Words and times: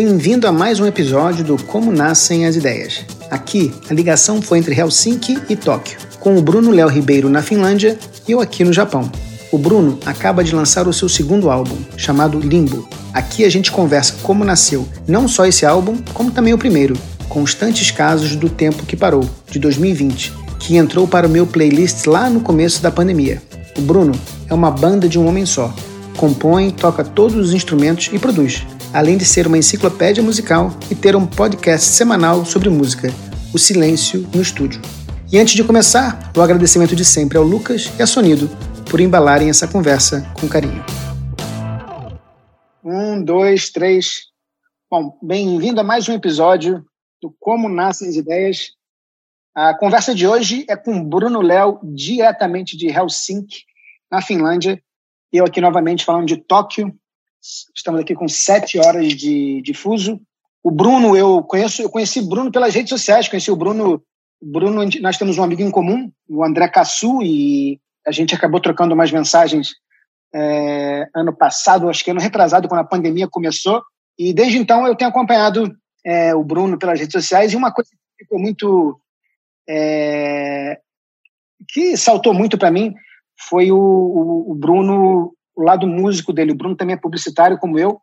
Bem-vindo 0.00 0.46
a 0.46 0.52
mais 0.52 0.78
um 0.78 0.86
episódio 0.86 1.44
do 1.44 1.60
Como 1.60 1.90
Nascem 1.90 2.46
as 2.46 2.54
Ideias. 2.54 3.04
Aqui, 3.32 3.74
a 3.90 3.92
ligação 3.92 4.40
foi 4.40 4.58
entre 4.58 4.72
Helsinki 4.72 5.36
e 5.48 5.56
Tóquio, 5.56 5.98
com 6.20 6.38
o 6.38 6.40
Bruno 6.40 6.70
Léo 6.70 6.86
Ribeiro 6.86 7.28
na 7.28 7.42
Finlândia 7.42 7.98
e 8.28 8.30
eu 8.30 8.40
aqui 8.40 8.62
no 8.62 8.72
Japão. 8.72 9.10
O 9.50 9.58
Bruno 9.58 9.98
acaba 10.06 10.44
de 10.44 10.54
lançar 10.54 10.86
o 10.86 10.92
seu 10.92 11.08
segundo 11.08 11.50
álbum, 11.50 11.76
chamado 11.96 12.38
Limbo. 12.38 12.88
Aqui 13.12 13.44
a 13.44 13.48
gente 13.48 13.72
conversa 13.72 14.14
como 14.22 14.44
nasceu 14.44 14.86
não 15.04 15.26
só 15.26 15.46
esse 15.46 15.66
álbum, 15.66 15.96
como 16.14 16.30
também 16.30 16.54
o 16.54 16.58
primeiro, 16.58 16.96
Constantes 17.28 17.90
Casos 17.90 18.36
do 18.36 18.48
Tempo 18.48 18.86
que 18.86 18.96
Parou, 18.96 19.28
de 19.50 19.58
2020, 19.58 20.32
que 20.60 20.76
entrou 20.76 21.08
para 21.08 21.26
o 21.26 21.30
meu 21.30 21.44
playlist 21.44 22.06
lá 22.06 22.30
no 22.30 22.38
começo 22.38 22.80
da 22.80 22.92
pandemia. 22.92 23.42
O 23.76 23.80
Bruno 23.80 24.12
é 24.48 24.54
uma 24.54 24.70
banda 24.70 25.08
de 25.08 25.18
um 25.18 25.26
homem 25.26 25.44
só. 25.44 25.74
Compõe, 26.16 26.70
toca 26.70 27.02
todos 27.02 27.48
os 27.48 27.52
instrumentos 27.52 28.10
e 28.12 28.18
produz 28.20 28.64
além 28.98 29.16
de 29.16 29.24
ser 29.24 29.46
uma 29.46 29.56
enciclopédia 29.56 30.20
musical 30.20 30.70
e 30.90 30.94
ter 30.94 31.14
um 31.14 31.24
podcast 31.24 31.86
semanal 31.86 32.44
sobre 32.44 32.68
música, 32.68 33.06
O 33.54 33.58
Silêncio 33.58 34.28
no 34.34 34.42
Estúdio. 34.42 34.82
E 35.32 35.38
antes 35.38 35.54
de 35.54 35.62
começar, 35.62 36.32
o 36.36 36.40
agradecimento 36.40 36.96
de 36.96 37.04
sempre 37.04 37.38
ao 37.38 37.44
Lucas 37.44 37.92
e 37.96 38.02
a 38.02 38.06
Sonido 38.08 38.50
por 38.90 38.98
embalarem 38.98 39.48
essa 39.48 39.68
conversa 39.68 40.28
com 40.40 40.48
carinho. 40.48 40.84
Um, 42.82 43.22
dois, 43.22 43.70
três. 43.70 44.22
Bom, 44.90 45.16
bem-vindo 45.22 45.80
a 45.80 45.84
mais 45.84 46.08
um 46.08 46.12
episódio 46.14 46.84
do 47.22 47.32
Como 47.38 47.68
Nascem 47.68 48.08
as 48.08 48.16
Ideias. 48.16 48.72
A 49.54 49.78
conversa 49.78 50.12
de 50.12 50.26
hoje 50.26 50.66
é 50.68 50.74
com 50.74 51.04
Bruno 51.04 51.40
Léo, 51.40 51.78
diretamente 51.84 52.76
de 52.76 52.88
Helsinki, 52.88 53.58
na 54.10 54.20
Finlândia. 54.20 54.82
Eu 55.32 55.44
aqui 55.44 55.60
novamente 55.60 56.04
falando 56.04 56.26
de 56.26 56.36
Tóquio, 56.38 56.92
Estamos 57.74 58.00
aqui 58.00 58.14
com 58.14 58.28
sete 58.28 58.78
horas 58.78 59.14
de, 59.14 59.62
de 59.62 59.74
fuso. 59.74 60.20
O 60.62 60.70
Bruno, 60.70 61.16
eu 61.16 61.42
conheço, 61.42 61.80
eu 61.80 61.88
conheci 61.88 62.20
Bruno 62.20 62.50
pelas 62.50 62.74
redes 62.74 62.90
sociais, 62.90 63.28
conheci 63.28 63.50
o 63.50 63.56
Bruno. 63.56 64.02
Bruno, 64.40 64.82
nós 65.00 65.16
temos 65.16 65.38
um 65.38 65.42
amigo 65.42 65.62
em 65.62 65.70
comum, 65.70 66.12
o 66.28 66.44
André 66.44 66.68
Cassu, 66.68 67.22
e 67.22 67.80
a 68.06 68.12
gente 68.12 68.34
acabou 68.34 68.60
trocando 68.60 68.94
umas 68.94 69.10
mensagens 69.10 69.70
é, 70.34 71.08
ano 71.14 71.34
passado, 71.34 71.88
acho 71.88 72.04
que 72.04 72.10
ano 72.10 72.20
retrasado, 72.20 72.68
quando 72.68 72.80
a 72.80 72.88
pandemia 72.88 73.26
começou. 73.28 73.82
E 74.18 74.32
desde 74.32 74.58
então 74.58 74.86
eu 74.86 74.94
tenho 74.94 75.10
acompanhado 75.10 75.74
é, 76.04 76.34
o 76.34 76.44
Bruno 76.44 76.78
pelas 76.78 77.00
redes 77.00 77.12
sociais, 77.12 77.52
e 77.52 77.56
uma 77.56 77.72
coisa 77.72 77.90
que 77.90 78.24
ficou 78.24 78.38
muito. 78.38 79.00
É, 79.68 80.78
que 81.68 81.96
saltou 81.96 82.32
muito 82.32 82.56
para 82.56 82.70
mim 82.70 82.94
foi 83.48 83.70
o, 83.70 83.76
o, 83.76 84.52
o 84.52 84.54
Bruno 84.54 85.34
o 85.58 85.64
lado 85.64 85.88
músico 85.88 86.32
dele. 86.32 86.52
O 86.52 86.54
Bruno 86.54 86.76
também 86.76 86.94
é 86.94 86.98
publicitário, 86.98 87.58
como 87.58 87.78
eu, 87.78 88.00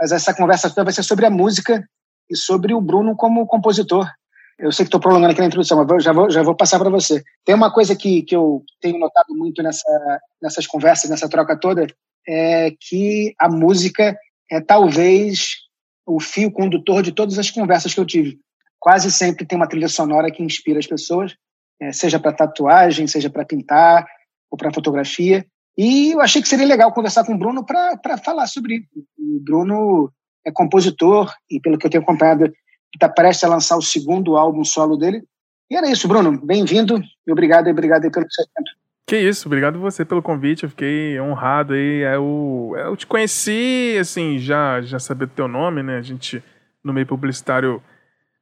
mas 0.00 0.12
essa 0.12 0.34
conversa 0.34 0.70
toda 0.70 0.84
vai 0.84 0.92
ser 0.94 1.02
sobre 1.02 1.26
a 1.26 1.30
música 1.30 1.86
e 2.30 2.34
sobre 2.34 2.72
o 2.72 2.80
Bruno 2.80 3.14
como 3.14 3.46
compositor. 3.46 4.10
Eu 4.58 4.72
sei 4.72 4.84
que 4.84 4.88
estou 4.88 5.00
prolongando 5.00 5.32
aqui 5.32 5.40
na 5.40 5.48
introdução, 5.48 5.84
mas 5.84 6.02
já 6.02 6.12
vou, 6.14 6.30
já 6.30 6.42
vou 6.42 6.56
passar 6.56 6.78
para 6.78 6.88
você. 6.88 7.22
Tem 7.44 7.54
uma 7.54 7.70
coisa 7.70 7.94
que, 7.94 8.22
que 8.22 8.34
eu 8.34 8.64
tenho 8.80 8.98
notado 8.98 9.34
muito 9.34 9.62
nessa, 9.62 10.20
nessas 10.40 10.66
conversas, 10.66 11.10
nessa 11.10 11.28
troca 11.28 11.58
toda, 11.58 11.86
é 12.26 12.70
que 12.80 13.34
a 13.38 13.50
música 13.50 14.16
é 14.50 14.58
talvez 14.58 15.48
o 16.06 16.18
fio 16.18 16.50
condutor 16.50 17.02
de 17.02 17.12
todas 17.12 17.38
as 17.38 17.50
conversas 17.50 17.92
que 17.92 18.00
eu 18.00 18.06
tive. 18.06 18.38
Quase 18.80 19.12
sempre 19.12 19.44
tem 19.44 19.56
uma 19.56 19.68
trilha 19.68 19.88
sonora 19.88 20.30
que 20.30 20.42
inspira 20.42 20.78
as 20.78 20.86
pessoas, 20.86 21.34
é, 21.78 21.92
seja 21.92 22.18
para 22.18 22.32
tatuagem, 22.32 23.06
seja 23.06 23.28
para 23.28 23.44
pintar 23.44 24.06
ou 24.50 24.56
para 24.56 24.72
fotografia. 24.72 25.44
E 25.76 26.12
eu 26.12 26.20
achei 26.20 26.40
que 26.40 26.48
seria 26.48 26.66
legal 26.66 26.92
conversar 26.92 27.24
com 27.24 27.34
o 27.34 27.38
Bruno 27.38 27.64
para 27.64 28.16
falar 28.24 28.46
sobre 28.46 28.76
isso. 28.76 29.06
O 29.18 29.40
Bruno 29.40 30.12
é 30.44 30.50
compositor 30.50 31.32
e, 31.50 31.60
pelo 31.60 31.76
que 31.76 31.86
eu 31.86 31.90
tenho 31.90 32.02
acompanhado, 32.02 32.50
está 32.94 33.08
prestes 33.08 33.44
a 33.44 33.48
lançar 33.48 33.76
o 33.76 33.82
segundo 33.82 34.36
álbum 34.36 34.64
solo 34.64 34.96
dele. 34.96 35.22
E 35.70 35.76
era 35.76 35.90
isso, 35.90 36.08
Bruno. 36.08 36.40
Bem-vindo 36.40 37.02
e 37.26 37.32
obrigado, 37.32 37.68
obrigado 37.68 38.10
pelo 38.10 38.26
seu 38.30 38.46
tempo. 38.54 38.70
Que 39.06 39.18
isso, 39.18 39.46
obrigado 39.46 39.78
você 39.78 40.04
pelo 40.04 40.22
convite, 40.22 40.64
eu 40.64 40.70
fiquei 40.70 41.20
honrado 41.20 41.74
aí. 41.74 42.02
Eu, 42.02 42.72
eu 42.76 42.96
te 42.96 43.06
conheci, 43.06 43.96
assim, 44.00 44.38
já, 44.38 44.80
já 44.80 44.98
sabia 44.98 45.26
do 45.26 45.32
teu 45.32 45.46
nome, 45.46 45.82
né? 45.82 45.98
A 45.98 46.02
gente, 46.02 46.42
no 46.82 46.92
meio 46.92 47.06
publicitário, 47.06 47.82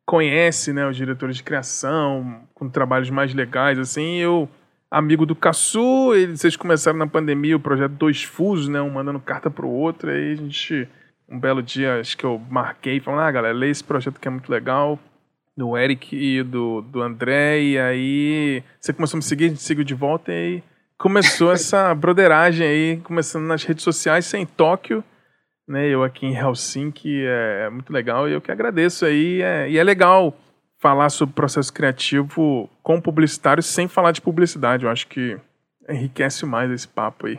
conhece, 0.06 0.72
né, 0.72 0.86
os 0.86 0.96
diretores 0.96 1.36
de 1.36 1.42
criação, 1.42 2.42
com 2.54 2.68
trabalhos 2.68 3.10
mais 3.10 3.34
legais, 3.34 3.78
assim, 3.78 4.16
eu 4.16 4.48
amigo 4.94 5.26
do 5.26 5.34
Caçu, 5.34 6.14
eles, 6.14 6.40
vocês 6.40 6.56
começaram 6.56 6.98
na 6.98 7.06
pandemia 7.06 7.56
o 7.56 7.60
projeto 7.60 7.92
Dois 7.92 8.22
Fusos, 8.22 8.68
né? 8.68 8.80
Um 8.80 8.90
mandando 8.90 9.18
carta 9.18 9.50
pro 9.50 9.68
outro, 9.68 10.08
aí 10.08 10.32
a 10.32 10.36
gente, 10.36 10.88
um 11.28 11.38
belo 11.38 11.60
dia, 11.62 11.98
acho 12.00 12.16
que 12.16 12.24
eu 12.24 12.40
marquei, 12.48 13.00
falando, 13.00 13.20
ah, 13.20 13.30
galera, 13.30 13.54
lê 13.54 13.70
esse 13.70 13.82
projeto 13.82 14.20
que 14.20 14.28
é 14.28 14.30
muito 14.30 14.50
legal, 14.50 14.98
do 15.56 15.76
Eric 15.76 16.16
e 16.16 16.42
do, 16.44 16.80
do 16.80 17.02
André, 17.02 17.60
e 17.60 17.78
aí 17.78 18.62
você 18.80 18.92
começou 18.92 19.16
a 19.16 19.18
me 19.18 19.24
seguir, 19.24 19.46
a 19.46 19.48
gente 19.48 19.62
seguiu 19.62 19.84
de 19.84 19.94
volta, 19.94 20.32
e 20.32 20.34
aí 20.34 20.62
começou 20.96 21.50
essa 21.52 21.92
broderagem 21.92 22.66
aí, 22.66 22.96
começando 23.02 23.44
nas 23.44 23.64
redes 23.64 23.82
sociais, 23.82 24.26
sem 24.26 24.46
Tóquio, 24.46 25.02
né? 25.66 25.88
Eu 25.88 26.04
aqui 26.04 26.24
em 26.24 26.36
Helsinki, 26.36 27.24
é, 27.24 27.64
é 27.66 27.70
muito 27.70 27.92
legal, 27.92 28.28
e 28.28 28.32
eu 28.32 28.40
que 28.40 28.52
agradeço 28.52 29.04
aí, 29.04 29.42
é, 29.42 29.68
e 29.68 29.76
é 29.76 29.82
legal 29.82 30.36
falar 30.84 31.08
sobre 31.08 31.34
processo 31.34 31.72
criativo 31.72 32.68
com 32.82 33.00
publicitário 33.00 33.62
sem 33.62 33.88
falar 33.88 34.12
de 34.12 34.20
publicidade. 34.20 34.84
Eu 34.84 34.90
acho 34.90 35.06
que 35.06 35.38
enriquece 35.88 36.44
mais 36.44 36.70
esse 36.70 36.86
papo 36.86 37.26
aí. 37.26 37.38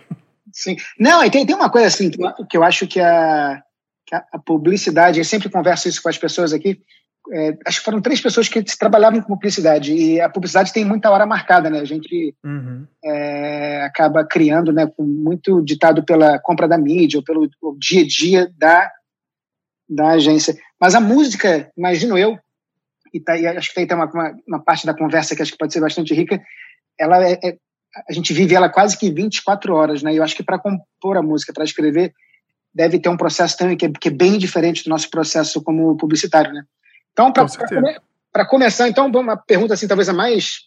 Sim. 0.51 0.75
Não, 0.99 1.23
e 1.23 1.29
tem, 1.29 1.45
tem 1.45 1.55
uma 1.55 1.69
coisa 1.69 1.85
assim 1.85 2.09
que 2.09 2.57
eu 2.57 2.63
acho 2.63 2.87
que 2.87 2.99
a, 2.99 3.61
que 4.03 4.15
a 4.15 4.39
publicidade, 4.43 5.19
eu 5.19 5.23
sempre 5.25 5.47
converso 5.47 5.87
isso 5.87 6.01
com 6.01 6.09
as 6.09 6.17
pessoas 6.17 6.53
aqui, 6.53 6.81
é, 7.31 7.55
acho 7.67 7.77
que 7.77 7.85
foram 7.85 8.01
três 8.01 8.19
pessoas 8.19 8.49
que 8.49 8.63
trabalhavam 8.63 9.21
com 9.21 9.35
publicidade 9.35 9.93
e 9.93 10.19
a 10.19 10.27
publicidade 10.27 10.73
tem 10.73 10.83
muita 10.83 11.11
hora 11.11 11.27
marcada, 11.27 11.69
né? 11.69 11.81
A 11.81 11.85
gente 11.85 12.35
uhum. 12.43 12.87
é, 13.03 13.83
acaba 13.83 14.25
criando, 14.25 14.73
né, 14.73 14.87
com 14.87 15.03
muito 15.03 15.63
ditado 15.63 16.03
pela 16.03 16.39
compra 16.39 16.67
da 16.67 16.79
mídia 16.79 17.19
ou 17.19 17.23
pelo 17.23 17.47
dia 17.77 18.01
a 18.01 18.07
dia 18.07 18.51
da, 18.57 18.91
da 19.87 20.09
agência. 20.13 20.57
Mas 20.81 20.95
a 20.95 20.99
música, 20.99 21.71
imagino 21.77 22.17
eu, 22.17 22.39
e, 23.15 23.19
tá, 23.21 23.37
e 23.37 23.47
acho 23.47 23.73
que 23.73 23.85
tem 23.85 23.97
uma, 23.97 24.11
uma, 24.11 24.35
uma, 24.45 24.59
parte 24.59 24.85
da 24.85 24.93
conversa 24.93 25.35
que 25.35 25.41
acho 25.41 25.53
que 25.53 25.57
pode 25.57 25.71
ser 25.71 25.79
bastante 25.79 26.13
rica, 26.13 26.41
ela 26.99 27.25
é, 27.25 27.39
é, 27.41 27.57
a 28.07 28.11
gente 28.11 28.33
vive 28.33 28.53
ela 28.53 28.67
quase 28.67 28.97
que 28.97 29.09
24 29.09 29.73
horas, 29.73 30.03
né? 30.03 30.13
E 30.13 30.17
eu 30.17 30.23
acho 30.23 30.35
que 30.35 30.43
para 30.43 30.59
compor 30.59 31.15
a 31.15 31.21
música, 31.21 31.53
para 31.53 31.63
escrever, 31.63 32.13
deve 32.73 32.99
ter 32.99 33.07
um 33.07 33.15
processo 33.15 33.57
também 33.57 33.77
que 33.77 33.85
é, 33.85 33.89
que 33.89 34.09
é, 34.09 34.11
bem 34.11 34.37
diferente 34.37 34.83
do 34.83 34.89
nosso 34.89 35.09
processo 35.09 35.63
como 35.63 35.95
publicitário, 35.95 36.51
né? 36.51 36.63
Então, 37.13 37.31
para 38.33 38.45
começar, 38.45 38.89
então, 38.89 39.07
uma 39.07 39.37
pergunta 39.37 39.73
assim, 39.73 39.87
talvez 39.87 40.09
a 40.09 40.13
mais, 40.13 40.63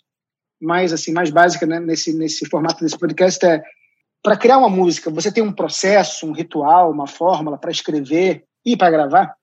mais 0.58 0.90
assim, 0.90 1.12
mais 1.12 1.28
básica 1.28 1.66
né, 1.66 1.78
nesse 1.78 2.16
nesse 2.16 2.48
formato 2.48 2.82
desse 2.82 2.98
podcast 2.98 3.44
é 3.44 3.62
para 4.22 4.38
criar 4.38 4.56
uma 4.56 4.70
música, 4.70 5.10
você 5.10 5.30
tem 5.30 5.44
um 5.44 5.52
processo, 5.52 6.26
um 6.26 6.32
ritual, 6.32 6.90
uma 6.90 7.06
fórmula 7.06 7.58
para 7.58 7.70
escrever 7.70 8.44
e 8.64 8.74
para 8.74 8.90
gravar? 8.90 9.34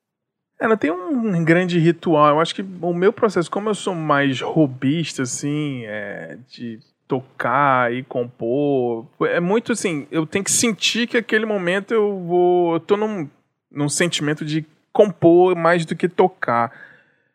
Ela 0.59 0.77
tem 0.77 0.89
um 0.89 1.43
grande 1.43 1.77
ritual. 1.79 2.29
Eu 2.29 2.39
acho 2.39 2.55
que 2.55 2.61
o 2.81 2.93
meu 2.93 3.11
processo, 3.11 3.51
como 3.51 3.69
eu 3.69 3.75
sou 3.75 3.93
mais 3.93 4.39
robista, 4.41 5.23
assim, 5.23 5.83
é, 5.85 6.37
de 6.47 6.79
tocar 7.07 7.93
e 7.93 8.03
compor, 8.03 9.05
é 9.21 9.39
muito 9.39 9.71
assim, 9.71 10.07
eu 10.09 10.25
tenho 10.25 10.43
que 10.43 10.51
sentir 10.51 11.07
que 11.07 11.17
aquele 11.17 11.45
momento 11.45 11.93
eu 11.93 12.19
vou. 12.19 12.73
Eu 12.75 12.79
tô 12.79 12.97
num, 12.97 13.29
num 13.71 13.89
sentimento 13.89 14.45
de 14.45 14.65
compor 14.93 15.55
mais 15.55 15.85
do 15.85 15.95
que 15.95 16.07
tocar. 16.07 16.71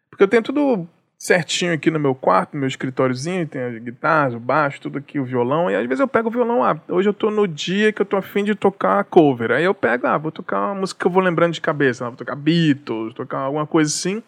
Porque 0.08 0.24
eu 0.24 0.28
tenho 0.28 0.42
tudo 0.42 0.88
certinho 1.20 1.74
aqui 1.74 1.90
no 1.90 2.00
meu 2.00 2.14
quarto, 2.14 2.54
no 2.54 2.60
meu 2.60 2.66
escritóriozinho, 2.66 3.46
tem 3.46 3.60
a 3.60 3.78
guitarra, 3.78 4.38
o 4.38 4.40
baixo, 4.40 4.80
tudo 4.80 4.96
aqui, 4.96 5.20
o 5.20 5.24
violão, 5.24 5.70
e 5.70 5.76
às 5.76 5.86
vezes 5.86 6.00
eu 6.00 6.08
pego 6.08 6.28
o 6.28 6.32
violão, 6.32 6.64
ah, 6.64 6.80
hoje 6.88 7.10
eu 7.10 7.12
tô 7.12 7.30
no 7.30 7.46
dia 7.46 7.92
que 7.92 8.00
eu 8.00 8.06
tô 8.06 8.16
afim 8.16 8.42
de 8.42 8.54
tocar 8.54 9.04
cover, 9.04 9.50
aí 9.50 9.62
eu 9.62 9.74
pego, 9.74 10.06
ah, 10.06 10.16
vou 10.16 10.32
tocar 10.32 10.68
uma 10.68 10.76
música 10.76 10.98
que 10.98 11.06
eu 11.06 11.10
vou 11.10 11.22
lembrando 11.22 11.52
de 11.52 11.60
cabeça, 11.60 12.06
vou 12.06 12.16
tocar 12.16 12.34
Beatles, 12.34 13.12
tocar 13.12 13.40
alguma 13.40 13.66
coisa 13.66 13.94
assim, 13.94 14.22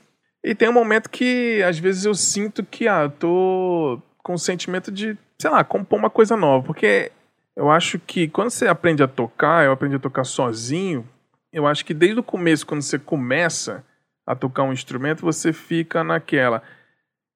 e 0.45 0.55
tem 0.55 0.69
um 0.69 0.73
momento 0.73 1.09
que 1.09 1.63
às 1.63 1.79
vezes 1.79 2.05
eu 2.05 2.15
sinto 2.15 2.63
que, 2.63 2.87
ah, 2.87 3.05
eu 3.05 3.11
tô 3.11 4.03
com 4.23 4.35
o 4.35 4.39
sentimento 4.39 4.93
de, 4.93 5.17
sei 5.39 5.51
lá, 5.51 5.65
compor 5.65 5.99
uma 5.99 6.11
coisa 6.11 6.37
nova, 6.37 6.67
porque 6.67 7.11
eu 7.57 7.71
acho 7.71 7.99
que 8.01 8.29
quando 8.29 8.51
você 8.51 8.69
aprende 8.69 9.03
a 9.03 9.09
tocar, 9.09 9.65
eu 9.65 9.73
aprendi 9.73 9.97
a 9.97 9.99
tocar 9.99 10.25
sozinho, 10.25 11.09
eu 11.51 11.67
acho 11.67 11.87
que 11.87 11.95
desde 11.95 12.21
o 12.21 12.23
começo, 12.23 12.67
quando 12.67 12.83
você 12.83 12.99
começa 12.99 13.83
a 14.27 14.35
tocar 14.35 14.63
um 14.63 14.73
instrumento, 14.73 15.23
você 15.23 15.55
fica 15.55 16.05
naquela 16.05 16.63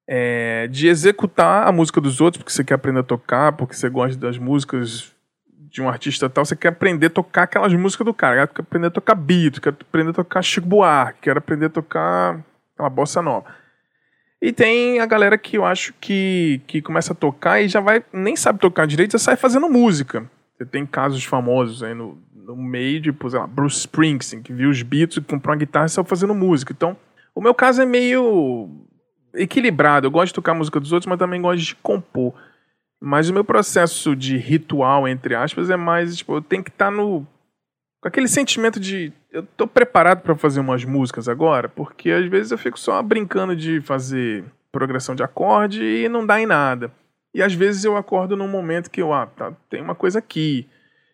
é, 0.07 0.67
de 0.67 0.87
executar 0.87 1.67
a 1.67 1.71
música 1.71 1.99
dos 1.99 2.21
outros, 2.21 2.41
porque 2.41 2.53
você 2.53 2.63
quer 2.63 2.75
aprender 2.75 3.01
a 3.01 3.03
tocar, 3.03 3.51
porque 3.53 3.75
você 3.75 3.89
gosta 3.89 4.17
das 4.17 4.37
músicas 4.37 5.11
de 5.69 5.81
um 5.81 5.89
artista 5.89 6.29
tal, 6.29 6.45
você 6.45 6.55
quer 6.55 6.69
aprender 6.69 7.07
a 7.07 7.09
tocar 7.09 7.43
aquelas 7.43 7.73
músicas 7.73 8.05
do 8.05 8.13
cara, 8.13 8.47
quer 8.47 8.61
aprender 8.61 8.87
a 8.87 8.91
tocar 8.91 9.15
beat, 9.15 9.59
quer 9.59 9.69
aprender 9.69 10.11
a 10.11 10.13
tocar 10.13 10.41
Chico 10.41 10.65
Buarque, 10.65 11.19
quer 11.21 11.37
aprender 11.37 11.65
a 11.65 11.69
tocar 11.69 12.41
uma 12.79 12.89
bossa 12.89 13.21
nova. 13.21 13.45
E 14.41 14.53
tem 14.53 14.99
a 14.99 15.05
galera 15.05 15.37
que 15.37 15.57
eu 15.57 15.65
acho 15.65 15.93
que, 15.99 16.61
que 16.67 16.81
começa 16.81 17.11
a 17.11 17.15
tocar 17.15 17.61
e 17.61 17.67
já 17.67 17.81
vai, 17.81 18.03
nem 18.13 18.35
sabe 18.35 18.59
tocar 18.59 18.85
direito, 18.87 19.13
já 19.13 19.19
sai 19.19 19.35
fazendo 19.35 19.67
música. 19.67 20.29
Você 20.55 20.65
tem 20.65 20.85
casos 20.85 21.23
famosos 21.23 21.83
aí 21.83 21.93
no, 21.93 22.17
no 22.33 22.55
meio 22.55 23.01
de, 23.01 23.13
sei 23.29 23.39
lá, 23.39 23.47
Bruce 23.47 23.79
Springsteen, 23.79 24.41
que 24.41 24.53
viu 24.53 24.69
os 24.69 24.81
Beatles 24.83 25.17
e 25.17 25.21
comprou 25.21 25.53
uma 25.53 25.59
guitarra 25.59 25.87
e 25.87 25.89
saiu 25.89 26.05
fazendo 26.05 26.33
música. 26.35 26.71
Então, 26.71 26.95
o 27.33 27.41
meu 27.41 27.53
caso 27.53 27.81
é 27.81 27.85
meio 27.85 28.86
equilibrado. 29.37 30.07
Eu 30.07 30.11
gosto 30.11 30.27
de 30.27 30.33
tocar 30.33 30.51
a 30.51 30.55
música 30.55 30.79
dos 30.79 30.91
outros, 30.91 31.07
mas 31.07 31.19
também 31.19 31.41
gosto 31.41 31.63
de 31.63 31.75
compor. 31.75 32.33
Mas 32.99 33.29
o 33.29 33.33
meu 33.33 33.43
processo 33.43 34.15
de 34.15 34.37
ritual, 34.37 35.07
entre 35.07 35.35
aspas, 35.35 35.69
é 35.69 35.75
mais, 35.77 36.17
tipo, 36.17 36.35
eu 36.35 36.41
tenho 36.41 36.63
que 36.63 36.69
estar 36.69 36.85
tá 36.85 36.91
no. 36.91 37.25
com 38.01 38.07
aquele 38.07 38.27
sentimento 38.27 38.79
de. 38.79 39.13
Eu 39.31 39.43
tô 39.43 39.67
preparado 39.67 40.21
para 40.21 40.35
fazer 40.35 40.59
umas 40.59 40.83
músicas 40.83 41.29
agora, 41.29 41.69
porque 41.69 42.09
às 42.09 42.25
vezes 42.27 42.51
eu 42.51 42.57
fico 42.57 42.79
só 42.79 43.01
brincando 43.03 43.55
de 43.55 43.81
fazer 43.81 44.43
progressão 44.71 45.15
de 45.15 45.23
acorde 45.23 45.83
e 45.83 46.09
não 46.09 46.25
dá 46.25 46.41
em 46.41 46.45
nada. 46.45 46.91
E 47.33 47.43
às 47.43 47.53
vezes 47.53 47.83
eu 47.83 47.95
acordo 47.95 48.35
num 48.35 48.47
momento 48.47 48.89
que 48.89 49.01
eu, 49.01 49.13
ah, 49.13 49.27
tá, 49.27 49.53
tem 49.69 49.81
uma 49.81 49.93
coisa 49.93 50.17
aqui. 50.19 50.67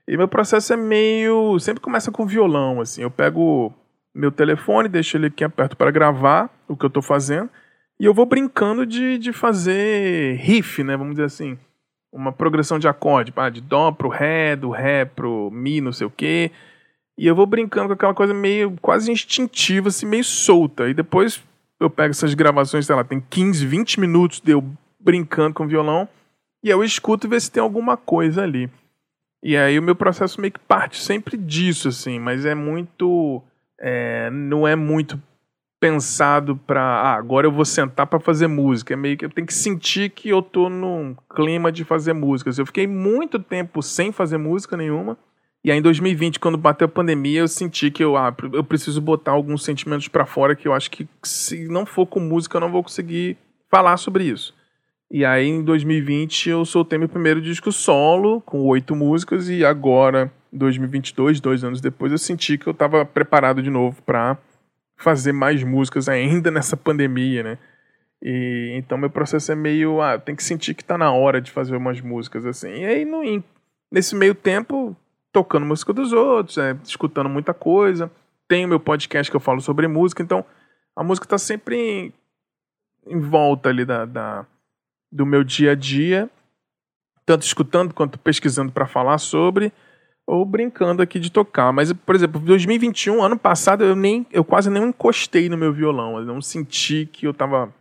E 0.08 0.16
meu 0.16 0.28
processo 0.28 0.72
é 0.74 0.78
meio. 0.78 1.60
Sempre 1.60 1.81
começa 1.81 2.12
com 2.12 2.25
violão, 2.25 2.80
assim. 2.80 3.02
Eu 3.02 3.12
pego 3.12 3.74
meu 4.14 4.31
telefone, 4.31 4.88
deixo 4.88 5.18
ele 5.18 5.28
aqui 5.28 5.44
aperto 5.44 5.75
para 5.75 5.92
gravar 5.92 6.50
o 6.68 6.78
que 6.78 6.86
eu 6.86 6.90
tô 6.90 7.02
fazendo. 7.02 7.50
E 8.04 8.06
eu 8.06 8.14
vou 8.14 8.26
brincando 8.26 8.86
de, 8.86 9.18
de 9.18 9.32
fazer 9.32 10.36
riff, 10.36 10.84
né? 10.84 10.98
Vamos 10.98 11.14
dizer 11.14 11.24
assim. 11.24 11.58
Uma 12.12 12.34
progressão 12.34 12.78
de 12.78 12.86
acorde, 12.86 13.34
de 13.54 13.62
dó 13.62 13.94
pro 13.94 14.10
ré, 14.10 14.58
do 14.58 14.70
ré 14.72 15.06
pro 15.06 15.50
mi, 15.50 15.80
não 15.80 15.94
sei 15.94 16.08
o 16.08 16.12
quê. 16.12 16.52
E 17.18 17.26
eu 17.26 17.34
vou 17.34 17.46
brincando 17.46 17.88
com 17.88 17.94
aquela 17.94 18.14
coisa 18.14 18.34
meio 18.34 18.76
quase 18.82 19.10
instintiva, 19.10 19.88
assim, 19.88 20.06
meio 20.06 20.26
solta. 20.26 20.90
E 20.90 20.94
depois 20.94 21.42
eu 21.80 21.90
pego 21.90 22.12
essas 22.12 22.34
gravações, 22.34 22.86
sei 22.86 22.94
lá, 22.94 23.06
tem 23.06 23.22
15, 23.22 23.66
20 23.66 24.02
minutos 24.02 24.42
de 24.42 24.52
eu 24.52 24.62
brincando 25.00 25.54
com 25.54 25.64
o 25.64 25.68
violão 25.70 26.06
e 26.62 26.70
eu 26.70 26.84
escuto 26.84 27.26
e 27.26 27.30
ver 27.30 27.40
se 27.40 27.50
tem 27.50 27.64
alguma 27.64 27.96
coisa 27.96 28.44
ali. 28.44 28.70
E 29.42 29.56
aí 29.56 29.80
o 29.80 29.82
meu 29.82 29.96
processo 29.96 30.42
meio 30.42 30.52
que 30.52 30.60
parte 30.60 31.02
sempre 31.02 31.38
disso, 31.38 31.88
assim, 31.88 32.20
mas 32.20 32.46
é 32.46 32.54
muito. 32.54 33.42
É, 33.80 34.30
não 34.30 34.68
é 34.68 34.76
muito 34.76 35.18
pensado 35.84 36.56
para 36.56 36.82
ah, 36.82 37.14
agora 37.14 37.46
eu 37.46 37.52
vou 37.52 37.66
sentar 37.66 38.08
para 38.08 38.18
fazer 38.18 38.48
música. 38.48 38.94
É 38.94 38.96
meio 38.96 39.18
que 39.18 39.26
eu 39.26 39.30
tenho 39.30 39.46
que 39.46 39.54
sentir 39.54 40.10
que 40.12 40.30
eu 40.30 40.42
tô 40.42 40.70
num 40.70 41.14
clima 41.36 41.74
de 41.74 41.84
fazer 41.84 42.14
músicas. 42.14 42.58
Eu 42.58 42.66
fiquei 42.66 42.88
muito 42.88 43.38
tempo 43.38 43.84
sem 43.84 44.10
fazer 44.10 44.38
música 44.38 44.78
nenhuma. 44.78 45.18
E 45.62 45.70
aí 45.70 45.78
em 45.78 45.82
2020, 45.82 46.40
quando 46.40 46.58
bateu 46.58 46.86
a 46.86 46.90
pandemia, 46.90 47.42
eu 47.42 47.50
senti 47.50 47.92
que 47.92 48.02
eu, 48.02 48.16
ah, 48.16 48.34
eu 48.54 48.64
preciso 48.64 49.02
botar 49.02 49.32
alguns 49.32 49.66
sentimentos 49.66 50.08
para 50.08 50.26
fora 50.26 50.56
que 50.56 50.70
eu 50.70 50.74
acho 50.74 50.90
que 50.90 51.06
se 51.22 51.68
não 51.68 51.86
for 51.86 52.06
com 52.06 52.22
música 52.22 52.56
eu 52.56 52.62
não 52.62 52.72
vou 52.72 52.82
conseguir 52.82 53.36
falar 53.70 53.98
sobre 53.98 54.24
isso. 54.24 54.56
E 55.12 55.26
aí 55.26 55.50
em 55.50 55.66
2020 55.66 56.50
eu 56.50 56.64
soltei 56.64 56.98
meu 56.98 57.10
primeiro 57.10 57.42
disco 57.42 57.74
solo, 57.74 58.40
com 58.40 58.62
oito 58.68 58.96
músicas, 58.96 59.50
e 59.50 59.66
agora, 59.66 60.32
2022, 60.54 61.42
dois 61.42 61.62
anos 61.62 61.82
depois, 61.82 62.10
eu 62.14 62.18
senti 62.18 62.58
que 62.58 62.68
eu 62.68 62.72
estava 62.72 63.04
preparado 63.04 63.62
de 63.62 63.70
novo 63.70 64.02
para 64.04 64.38
fazer 65.04 65.34
mais 65.34 65.62
músicas 65.64 66.08
ainda 66.10 66.50
nessa 66.50 66.78
pandemia, 66.78 67.44
né? 67.44 67.58
E 68.22 68.74
então 68.76 68.98
meu 68.98 69.10
processo 69.10 69.52
é 69.52 69.56
meio, 69.56 70.02
ah, 70.02 70.18
tem 70.18 70.36
que 70.36 70.44
sentir 70.44 70.74
que 70.74 70.84
tá 70.84 70.98
na 70.98 71.12
hora 71.12 71.42
de 71.42 71.52
fazer 71.52 71.76
umas 71.76 72.00
músicas 72.00 72.46
assim. 72.46 72.70
E 72.70 72.86
aí 72.86 73.06
no, 73.06 73.22
nesse 73.92 74.16
meio 74.16 74.34
tempo, 74.34 74.96
tocando 75.32 75.66
música 75.66 75.92
dos 75.92 76.14
outros, 76.14 76.58
é, 76.58 76.78
escutando 76.86 77.30
muita 77.30 77.54
coisa. 77.54 78.10
Tenho 78.48 78.68
meu 78.68 78.80
podcast 78.80 79.30
que 79.30 79.36
eu 79.36 79.42
falo 79.42 79.60
sobre 79.60 79.88
música, 79.88 80.24
então 80.24 80.46
a 80.96 81.04
música 81.04 81.28
tá 81.28 81.38
sempre 81.38 81.76
em, 81.76 82.14
em 83.08 83.20
volta 83.20 83.70
ali 83.70 83.84
da, 83.84 84.06
da 84.06 84.46
do 85.12 85.26
meu 85.26 85.44
dia 85.44 85.74
a 85.74 85.76
dia, 85.76 86.30
tanto 87.26 87.44
escutando 87.44 87.94
quanto 87.94 88.18
pesquisando 88.18 88.72
para 88.72 88.88
falar 88.88 89.18
sobre, 89.18 89.72
ou 90.25 90.46
brincando 90.46 91.02
aqui 91.02 91.20
de 91.20 91.31
tocar. 91.31 91.72
Mas, 91.72 91.92
por 91.92 92.16
exemplo, 92.16 92.40
2021, 92.40 93.22
ano 93.22 93.38
passado, 93.38 93.84
eu 93.84 93.96
nem 93.96 94.25
eu 94.31 94.44
quase 94.44 94.70
nem 94.70 94.84
encostei 94.84 95.50
no 95.50 95.58
meu 95.58 95.74
violão. 95.74 96.18
Eu 96.18 96.25
não 96.25 96.42
senti 96.42 97.06
que 97.12 97.28
eu 97.28 97.31
estava 97.31 97.74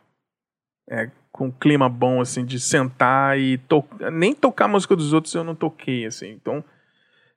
é, 0.88 1.10
com 1.30 1.46
um 1.46 1.50
clima 1.50 1.88
bom 1.88 2.20
assim 2.20 2.44
de 2.44 2.58
sentar 2.60 3.38
e 3.38 3.58
tocar. 3.58 4.10
Nem 4.10 4.34
tocar 4.34 4.66
a 4.66 4.68
música 4.68 4.96
dos 4.96 5.12
outros 5.12 5.34
eu 5.34 5.44
não 5.44 5.54
toquei 5.54 6.06
assim. 6.06 6.30
Então, 6.30 6.64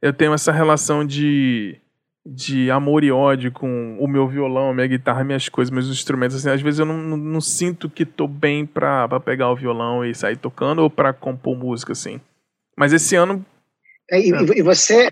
eu 0.02 0.14
tenho 0.14 0.34
essa 0.34 0.52
relação 0.52 1.06
de 1.06 1.80
de 2.28 2.72
amor 2.72 3.04
e 3.04 3.12
ódio 3.12 3.52
com 3.52 3.98
o 4.00 4.08
meu 4.08 4.28
violão, 4.28 4.74
minha 4.74 4.88
guitarra, 4.88 5.24
minhas 5.24 5.48
coisas, 5.48 5.72
meus 5.72 5.88
instrumentos. 5.88 6.36
Assim, 6.36 6.50
às 6.50 6.62
vezes 6.62 6.80
eu 6.80 6.86
não, 6.86 6.98
não, 6.98 7.18
não 7.18 7.42
sinto 7.42 7.88
que 7.88 8.04
tô 8.04 8.28
bem 8.28 8.66
pra, 8.66 9.08
pra 9.08 9.20
pegar 9.20 9.52
o 9.52 9.56
violão 9.56 10.04
e 10.04 10.16
sair 10.16 10.36
tocando 10.36 10.82
ou 10.82 10.90
pra 10.90 11.14
compor 11.14 11.56
música, 11.56 11.92
assim. 11.92 12.20
Mas 12.76 12.94
esse 12.94 13.16
ano. 13.16 13.46
É, 14.10 14.20
e, 14.20 14.34
é. 14.34 14.58
e, 14.58 14.62
você. 14.62 15.12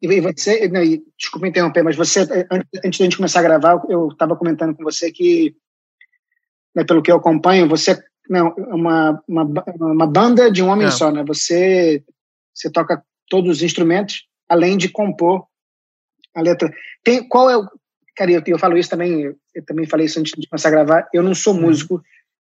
E 0.00 0.20
você. 0.20 0.68
Não, 0.68 0.82
e, 0.82 1.02
desculpa 1.18 1.46
interromper, 1.46 1.82
mas 1.82 1.96
você, 1.96 2.20
antes 2.84 2.98
da 2.98 3.04
gente 3.04 3.16
começar 3.16 3.40
a 3.40 3.44
gravar, 3.44 3.82
eu 3.88 4.08
estava 4.08 4.36
comentando 4.36 4.74
com 4.74 4.82
você 4.82 5.10
que, 5.10 5.54
né, 6.74 6.84
pelo 6.84 7.02
que 7.02 7.10
eu 7.10 7.16
acompanho, 7.16 7.68
você 7.68 7.92
é 7.92 8.42
uma, 8.74 9.22
uma, 9.28 9.64
uma 9.80 10.06
banda 10.06 10.50
de 10.50 10.62
um 10.62 10.68
homem 10.68 10.86
é. 10.86 10.90
só, 10.90 11.10
né? 11.10 11.24
Você, 11.24 12.02
você 12.54 12.70
toca 12.70 13.02
todos 13.28 13.58
os 13.58 13.62
instrumentos, 13.62 14.26
além 14.48 14.76
de 14.76 14.88
compor 14.88 15.46
a 16.34 16.40
letra. 16.40 16.72
Tem, 17.02 17.26
qual 17.26 17.50
é 17.50 17.56
o. 17.56 17.68
Cara, 18.16 18.30
eu, 18.30 18.42
eu 18.46 18.58
falo 18.58 18.76
isso 18.76 18.90
também, 18.90 19.34
eu 19.54 19.64
também 19.64 19.86
falei 19.86 20.06
isso 20.06 20.20
antes 20.20 20.32
de 20.36 20.46
começar 20.46 20.68
a 20.68 20.72
gravar. 20.72 21.08
Eu 21.12 21.22
não 21.22 21.34
sou 21.34 21.54
uhum. 21.54 21.62
músico, 21.62 22.02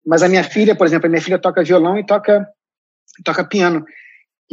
mas 0.05 0.21
a 0.21 0.29
minha 0.29 0.43
filha, 0.43 0.75
por 0.75 0.85
exemplo, 0.85 1.07
a 1.07 1.09
minha 1.09 1.21
filha 1.21 1.39
toca 1.39 1.63
violão 1.63 1.97
e 1.97 2.05
toca, 2.05 2.47
toca 3.23 3.45
piano. 3.45 3.85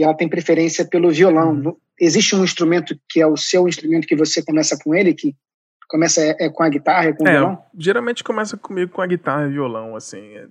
E 0.00 0.02
ela 0.02 0.14
tem 0.14 0.26
preferência 0.26 0.82
pelo 0.82 1.10
violão. 1.10 1.52
Uhum. 1.52 1.76
Existe 2.00 2.34
um 2.34 2.42
instrumento 2.42 2.98
que 3.06 3.20
é 3.20 3.26
o 3.26 3.36
seu 3.36 3.68
instrumento 3.68 4.06
que 4.06 4.16
você 4.16 4.42
começa 4.42 4.78
com 4.82 4.94
ele, 4.94 5.12
que 5.12 5.36
começa 5.86 6.22
é, 6.22 6.46
é 6.46 6.48
com 6.48 6.62
a 6.62 6.70
guitarra, 6.70 7.08
é 7.08 7.12
com 7.12 7.22
o 7.22 7.28
é, 7.28 7.32
violão? 7.32 7.58
Geralmente 7.78 8.24
começa 8.24 8.56
comigo 8.56 8.90
com 8.90 9.02
a 9.02 9.06
guitarra 9.06 9.46
e 9.46 9.50
violão, 9.50 9.94
assim. 9.94 10.36
É, 10.36 10.46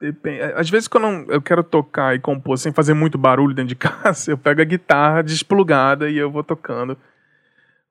depende. 0.00 0.40
É, 0.40 0.52
às 0.58 0.68
vezes, 0.68 0.88
quando 0.88 1.30
eu 1.30 1.40
quero 1.40 1.62
tocar 1.62 2.16
e 2.16 2.18
compor 2.18 2.58
sem 2.58 2.72
fazer 2.72 2.92
muito 2.92 3.16
barulho 3.16 3.54
dentro 3.54 3.68
de 3.68 3.76
casa, 3.78 4.32
eu 4.32 4.36
pego 4.36 4.62
a 4.62 4.64
guitarra 4.64 5.22
desplugada 5.22 6.10
e 6.10 6.18
eu 6.18 6.28
vou 6.28 6.42
tocando. 6.42 6.98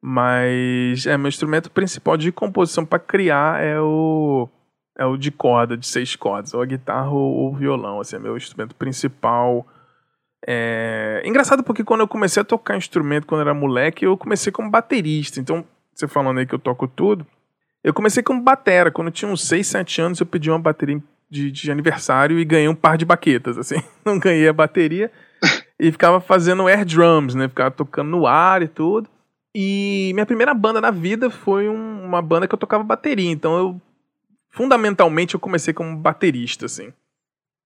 Mas 0.01 1.07
é 1.07 1.18
meu 1.18 1.30
instrumento 1.30 1.71
principal 1.71 2.18
de 2.18 2.33
composição 2.33 2.86
para 2.86 3.00
criar 3.00 3.63
é 3.63 3.80
o 3.80 4.50
é 4.98 5.06
o 5.06 5.15
de 5.15 5.31
corda, 5.31 5.77
de 5.77 5.88
seis 5.88 6.18
cordas, 6.18 6.53
ou 6.53 6.62
a 6.62 6.65
guitarra 6.65 7.12
ou 7.12 7.48
o 7.48 7.56
violão, 7.56 8.01
assim, 8.01 8.18
é 8.18 8.19
meu 8.19 8.36
instrumento 8.36 8.75
principal. 8.75 9.65
É... 10.45 11.22
Engraçado 11.25 11.63
porque 11.63 11.84
quando 11.84 12.01
eu 12.01 12.07
comecei 12.07 12.42
a 12.42 12.45
tocar 12.45 12.78
instrumento 12.78 13.25
quando 13.25 13.42
eu 13.42 13.48
era 13.48 13.54
moleque, 13.54 14.06
eu 14.06 14.18
comecei 14.18 14.51
como 14.51 14.69
baterista. 14.69 15.39
Então, 15.39 15.66
você 15.94 16.07
falando 16.07 16.39
aí 16.39 16.45
que 16.45 16.54
eu 16.54 16.60
toco 16.60 16.88
tudo, 16.88 17.25
eu 17.84 17.94
comecei 17.94 18.22
como 18.22 18.42
batera. 18.42 18.92
Quando 18.92 19.07
eu 19.07 19.13
tinha 19.13 19.32
uns 19.32 19.48
6, 19.48 19.65
7 19.65 20.01
anos, 20.01 20.20
eu 20.20 20.25
pedi 20.25 20.50
uma 20.50 20.60
bateria 20.60 21.01
de, 21.29 21.51
de 21.51 21.72
aniversário 21.72 22.39
e 22.39 22.46
ganhei 22.46 22.67
um 22.67 22.75
par 22.75 22.98
de 22.98 23.06
baquetas, 23.06 23.58
assim. 23.58 23.82
Não 24.06 24.20
ganhei 24.20 24.48
a 24.48 24.53
bateria 24.53 25.12
e 25.79 25.91
ficava 25.91 26.20
fazendo 26.20 26.67
air 26.67 26.86
drums, 26.86 27.36
né? 27.36 27.48
Ficava 27.48 27.72
tocando 27.72 28.10
no 28.10 28.27
ar 28.27 28.62
e 28.62 28.67
tudo. 28.67 29.10
E 29.56 30.12
minha 30.13 30.25
primeira 30.25 30.53
banda 30.53 30.79
na 30.79 30.91
vida 30.91 31.29
foi 31.29 31.67
um, 31.67 32.03
uma 32.03 32.22
banda 32.22 32.48
que 32.48 32.53
eu 32.53 32.60
tocava 32.60 32.84
bateria. 32.84 33.32
Então 33.32 33.58
eu, 33.58 33.82
fundamentalmente, 34.51 35.34
eu 35.34 35.39
comecei 35.39 35.74
como 35.74 35.98
baterista, 35.98 36.65
assim. 36.65 36.94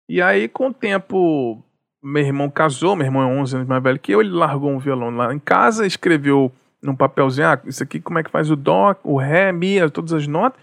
E 0.07 0.21
aí, 0.21 0.47
com 0.47 0.67
o 0.67 0.73
tempo, 0.73 1.63
meu 2.03 2.23
irmão 2.23 2.49
casou, 2.49 2.95
meu 2.95 3.05
irmão 3.05 3.21
é 3.21 3.41
11 3.41 3.55
anos 3.55 3.67
mais 3.67 3.83
velho 3.83 3.99
que 3.99 4.11
eu, 4.11 4.21
ele 4.21 4.31
largou 4.31 4.71
um 4.71 4.79
violão 4.79 5.09
lá 5.09 5.33
em 5.33 5.39
casa, 5.39 5.85
escreveu 5.85 6.51
num 6.81 6.95
papelzinho, 6.95 7.47
ah, 7.47 7.61
isso 7.65 7.83
aqui 7.83 7.99
como 7.99 8.19
é 8.19 8.23
que 8.23 8.31
faz 8.31 8.49
o 8.49 8.55
dó, 8.55 8.95
o 9.03 9.17
ré, 9.17 9.51
mi, 9.51 9.77
todas 9.91 10.13
as 10.13 10.25
notas. 10.25 10.59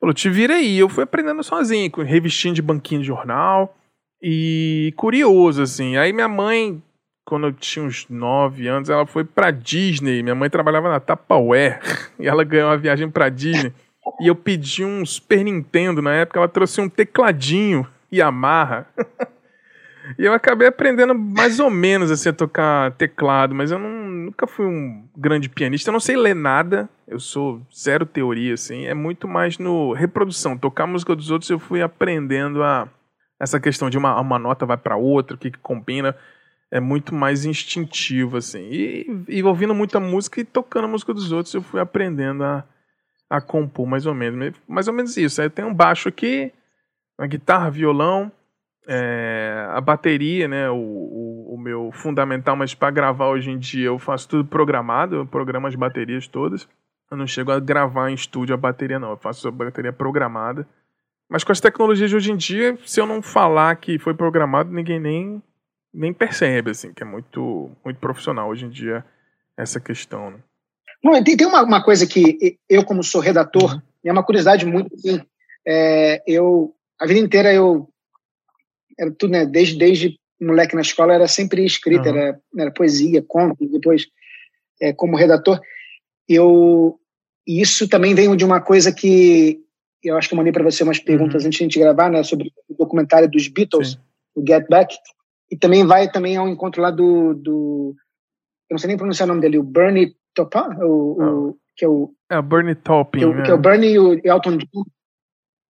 Falou, 0.00 0.14
te 0.14 0.30
vira 0.30 0.54
aí. 0.54 0.78
Eu 0.78 0.88
fui 0.88 1.02
aprendendo 1.02 1.42
sozinho, 1.42 1.90
com 1.90 2.04
de 2.04 2.62
banquinho 2.62 3.00
de 3.00 3.06
jornal. 3.08 3.74
E 4.22 4.94
curioso, 4.96 5.62
assim. 5.62 5.96
Aí 5.96 6.12
minha 6.12 6.28
mãe 6.28 6.80
quando 7.28 7.48
eu 7.48 7.52
tinha 7.52 7.84
uns 7.84 8.06
9 8.08 8.66
anos, 8.66 8.88
ela 8.88 9.04
foi 9.04 9.22
pra 9.22 9.50
Disney. 9.50 10.22
Minha 10.22 10.34
mãe 10.34 10.48
trabalhava 10.48 10.88
na 10.88 10.98
Tupperware 10.98 11.78
e 12.18 12.26
ela 12.26 12.42
ganhou 12.42 12.70
uma 12.70 12.78
viagem 12.78 13.10
pra 13.10 13.28
Disney. 13.28 13.70
E 14.18 14.26
eu 14.26 14.34
pedi 14.34 14.82
um 14.82 15.04
Super 15.04 15.44
Nintendo 15.44 16.00
na 16.00 16.14
época, 16.14 16.40
ela 16.40 16.48
trouxe 16.48 16.80
um 16.80 16.88
tecladinho 16.88 17.86
e 18.10 18.22
amarra. 18.22 18.86
e 20.16 20.24
eu 20.24 20.32
acabei 20.32 20.68
aprendendo 20.68 21.14
mais 21.14 21.58
ou 21.58 21.70
menos 21.70 22.10
assim 22.10 22.28
a 22.28 22.32
tocar 22.32 22.92
teclado, 22.92 23.54
mas 23.54 23.70
eu 23.70 23.78
não, 23.78 24.08
nunca 24.08 24.46
fui 24.46 24.66
um 24.66 25.08
grande 25.16 25.48
pianista. 25.48 25.90
Eu 25.90 25.92
não 25.92 26.00
sei 26.00 26.16
ler 26.16 26.34
nada, 26.34 26.88
eu 27.06 27.18
sou 27.18 27.60
zero 27.74 28.06
teoria 28.06 28.54
assim, 28.54 28.86
é 28.86 28.94
muito 28.94 29.26
mais 29.26 29.58
no 29.58 29.92
reprodução. 29.92 30.56
Tocar 30.56 30.86
música 30.86 31.16
dos 31.16 31.30
outros 31.30 31.50
eu 31.50 31.58
fui 31.58 31.82
aprendendo 31.82 32.62
a 32.62 32.88
essa 33.40 33.60
questão 33.60 33.88
de 33.88 33.96
uma, 33.98 34.20
uma 34.20 34.38
nota 34.38 34.66
vai 34.66 34.76
para 34.76 34.96
outra, 34.96 35.36
o 35.36 35.38
que, 35.38 35.50
que 35.50 35.58
combina 35.58 36.16
é 36.70 36.80
muito 36.80 37.14
mais 37.14 37.44
instintivo, 37.44 38.36
assim. 38.36 38.68
E, 38.70 39.24
e 39.28 39.42
ouvindo 39.42 39.74
muita 39.74 39.98
música 39.98 40.40
e 40.40 40.44
tocando 40.44 40.84
a 40.84 40.88
música 40.88 41.14
dos 41.14 41.32
outros, 41.32 41.54
eu 41.54 41.62
fui 41.62 41.80
aprendendo 41.80 42.44
a, 42.44 42.64
a 43.30 43.40
compor 43.40 43.86
mais 43.86 44.06
ou 44.06 44.14
menos. 44.14 44.54
Mais 44.66 44.88
ou 44.88 44.94
menos 44.94 45.16
isso. 45.16 45.40
Aí 45.40 45.48
tem 45.48 45.64
um 45.64 45.72
baixo 45.72 46.08
aqui, 46.08 46.52
uma 47.18 47.26
guitarra, 47.26 47.70
violão, 47.70 48.30
É, 48.90 49.66
a 49.68 49.80
bateria, 49.82 50.48
né, 50.48 50.70
o, 50.70 50.74
o, 50.74 51.54
o 51.54 51.58
meu 51.58 51.90
fundamental, 51.92 52.56
mas 52.56 52.74
para 52.74 52.90
gravar 52.90 53.28
hoje 53.28 53.50
em 53.50 53.58
dia 53.58 53.88
eu 53.88 53.98
faço 53.98 54.26
tudo 54.28 54.46
programado, 54.46 55.16
eu 55.16 55.26
programo 55.26 55.66
as 55.66 55.74
baterias 55.74 56.26
todas. 56.26 56.66
Eu 57.10 57.16
não 57.16 57.26
chego 57.26 57.50
a 57.52 57.60
gravar 57.60 58.10
em 58.10 58.14
estúdio 58.14 58.54
a 58.54 58.58
bateria, 58.58 58.98
não. 58.98 59.10
Eu 59.10 59.16
faço 59.16 59.48
a 59.48 59.50
bateria 59.50 59.92
programada. 59.92 60.66
Mas 61.28 61.44
com 61.44 61.52
as 61.52 61.60
tecnologias 61.60 62.10
de 62.10 62.16
hoje 62.16 62.32
em 62.32 62.36
dia, 62.36 62.78
se 62.86 63.00
eu 63.00 63.06
não 63.06 63.22
falar 63.22 63.76
que 63.76 63.98
foi 63.98 64.14
programado, 64.14 64.72
ninguém 64.72 64.98
nem, 64.98 65.42
nem 65.92 66.12
percebe, 66.12 66.70
assim, 66.70 66.92
que 66.92 67.02
é 67.02 67.06
muito, 67.06 67.70
muito 67.84 67.98
profissional 67.98 68.48
hoje 68.48 68.64
em 68.64 68.70
dia 68.70 69.04
essa 69.56 69.80
questão. 69.80 70.30
Né? 70.30 70.38
Não, 71.02 71.22
tem, 71.22 71.36
tem 71.36 71.46
uma, 71.46 71.62
uma, 71.62 71.82
coisa 71.82 72.06
que 72.06 72.58
eu, 72.68 72.84
como 72.84 73.02
sou 73.02 73.20
redator, 73.20 73.74
uhum. 73.74 73.82
é 74.04 74.12
uma 74.12 74.24
curiosidade 74.24 74.64
muito 74.64 74.94
assim, 74.94 75.20
é, 75.66 76.22
eu 76.26 76.74
a 76.98 77.06
vida 77.06 77.20
inteira 77.20 77.52
eu 77.52 77.88
era 78.98 79.10
tudo, 79.12 79.32
né, 79.32 79.46
desde, 79.46 79.78
desde 79.78 80.18
moleque 80.40 80.74
na 80.74 80.82
escola 80.82 81.14
era 81.14 81.28
sempre 81.28 81.64
escrita, 81.64 82.10
uhum. 82.10 82.16
era, 82.16 82.40
era 82.56 82.70
poesia, 82.70 83.24
conto, 83.26 83.56
depois 83.68 84.06
é, 84.80 84.92
como 84.92 85.16
redator. 85.16 85.60
Eu 86.28 86.98
isso 87.46 87.88
também 87.88 88.14
vem 88.14 88.36
de 88.36 88.44
uma 88.44 88.60
coisa 88.60 88.92
que 88.92 89.58
eu 90.04 90.16
acho 90.16 90.28
que 90.28 90.34
eu 90.34 90.36
mandei 90.36 90.52
para 90.52 90.62
você 90.62 90.84
umas 90.84 90.98
perguntas 90.98 91.42
uhum. 91.42 91.48
antes 91.48 91.58
de 91.58 91.64
a 91.64 91.66
gente 91.66 91.78
gravar, 91.78 92.10
né, 92.10 92.22
sobre 92.22 92.52
o 92.68 92.74
documentário 92.74 93.28
dos 93.28 93.48
Beatles, 93.48 93.92
Sim. 93.92 93.98
o 94.36 94.44
Get 94.46 94.66
Back, 94.68 94.94
e 95.50 95.56
também 95.56 95.84
vai 95.84 96.10
também 96.10 96.36
ao 96.36 96.48
encontro 96.48 96.82
lá 96.82 96.90
do, 96.90 97.34
do 97.34 97.94
eu 98.68 98.74
não 98.74 98.78
sei 98.78 98.88
nem 98.88 98.96
pronunciar 98.96 99.26
o 99.26 99.30
nome 99.30 99.40
dele, 99.40 99.58
o 99.58 99.62
Bernie 99.62 100.14
Taupin, 100.34 100.82
o, 100.82 101.16
oh. 101.18 101.48
o, 101.48 101.58
que 101.74 101.84
é 101.84 101.88
o 101.88 102.14
é 102.30 102.38
o 102.38 102.42
Bernie 102.42 102.74
Taupin, 102.74 103.18
que, 103.18 103.40
é. 103.40 103.42
que 103.42 103.50
é 103.50 103.54
o 103.54 103.58
Bernie 103.58 103.92
e 103.92 103.98
o 103.98 104.12
Elton 104.22 104.58
John, 104.58 104.84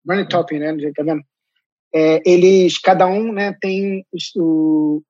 Bernie 0.04 0.28
Taupin, 0.28 0.60
né, 0.60 0.76
tá 0.96 1.04
vendo? 1.04 1.22
É, 1.94 2.22
eles 2.30 2.78
cada 2.78 3.08
um, 3.08 3.32
né, 3.32 3.56
tem 3.62 4.06
o, 4.36 5.02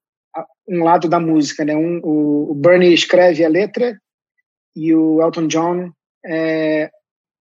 um 0.67 0.83
lado 0.83 1.07
da 1.07 1.19
música, 1.19 1.65
né? 1.65 1.75
Um, 1.75 1.99
o, 2.03 2.51
o 2.51 2.55
Bernie 2.55 2.93
escreve 2.93 3.43
a 3.43 3.49
letra 3.49 3.97
e 4.75 4.93
o 4.93 5.21
Elton 5.21 5.47
John 5.47 5.91
é, 6.25 6.89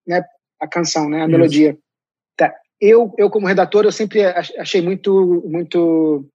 né, 0.07 0.23
a 0.61 0.67
canção, 0.67 1.09
né, 1.09 1.19
a 1.19 1.23
Isso. 1.23 1.31
melodia. 1.31 1.79
Tá. 2.37 2.55
Eu, 2.81 3.13
eu 3.19 3.29
como 3.29 3.47
redator, 3.47 3.85
eu 3.85 3.93
sempre 3.93 4.25
achei 4.25 4.81
muito, 4.81 5.43
muito 5.47 6.27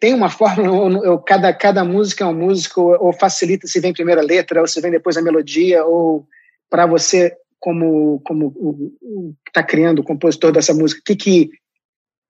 tem 0.00 0.12
uma 0.12 0.28
forma, 0.28 0.66
eu, 1.02 1.18
cada, 1.18 1.52
cada 1.52 1.84
música 1.84 2.24
é 2.24 2.26
uma 2.26 2.46
música, 2.46 2.80
ou, 2.80 3.06
ou, 3.06 3.12
facilita 3.12 3.66
se 3.66 3.80
vem 3.80 3.92
primeiro 3.92 4.20
a 4.20 4.24
letra, 4.24 4.60
ou 4.60 4.66
se 4.66 4.80
vem 4.80 4.90
depois 4.90 5.16
a 5.16 5.22
melodia, 5.22 5.84
ou 5.84 6.26
para 6.68 6.84
você, 6.84 7.34
como, 7.58 8.20
como 8.24 8.48
o, 8.56 8.92
o 9.00 9.34
que 9.44 9.50
está 9.50 9.62
criando, 9.62 10.00
o 10.00 10.04
compositor 10.04 10.52
dessa 10.52 10.74
música, 10.74 11.00
o 11.00 11.04
que, 11.04 11.16
que 11.16 11.50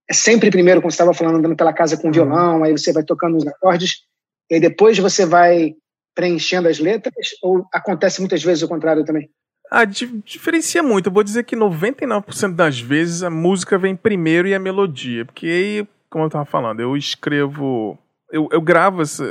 é 0.09 0.13
sempre 0.13 0.51
primeiro, 0.51 0.81
como 0.81 0.91
você 0.91 0.97
estava 0.97 1.15
falando, 1.15 1.39
andando 1.39 1.57
pela 1.57 1.73
casa 1.73 1.97
com 1.97 2.09
uhum. 2.09 2.13
violão, 2.13 2.65
aí 2.65 2.73
você 2.73 2.93
vai 2.93 3.03
tocando 3.03 3.37
os 3.37 3.47
acordes, 3.47 4.03
e 4.51 4.61
depois 4.61 4.99
você 4.99 5.25
vai 5.25 5.75
preenchendo 6.15 6.69
as 6.69 6.79
letras, 6.79 7.15
ou 7.43 7.67
acontece 7.73 8.21
muitas 8.21 8.43
vezes 8.43 8.63
o 8.63 8.69
contrário 8.69 9.05
também? 9.05 9.29
Ah, 9.71 9.85
diferencia 9.85 10.83
muito. 10.83 11.09
Eu 11.09 11.13
vou 11.13 11.25
dizer 11.25 11.45
que 11.45 11.57
99% 11.57 12.55
das 12.55 12.79
vezes 12.79 13.23
a 13.23 13.31
música 13.31 13.79
vem 13.79 13.97
primeiro 13.97 14.47
e 14.47 14.55
a 14.55 14.59
melodia. 14.59 15.25
Porque 15.25 15.47
aí, 15.47 15.89
como 16.09 16.25
eu 16.25 16.31
tava 16.31 16.45
falando, 16.45 16.81
eu 16.81 16.97
escrevo. 16.97 17.99
Eu, 18.31 18.49
eu 18.53 18.61
gravo 18.61 19.03
essa, 19.03 19.25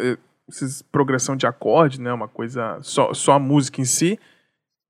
essa 0.50 0.84
progressão 0.92 1.36
de 1.38 1.46
acorde, 1.46 2.02
né? 2.02 2.12
Uma 2.12 2.28
coisa. 2.28 2.78
Só, 2.82 3.14
só 3.14 3.34
a 3.34 3.40
música 3.40 3.80
em 3.80 3.86
si. 3.86 4.20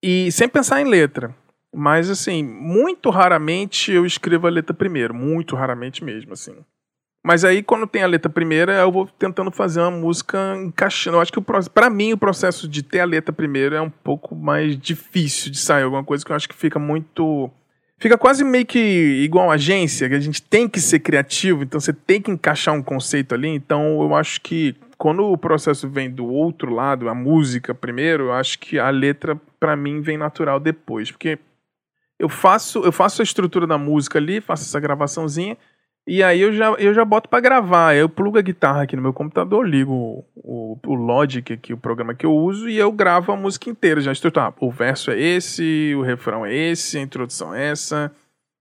E 0.02 0.32
sem 0.32 0.50
pensar 0.50 0.82
em 0.82 0.86
letra. 0.86 1.36
Mas, 1.74 2.10
assim, 2.10 2.44
muito 2.44 3.10
raramente 3.10 3.92
eu 3.92 4.06
escrevo 4.06 4.46
a 4.46 4.50
letra 4.50 4.74
primeiro. 4.74 5.14
Muito 5.14 5.56
raramente 5.56 6.04
mesmo, 6.04 6.34
assim. 6.34 6.56
Mas 7.26 7.46
aí, 7.46 7.64
quando 7.64 7.88
tem 7.88 8.04
a 8.04 8.08
letra 8.08 8.30
primeira, 8.30 8.74
eu 8.74 8.92
vou 8.92 9.08
tentando 9.08 9.50
fazer 9.50 9.80
uma 9.80 9.90
música 9.90 10.56
encaixando. 10.58 11.18
Eu 11.18 11.22
acho 11.22 11.32
que, 11.32 11.42
para 11.74 11.90
mim, 11.90 12.12
o 12.12 12.18
processo 12.18 12.68
de 12.68 12.84
ter 12.84 13.00
a 13.00 13.06
letra 13.06 13.32
primeiro 13.32 13.76
é 13.76 13.82
um 13.82 13.90
pouco 13.90 14.36
mais 14.36 14.78
difícil 14.78 15.50
de 15.50 15.58
sair. 15.58 15.84
Alguma 15.84 16.04
coisa 16.04 16.26
que 16.26 16.32
eu 16.32 16.36
acho 16.36 16.50
que 16.50 16.56
fica 16.56 16.78
muito. 16.78 17.50
Fica 17.98 18.18
quase 18.18 18.44
meio 18.44 18.66
que 18.66 18.78
igual 19.24 19.50
a 19.50 19.54
agência, 19.54 20.10
que 20.10 20.16
a 20.16 20.20
gente 20.20 20.42
tem 20.42 20.68
que 20.68 20.82
ser 20.82 21.00
criativo, 21.00 21.64
então 21.64 21.80
você 21.80 21.94
tem 21.94 22.22
que 22.22 22.30
encaixar 22.30 22.74
um 22.74 22.84
conceito 22.84 23.34
ali. 23.34 23.48
Então, 23.48 24.02
eu 24.02 24.14
acho 24.14 24.42
que 24.42 24.76
quando 24.98 25.24
o 25.24 25.38
processo 25.38 25.88
vem 25.88 26.12
do 26.12 26.26
outro 26.26 26.74
lado, 26.74 27.08
a 27.08 27.16
música 27.16 27.74
primeiro, 27.74 28.26
eu 28.26 28.34
acho 28.34 28.60
que 28.60 28.78
a 28.78 28.90
letra, 28.90 29.40
para 29.58 29.78
mim, 29.78 30.02
vem 30.02 30.18
natural 30.18 30.60
depois. 30.60 31.10
Porque 31.10 31.40
eu 32.24 32.30
faço, 32.30 32.80
eu 32.80 32.92
faço 32.92 33.22
a 33.22 33.24
estrutura 33.24 33.68
da 33.68 33.78
música 33.78 34.18
ali, 34.18 34.40
faço 34.40 34.64
essa 34.64 34.80
gravaçãozinha 34.80 35.58
e 36.06 36.22
aí 36.22 36.42
eu 36.42 36.52
já, 36.52 36.72
eu 36.72 36.94
já 36.94 37.06
boto 37.06 37.30
para 37.30 37.40
gravar. 37.40 37.96
Eu 37.96 38.10
plugo 38.10 38.38
a 38.38 38.42
guitarra 38.42 38.84
aqui 38.84 38.96
no 38.96 39.02
meu 39.02 39.14
computador, 39.14 39.68
ligo 39.68 40.26
o, 40.36 40.78
o 40.86 40.94
Logic 40.96 41.54
aqui, 41.54 41.74
o 41.74 41.78
programa 41.78 42.14
que 42.14 42.26
eu 42.26 42.36
uso, 42.36 42.68
e 42.68 42.78
eu 42.78 42.92
gravo 42.92 43.32
a 43.32 43.38
música 43.38 43.70
inteira. 43.70 44.02
Já 44.02 44.12
estou, 44.12 44.30
tá, 44.30 44.54
o 44.60 44.70
verso 44.70 45.12
é 45.12 45.20
esse, 45.20 45.94
o 45.96 46.02
refrão 46.02 46.46
é 46.46 46.54
esse, 46.54 46.98
a 46.98 47.02
introdução 47.02 47.56
é 47.56 47.70
essa, 47.70 48.12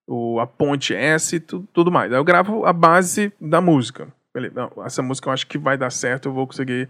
o, 0.07 0.39
a 0.39 0.47
ponte 0.47 0.95
é 0.95 1.05
essa 1.05 1.35
e 1.37 1.41
tu, 1.41 1.67
tudo 1.73 1.91
mais. 1.91 2.13
Aí 2.13 2.19
eu 2.19 2.25
gravo 2.25 2.65
a 2.65 2.73
base 2.73 3.33
da 3.41 3.61
música. 3.61 4.07
Beleza, 4.33 4.71
essa 4.85 5.03
música 5.03 5.29
eu 5.29 5.33
acho 5.33 5.47
que 5.47 5.59
vai 5.59 5.77
dar 5.77 5.91
certo, 5.91 6.29
eu 6.29 6.33
vou 6.33 6.47
conseguir 6.47 6.89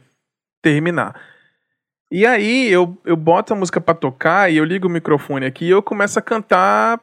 terminar. 0.61 1.19
E 2.15 2.27
aí 2.27 2.69
eu, 2.69 2.95
eu 3.07 3.17
boto 3.17 3.55
a 3.55 3.57
música 3.57 3.81
para 3.81 3.95
tocar 3.95 4.53
e 4.53 4.59
eu 4.59 4.67
ligo 4.67 4.87
o 4.87 4.91
microfone 4.91 5.47
aqui 5.47 5.65
e 5.65 5.71
eu 5.71 5.83
começo 5.83 6.19
a 6.19 6.23
cantar 6.23 7.01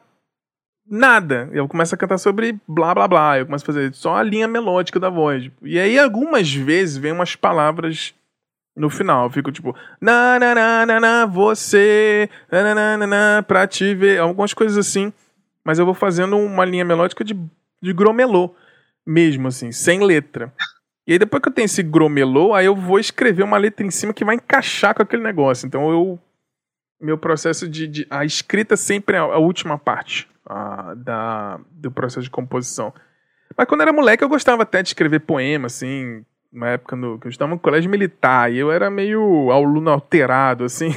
nada. 0.88 1.50
Eu 1.52 1.66
começo 1.66 1.92
a 1.92 1.98
cantar 1.98 2.16
sobre 2.16 2.56
blá 2.68 2.94
blá 2.94 3.08
blá. 3.08 3.36
Eu 3.36 3.44
começo 3.46 3.64
a 3.64 3.66
fazer 3.66 3.92
só 3.92 4.14
a 4.14 4.22
linha 4.22 4.46
melódica 4.46 5.00
da 5.00 5.10
voz. 5.10 5.50
E 5.62 5.80
aí, 5.80 5.98
algumas 5.98 6.54
vezes, 6.54 6.96
vem 6.96 7.10
umas 7.10 7.34
palavras 7.34 8.14
no 8.76 8.88
final. 8.88 9.24
Eu 9.24 9.30
fico 9.30 9.50
tipo, 9.50 9.74
na 10.00 10.38
na 10.38 10.54
na 10.54 10.86
na, 10.86 11.00
na 11.00 11.26
você, 11.26 12.30
na 12.48 12.72
na 12.72 12.96
na 12.98 13.06
na, 13.08 13.42
pra 13.42 13.66
te 13.66 13.92
ver. 13.96 14.20
Algumas 14.20 14.54
coisas 14.54 14.78
assim. 14.78 15.12
Mas 15.64 15.80
eu 15.80 15.84
vou 15.84 15.94
fazendo 15.94 16.36
uma 16.36 16.64
linha 16.64 16.84
melódica 16.84 17.24
de, 17.24 17.34
de 17.82 17.92
gromelô 17.92 18.54
mesmo, 19.04 19.48
assim, 19.48 19.72
sem 19.72 20.04
letra. 20.04 20.52
E 21.10 21.14
aí, 21.14 21.18
depois 21.18 21.42
que 21.42 21.48
eu 21.48 21.52
tenho 21.52 21.64
esse 21.64 21.82
gromelô, 21.82 22.54
aí 22.54 22.66
eu 22.66 22.76
vou 22.76 22.96
escrever 22.96 23.42
uma 23.42 23.58
letra 23.58 23.84
em 23.84 23.90
cima 23.90 24.14
que 24.14 24.24
vai 24.24 24.36
encaixar 24.36 24.94
com 24.94 25.02
aquele 25.02 25.24
negócio. 25.24 25.66
Então 25.66 25.90
eu. 25.90 26.16
Meu 27.00 27.18
processo 27.18 27.68
de. 27.68 27.88
de 27.88 28.06
a 28.08 28.24
escrita 28.24 28.76
sempre 28.76 29.16
é 29.16 29.18
a 29.18 29.38
última 29.38 29.76
parte 29.76 30.28
a, 30.46 30.94
da, 30.94 31.58
do 31.72 31.90
processo 31.90 32.22
de 32.22 32.30
composição. 32.30 32.94
Mas 33.58 33.66
quando 33.66 33.80
era 33.80 33.92
moleque 33.92 34.22
eu 34.22 34.28
gostava 34.28 34.62
até 34.62 34.84
de 34.84 34.90
escrever 34.90 35.18
poema, 35.18 35.66
assim, 35.66 36.24
na 36.52 36.68
época 36.68 36.94
no, 36.94 37.18
que 37.18 37.26
eu 37.26 37.30
estava 37.30 37.50
no 37.50 37.58
colégio 37.58 37.90
militar, 37.90 38.52
e 38.52 38.58
eu 38.58 38.70
era 38.70 38.88
meio 38.88 39.50
aluno 39.50 39.90
alterado, 39.90 40.62
assim. 40.62 40.94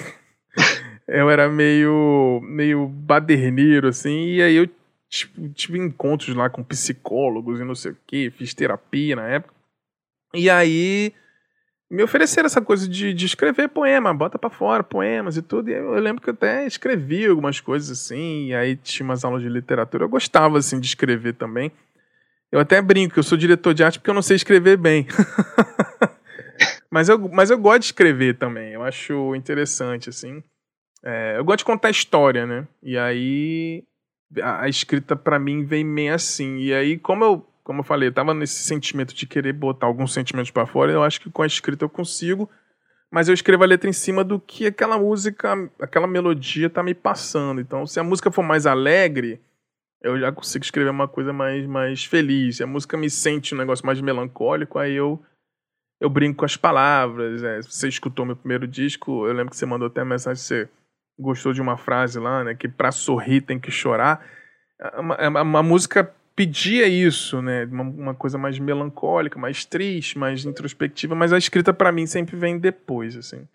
eu 1.09 1.27
era 1.27 1.49
meio, 1.49 2.39
meio 2.43 2.85
baderneiro, 2.87 3.87
assim, 3.87 4.25
e 4.27 4.43
aí 4.43 4.57
eu 4.57 4.69
tipo, 5.09 5.49
tive 5.49 5.79
encontros 5.79 6.35
lá 6.35 6.51
com 6.51 6.63
psicólogos 6.63 7.59
e 7.59 7.63
não 7.63 7.73
sei 7.73 7.93
o 7.93 7.97
que, 8.05 8.29
fiz 8.29 8.53
terapia 8.53 9.15
na 9.15 9.27
época. 9.27 9.62
E 10.33 10.49
aí 10.49 11.13
me 11.89 12.01
ofereceram 12.01 12.47
essa 12.47 12.61
coisa 12.61 12.87
de, 12.87 13.13
de 13.13 13.25
escrever 13.25 13.69
poema, 13.69 14.13
bota 14.13 14.39
para 14.39 14.49
fora 14.49 14.83
poemas 14.83 15.37
e 15.37 15.41
tudo. 15.41 15.69
E 15.69 15.73
eu 15.73 15.93
lembro 15.99 16.21
que 16.21 16.29
eu 16.29 16.33
até 16.33 16.65
escrevi 16.65 17.25
algumas 17.27 17.59
coisas 17.59 17.91
assim, 17.91 18.47
e 18.47 18.55
aí 18.55 18.75
tinha 18.75 19.05
umas 19.05 19.23
aulas 19.23 19.43
de 19.43 19.49
literatura. 19.49 20.03
Eu 20.03 20.09
gostava 20.09 20.57
assim 20.57 20.79
de 20.79 20.87
escrever 20.87 21.33
também. 21.33 21.71
Eu 22.51 22.59
até 22.59 22.81
brinco, 22.81 23.17
eu 23.19 23.23
sou 23.23 23.37
diretor 23.37 23.73
de 23.73 23.83
arte 23.83 23.99
porque 23.99 24.09
eu 24.09 24.15
não 24.15 24.21
sei 24.23 24.35
escrever 24.35 24.77
bem. 24.77 25.07
mas, 26.89 27.09
eu, 27.09 27.19
mas 27.29 27.51
eu 27.51 27.57
gosto 27.57 27.79
de 27.79 27.85
escrever 27.85 28.37
também, 28.37 28.73
eu 28.73 28.83
acho 28.83 29.35
interessante, 29.35 30.09
assim. 30.09 30.43
É, 31.03 31.35
eu 31.37 31.43
gosto 31.43 31.59
de 31.59 31.65
contar 31.65 31.89
história, 31.89 32.45
né? 32.45 32.67
E 32.81 32.97
aí 32.97 33.83
a, 34.41 34.63
a 34.63 34.69
escrita 34.69 35.15
para 35.15 35.37
mim 35.37 35.63
vem 35.63 35.83
meio 35.83 36.13
assim. 36.13 36.57
E 36.57 36.73
aí, 36.73 36.97
como 36.97 37.23
eu 37.23 37.52
como 37.63 37.79
eu 37.79 37.83
falei, 37.83 38.09
eu 38.09 38.13
tava 38.13 38.33
nesse 38.33 38.63
sentimento 38.63 39.13
de 39.13 39.25
querer 39.25 39.53
botar 39.53 39.87
alguns 39.87 40.13
sentimentos 40.13 40.51
para 40.51 40.65
fora. 40.65 40.91
Eu 40.91 41.03
acho 41.03 41.21
que 41.21 41.31
com 41.31 41.41
a 41.41 41.47
escrita 41.47 41.85
eu 41.85 41.89
consigo, 41.89 42.49
mas 43.09 43.27
eu 43.27 43.33
escrevo 43.33 43.63
a 43.63 43.67
letra 43.67 43.89
em 43.89 43.93
cima 43.93 44.23
do 44.23 44.39
que 44.39 44.67
aquela 44.67 44.97
música, 44.97 45.53
aquela 45.79 46.07
melodia 46.07 46.69
tá 46.69 46.83
me 46.83 46.93
passando. 46.93 47.61
Então, 47.61 47.87
se 47.87 47.99
a 47.99 48.03
música 48.03 48.31
for 48.31 48.43
mais 48.43 48.65
alegre, 48.65 49.39
eu 50.01 50.19
já 50.19 50.31
consigo 50.31 50.65
escrever 50.65 50.89
uma 50.89 51.07
coisa 51.07 51.31
mais, 51.31 51.65
mais 51.65 52.03
feliz. 52.03 52.57
Se 52.57 52.63
a 52.63 52.67
música 52.67 52.97
me 52.97 53.09
sente 53.09 53.55
um 53.55 53.57
negócio 53.57 53.85
mais 53.85 54.01
melancólico, 54.01 54.77
aí 54.77 54.93
eu 54.93 55.21
eu 56.01 56.09
brinco 56.09 56.39
com 56.39 56.45
as 56.45 56.57
palavras. 56.57 57.41
É, 57.43 57.61
você 57.61 57.87
escutou 57.87 58.25
meu 58.25 58.35
primeiro 58.35 58.67
disco, 58.67 59.25
eu 59.25 59.33
lembro 59.33 59.51
que 59.51 59.55
você 59.55 59.65
mandou 59.65 59.87
até 59.87 60.03
mensagem 60.03 60.43
você 60.43 60.69
gostou 61.17 61.53
de 61.53 61.61
uma 61.61 61.77
frase 61.77 62.19
lá, 62.19 62.43
né? 62.43 62.55
Que 62.55 62.67
para 62.67 62.91
sorrir 62.91 63.41
tem 63.41 63.57
que 63.57 63.71
chorar. 63.71 64.25
Uma, 64.97 65.41
uma 65.41 65.63
música 65.63 66.13
pedia 66.35 66.87
isso, 66.87 67.41
né? 67.41 67.65
Uma, 67.65 67.83
uma, 67.83 68.15
coisa 68.15 68.37
mais 68.37 68.57
melancólica, 68.59 69.39
mais 69.39 69.65
triste, 69.65 70.17
mais 70.17 70.45
introspectiva, 70.45 71.15
mas 71.15 71.31
a 71.31 71.37
escrita 71.37 71.73
para 71.73 71.91
mim 71.91 72.05
sempre 72.05 72.35
vem 72.35 72.57
depois, 72.57 73.15
assim. 73.15 73.47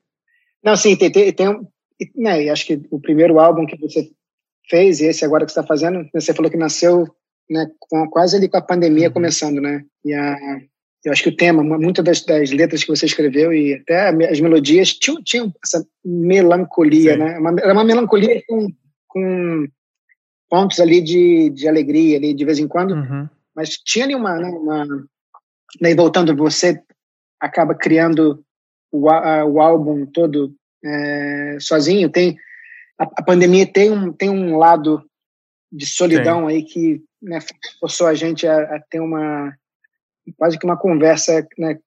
Não, 0.62 0.76
sim, 0.76 0.96
tem, 0.96 1.10
tem, 1.10 1.32
tem 1.32 1.48
um, 1.48 1.66
né, 2.16 2.48
acho 2.50 2.66
que 2.66 2.80
o 2.90 3.00
primeiro 3.00 3.38
álbum 3.38 3.66
que 3.66 3.76
você 3.76 4.10
fez 4.68 5.00
e 5.00 5.06
esse 5.06 5.24
agora 5.24 5.44
que 5.44 5.50
está 5.50 5.62
fazendo, 5.62 6.08
você 6.12 6.34
falou 6.34 6.50
que 6.50 6.56
nasceu 6.56 7.06
né, 7.50 7.66
com, 7.78 8.08
quase 8.08 8.36
ali 8.36 8.48
com 8.48 8.56
a 8.56 8.62
pandemia 8.62 9.08
uhum. 9.08 9.14
começando, 9.14 9.60
né? 9.60 9.84
E 10.04 10.12
a, 10.12 10.36
eu 11.04 11.12
acho 11.12 11.22
que 11.22 11.28
o 11.30 11.36
tema, 11.36 11.62
muitas 11.62 12.04
das, 12.04 12.24
das, 12.24 12.50
letras 12.50 12.82
que 12.82 12.90
você 12.90 13.06
escreveu 13.06 13.52
e 13.52 13.74
até 13.74 14.08
as 14.08 14.40
melodias 14.40 14.92
tinham, 14.92 15.22
tinham 15.22 15.54
essa 15.64 15.84
melancolia, 16.04 17.12
Sim. 17.12 17.18
né? 17.18 17.38
Uma, 17.38 17.50
era 17.60 17.72
uma 17.72 17.84
melancolia 17.84 18.42
com, 18.46 18.68
com 19.06 19.66
pontos 20.48 20.80
ali 20.80 21.00
de, 21.00 21.50
de 21.50 21.68
alegria 21.68 22.16
ali 22.16 22.34
de 22.34 22.44
vez 22.44 22.58
em 22.58 22.68
quando, 22.68 22.94
uhum. 22.94 23.28
mas 23.54 23.70
tinha 23.70 24.04
ali 24.04 24.14
uma, 24.14 24.36
né, 24.36 24.48
uma 24.48 24.86
né, 25.80 25.94
voltando, 25.94 26.34
você 26.34 26.82
acaba 27.40 27.74
criando 27.74 28.42
o, 28.90 29.08
a, 29.10 29.44
o 29.44 29.60
álbum 29.60 30.06
todo 30.06 30.54
é, 30.84 31.58
sozinho. 31.60 32.10
Tem 32.10 32.36
a, 32.98 33.04
a, 33.04 33.22
pandemia 33.22 33.66
tem 33.66 33.90
um 33.90 34.12
tem 34.12 34.30
um 34.30 34.56
lado 34.56 35.04
de 35.70 35.86
solidão 35.86 36.48
Sim. 36.48 36.54
aí 36.54 36.62
que 36.62 37.02
né, 37.20 37.38
forçou 37.78 38.06
a 38.06 38.14
gente 38.14 38.46
a, 38.46 38.76
a, 38.76 38.80
ter 38.90 39.00
uma 39.00 39.54
quase 40.36 40.58
que 40.58 40.64
uma 40.64 40.76
conversa 40.76 41.46
né, 41.58 41.78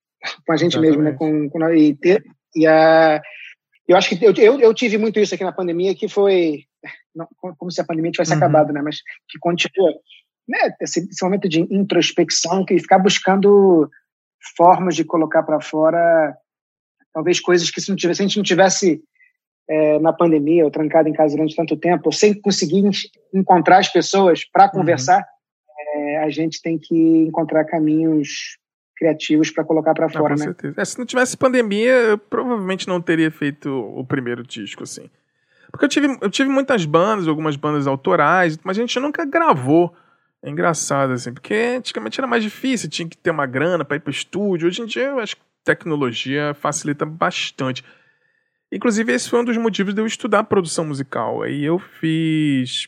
com 0.46 0.54
a 0.54 0.58
gente 0.58 0.78
Exatamente. 0.78 0.98
mesmo, 0.98 1.04
né, 1.04 1.14
com, 1.14 1.50
com 1.50 1.70
e, 1.70 1.96
ter, 1.96 2.24
e 2.56 2.66
a 2.68 3.22
eu 3.88 3.98
acho 3.98 4.10
que 4.10 4.26
eu, 4.26 4.34
eu, 4.34 4.60
eu, 4.60 4.74
tive 4.74 4.98
muito 4.98 5.20
isso 5.20 5.36
aqui 5.36 5.44
na 5.44 5.52
pandemia 5.52 5.96
que 5.96 6.08
foi 6.08 6.66
não, 7.16 7.28
como 7.58 7.72
se 7.72 7.82
a 7.82 7.86
pandemia 7.86 8.12
tivesse 8.12 8.32
uhum. 8.32 8.38
acabado, 8.38 8.74
né, 8.74 8.82
mas 8.82 8.98
que 9.30 9.40
continua 9.40 9.92
né, 10.48 10.76
esse, 10.82 11.08
esse 11.10 11.24
momento 11.24 11.48
de 11.48 11.62
introspecção 11.62 12.66
que 12.66 12.80
ficar 12.80 13.00
buscando 13.00 13.90
formas 14.58 14.96
de 14.96 15.04
colocar 15.04 15.44
para 15.44 15.62
fora 15.62 16.36
talvez 17.14 17.40
coisas 17.40 17.70
que 17.70 17.82
se, 17.82 17.90
não 17.90 17.96
tivesse, 17.96 18.18
se 18.18 18.24
a 18.24 18.28
gente 18.28 18.38
não 18.38 18.44
tivesse 18.44 19.02
é, 19.70 20.00
na 20.00 20.14
pandemia 20.14 20.66
ou 20.66 20.72
trancado 20.72 21.08
em 21.08 21.14
casa 21.14 21.36
durante 21.36 21.56
tanto 21.56 21.78
tempo, 21.78 22.04
ou 22.06 22.12
sem 22.12 22.34
conseguir 22.34 22.84
encontrar 23.34 23.80
as 23.80 23.90
pessoas 23.90 24.44
para 24.46 24.66
uhum. 24.66 24.72
conversar, 24.72 25.20
uhum. 25.20 26.02
é, 26.02 26.24
a 26.24 26.30
gente 26.30 26.62
tem 26.62 26.78
que 26.78 26.96
encontrar 26.96 27.66
caminhos 27.66 28.58
criativos 28.98 29.50
para 29.50 29.64
colocar 29.64 29.94
para 29.94 30.10
fora, 30.10 30.36
com 30.36 30.40
né? 30.40 30.46
Certeza. 30.46 30.76
É, 30.78 30.86
se 30.86 30.98
não 30.98 31.06
tivesse 31.06 31.36
pandemia, 31.36 31.92
eu 31.92 32.18
provavelmente 32.18 32.88
não 32.88 33.02
teria 33.02 33.32
feito 33.32 33.70
o 33.70 34.06
primeiro 34.06 34.44
disco, 34.44 34.84
assim. 34.84 35.10
Porque 35.72 35.86
eu 35.86 35.90
tive, 35.90 36.18
eu 36.22 36.30
tive 36.30 36.50
muitas 36.50 36.86
bandas, 36.86 37.28
algumas 37.28 37.56
bandas 37.56 37.88
autorais, 37.88 38.60
mas 38.64 38.78
a 38.78 38.82
gente 38.82 39.00
nunca 39.00 39.26
gravou. 39.26 39.96
É 40.44 40.50
engraçado, 40.50 41.14
assim, 41.14 41.34
porque 41.34 41.54
antigamente 41.78 42.20
era 42.20 42.28
mais 42.28 42.44
difícil, 42.44 42.90
tinha 42.90 43.08
que 43.08 43.18
ter 43.18 43.30
uma 43.30 43.46
grana 43.46 43.86
para 43.86 43.98
ir 43.98 44.00
pro 44.00 44.12
estúdio. 44.12 44.68
Hoje 44.68 44.82
em 44.82 44.86
dia, 44.86 45.08
eu 45.08 45.20
acho 45.20 45.36
que 45.36 45.42
tecnologia 45.64 46.54
facilita 46.56 47.06
bastante. 47.06 47.84
Inclusive, 48.72 49.14
esse 49.14 49.30
foi 49.30 49.42
um 49.42 49.46
dos 49.46 49.58
motivos 49.58 49.94
de 49.94 50.02
eu 50.02 50.06
estudar 50.06 50.46
produção 50.46 50.86
musical. 50.86 51.44
Aí 51.44 51.64
eu 51.64 51.78
fiz. 51.78 52.88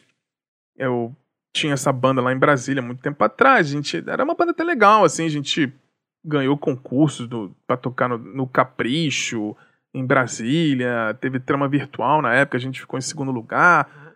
Eu 0.75 1.15
tinha 1.53 1.73
essa 1.73 1.91
banda 1.91 2.21
lá 2.21 2.33
em 2.33 2.37
Brasília 2.37 2.81
muito 2.81 3.01
tempo 3.01 3.23
atrás. 3.23 3.67
A 3.67 3.71
gente, 3.71 4.03
era 4.07 4.23
uma 4.23 4.33
banda 4.33 4.51
até 4.51 4.63
legal, 4.63 5.03
assim, 5.03 5.25
a 5.25 5.29
gente 5.29 5.71
ganhou 6.25 6.57
concursos 6.57 7.27
para 7.67 7.77
tocar 7.77 8.07
no, 8.07 8.17
no, 8.17 8.47
Capricho, 8.47 9.55
em 9.93 10.05
Brasília, 10.05 11.15
teve 11.21 11.39
trama 11.39 11.67
virtual 11.67 12.21
na 12.21 12.33
época, 12.33 12.57
a 12.57 12.61
gente 12.61 12.81
ficou 12.81 12.97
em 12.97 13.01
segundo 13.01 13.31
lugar. 13.31 14.15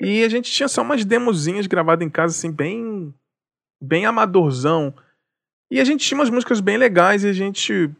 E 0.00 0.22
a 0.22 0.28
gente 0.28 0.52
tinha 0.52 0.68
só 0.68 0.82
umas 0.82 1.04
demozinhas 1.04 1.66
gravadas 1.66 2.06
em 2.06 2.10
casa, 2.10 2.34
assim, 2.36 2.52
bem. 2.52 3.12
bem 3.80 4.06
amadorzão. 4.06 4.94
E 5.70 5.80
a 5.80 5.84
gente 5.84 6.06
tinha 6.06 6.18
umas 6.18 6.30
músicas 6.30 6.60
bem 6.60 6.76
legais 6.76 7.24
e 7.24 7.28
a 7.28 7.32
gente. 7.32 7.90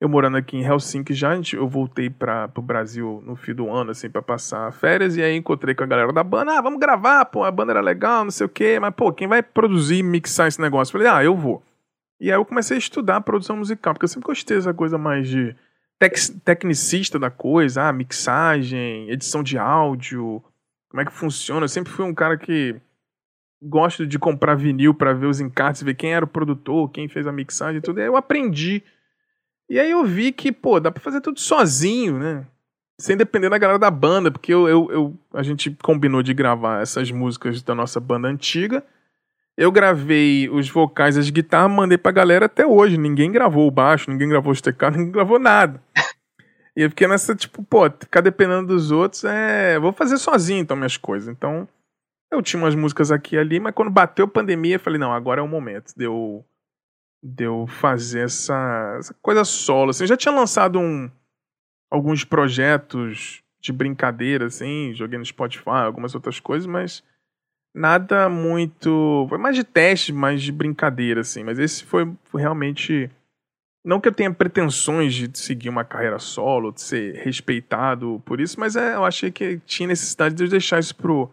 Eu 0.00 0.08
morando 0.08 0.38
aqui 0.38 0.56
em 0.56 0.64
Helsinki 0.64 1.12
já, 1.12 1.36
gente, 1.36 1.54
eu 1.54 1.68
voltei 1.68 2.08
para 2.08 2.50
o 2.56 2.62
Brasil 2.62 3.22
no 3.26 3.36
fim 3.36 3.52
do 3.52 3.70
ano, 3.70 3.90
assim, 3.90 4.08
para 4.08 4.22
passar 4.22 4.72
férias, 4.72 5.14
e 5.14 5.22
aí 5.22 5.36
encontrei 5.36 5.74
com 5.74 5.84
a 5.84 5.86
galera 5.86 6.10
da 6.10 6.24
banda, 6.24 6.58
ah, 6.58 6.62
vamos 6.62 6.80
gravar, 6.80 7.26
pô, 7.26 7.44
a 7.44 7.50
banda 7.50 7.72
era 7.72 7.82
legal, 7.82 8.24
não 8.24 8.30
sei 8.30 8.46
o 8.46 8.48
quê, 8.48 8.80
mas, 8.80 8.94
pô, 8.94 9.12
quem 9.12 9.28
vai 9.28 9.42
produzir 9.42 10.02
mixar 10.02 10.48
esse 10.48 10.58
negócio? 10.58 10.92
Falei, 10.92 11.06
ah, 11.06 11.22
eu 11.22 11.36
vou. 11.36 11.62
E 12.18 12.32
aí 12.32 12.38
eu 12.38 12.46
comecei 12.46 12.76
a 12.76 12.78
estudar 12.78 13.20
produção 13.20 13.58
musical, 13.58 13.92
porque 13.92 14.04
eu 14.04 14.08
sempre 14.08 14.26
gostei 14.26 14.56
dessa 14.56 14.72
coisa 14.72 14.96
mais 14.96 15.28
de 15.28 15.54
tec 16.00 16.16
tecnicista 16.42 17.18
da 17.18 17.30
coisa, 17.30 17.82
ah, 17.82 17.92
mixagem, 17.92 19.10
edição 19.10 19.42
de 19.42 19.58
áudio, 19.58 20.42
como 20.88 21.02
é 21.02 21.04
que 21.04 21.12
funciona. 21.12 21.64
Eu 21.64 21.68
sempre 21.68 21.92
fui 21.92 22.04
um 22.04 22.14
cara 22.14 22.38
que 22.38 22.74
gosto 23.62 24.06
de 24.06 24.18
comprar 24.18 24.54
vinil 24.54 24.94
para 24.94 25.12
ver 25.12 25.26
os 25.26 25.40
encartes, 25.40 25.82
ver 25.82 25.94
quem 25.94 26.14
era 26.14 26.24
o 26.24 26.28
produtor, 26.28 26.90
quem 26.90 27.06
fez 27.06 27.26
a 27.26 27.32
mixagem 27.32 27.78
e 27.78 27.82
tudo. 27.82 28.00
E 28.00 28.02
aí 28.02 28.08
eu 28.08 28.16
aprendi. 28.16 28.82
E 29.68 29.78
aí 29.78 29.90
eu 29.90 30.02
vi 30.04 30.32
que, 30.32 30.50
pô, 30.50 30.80
dá 30.80 30.90
pra 30.90 31.02
fazer 31.02 31.20
tudo 31.20 31.38
sozinho, 31.38 32.18
né? 32.18 32.46
Sem 32.98 33.16
depender 33.16 33.50
da 33.50 33.58
galera 33.58 33.78
da 33.78 33.90
banda, 33.90 34.30
porque 34.30 34.52
eu, 34.52 34.68
eu, 34.68 34.90
eu, 34.90 35.18
a 35.32 35.42
gente 35.42 35.70
combinou 35.82 36.22
de 36.22 36.32
gravar 36.32 36.80
essas 36.80 37.10
músicas 37.10 37.62
da 37.62 37.74
nossa 37.74 38.00
banda 38.00 38.26
antiga. 38.26 38.82
Eu 39.60 39.70
gravei 39.70 40.48
os 40.48 40.70
vocais, 40.70 41.18
as 41.18 41.28
guitarras, 41.28 41.70
mandei 41.70 41.98
pra 41.98 42.10
galera 42.10 42.46
até 42.46 42.66
hoje. 42.66 42.96
Ninguém 42.96 43.30
gravou 43.30 43.68
o 43.68 43.70
baixo, 43.70 44.10
ninguém 44.10 44.26
gravou 44.26 44.52
os 44.52 44.62
teclados, 44.62 44.98
ninguém 44.98 45.12
gravou 45.12 45.38
nada. 45.38 45.82
E 46.76 46.82
eu 46.82 46.88
fiquei 46.88 47.08
nessa, 47.08 47.34
tipo, 47.34 47.64
pô, 47.64 47.90
ficar 47.90 48.20
dependendo 48.20 48.68
dos 48.68 48.92
outros, 48.92 49.24
é. 49.24 49.76
Vou 49.80 49.92
fazer 49.92 50.16
sozinho 50.16 50.60
então 50.60 50.76
minhas 50.76 50.96
coisas. 50.96 51.28
Então, 51.28 51.68
eu 52.30 52.40
tinha 52.40 52.62
umas 52.62 52.76
músicas 52.76 53.10
aqui 53.10 53.34
e 53.34 53.38
ali, 53.38 53.58
mas 53.58 53.74
quando 53.74 53.90
bateu 53.90 54.24
a 54.24 54.28
pandemia, 54.28 54.76
eu 54.76 54.80
falei, 54.80 54.98
não, 54.98 55.12
agora 55.12 55.40
é 55.40 55.44
o 55.44 55.48
momento 55.48 55.92
de 55.96 56.04
eu, 56.04 56.44
de 57.20 57.44
eu 57.44 57.66
fazer 57.66 58.20
essa, 58.20 58.96
essa 58.98 59.12
coisa 59.20 59.44
solo. 59.44 59.90
Assim, 59.90 60.04
eu 60.04 60.08
já 60.08 60.16
tinha 60.16 60.32
lançado 60.32 60.78
um, 60.78 61.10
alguns 61.90 62.24
projetos 62.24 63.42
de 63.60 63.72
brincadeira, 63.72 64.46
assim, 64.46 64.94
joguei 64.94 65.18
no 65.18 65.26
Spotify, 65.26 65.82
algumas 65.84 66.14
outras 66.14 66.38
coisas, 66.38 66.66
mas 66.66 67.02
nada 67.74 68.28
muito. 68.28 69.26
Foi 69.28 69.38
mais 69.38 69.56
de 69.56 69.64
teste, 69.64 70.12
mais 70.12 70.42
de 70.42 70.52
brincadeira, 70.52 71.20
assim. 71.20 71.42
Mas 71.42 71.58
esse 71.58 71.84
foi, 71.84 72.10
foi 72.24 72.40
realmente. 72.40 73.10
Não 73.84 73.98
que 73.98 74.08
eu 74.08 74.12
tenha 74.12 74.32
pretensões 74.32 75.14
de 75.14 75.38
seguir 75.38 75.70
uma 75.70 75.84
carreira 75.84 76.18
solo, 76.18 76.70
de 76.70 76.82
ser 76.82 77.14
respeitado 77.16 78.20
por 78.26 78.38
isso, 78.38 78.60
mas 78.60 78.76
é, 78.76 78.94
eu 78.94 79.06
achei 79.06 79.30
que 79.30 79.58
tinha 79.64 79.88
necessidade 79.88 80.34
de 80.34 80.44
eu 80.44 80.48
deixar 80.50 80.78
isso 80.78 80.94
pro, 80.94 81.30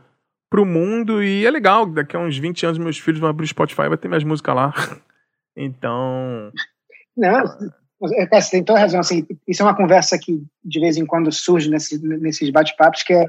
pro 0.49 0.65
mundo 0.65 1.21
e 1.21 1.45
é 1.45 1.51
legal, 1.51 1.85
daqui 1.85 2.15
a 2.15 2.19
uns 2.19 2.37
20 2.37 2.65
anos 2.65 2.77
meus 2.77 2.97
filhos 2.97 3.19
vão 3.19 3.29
abrir 3.29 3.43
o 3.43 3.47
Spotify 3.49 3.89
vai 3.89 3.97
ter 3.97 4.07
minhas 4.07 4.23
músicas 4.23 4.55
lá. 4.55 4.73
então. 5.57 6.49
Não, 7.17 7.43
é, 8.13 8.27
você 8.29 8.51
tem 8.51 8.63
toda 8.63 8.79
razão. 8.79 9.01
Assim, 9.01 9.27
isso 9.45 9.61
é 9.61 9.65
uma 9.65 9.75
conversa 9.75 10.17
que 10.17 10.41
de 10.63 10.79
vez 10.79 10.95
em 10.97 11.05
quando 11.05 11.31
surge 11.31 11.69
nesse, 11.69 12.01
nesses 12.01 12.49
bate-papos, 12.49 13.03
que 13.03 13.11
é 13.11 13.25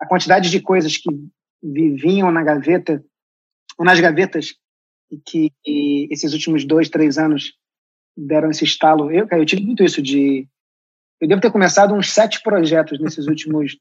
a 0.00 0.06
quantidade 0.06 0.50
de 0.50 0.60
coisas 0.60 0.96
que 0.96 1.10
viviam 1.62 2.30
na 2.30 2.42
gaveta, 2.42 3.02
ou 3.76 3.84
nas 3.84 4.00
gavetas, 4.00 4.54
e 5.10 5.18
que 5.18 5.52
e 5.66 6.08
esses 6.12 6.32
últimos 6.32 6.64
dois, 6.64 6.88
três 6.88 7.18
anos 7.18 7.54
deram 8.16 8.50
esse 8.50 8.64
estalo. 8.64 9.10
Eu, 9.10 9.26
eu 9.30 9.46
tive 9.46 9.62
muito 9.62 9.82
isso 9.82 10.02
de. 10.02 10.46
Eu 11.20 11.28
devo 11.28 11.40
ter 11.40 11.50
começado 11.50 11.94
uns 11.94 12.12
sete 12.12 12.42
projetos 12.42 13.00
nesses 13.00 13.26
últimos 13.26 13.76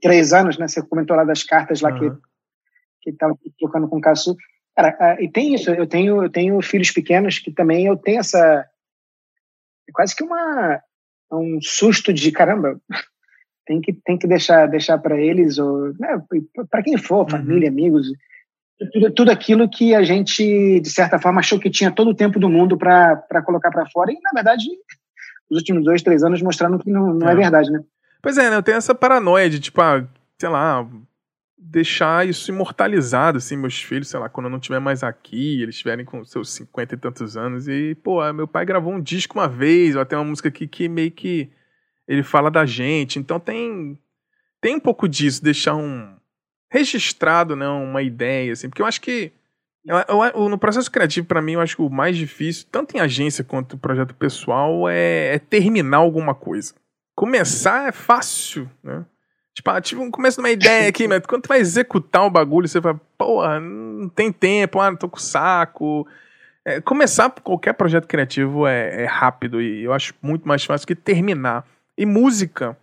três 0.00 0.32
anos, 0.32 0.58
né? 0.58 0.68
Você 0.68 0.82
comentou 0.82 1.16
lá 1.16 1.24
das 1.24 1.42
cartas 1.42 1.80
lá 1.80 1.92
uhum. 1.92 1.98
que 1.98 2.26
que 3.02 3.10
estava 3.10 3.38
trocando 3.58 3.88
com 3.88 3.98
o 3.98 4.00
Cassu. 4.00 4.36
Cara, 4.74 5.16
e 5.22 5.30
tem 5.30 5.54
isso. 5.54 5.70
Eu 5.70 5.86
tenho 5.86 6.22
eu 6.22 6.30
tenho 6.30 6.60
filhos 6.60 6.90
pequenos 6.90 7.38
que 7.38 7.52
também 7.52 7.86
eu 7.86 7.96
tenho 7.96 8.20
essa 8.20 8.66
é 9.88 9.92
quase 9.92 10.14
que 10.14 10.24
uma 10.24 10.82
um 11.32 11.60
susto 11.60 12.12
de 12.12 12.32
caramba. 12.32 12.80
Tem 13.66 13.80
que 13.80 13.92
tem 13.92 14.16
que 14.16 14.26
deixar 14.26 14.66
deixar 14.66 14.98
para 14.98 15.20
eles 15.20 15.58
ou 15.58 15.92
né, 15.98 16.22
para 16.70 16.82
quem 16.82 16.96
for, 16.96 17.24
uhum. 17.24 17.30
família, 17.30 17.68
amigos, 17.68 18.06
tudo, 18.92 19.10
tudo 19.10 19.30
aquilo 19.30 19.68
que 19.68 19.94
a 19.94 20.02
gente 20.02 20.80
de 20.80 20.90
certa 20.90 21.18
forma 21.18 21.40
achou 21.40 21.58
que 21.58 21.70
tinha 21.70 21.90
todo 21.90 22.10
o 22.10 22.14
tempo 22.14 22.38
do 22.38 22.48
mundo 22.48 22.76
para 22.78 23.42
colocar 23.44 23.70
para 23.70 23.86
fora 23.90 24.12
e 24.12 24.18
na 24.22 24.30
verdade 24.34 24.66
os 25.50 25.58
últimos 25.58 25.84
dois 25.84 26.02
três 26.02 26.22
anos 26.22 26.40
mostrando 26.42 26.78
que 26.78 26.90
não, 26.90 27.12
não 27.12 27.28
é. 27.28 27.32
é 27.32 27.36
verdade, 27.36 27.70
né? 27.70 27.80
Pois 28.26 28.38
é, 28.38 28.50
né? 28.50 28.56
Eu 28.56 28.62
tenho 28.62 28.76
essa 28.76 28.92
paranoia 28.92 29.48
de, 29.48 29.60
tipo, 29.60 29.80
ah, 29.80 30.04
sei 30.36 30.48
lá, 30.48 30.84
deixar 31.56 32.26
isso 32.26 32.50
imortalizado, 32.50 33.38
assim, 33.38 33.56
meus 33.56 33.80
filhos, 33.80 34.08
sei 34.08 34.18
lá, 34.18 34.28
quando 34.28 34.46
eu 34.46 34.50
não 34.50 34.58
estiver 34.58 34.80
mais 34.80 35.04
aqui, 35.04 35.62
eles 35.62 35.76
estiverem 35.76 36.04
com 36.04 36.24
seus 36.24 36.50
cinquenta 36.50 36.94
e 36.94 36.98
tantos 36.98 37.36
anos, 37.36 37.68
e, 37.68 37.94
pô, 37.94 38.20
meu 38.32 38.48
pai 38.48 38.66
gravou 38.66 38.92
um 38.92 39.00
disco 39.00 39.38
uma 39.38 39.46
vez, 39.46 39.94
ou 39.94 40.02
até 40.02 40.16
uma 40.16 40.24
música 40.24 40.48
aqui 40.48 40.66
que 40.66 40.88
meio 40.88 41.12
que 41.12 41.50
ele 42.06 42.22
fala 42.22 42.50
da 42.50 42.64
gente, 42.64 43.18
então 43.18 43.38
tem 43.38 43.98
tem 44.60 44.76
um 44.76 44.80
pouco 44.80 45.08
disso, 45.08 45.42
deixar 45.42 45.74
um 45.74 46.16
registrado, 46.70 47.54
né, 47.54 47.68
uma 47.68 48.02
ideia, 48.02 48.52
assim, 48.52 48.68
porque 48.68 48.82
eu 48.82 48.86
acho 48.86 49.00
que 49.00 49.32
eu, 49.84 49.96
eu, 50.34 50.48
no 50.48 50.58
processo 50.58 50.90
criativo, 50.90 51.26
para 51.26 51.40
mim, 51.40 51.52
eu 51.52 51.60
acho 51.60 51.76
que 51.76 51.82
o 51.82 51.88
mais 51.88 52.16
difícil, 52.16 52.66
tanto 52.72 52.96
em 52.96 53.00
agência 53.00 53.44
quanto 53.44 53.78
projeto 53.78 54.14
pessoal, 54.14 54.88
é, 54.88 55.34
é 55.34 55.38
terminar 55.38 55.98
alguma 55.98 56.34
coisa 56.34 56.74
começar 57.16 57.88
é 57.88 57.92
fácil, 57.92 58.70
né? 58.84 59.04
Tipo, 59.54 59.70
ah, 59.70 59.80
tive 59.80 60.02
um 60.02 60.10
começo 60.10 60.36
de 60.36 60.42
uma 60.42 60.50
ideia 60.50 60.90
aqui, 60.90 61.08
mas 61.08 61.24
quando 61.24 61.44
tu 61.44 61.48
vai 61.48 61.58
executar 61.58 62.26
o 62.26 62.30
bagulho, 62.30 62.68
você 62.68 62.78
vai, 62.78 62.94
porra, 63.16 63.58
não 63.58 64.06
tem 64.10 64.30
tempo, 64.30 64.78
ah, 64.78 64.90
não 64.90 64.98
tô 64.98 65.08
com 65.08 65.18
saco. 65.18 66.06
É, 66.62 66.78
começar 66.82 67.30
qualquer 67.42 67.72
projeto 67.72 68.06
criativo 68.06 68.66
é, 68.66 69.04
é, 69.04 69.06
rápido 69.06 69.62
e 69.62 69.82
eu 69.82 69.94
acho 69.94 70.12
muito 70.20 70.46
mais 70.46 70.62
fácil 70.62 70.86
que 70.86 70.94
terminar. 70.94 71.64
E 71.98 72.04
música 72.04 72.76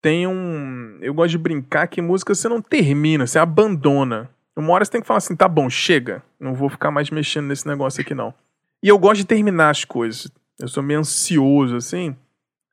tem 0.00 0.26
um. 0.26 0.98
Eu 1.00 1.12
gosto 1.12 1.30
de 1.32 1.38
brincar 1.38 1.86
que 1.88 2.00
música 2.00 2.34
você 2.34 2.48
não 2.48 2.62
termina, 2.62 3.26
você 3.26 3.38
abandona. 3.38 4.30
Uma 4.56 4.72
hora 4.72 4.84
você 4.84 4.92
tem 4.92 5.00
que 5.00 5.06
falar 5.06 5.18
assim, 5.18 5.36
tá 5.36 5.48
bom, 5.48 5.68
chega. 5.68 6.22
Não 6.40 6.54
vou 6.54 6.68
ficar 6.68 6.90
mais 6.90 7.10
mexendo 7.10 7.46
nesse 7.46 7.66
negócio 7.66 8.00
aqui, 8.00 8.14
não. 8.14 8.32
E 8.82 8.88
eu 8.88 8.98
gosto 8.98 9.18
de 9.18 9.26
terminar 9.26 9.70
as 9.70 9.84
coisas. 9.84 10.30
Eu 10.58 10.68
sou 10.68 10.82
meio 10.82 11.00
ansioso, 11.00 11.76
assim. 11.76 12.16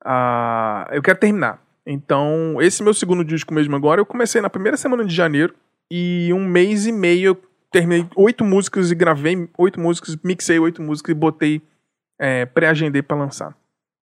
Ah, 0.06 0.88
eu 0.92 1.02
quero 1.02 1.20
terminar. 1.20 1.62
Então, 1.86 2.58
esse 2.62 2.82
meu 2.82 2.94
segundo 2.94 3.24
disco 3.26 3.54
mesmo 3.54 3.76
agora, 3.76 4.00
eu 4.00 4.06
comecei 4.06 4.42
na 4.42 4.50
primeira 4.50 4.78
semana 4.78 5.04
de 5.04 5.14
janeiro. 5.14 5.54
E 5.92 6.32
um 6.34 6.46
mês 6.46 6.86
e 6.86 6.92
meio 6.92 7.30
eu 7.30 7.42
terminei 7.72 8.08
oito 8.16 8.46
músicas 8.46 8.92
e 8.92 8.96
gravei 8.96 9.50
oito 9.58 9.80
músicas, 9.80 10.16
mixei 10.24 10.60
oito 10.60 10.82
músicas 10.82 11.12
e 11.12 11.18
botei, 11.18 11.62
é, 12.20 12.46
pré-agendei 12.46 13.02
pra 13.02 13.18
lançar. 13.18 13.56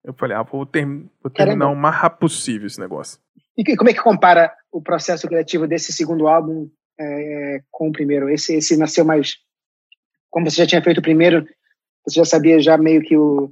Eu 0.05 0.13
falei, 0.13 0.37
ah, 0.37 0.43
vou, 0.43 0.67
ter, 0.67 0.87
vou 0.87 1.31
terminar 1.33 1.71
o 1.71 1.77
mais 1.77 1.97
rápido 1.97 2.21
possível 2.21 2.67
esse 2.67 2.79
negócio. 2.79 3.19
E 3.57 3.77
como 3.77 3.89
é 3.89 3.95
que 3.95 4.03
compara 4.03 4.53
o 4.71 4.83
processo 4.83 5.27
criativo 5.27 5.67
desse 5.67 5.93
segundo 5.93 6.29
álbum 6.29 6.69
é, 7.01 7.61
com 7.71 7.89
o 7.89 7.93
primeiro? 7.93 8.29
Esse, 8.29 8.55
esse 8.57 8.77
nasceu 8.77 9.05
mais. 9.05 9.37
Como 10.29 10.51
você 10.51 10.57
já 10.57 10.67
tinha 10.67 10.83
feito 10.83 10.99
o 10.99 11.03
primeiro, 11.03 11.47
você 12.05 12.21
já 12.21 12.25
sabia 12.25 12.61
já 12.61 12.77
meio 12.77 13.01
que 13.01 13.17
o, 13.17 13.51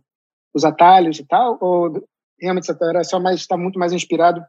os 0.54 0.64
atalhos 0.64 1.18
e 1.18 1.26
tal? 1.26 1.56
Ou 1.60 2.06
realmente 2.38 2.66
você 2.66 2.76
era 2.82 3.02
só 3.04 3.18
mais, 3.18 3.40
está 3.40 3.56
muito 3.56 3.78
mais 3.78 3.92
inspirado 3.92 4.44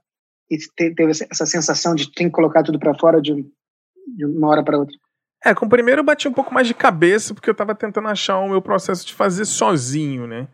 e 0.49 0.57
teve 0.75 1.11
essa 1.11 1.45
sensação 1.45 1.95
de 1.95 2.11
ter 2.11 2.25
que 2.25 2.31
colocar 2.31 2.63
tudo 2.63 2.79
para 2.79 2.97
fora 2.97 3.21
de, 3.21 3.33
de 4.15 4.25
uma 4.25 4.49
hora 4.49 4.63
para 4.63 4.77
outra? 4.77 4.95
É, 5.45 5.53
com 5.53 5.65
o 5.65 5.69
primeiro 5.69 6.01
eu 6.01 6.05
bati 6.05 6.27
um 6.27 6.33
pouco 6.33 6.53
mais 6.53 6.67
de 6.67 6.73
cabeça, 6.73 7.33
porque 7.33 7.49
eu 7.49 7.53
estava 7.53 7.75
tentando 7.75 8.07
achar 8.07 8.39
o 8.39 8.49
meu 8.49 8.61
processo 8.61 9.05
de 9.05 9.13
fazer 9.13 9.45
sozinho, 9.45 10.25
né? 10.25 10.47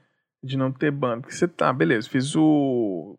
De 0.44 0.58
não 0.58 0.72
ter 0.72 0.92
banda. 0.92 1.22
Porque 1.22 1.36
você 1.36 1.48
tá, 1.48 1.72
beleza, 1.74 2.10
fiz 2.10 2.36
o. 2.36 3.18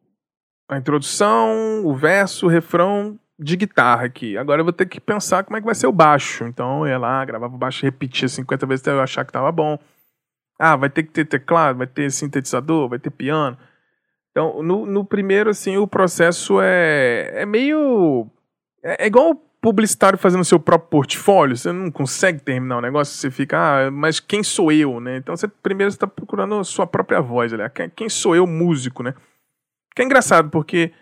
a 0.69 0.77
introdução, 0.79 1.85
o 1.85 1.95
verso, 1.95 2.47
o 2.47 2.49
refrão 2.49 3.19
de 3.39 3.57
guitarra 3.57 4.05
aqui. 4.05 4.37
Agora 4.37 4.61
eu 4.61 4.65
vou 4.65 4.73
ter 4.73 4.87
que 4.87 5.01
pensar 5.01 5.45
como 5.45 5.57
é 5.57 5.61
que 5.61 5.67
vai 5.67 5.75
ser 5.75 5.87
o 5.87 5.93
baixo. 5.93 6.45
Então 6.45 6.87
eu 6.87 6.93
ia 6.93 6.99
lá, 6.99 7.25
gravava 7.25 7.55
o 7.55 7.59
baixo, 7.59 7.85
repetia 7.85 8.29
50 8.29 8.67
vezes 8.67 8.83
até 8.83 8.93
eu 8.93 9.01
achar 9.01 9.25
que 9.25 9.33
tava 9.33 9.51
bom. 9.51 9.79
Ah, 10.59 10.77
vai 10.77 10.91
ter 10.91 11.05
que 11.05 11.11
ter 11.11 11.25
teclado, 11.25 11.79
vai 11.79 11.87
ter 11.87 12.11
sintetizador, 12.11 12.89
vai 12.89 12.99
ter 12.99 13.11
piano. 13.11 13.57
Então, 14.31 14.63
no, 14.63 14.87
no 14.87 15.05
primeiro, 15.05 15.51
assim, 15.51 15.77
o 15.77 15.87
processo 15.87 16.61
é, 16.61 17.31
é 17.35 17.47
meio. 17.47 18.31
É, 18.83 19.05
é 19.05 19.07
igual 19.07 19.43
publicitário 19.61 20.19
fazendo 20.19 20.45
seu 20.45 20.59
próprio 20.59 20.91
portfólio, 20.91 21.57
você 21.57 21.71
não 21.71 21.91
consegue 21.91 22.41
terminar 22.41 22.79
o 22.79 22.81
negócio, 22.81 23.15
você 23.15 23.31
fica, 23.31 23.59
ah, 23.59 23.91
mas 23.91 24.19
quem 24.19 24.43
sou 24.43 24.73
eu, 24.73 25.01
né? 25.01 25.19
Então 25.19 25.37
você 25.37 25.47
primeiro 25.47 25.91
está 25.91 26.07
procurando 26.07 26.57
a 26.57 26.65
sua 26.65 26.87
própria 26.87 27.21
voz, 27.21 27.53
aliás. 27.53 27.71
Quem 27.95 28.09
sou 28.09 28.35
eu, 28.35 28.47
músico, 28.47 29.03
né? 29.03 29.15
Que 29.95 30.03
é 30.03 30.05
engraçado, 30.05 30.49
porque 30.51 30.93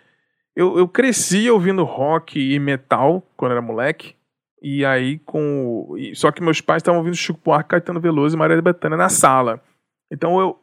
eu, 0.55 0.77
eu 0.77 0.87
cresci 0.87 1.49
ouvindo 1.49 1.83
rock 1.83 2.37
e 2.37 2.59
metal 2.59 3.25
quando 3.37 3.53
era 3.53 3.61
moleque. 3.61 4.15
E 4.61 4.83
aí 4.83 5.19
com. 5.19 5.95
Só 6.13 6.31
que 6.31 6.43
meus 6.43 6.59
pais 6.59 6.81
estavam 6.81 6.99
ouvindo 6.99 7.15
Chico 7.15 7.39
Buarque, 7.41 7.69
Caetano 7.69 7.99
Veloso 8.01 8.35
e 8.35 8.39
Maria 8.39 8.61
Bethânia 8.61 8.97
na 8.97 9.07
sala. 9.07 9.63
Então 10.11 10.37
eu 10.37 10.59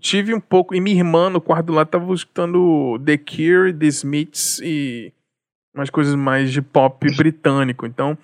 tive 0.00 0.34
um 0.34 0.40
pouco. 0.40 0.74
E 0.74 0.80
minha 0.80 0.96
irmã 0.96 1.30
no 1.30 1.40
quarto 1.40 1.66
do 1.66 1.72
lado 1.74 1.86
estava 1.86 2.12
escutando 2.12 2.98
The 3.04 3.16
Cure, 3.18 3.72
The 3.72 3.86
Smiths 3.86 4.58
e 4.64 5.12
umas 5.76 5.90
coisas 5.90 6.14
mais 6.14 6.50
de 6.50 6.60
pop 6.62 7.06
britânico. 7.16 7.86
Então, 7.86 8.16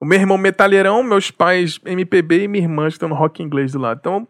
o 0.00 0.04
meu 0.04 0.18
irmão 0.18 0.36
metalheirão, 0.36 1.02
meus 1.02 1.30
pais 1.30 1.78
MPB 1.84 2.44
e 2.44 2.48
minha 2.48 2.64
irmã 2.64 2.88
estão 2.88 3.08
no 3.08 3.14
rock 3.14 3.42
inglês 3.42 3.72
do 3.72 3.78
lado. 3.78 3.98
Então, 3.98 4.28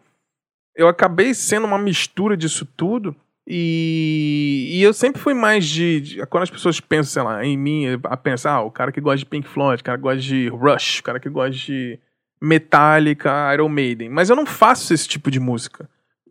eu 0.75 0.87
acabei 0.87 1.33
sendo 1.33 1.65
uma 1.65 1.77
mistura 1.77 2.37
disso 2.37 2.65
tudo. 2.65 3.15
E, 3.49 4.67
e 4.73 4.83
eu 4.83 4.93
sempre 4.93 5.21
fui 5.21 5.33
mais 5.33 5.65
de, 5.65 6.01
de, 6.01 6.25
Quando 6.27 6.43
as 6.43 6.49
pessoas 6.49 6.81
pensam, 6.81 7.11
sei 7.13 7.23
lá, 7.23 7.45
em 7.45 7.57
mim, 7.57 7.85
a 8.03 8.17
pensar, 8.17 8.51
ah, 8.51 8.61
o 8.61 8.69
cara 8.69 8.91
que 8.91 8.99
gosta 8.99 9.19
de 9.19 9.25
Pink 9.25 9.47
Floyd, 9.47 9.79
o 9.79 9.83
cara 9.83 9.97
que 9.97 10.03
gosta 10.03 10.19
de 10.19 10.49
Rush, 10.49 10.99
o 10.99 11.03
cara 11.03 11.19
que 11.19 11.29
gosta 11.29 11.51
de 11.51 11.97
Metallica, 12.41 13.53
Iron 13.53 13.69
Maiden. 13.69 14.09
Mas 14.09 14.29
eu 14.29 14.35
não 14.35 14.45
faço 14.45 14.93
esse 14.93 15.07
tipo 15.07 15.31
de 15.31 15.39
música. 15.39 15.89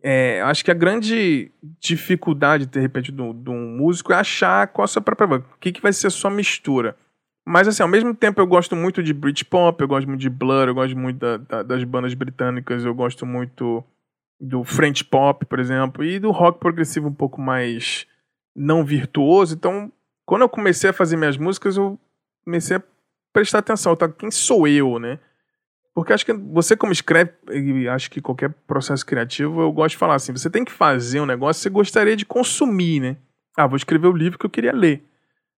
É, 0.09 0.41
acho 0.43 0.63
que 0.63 0.71
a 0.71 0.73
grande 0.73 1.51
dificuldade, 1.81 2.65
de 2.65 2.79
repente, 2.79 3.11
de 3.11 3.21
um 3.21 3.75
músico 3.75 4.13
é 4.13 4.15
achar 4.15 4.65
qual 4.69 4.85
a 4.85 4.87
sua 4.87 5.01
própria 5.01 5.27
voz. 5.27 5.41
O 5.41 5.57
que, 5.59 5.73
que 5.73 5.81
vai 5.81 5.91
ser 5.91 6.07
a 6.07 6.09
sua 6.09 6.31
mistura. 6.31 6.95
Mas, 7.45 7.67
assim, 7.67 7.83
ao 7.83 7.89
mesmo 7.89 8.15
tempo 8.15 8.39
eu 8.39 8.47
gosto 8.47 8.73
muito 8.73 9.03
de 9.03 9.13
Britpop, 9.13 9.81
eu 9.81 9.87
gosto 9.87 10.07
muito 10.07 10.21
de 10.21 10.29
Blur, 10.29 10.69
eu 10.69 10.73
gosto 10.73 10.97
muito 10.97 11.19
da, 11.19 11.35
da, 11.35 11.61
das 11.61 11.83
bandas 11.83 12.13
britânicas, 12.13 12.85
eu 12.85 12.95
gosto 12.95 13.25
muito 13.25 13.83
do 14.39 14.63
French 14.63 15.03
Pop, 15.03 15.45
por 15.45 15.59
exemplo, 15.59 16.05
e 16.05 16.19
do 16.19 16.31
rock 16.31 16.57
progressivo 16.57 17.09
um 17.09 17.13
pouco 17.13 17.41
mais 17.41 18.07
não 18.55 18.85
virtuoso. 18.85 19.55
Então, 19.55 19.91
quando 20.25 20.43
eu 20.43 20.49
comecei 20.49 20.89
a 20.89 20.93
fazer 20.93 21.17
minhas 21.17 21.35
músicas, 21.35 21.75
eu 21.75 21.99
comecei 22.45 22.77
a 22.77 22.83
prestar 23.33 23.59
atenção, 23.59 23.93
tá? 23.93 24.07
Quem 24.07 24.31
sou 24.31 24.65
eu, 24.69 24.99
né? 24.99 25.19
Porque 25.97 26.13
acho 26.13 26.27
que 26.27 26.31
você, 26.31 26.77
como 26.77 26.93
escreve, 26.93 27.31
e 27.49 27.89
acho 27.89 28.11
que 28.11 28.21
qualquer 28.21 28.53
processo 28.67 29.03
criativo, 29.03 29.61
eu 29.61 29.71
gosto 29.71 29.93
de 29.93 29.97
falar 29.97 30.13
assim: 30.13 30.31
você 30.31 30.47
tem 30.47 30.63
que 30.63 30.71
fazer 30.71 31.19
um 31.19 31.25
negócio 31.25 31.59
que 31.59 31.63
você 31.63 31.69
gostaria 31.71 32.15
de 32.15 32.23
consumir, 32.23 32.99
né? 32.99 33.17
Ah, 33.57 33.65
vou 33.65 33.77
escrever 33.77 34.05
o 34.05 34.15
livro 34.15 34.37
que 34.37 34.45
eu 34.45 34.49
queria 34.51 34.71
ler. 34.71 35.03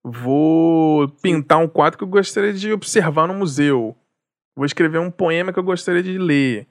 Vou 0.03 1.09
pintar 1.23 1.57
um 1.57 1.67
quadro 1.67 1.97
que 1.97 2.03
eu 2.03 2.07
gostaria 2.07 2.53
de 2.53 2.71
observar 2.71 3.27
no 3.27 3.33
museu. 3.33 3.95
Vou 4.55 4.63
escrever 4.63 4.99
um 4.99 5.09
poema 5.09 5.51
que 5.51 5.57
eu 5.57 5.63
gostaria 5.63 6.03
de 6.03 6.19
ler. 6.19 6.67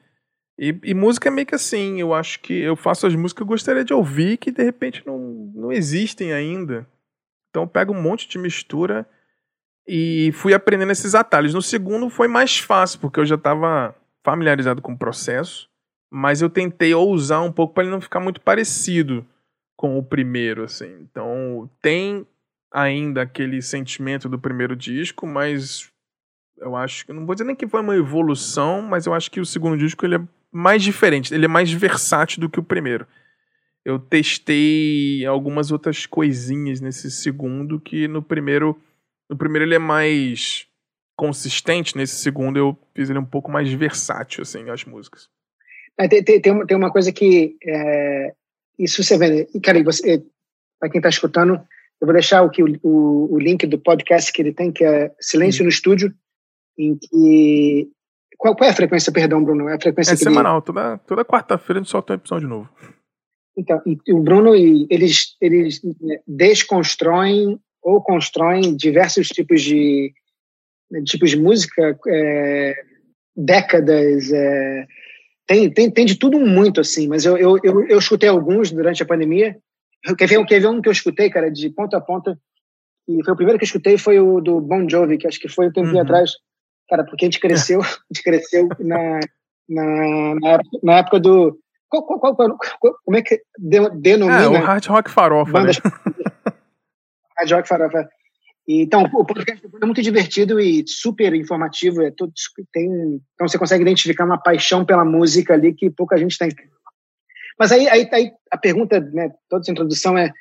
E, 0.57 0.79
e, 0.85 0.95
música 0.95 1.29
é 1.29 1.33
meio 1.33 1.49
que 1.49 1.57
assim, 1.57 2.01
eu 2.01 2.15
acho 2.15 2.39
que 2.39 2.55
eu 2.55 2.77
faço 2.77 3.05
as 3.05 3.17
músicas 3.17 3.39
que 3.39 3.43
eu 3.43 3.49
gostaria 3.49 3.85
de 3.85 3.93
ouvir 3.93 4.37
que 4.37 4.53
de 4.53 4.63
repente 4.63 5.03
não, 5.05 5.19
não 5.53 5.73
existem 5.73 6.33
ainda. 6.33 6.87
Então 7.51 7.65
eu 7.65 7.69
pego 7.69 7.93
um 7.93 8.01
monte 8.01 8.29
de 8.29 8.39
mistura 8.39 9.05
e 9.87 10.33
fui 10.33 10.53
aprendendo 10.53 10.93
esses 10.93 11.15
atalhos. 11.15 11.55
No 11.55 11.63
segundo 11.63 12.11
foi 12.11 12.29
mais 12.29 12.59
fácil, 12.59 12.99
porque 13.01 13.21
eu 13.21 13.27
já 13.27 13.37
estava 13.37 13.95
familiarizado 14.25 14.83
com 14.83 14.93
o 14.93 14.99
processo, 14.99 15.69
mas 16.11 16.43
eu 16.43 16.51
tentei 16.51 16.95
ousar 16.95 17.43
um 17.43 17.53
pouco 17.53 17.75
para 17.75 17.85
ele 17.85 17.93
não 17.93 18.01
ficar 18.01 18.21
muito 18.21 18.41
parecido 18.41 19.25
com 19.77 19.99
o 19.99 20.03
primeiro, 20.03 20.65
assim. 20.65 20.91
Então, 21.01 21.71
tem 21.81 22.27
ainda 22.73 23.23
aquele 23.23 23.63
sentimento 23.63 24.29
do 24.29 24.39
primeiro 24.39 24.75
disco, 24.75 25.27
mas 25.27 25.91
eu 26.59 26.75
acho 26.75 27.07
que 27.07 27.13
não 27.13 27.27
vou 27.27 27.35
dizer 27.35 27.45
nem 27.45 27.55
que 27.55 27.69
foi 27.69 27.81
uma 27.81 27.97
evolução, 27.97 28.83
mas 28.83 29.07
eu 29.07 29.15
acho 29.15 29.31
que 29.31 29.41
o 29.41 29.47
segundo 29.47 29.77
disco 29.77 30.05
ele 30.05 30.17
é 30.17 30.21
mais 30.51 30.83
diferente, 30.83 31.35
ele 31.35 31.45
é 31.45 31.49
mais 31.49 31.71
versátil 31.73 32.41
do 32.41 32.49
que 32.49 32.59
o 32.59 32.65
primeiro. 32.65 33.07
Eu 33.85 33.99
testei 33.99 35.25
algumas 35.27 35.71
outras 35.71 36.07
coisinhas 36.07 36.81
nesse 36.81 37.11
segundo 37.11 37.79
que 37.79 38.09
no 38.09 38.23
primeiro 38.23 38.77
no 39.29 39.37
primeiro 39.37 39.65
ele 39.65 39.75
é 39.75 39.79
mais 39.79 40.67
consistente, 41.17 41.97
nesse 41.97 42.17
segundo 42.17 42.59
eu 42.59 42.79
fiz 42.95 43.09
ele 43.09 43.19
um 43.19 43.25
pouco 43.25 43.51
mais 43.51 43.73
versátil, 43.73 44.43
assim, 44.43 44.69
as 44.69 44.85
músicas. 44.85 45.29
É, 45.99 46.07
tem, 46.07 46.23
tem, 46.23 46.41
tem, 46.41 46.53
uma, 46.53 46.67
tem 46.67 46.77
uma 46.77 46.93
coisa 46.93 47.11
que 47.11 47.57
é, 47.65 48.35
isso 48.79 49.03
você 49.03 49.17
vê, 49.17 49.49
e 49.55 49.61
cara, 49.61 49.83
você, 49.83 50.23
para 50.79 50.91
quem 50.91 50.99
está 50.99 51.09
escutando, 51.09 51.55
eu 52.01 52.07
vou 52.07 52.13
deixar 52.13 52.45
o, 52.45 52.51
o, 52.83 53.35
o 53.35 53.39
link 53.39 53.67
do 53.67 53.79
podcast 53.79 54.31
que 54.31 54.43
ele 54.43 54.53
tem, 54.53 54.71
que 54.71 54.85
é 54.85 55.15
Silêncio 55.19 55.65
no 55.65 55.71
Estúdio, 55.71 56.15
em 56.79 56.97
que 56.97 57.91
qual, 58.37 58.55
qual, 58.55 58.69
é 58.69 58.73
a 58.73 58.77
frequência, 58.77 59.11
perdão, 59.11 59.43
Bruno? 59.43 59.69
É 59.69 59.77
a 59.77 59.81
frequência 59.81 60.13
é 60.13 60.17
semanal, 60.17 60.57
ele... 60.57 60.67
toda, 60.67 60.99
toda 60.99 61.25
quarta-feira 61.25 61.81
a 61.81 61.83
gente 61.83 61.91
solta 61.91 62.13
um 62.13 62.17
episódio 62.17 62.49
novo. 62.49 62.69
Então, 63.57 63.81
e, 63.87 64.13
o 64.13 64.21
Bruno, 64.21 64.55
eles, 64.55 65.35
eles 65.41 65.83
né, 65.83 66.21
desconstroem 66.27 67.59
ou 67.87 68.03
constroem 68.03 68.77
diversos 68.77 69.29
tipos 69.29 69.63
de 69.63 70.13
tipos 71.05 71.31
de 71.31 71.37
música, 71.37 71.97
é, 72.09 72.75
décadas, 73.37 74.33
é, 74.33 74.87
tem, 75.47 75.71
tem, 75.73 75.91
tem 75.91 76.05
de 76.05 76.17
tudo 76.17 76.41
muito, 76.41 76.81
assim, 76.81 77.07
mas 77.07 77.25
eu, 77.25 77.37
eu, 77.37 77.59
eu, 77.63 77.87
eu 77.87 77.99
escutei 77.99 78.29
alguns 78.29 78.73
durante 78.73 79.03
a 79.03 79.07
pandemia. 79.07 79.57
Quer 80.19 80.27
ver, 80.27 80.45
quer 80.47 80.61
ver 80.61 80.67
um 80.67 80.81
que 80.81 80.89
eu 80.89 80.93
escutei, 80.93 81.31
cara, 81.31 81.51
de 81.51 81.71
ponta 81.71 81.97
a 81.97 82.01
ponta? 82.01 82.37
E 83.09 83.23
foi 83.25 83.35
o 83.35 83.37
primeiro 83.37 83.59
que 83.59 83.65
eu 83.65 83.67
escutei, 83.67 83.97
foi 83.97 84.19
o 84.19 84.41
do 84.41 84.61
Bon 84.61 84.89
Jovi, 84.89 85.17
que 85.17 85.27
acho 85.29 85.39
que 85.39 85.49
foi 85.49 85.69
um 85.69 85.73
tempinho 85.73 85.95
uhum. 85.95 86.03
atrás. 86.03 86.33
Cara, 86.89 87.05
porque 87.05 87.25
a 87.25 87.27
gente 87.27 87.41
cresceu, 87.41 87.81
a 87.83 87.87
gente 88.13 88.23
cresceu 88.25 88.69
na, 88.81 89.21
na, 89.69 90.35
na, 90.41 90.49
época, 90.51 90.79
na 90.83 90.99
época 90.99 91.21
do. 91.21 91.59
Qual, 91.89 92.05
qual, 92.05 92.35
qual, 92.35 92.59
como 93.05 93.17
é 93.17 93.23
que 93.23 93.41
denomina? 93.59 94.43
É, 94.43 94.49
o 94.49 94.59
hard 94.61 94.85
rock 94.87 95.11
farofa, 95.11 95.53
bandas, 95.53 95.81
né? 95.83 95.91
Hard 97.39 97.51
Rock 97.53 97.69
Farofa. 97.69 98.09
Então, 98.69 99.05
o 99.15 99.25
podcast 99.25 99.65
é 99.65 99.87
muito 99.87 100.03
divertido 100.03 100.59
e 100.59 100.85
super 100.87 101.33
informativo. 101.35 102.03
É 102.03 102.11
todo, 102.11 102.33
tem, 102.73 102.87
então, 103.35 103.47
você 103.47 103.59
consegue 103.59 103.83
identificar 103.83 104.25
uma 104.25 104.39
paixão 104.39 104.85
pela 104.85 105.05
música 105.05 105.55
ali 105.55 105.73
que 105.73 105.89
pouca 105.89 106.17
gente 106.17 106.37
tem. 106.37 106.49
Mas 107.59 107.71
aí, 107.71 107.89
aí, 107.89 108.09
aí 108.13 108.33
a 108.51 108.59
pergunta, 108.59 109.01
né, 109.01 109.31
toda 109.49 109.63
essa 109.63 109.71
introdução 109.71 110.19
é 110.19 110.33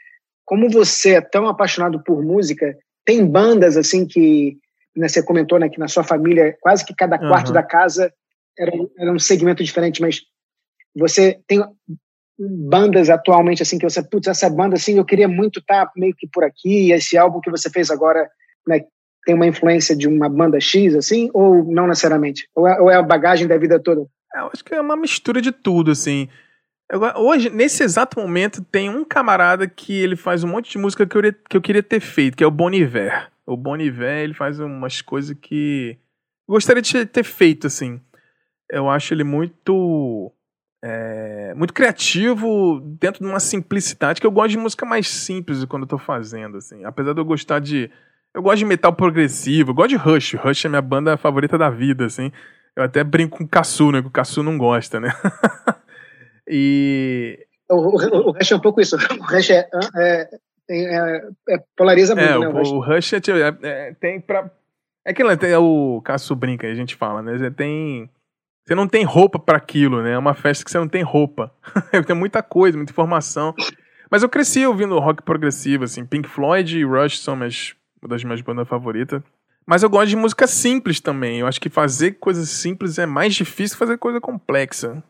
como 0.44 0.70
você 0.70 1.16
é 1.16 1.22
tão 1.22 1.48
apaixonado 1.48 2.04
por 2.04 2.24
música, 2.24 2.78
tem 3.06 3.26
bandas 3.26 3.78
assim 3.78 4.06
que 4.06 4.58
né, 4.96 5.08
você 5.08 5.24
comentou 5.24 5.60
né, 5.60 5.70
que 5.70 5.80
na 5.80 5.88
sua 5.88 6.04
família 6.04 6.56
quase 6.62 6.86
que 6.86 6.96
cada 6.96 7.18
quarto 7.18 7.48
uhum. 7.48 7.54
da 7.54 7.64
casa 7.64 8.14
era, 8.58 8.72
era 8.98 9.12
um 9.12 9.20
segmento 9.20 9.64
diferente, 9.64 10.02
mas 10.02 10.22
você 10.96 11.40
tem 11.48 11.64
bandas 12.38 13.10
atualmente 13.10 13.64
assim 13.64 13.78
que 13.78 13.90
você 13.90 14.04
putz 14.04 14.28
essa 14.28 14.50
banda 14.50 14.76
assim 14.76 14.98
eu 14.98 15.06
queria 15.06 15.28
muito 15.28 15.60
estar 15.60 15.86
tá 15.86 15.92
meio 15.96 16.14
que 16.18 16.28
por 16.28 16.44
aqui 16.44 16.92
esse 16.92 17.18
álbum 17.18 17.40
que 17.40 17.50
você 17.50 17.70
fez 17.70 17.90
agora 17.90 18.30
né 18.68 18.82
tem 19.26 19.34
uma 19.34 19.48
influência 19.48 19.96
de 19.96 20.08
uma 20.08 20.30
banda 20.30 20.60
X, 20.62 20.94
assim, 20.96 21.30
ou 21.34 21.66
não 21.66 21.88
necessariamente? 21.88 22.48
Ou 22.56 22.68
é, 22.68 22.80
ou 22.80 22.92
é 22.92 22.96
a 22.96 23.02
bagagem 23.02 23.48
da 23.48 23.58
vida 23.58 23.80
toda? 23.80 24.02
É, 24.34 24.40
eu 24.40 24.50
acho 24.54 24.64
que 24.64 24.74
é 24.74 24.80
uma 24.80 24.96
mistura 24.96 25.42
de 25.42 25.52
tudo, 25.52 25.92
assim. 25.92 26.30
Eu, 26.90 27.02
hoje, 27.18 27.50
nesse 27.50 27.84
exato 27.84 28.20
momento, 28.20 28.64
tem 28.64 28.88
um 28.88 29.04
camarada 29.04 29.68
que 29.68 29.94
ele 29.94 30.16
faz 30.16 30.44
um 30.44 30.48
monte 30.48 30.72
de 30.72 30.78
música 30.78 31.08
que 31.08 31.18
eu, 31.18 31.22
que 31.50 31.58
eu 31.58 31.62
queria 31.62 31.82
ter 31.82 32.00
feito, 32.00 32.38
que 32.38 32.44
é 32.44 32.48
o 32.48 32.52
Boniver. 32.52 33.30
O 33.46 33.58
Boniver, 33.58 34.24
ele 34.24 34.36
faz 34.36 34.60
umas 34.60 35.02
coisas 35.02 35.36
que 35.42 35.98
gostaria 36.48 36.82
de 36.82 37.06
ter 37.08 37.24
feito, 37.24 37.66
assim. 37.66 38.00
Eu 38.70 38.88
acho 38.90 39.14
ele 39.14 39.24
muito 39.24 40.32
é, 40.88 41.52
muito 41.56 41.74
criativo 41.74 42.80
dentro 42.80 43.20
de 43.20 43.28
uma 43.28 43.40
simplicidade 43.40 44.22
que 44.22 44.28
eu 44.28 44.32
gosto 44.32 44.52
de 44.52 44.58
música 44.60 44.86
mais 44.86 45.10
simples 45.10 45.66
quando 45.66 45.82
eu 45.82 45.88
tô 45.88 45.98
fazendo, 45.98 46.58
assim. 46.58 46.86
Apesar 46.86 47.14
de 47.14 47.20
eu 47.20 47.26
gostar 47.26 47.58
de. 47.58 47.90
Eu 48.32 48.44
gosto 48.44 48.60
de 48.60 48.66
metal 48.66 48.94
progressivo, 48.94 49.72
eu 49.72 49.74
gosto 49.74 49.90
de 49.90 49.96
Rush. 49.96 50.36
Rush 50.36 50.66
é 50.66 50.70
minha 50.70 50.84
banda 50.84 51.18
favorita 51.18 51.58
da 51.58 51.72
vida, 51.72 52.06
assim. 52.06 52.32
Eu 52.76 52.84
até 52.84 53.04
brinco 53.04 53.40
com 53.40 53.46
o 53.46 53.48
Kassu, 53.48 53.92
né? 53.92 54.00
Que 54.00 54.10
o 54.10 54.12
Kassu 54.12 54.44
não 54.44 54.60
gosta, 54.60 55.00
né? 55.00 55.10
e. 56.48 57.40
O, 57.68 57.78
o, 57.78 58.28
o, 58.28 58.32
Rush 58.32 58.52
é 58.52 58.56
um 58.56 58.60
pouco 58.60 58.80
isso. 58.80 58.96
O 58.96 59.24
Rush 59.24 59.50
é, 59.50 59.68
é, 59.96 60.30
é, 60.70 61.28
é 61.50 61.64
polariza 61.76 62.14
muito, 62.14 62.30
é, 62.30 62.38
né? 62.38 62.48
O, 62.48 62.52
o 62.52 62.58
Rush, 62.60 62.70
o 62.70 62.80
Rush 62.80 63.14
é, 63.14 63.20
tipo, 63.20 63.38
é, 63.40 63.96
tem 64.00 64.22
pra. 64.22 64.52
É 65.04 65.14
que 65.14 65.24
é 65.24 65.58
o 65.58 66.00
Kassu 66.06 66.36
brinca, 66.36 66.68
a 66.68 66.76
gente 66.76 66.96
fala, 66.96 67.24
né? 67.24 67.50
Tem 67.50 68.08
você 68.66 68.74
não 68.74 68.88
tem 68.88 69.04
roupa 69.04 69.38
para 69.38 69.58
aquilo, 69.58 70.02
né? 70.02 70.14
É 70.14 70.18
uma 70.18 70.34
festa 70.34 70.66
que 70.66 70.72
você 70.72 70.80
não 70.80 70.88
tem 70.88 71.04
roupa. 71.04 71.54
tem 72.06 72.16
muita 72.16 72.42
coisa, 72.42 72.76
muita 72.76 72.92
informação. 72.92 73.54
Mas 74.10 74.24
eu 74.24 74.30
cresci 74.30 74.66
ouvindo 74.66 74.98
rock 74.98 75.22
progressivo, 75.22 75.84
assim. 75.84 76.04
Pink 76.04 76.28
Floyd 76.28 76.78
e 76.78 76.84
Rush 76.84 77.20
são 77.20 77.36
minhas, 77.36 77.76
uma 78.02 78.10
das 78.10 78.24
minhas 78.24 78.42
bandas 78.42 78.68
favoritas. 78.68 79.22
Mas 79.68 79.84
eu 79.84 79.90
gosto 79.90 80.10
de 80.10 80.16
música 80.16 80.48
simples 80.48 81.00
também. 81.00 81.40
Eu 81.40 81.48
acho 81.48 81.62
que 81.62 81.70
fazer 81.70 82.14
coisas 82.14 82.50
simples 82.50 82.98
é 82.98 83.06
mais 83.06 83.36
difícil 83.36 83.76
que 83.76 83.80
fazer 83.80 83.98
coisa 84.00 84.20
complexa. 84.20 85.04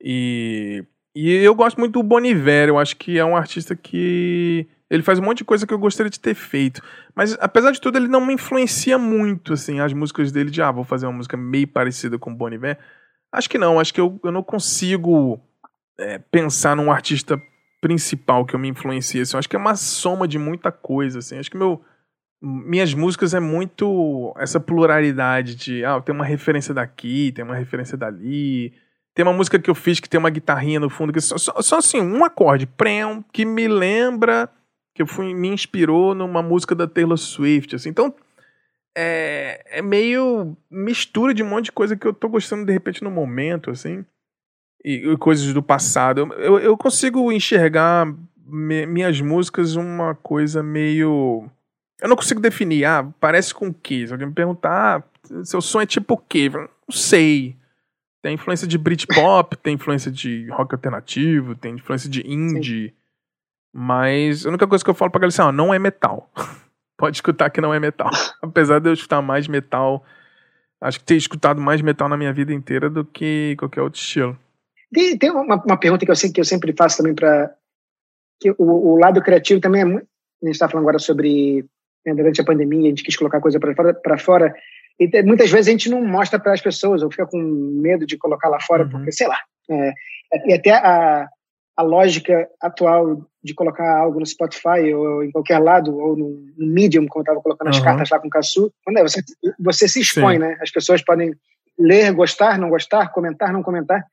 E, 0.00 0.82
e 1.14 1.30
eu 1.30 1.54
gosto 1.54 1.78
muito 1.78 1.92
do 1.92 2.02
Bon 2.02 2.20
Iver. 2.20 2.68
Eu 2.68 2.78
acho 2.78 2.96
que 2.96 3.18
é 3.18 3.24
um 3.24 3.36
artista 3.36 3.76
que 3.76 4.66
ele 4.90 5.02
faz 5.02 5.18
um 5.18 5.22
monte 5.22 5.38
de 5.38 5.44
coisa 5.44 5.66
que 5.66 5.74
eu 5.74 5.78
gostaria 5.78 6.10
de 6.10 6.18
ter 6.18 6.34
feito. 6.34 6.82
Mas, 7.14 7.36
apesar 7.40 7.72
de 7.72 7.80
tudo, 7.80 7.98
ele 7.98 8.08
não 8.08 8.24
me 8.24 8.34
influencia 8.34 8.96
muito, 8.96 9.52
assim, 9.52 9.80
as 9.80 9.92
músicas 9.92 10.32
dele 10.32 10.50
de, 10.50 10.62
ah, 10.62 10.72
vou 10.72 10.84
fazer 10.84 11.06
uma 11.06 11.12
música 11.12 11.36
meio 11.36 11.68
parecida 11.68 12.18
com 12.18 12.34
Bon 12.34 12.48
Iver. 12.48 12.78
Acho 13.30 13.50
que 13.50 13.58
não, 13.58 13.78
acho 13.78 13.92
que 13.92 14.00
eu, 14.00 14.18
eu 14.24 14.32
não 14.32 14.42
consigo 14.42 15.38
é, 15.98 16.18
pensar 16.18 16.74
num 16.74 16.90
artista 16.90 17.40
principal 17.80 18.46
que 18.46 18.54
eu 18.54 18.58
me 18.58 18.68
influencie. 18.68 19.20
Assim. 19.20 19.36
Acho 19.36 19.48
que 19.48 19.56
é 19.56 19.58
uma 19.58 19.76
soma 19.76 20.26
de 20.26 20.38
muita 20.38 20.72
coisa, 20.72 21.18
assim. 21.18 21.38
Acho 21.38 21.50
que 21.50 21.58
meu, 21.58 21.82
minhas 22.40 22.94
músicas 22.94 23.34
é 23.34 23.40
muito 23.40 24.34
essa 24.38 24.58
pluralidade 24.58 25.54
de, 25.54 25.84
ah, 25.84 26.00
tem 26.00 26.14
uma 26.14 26.24
referência 26.24 26.72
daqui, 26.72 27.30
tem 27.32 27.44
uma 27.44 27.56
referência 27.56 27.96
dali. 27.96 28.72
Tem 29.14 29.22
uma 29.22 29.34
música 29.34 29.58
que 29.58 29.68
eu 29.68 29.74
fiz 29.74 30.00
que 30.00 30.08
tem 30.08 30.18
uma 30.18 30.30
guitarrinha 30.30 30.80
no 30.80 30.88
fundo, 30.88 31.12
que 31.12 31.20
só, 31.20 31.36
só, 31.36 31.60
só 31.60 31.78
assim, 31.78 32.00
um 32.00 32.24
acorde, 32.24 32.66
prém, 32.66 33.22
que 33.32 33.44
me 33.44 33.68
lembra 33.68 34.48
que 34.98 35.06
fui, 35.06 35.32
me 35.32 35.46
inspirou 35.48 36.12
numa 36.12 36.42
música 36.42 36.74
da 36.74 36.88
Taylor 36.88 37.16
Swift, 37.16 37.76
assim. 37.76 37.88
Então, 37.88 38.12
é, 38.96 39.78
é 39.78 39.80
meio 39.80 40.56
mistura 40.68 41.32
de 41.32 41.40
um 41.40 41.48
monte 41.48 41.66
de 41.66 41.72
coisa 41.72 41.96
que 41.96 42.04
eu 42.04 42.12
tô 42.12 42.28
gostando 42.28 42.66
de 42.66 42.72
repente 42.72 43.04
no 43.04 43.10
momento, 43.10 43.70
assim. 43.70 44.04
E, 44.84 45.08
e 45.08 45.16
coisas 45.16 45.54
do 45.54 45.62
passado. 45.62 46.32
Eu, 46.36 46.58
eu 46.58 46.76
consigo 46.76 47.30
enxergar 47.30 48.12
me, 48.44 48.86
minhas 48.86 49.20
músicas 49.20 49.76
uma 49.76 50.16
coisa 50.16 50.64
meio. 50.64 51.48
Eu 52.00 52.08
não 52.08 52.16
consigo 52.16 52.40
definir, 52.40 52.84
ah, 52.84 53.08
parece 53.20 53.54
com 53.54 53.68
o 53.68 53.74
quê? 53.74 54.04
Se 54.04 54.12
alguém 54.12 54.28
me 54.28 54.34
perguntar, 54.34 54.98
ah, 54.98 55.44
seu 55.44 55.60
som 55.60 55.80
é 55.80 55.86
tipo 55.86 56.14
o 56.14 56.18
quê? 56.18 56.50
Eu 56.52 56.62
não 56.62 56.68
sei. 56.90 57.56
Tem 58.20 58.34
influência 58.34 58.66
de 58.66 58.76
Britpop, 58.76 59.56
tem 59.58 59.74
influência 59.74 60.10
de 60.10 60.48
rock 60.50 60.74
alternativo, 60.74 61.54
tem 61.54 61.76
influência 61.76 62.10
de 62.10 62.28
indie. 62.28 62.88
Sim. 62.88 62.97
Mas 63.72 64.46
a 64.46 64.48
única 64.48 64.66
coisa 64.66 64.82
que 64.82 64.90
eu 64.90 64.94
falo 64.94 65.10
pra 65.10 65.20
galera 65.20 65.32
é 65.32 65.34
assim, 65.34 65.48
ó, 65.48 65.52
não 65.52 65.72
é 65.72 65.78
metal. 65.78 66.30
Pode 66.96 67.16
escutar 67.16 67.50
que 67.50 67.60
não 67.60 67.72
é 67.72 67.78
metal. 67.78 68.10
Apesar 68.42 68.80
de 68.80 68.88
eu 68.88 68.92
escutar 68.92 69.22
mais 69.22 69.46
metal, 69.46 70.04
acho 70.80 70.98
que 70.98 71.04
ter 71.04 71.16
escutado 71.16 71.60
mais 71.60 71.80
metal 71.80 72.08
na 72.08 72.16
minha 72.16 72.32
vida 72.32 72.52
inteira 72.52 72.90
do 72.90 73.04
que 73.04 73.54
qualquer 73.58 73.82
outro 73.82 74.00
estilo. 74.00 74.38
Tem, 74.92 75.16
tem 75.18 75.30
uma, 75.30 75.62
uma, 75.62 75.76
pergunta 75.76 76.04
que 76.04 76.10
eu, 76.10 76.16
sei, 76.16 76.32
que 76.32 76.40
eu 76.40 76.44
sempre 76.44 76.74
faço 76.76 76.96
também 76.96 77.14
para 77.14 77.54
que 78.40 78.50
o, 78.52 78.54
o, 78.58 78.98
lado 78.98 79.20
criativo 79.20 79.60
também 79.60 79.82
é 79.82 79.84
muito. 79.84 80.06
A 80.42 80.46
gente 80.46 80.54
está 80.54 80.68
falando 80.68 80.84
agora 80.84 80.98
sobre 80.98 81.66
né, 82.06 82.14
durante 82.14 82.40
a 82.40 82.44
pandemia 82.44 82.86
a 82.86 82.88
gente 82.90 83.02
quis 83.02 83.16
colocar 83.16 83.40
coisa 83.40 83.58
para 83.58 83.74
fora, 83.74 83.94
pra 83.94 84.18
fora 84.18 84.54
e 84.98 85.22
muitas 85.22 85.50
vezes 85.50 85.68
a 85.68 85.70
gente 85.70 85.90
não 85.90 86.04
mostra 86.04 86.38
para 86.38 86.52
as 86.52 86.60
pessoas 86.60 87.02
ou 87.02 87.10
fica 87.10 87.26
com 87.26 87.38
medo 87.38 88.06
de 88.06 88.16
colocar 88.16 88.48
lá 88.48 88.60
fora 88.60 88.84
uhum. 88.84 88.90
porque 88.90 89.12
sei 89.12 89.26
lá 89.26 89.38
é, 89.70 89.92
e 90.46 90.54
até 90.54 90.70
a, 90.70 91.28
a 91.76 91.82
lógica 91.82 92.48
atual 92.60 93.26
de 93.48 93.54
colocar 93.54 93.98
algo 93.98 94.20
no 94.20 94.26
Spotify 94.26 94.92
ou 94.94 95.24
em 95.24 95.30
qualquer 95.30 95.58
lado, 95.58 95.96
ou 95.96 96.16
no, 96.16 96.28
no 96.56 96.66
Medium, 96.66 97.06
como 97.06 97.20
eu 97.20 97.24
estava 97.24 97.40
colocando 97.40 97.68
as 97.68 97.78
uhum. 97.78 97.84
cartas 97.84 98.10
lá 98.10 98.18
com 98.20 98.28
o 98.28 98.30
Cassu, 98.30 98.72
quando 98.84 98.98
é, 98.98 99.02
você, 99.02 99.22
você 99.58 99.88
se 99.88 100.00
expõe, 100.00 100.34
Sim. 100.34 100.40
né? 100.40 100.58
As 100.60 100.70
pessoas 100.70 101.02
podem 101.02 101.34
ler, 101.78 102.12
gostar, 102.12 102.58
não 102.58 102.68
gostar, 102.68 103.10
comentar, 103.10 103.52
não 103.52 103.62
comentar. 103.62 104.04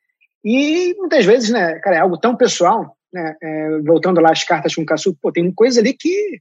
E 0.43 0.95
muitas 0.97 1.25
vezes, 1.25 1.49
né, 1.49 1.79
cara, 1.79 1.97
é 1.97 1.99
algo 1.99 2.17
tão 2.17 2.35
pessoal, 2.35 2.95
né? 3.13 3.35
É, 3.41 3.79
voltando 3.81 4.21
lá 4.21 4.31
às 4.31 4.43
cartas 4.43 4.73
com 4.73 4.81
o 4.81 4.85
Cassu, 4.85 5.15
pô, 5.21 5.31
tem 5.31 5.51
coisa 5.51 5.81
ali 5.81 5.93
que 5.93 6.39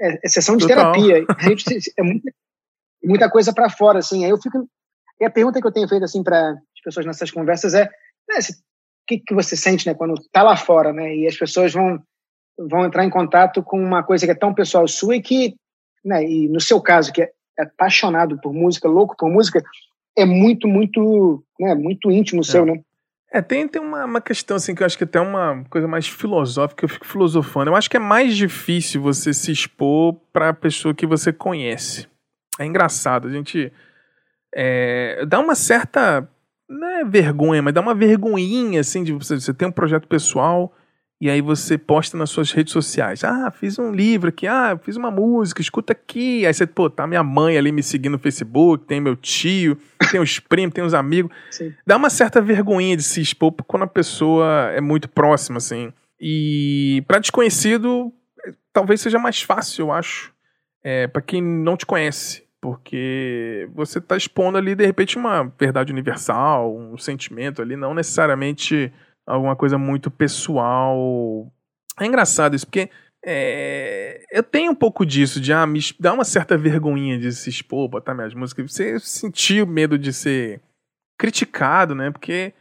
é, 0.00 0.18
é 0.24 0.28
sessão 0.28 0.56
de 0.56 0.66
Total. 0.66 0.92
terapia. 0.92 1.26
É 1.98 2.02
muita, 2.02 2.32
muita 3.04 3.30
coisa 3.30 3.52
para 3.52 3.68
fora, 3.68 3.98
assim. 3.98 4.24
Aí 4.24 4.30
eu 4.30 4.40
fico. 4.40 4.68
E 5.20 5.24
a 5.24 5.30
pergunta 5.30 5.60
que 5.60 5.66
eu 5.66 5.72
tenho 5.72 5.88
feito, 5.88 6.04
assim, 6.04 6.22
para 6.22 6.50
as 6.50 6.82
pessoas 6.84 7.06
nessas 7.06 7.30
conversas 7.30 7.74
é: 7.74 7.88
né, 8.28 8.40
se 8.40 8.54
que, 9.06 9.18
que 9.18 9.34
você 9.34 9.56
sente 9.56 9.86
né, 9.86 9.94
quando 9.94 10.14
está 10.14 10.42
lá 10.42 10.56
fora, 10.56 10.92
né? 10.92 11.14
E 11.14 11.26
as 11.26 11.36
pessoas 11.36 11.72
vão, 11.72 12.02
vão 12.58 12.84
entrar 12.84 13.04
em 13.04 13.10
contato 13.10 13.62
com 13.62 13.78
uma 13.78 14.02
coisa 14.02 14.26
que 14.26 14.32
é 14.32 14.34
tão 14.34 14.54
pessoal 14.54 14.86
sua 14.88 15.16
e 15.16 15.22
que, 15.22 15.54
né, 16.04 16.24
e 16.24 16.48
no 16.48 16.60
seu 16.60 16.80
caso, 16.80 17.12
que 17.12 17.22
é, 17.22 17.30
é 17.58 17.62
apaixonado 17.62 18.38
por 18.40 18.52
música, 18.52 18.88
louco 18.88 19.16
por 19.16 19.30
música, 19.30 19.62
é 20.16 20.24
muito, 20.24 20.66
muito, 20.66 21.42
né, 21.60 21.74
muito 21.74 22.10
íntimo 22.10 22.40
é. 22.40 22.44
seu, 22.44 22.64
né? 22.64 22.80
É, 23.32 23.42
tem, 23.42 23.66
tem 23.66 23.82
uma, 23.82 24.04
uma 24.04 24.20
questão 24.20 24.56
assim 24.56 24.74
que 24.74 24.82
eu 24.82 24.86
acho 24.86 24.96
que 24.96 25.04
até 25.04 25.20
uma 25.20 25.64
coisa 25.68 25.86
mais 25.86 26.06
filosófica, 26.06 26.84
eu 26.84 26.88
fico 26.88 27.06
filosofando. 27.06 27.70
Eu 27.70 27.76
acho 27.76 27.90
que 27.90 27.96
é 27.96 28.00
mais 28.00 28.36
difícil 28.36 29.02
você 29.02 29.34
se 29.34 29.50
expor 29.50 30.14
para 30.32 30.50
a 30.50 30.54
pessoa 30.54 30.94
que 30.94 31.06
você 31.06 31.32
conhece. 31.32 32.06
É 32.58 32.64
engraçado, 32.64 33.28
a 33.28 33.30
gente 33.30 33.70
é, 34.54 35.26
dá 35.26 35.38
uma 35.40 35.54
certa 35.54 36.26
não 36.68 36.88
é 36.88 37.04
vergonha, 37.04 37.62
mas 37.62 37.74
dá 37.74 37.80
uma 37.80 37.94
vergonhinha, 37.94 38.80
assim, 38.80 39.04
de 39.04 39.12
você, 39.12 39.38
você 39.38 39.54
tem 39.54 39.68
um 39.68 39.72
projeto 39.72 40.08
pessoal 40.08 40.72
e 41.20 41.30
aí 41.30 41.40
você 41.40 41.78
posta 41.78 42.16
nas 42.16 42.28
suas 42.28 42.52
redes 42.52 42.72
sociais. 42.72 43.24
Ah, 43.24 43.50
fiz 43.50 43.78
um 43.78 43.90
livro 43.90 44.28
aqui, 44.28 44.46
ah, 44.46 44.78
fiz 44.82 44.96
uma 44.96 45.10
música, 45.10 45.62
escuta 45.62 45.92
aqui. 45.92 46.44
Aí 46.44 46.52
você, 46.52 46.66
pô, 46.66 46.90
tá 46.90 47.06
minha 47.06 47.22
mãe 47.22 47.56
ali 47.56 47.72
me 47.72 47.82
seguindo 47.82 48.12
no 48.12 48.18
Facebook, 48.18 48.84
tem 48.84 49.00
meu 49.00 49.16
tio, 49.16 49.78
tem 50.10 50.20
os 50.20 50.38
primos, 50.38 50.74
tem 50.74 50.84
os 50.84 50.92
amigos. 50.92 51.34
Sim. 51.50 51.72
Dá 51.86 51.96
uma 51.96 52.10
certa 52.10 52.40
vergonhinha 52.42 52.96
de 52.96 53.02
se 53.02 53.20
expor 53.20 53.52
quando 53.66 53.84
a 53.84 53.88
pessoa 53.88 54.70
é 54.72 54.80
muito 54.80 55.08
próxima, 55.08 55.56
assim. 55.56 55.90
E 56.20 57.02
para 57.08 57.18
desconhecido, 57.18 58.12
talvez 58.72 59.00
seja 59.00 59.18
mais 59.18 59.40
fácil, 59.40 59.86
eu 59.86 59.92
acho. 59.92 60.34
É, 60.84 61.06
para 61.06 61.22
quem 61.22 61.42
não 61.42 61.76
te 61.76 61.86
conhece 61.86 62.46
porque 62.60 63.68
você 63.74 63.98
está 63.98 64.16
expondo 64.16 64.58
ali, 64.58 64.74
de 64.74 64.84
repente, 64.84 65.16
uma 65.16 65.52
verdade 65.56 65.92
universal, 65.92 66.76
um 66.76 66.98
sentimento 66.98 67.62
ali, 67.62 67.76
não 67.76 67.94
necessariamente 67.94 68.92
alguma 69.26 69.56
coisa 69.56 69.76
muito 69.76 70.10
pessoal. 70.10 71.50
É 72.00 72.06
engraçado 72.06 72.54
isso, 72.54 72.66
porque 72.66 72.90
é, 73.24 74.24
eu 74.30 74.42
tenho 74.42 74.70
um 74.70 74.74
pouco 74.74 75.04
disso, 75.04 75.40
de 75.40 75.52
ah, 75.52 75.66
me 75.66 75.80
dá 75.98 76.12
uma 76.12 76.24
certa 76.24 76.56
vergonhinha 76.56 77.18
de 77.18 77.32
se 77.32 77.50
expor, 77.50 77.88
botar 77.88 78.14
minhas 78.14 78.34
músicas. 78.34 78.72
Você 78.72 79.00
sentiu 79.00 79.66
medo 79.66 79.98
de 79.98 80.12
ser 80.12 80.60
criticado, 81.18 81.94
né? 81.94 82.10
Porque 82.10 82.54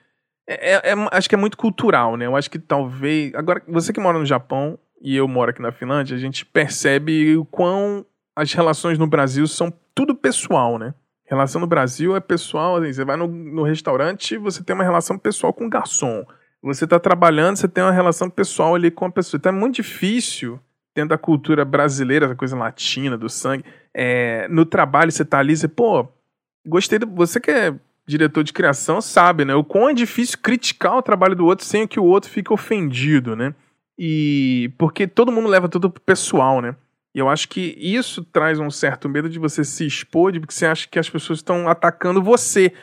é, 0.47 0.71
é, 0.71 0.91
é, 0.91 0.95
acho 1.11 1.29
que 1.29 1.35
é 1.35 1.37
muito 1.37 1.57
cultural, 1.57 2.17
né? 2.17 2.25
Eu 2.25 2.35
acho 2.35 2.49
que 2.49 2.57
talvez. 2.57 3.33
Agora, 3.35 3.61
você 3.67 3.93
que 3.93 3.99
mora 3.99 4.17
no 4.17 4.25
Japão 4.25 4.79
e 5.01 5.15
eu 5.15 5.27
moro 5.27 5.51
aqui 5.51 5.61
na 5.61 5.71
Finlândia, 5.71 6.15
a 6.15 6.19
gente 6.19 6.45
percebe 6.45 7.37
o 7.37 7.45
quão 7.45 8.05
as 8.35 8.51
relações 8.53 8.97
no 8.97 9.07
Brasil 9.07 9.45
são 9.47 9.71
tudo 9.93 10.15
pessoal, 10.15 10.77
né? 10.77 10.93
Relação 11.25 11.59
no 11.59 11.67
Brasil 11.67 12.15
é 12.15 12.19
pessoal, 12.19 12.75
assim, 12.77 12.93
você 12.93 13.05
vai 13.05 13.15
no, 13.17 13.27
no 13.27 13.63
restaurante, 13.63 14.37
você 14.37 14.63
tem 14.63 14.75
uma 14.75 14.83
relação 14.83 15.17
pessoal 15.17 15.51
com 15.51 15.65
o 15.65 15.69
garçom. 15.69 16.23
Você 16.65 16.85
está 16.85 16.99
trabalhando, 16.99 17.57
você 17.57 17.67
tem 17.67 17.83
uma 17.83 17.91
relação 17.91 18.27
pessoal 18.27 18.73
ali 18.73 18.89
com 18.89 19.05
a 19.05 19.11
pessoa. 19.11 19.37
Então 19.37 19.51
é 19.51 19.55
muito 19.55 19.75
difícil, 19.75 20.59
dentro 20.95 21.09
da 21.09 21.17
cultura 21.17 21.63
brasileira, 21.63 22.25
essa 22.25 22.35
coisa 22.35 22.57
latina, 22.57 23.15
do 23.15 23.29
sangue. 23.29 23.63
É, 23.93 24.47
no 24.49 24.65
trabalho, 24.65 25.11
você 25.11 25.23
tá 25.23 25.37
ali, 25.37 25.55
você, 25.55 25.67
pô, 25.67 26.07
gostei. 26.65 26.97
Do, 26.97 27.05
você 27.05 27.39
que 27.39 27.51
é 27.51 27.75
diretor 28.07 28.43
de 28.43 28.51
criação 28.51 28.99
sabe, 28.99 29.45
né? 29.45 29.53
O 29.53 29.63
quão 29.63 29.89
é 29.89 29.93
difícil 29.93 30.39
criticar 30.41 30.97
o 30.97 31.03
trabalho 31.03 31.35
do 31.35 31.45
outro 31.45 31.63
sem 31.63 31.87
que 31.87 31.99
o 31.99 32.03
outro 32.03 32.31
fique 32.31 32.51
ofendido, 32.51 33.35
né? 33.35 33.53
E 33.97 34.71
porque 34.77 35.05
todo 35.05 35.31
mundo 35.31 35.47
leva 35.47 35.69
tudo 35.69 35.89
pro 35.89 36.01
pessoal, 36.01 36.61
né? 36.61 36.75
E 37.13 37.19
eu 37.19 37.29
acho 37.29 37.47
que 37.47 37.75
isso 37.77 38.23
traz 38.23 38.59
um 38.59 38.71
certo 38.71 39.07
medo 39.07 39.29
de 39.29 39.37
você 39.37 39.63
se 39.63 39.85
expor, 39.85 40.31
de 40.31 40.39
porque 40.39 40.53
você 40.53 40.65
acha 40.65 40.87
que 40.87 40.97
as 40.97 41.09
pessoas 41.09 41.39
estão 41.39 41.69
atacando 41.69 42.21
você 42.21 42.73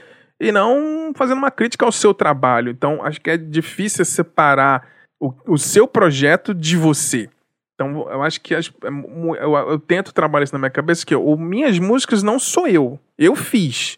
e 0.43 0.51
não 0.51 1.13
fazendo 1.15 1.39
uma 1.39 1.53
crítica 1.53 1.87
ao 1.87 1.93
seu 1.93 2.13
trabalho. 2.13 2.73
Então, 2.73 3.01
acho 3.05 3.21
que 3.21 3.31
é 3.31 3.37
difícil 3.37 4.05
separar 4.05 4.89
o, 5.21 5.33
o 5.47 5.57
seu 5.57 5.87
projeto 5.87 6.53
de 6.53 6.77
você. 6.77 7.31
Então, 7.75 8.11
eu 8.11 8.21
acho 8.25 8.41
que 8.41 8.53
as, 8.53 8.67
é 8.67 8.89
eu, 8.89 9.55
eu, 9.55 9.79
tento 9.79 10.13
trabalhar 10.13 10.43
isso 10.43 10.53
na 10.53 10.59
minha 10.59 10.71
cabeça, 10.71 11.07
que 11.07 11.15
eu, 11.15 11.37
minhas 11.37 11.79
músicas 11.79 12.25
não 12.25 12.41
sou 12.41 12.67
eu. 12.67 12.99
Eu 13.17 13.37
fiz. 13.37 13.97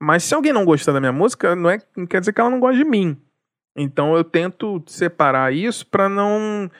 Mas 0.00 0.24
se 0.24 0.34
alguém 0.34 0.52
não 0.52 0.64
gostar 0.64 0.92
da 0.92 1.00
minha 1.00 1.12
música, 1.12 1.54
não, 1.54 1.68
é, 1.68 1.78
não 1.94 2.06
quer 2.06 2.20
dizer 2.20 2.32
que 2.32 2.40
ela 2.40 2.50
não 2.50 2.58
gosta 2.58 2.78
de 2.78 2.88
mim. 2.88 3.14
Então 3.76 4.16
eu 4.16 4.24
tento 4.24 4.82
separar 4.86 5.52
isso 5.52 5.86
para 5.86 6.08
não 6.08 6.70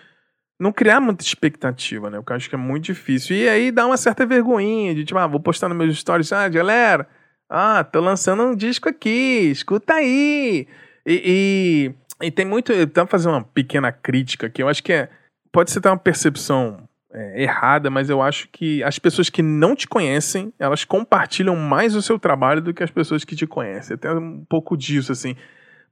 não 0.58 0.72
criar 0.72 1.00
muita 1.00 1.24
expectativa, 1.24 2.08
né? 2.08 2.18
Eu 2.18 2.24
acho 2.34 2.48
que 2.48 2.54
é 2.54 2.58
muito 2.58 2.84
difícil. 2.84 3.36
E 3.36 3.48
aí 3.48 3.70
dá 3.70 3.86
uma 3.86 3.96
certa 3.96 4.24
vergonhinha 4.24 4.94
de 4.94 5.04
tipo, 5.04 5.18
ah, 5.18 5.26
vou 5.26 5.40
postar 5.40 5.68
nos 5.68 5.76
meus 5.76 5.98
stories, 5.98 6.32
ah, 6.32 6.48
galera, 6.48 7.08
ah, 7.52 7.84
tô 7.84 8.00
lançando 8.00 8.42
um 8.42 8.56
disco 8.56 8.88
aqui, 8.88 9.50
escuta 9.50 9.94
aí. 9.94 10.66
E, 11.06 11.92
e, 12.22 12.26
e 12.26 12.30
tem 12.30 12.46
muito. 12.46 12.72
Tenho 12.86 13.06
fazer 13.06 13.28
uma 13.28 13.44
pequena 13.44 13.92
crítica 13.92 14.46
aqui. 14.46 14.62
Eu 14.62 14.68
acho 14.68 14.82
que 14.82 14.92
é, 14.92 15.10
pode 15.52 15.70
ser 15.70 15.86
uma 15.86 15.98
percepção 15.98 16.88
é, 17.12 17.42
errada, 17.42 17.90
mas 17.90 18.08
eu 18.08 18.22
acho 18.22 18.48
que 18.50 18.82
as 18.82 18.98
pessoas 18.98 19.28
que 19.28 19.42
não 19.42 19.76
te 19.76 19.86
conhecem, 19.86 20.50
elas 20.58 20.84
compartilham 20.84 21.54
mais 21.54 21.94
o 21.94 22.00
seu 22.00 22.18
trabalho 22.18 22.62
do 22.62 22.72
que 22.72 22.82
as 22.82 22.90
pessoas 22.90 23.22
que 23.22 23.36
te 23.36 23.46
conhecem. 23.46 23.98
Tem 23.98 24.10
um 24.12 24.44
pouco 24.48 24.74
disso, 24.74 25.12
assim. 25.12 25.36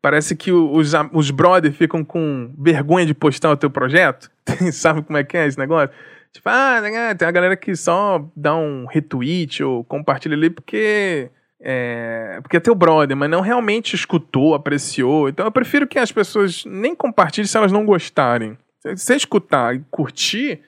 Parece 0.01 0.35
que 0.35 0.51
os, 0.51 0.93
os 1.13 1.31
brothers 1.31 1.77
ficam 1.77 2.03
com 2.03 2.55
vergonha 2.59 3.05
de 3.05 3.13
postar 3.13 3.51
o 3.51 3.57
teu 3.57 3.69
projeto. 3.69 4.31
Sabe 4.73 5.03
como 5.03 5.19
é 5.19 5.25
que 5.25 5.37
é 5.37 5.47
esse 5.47 5.59
negócio? 5.59 5.91
Tipo, 6.33 6.49
ah, 6.49 6.81
né, 6.81 7.15
tem 7.15 7.29
a 7.29 7.31
galera 7.31 7.57
que 7.57 7.75
só 7.77 8.25
dá 8.35 8.57
um 8.57 8.87
retweet 8.87 9.63
ou 9.63 9.85
compartilha 9.85 10.35
ali 10.35 10.49
porque 10.49 11.29
é, 11.63 12.39
porque 12.43 12.57
é 12.57 12.61
teu 12.61 12.75
brother, 12.75 13.17
mas 13.17 13.29
não 13.29 13.41
realmente 13.41 13.95
escutou, 13.95 14.55
apreciou. 14.55 15.29
Então 15.29 15.45
eu 15.45 15.53
prefiro 15.53 15.87
que 15.87 15.99
as 15.99 16.11
pessoas 16.11 16.65
nem 16.65 16.95
compartilhem 16.95 17.47
se 17.47 17.57
elas 17.57 17.73
não 17.73 17.85
gostarem. 17.85 18.57
Se 18.81 18.97
você 18.97 19.17
escutar 19.17 19.77
e 19.77 19.85
curtir, 19.91 20.61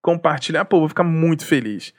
compartilhar, 0.00 0.64
pô, 0.64 0.78
vou 0.78 0.88
ficar 0.88 1.04
muito 1.04 1.44
feliz. 1.44 1.92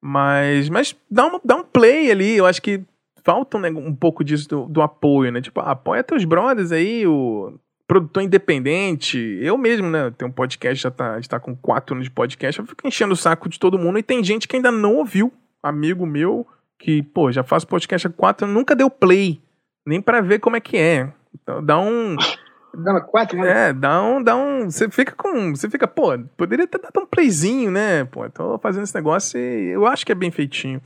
Mas, 0.00 0.68
mas 0.68 0.94
dá, 1.10 1.26
um, 1.26 1.40
dá 1.42 1.56
um 1.56 1.64
play 1.64 2.10
ali, 2.10 2.36
eu 2.36 2.44
acho 2.44 2.60
que 2.60 2.82
falta 3.24 3.56
um, 3.56 3.88
um 3.88 3.94
pouco 3.94 4.22
disso 4.22 4.48
do, 4.48 4.66
do, 4.66 4.82
apoio, 4.82 5.32
né? 5.32 5.40
Tipo, 5.40 5.60
apoia 5.60 6.04
teus 6.04 6.24
brothers 6.24 6.70
aí, 6.70 7.06
o 7.06 7.58
produtor 7.88 8.22
independente. 8.22 9.18
Eu 9.40 9.56
mesmo, 9.56 9.88
né? 9.90 10.12
Tenho 10.16 10.30
um 10.30 10.34
podcast, 10.34 10.82
já 10.82 10.90
tá, 10.90 11.20
já 11.20 11.28
tá 11.28 11.40
com 11.40 11.56
quatro 11.56 11.94
anos 11.94 12.06
de 12.06 12.10
podcast. 12.10 12.60
Eu 12.60 12.66
fico 12.66 12.86
enchendo 12.86 13.14
o 13.14 13.16
saco 13.16 13.48
de 13.48 13.58
todo 13.58 13.78
mundo 13.78 13.98
e 13.98 14.02
tem 14.02 14.22
gente 14.22 14.46
que 14.46 14.54
ainda 14.54 14.70
não 14.70 14.96
ouviu. 14.96 15.32
Amigo 15.62 16.06
meu, 16.06 16.46
que, 16.78 17.02
pô, 17.02 17.32
já 17.32 17.42
faço 17.42 17.66
podcast 17.66 18.06
há 18.06 18.10
quatro 18.10 18.46
nunca 18.46 18.74
deu 18.74 18.90
play. 18.90 19.40
Nem 19.86 20.00
para 20.00 20.20
ver 20.20 20.40
como 20.40 20.56
é 20.56 20.60
que 20.60 20.76
é. 20.76 21.12
Então 21.34 21.64
dá 21.64 21.78
um. 21.78 22.16
Dá 22.78 23.00
quatro, 23.00 23.38
né? 23.38 23.70
É, 23.70 23.72
dá 23.72 24.02
um, 24.02 24.22
dá 24.22 24.36
um. 24.36 24.70
Você 24.70 24.90
fica 24.90 25.12
com. 25.12 25.54
Você 25.54 25.70
fica, 25.70 25.88
pô, 25.88 26.18
poderia 26.36 26.66
ter 26.66 26.78
dado 26.78 27.00
um 27.00 27.06
playzinho, 27.06 27.70
né? 27.70 28.04
Pô, 28.04 28.28
tô 28.28 28.58
fazendo 28.58 28.82
esse 28.82 28.94
negócio 28.94 29.40
e 29.40 29.68
eu 29.68 29.86
acho 29.86 30.04
que 30.04 30.12
é 30.12 30.14
bem 30.14 30.30
feitinho. 30.30 30.82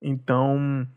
Então. 0.00 0.88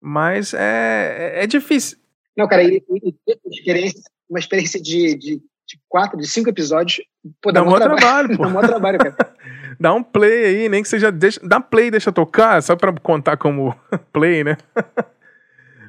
Mas 0.00 0.54
é, 0.54 1.42
é, 1.42 1.46
difícil. 1.46 1.98
Não, 2.34 2.48
cara, 2.48 2.62
e, 2.62 2.76
e, 2.78 3.14
uma 3.44 3.54
experiência, 3.54 4.00
uma 4.30 4.38
experiência 4.38 4.80
de, 4.80 5.14
de, 5.18 5.36
de, 5.36 5.80
quatro, 5.86 6.16
de 6.18 6.26
cinco 6.26 6.48
episódios. 6.48 7.04
Pô, 7.42 7.52
dá, 7.52 7.60
dá 7.60 7.68
um 7.68 7.74
trabalho, 7.74 8.00
trabalho 8.00 8.36
pô. 8.38 8.44
dá 8.48 8.58
um 8.58 8.62
trabalho, 8.62 8.98
cara. 8.98 9.34
Dá 9.80 9.94
um 9.94 10.02
play 10.02 10.44
aí, 10.44 10.68
nem 10.68 10.82
que 10.82 10.88
seja. 10.88 11.10
Deixa, 11.10 11.40
dá 11.42 11.60
play 11.60 11.90
deixa 11.90 12.12
tocar, 12.12 12.62
só 12.62 12.76
pra 12.76 12.92
contar 12.92 13.36
como 13.36 13.74
play, 14.12 14.44
né? 14.44 14.56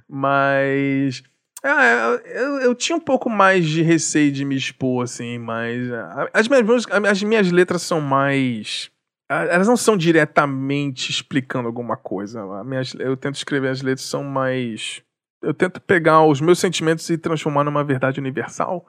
Mas. 0.08 1.24
É, 1.64 2.40
eu, 2.42 2.62
eu 2.62 2.76
tinha 2.76 2.96
um 2.96 3.02
pouco 3.02 3.30
mais 3.30 3.68
de 3.68 3.84
receio 3.84 4.32
de 4.32 4.46
me 4.46 4.56
expor, 4.56 5.04
assim, 5.04 5.38
mas. 5.38 5.88
As 6.34 6.48
minhas, 6.48 6.86
as 7.08 7.24
minhas 7.24 7.52
letras 7.52 7.82
são 7.84 8.02
mais 8.02 8.92
elas 9.32 9.68
não 9.68 9.78
são 9.78 9.96
diretamente 9.96 11.10
explicando 11.10 11.68
alguma 11.68 11.96
coisa. 11.96 12.64
Minhas, 12.66 12.94
eu 12.96 13.16
tento 13.16 13.36
escrever 13.36 13.70
as 13.70 13.82
letras 13.82 14.06
são 14.06 14.24
mais. 14.24 15.02
Eu 15.42 15.54
tento 15.54 15.80
pegar 15.80 16.26
os 16.26 16.42
meus 16.42 16.60
sentimentos 16.60 17.10
e 17.10 17.18
transformar 17.18 17.64
numa 17.64 17.84
verdade 17.84 18.20
universal 18.20 18.86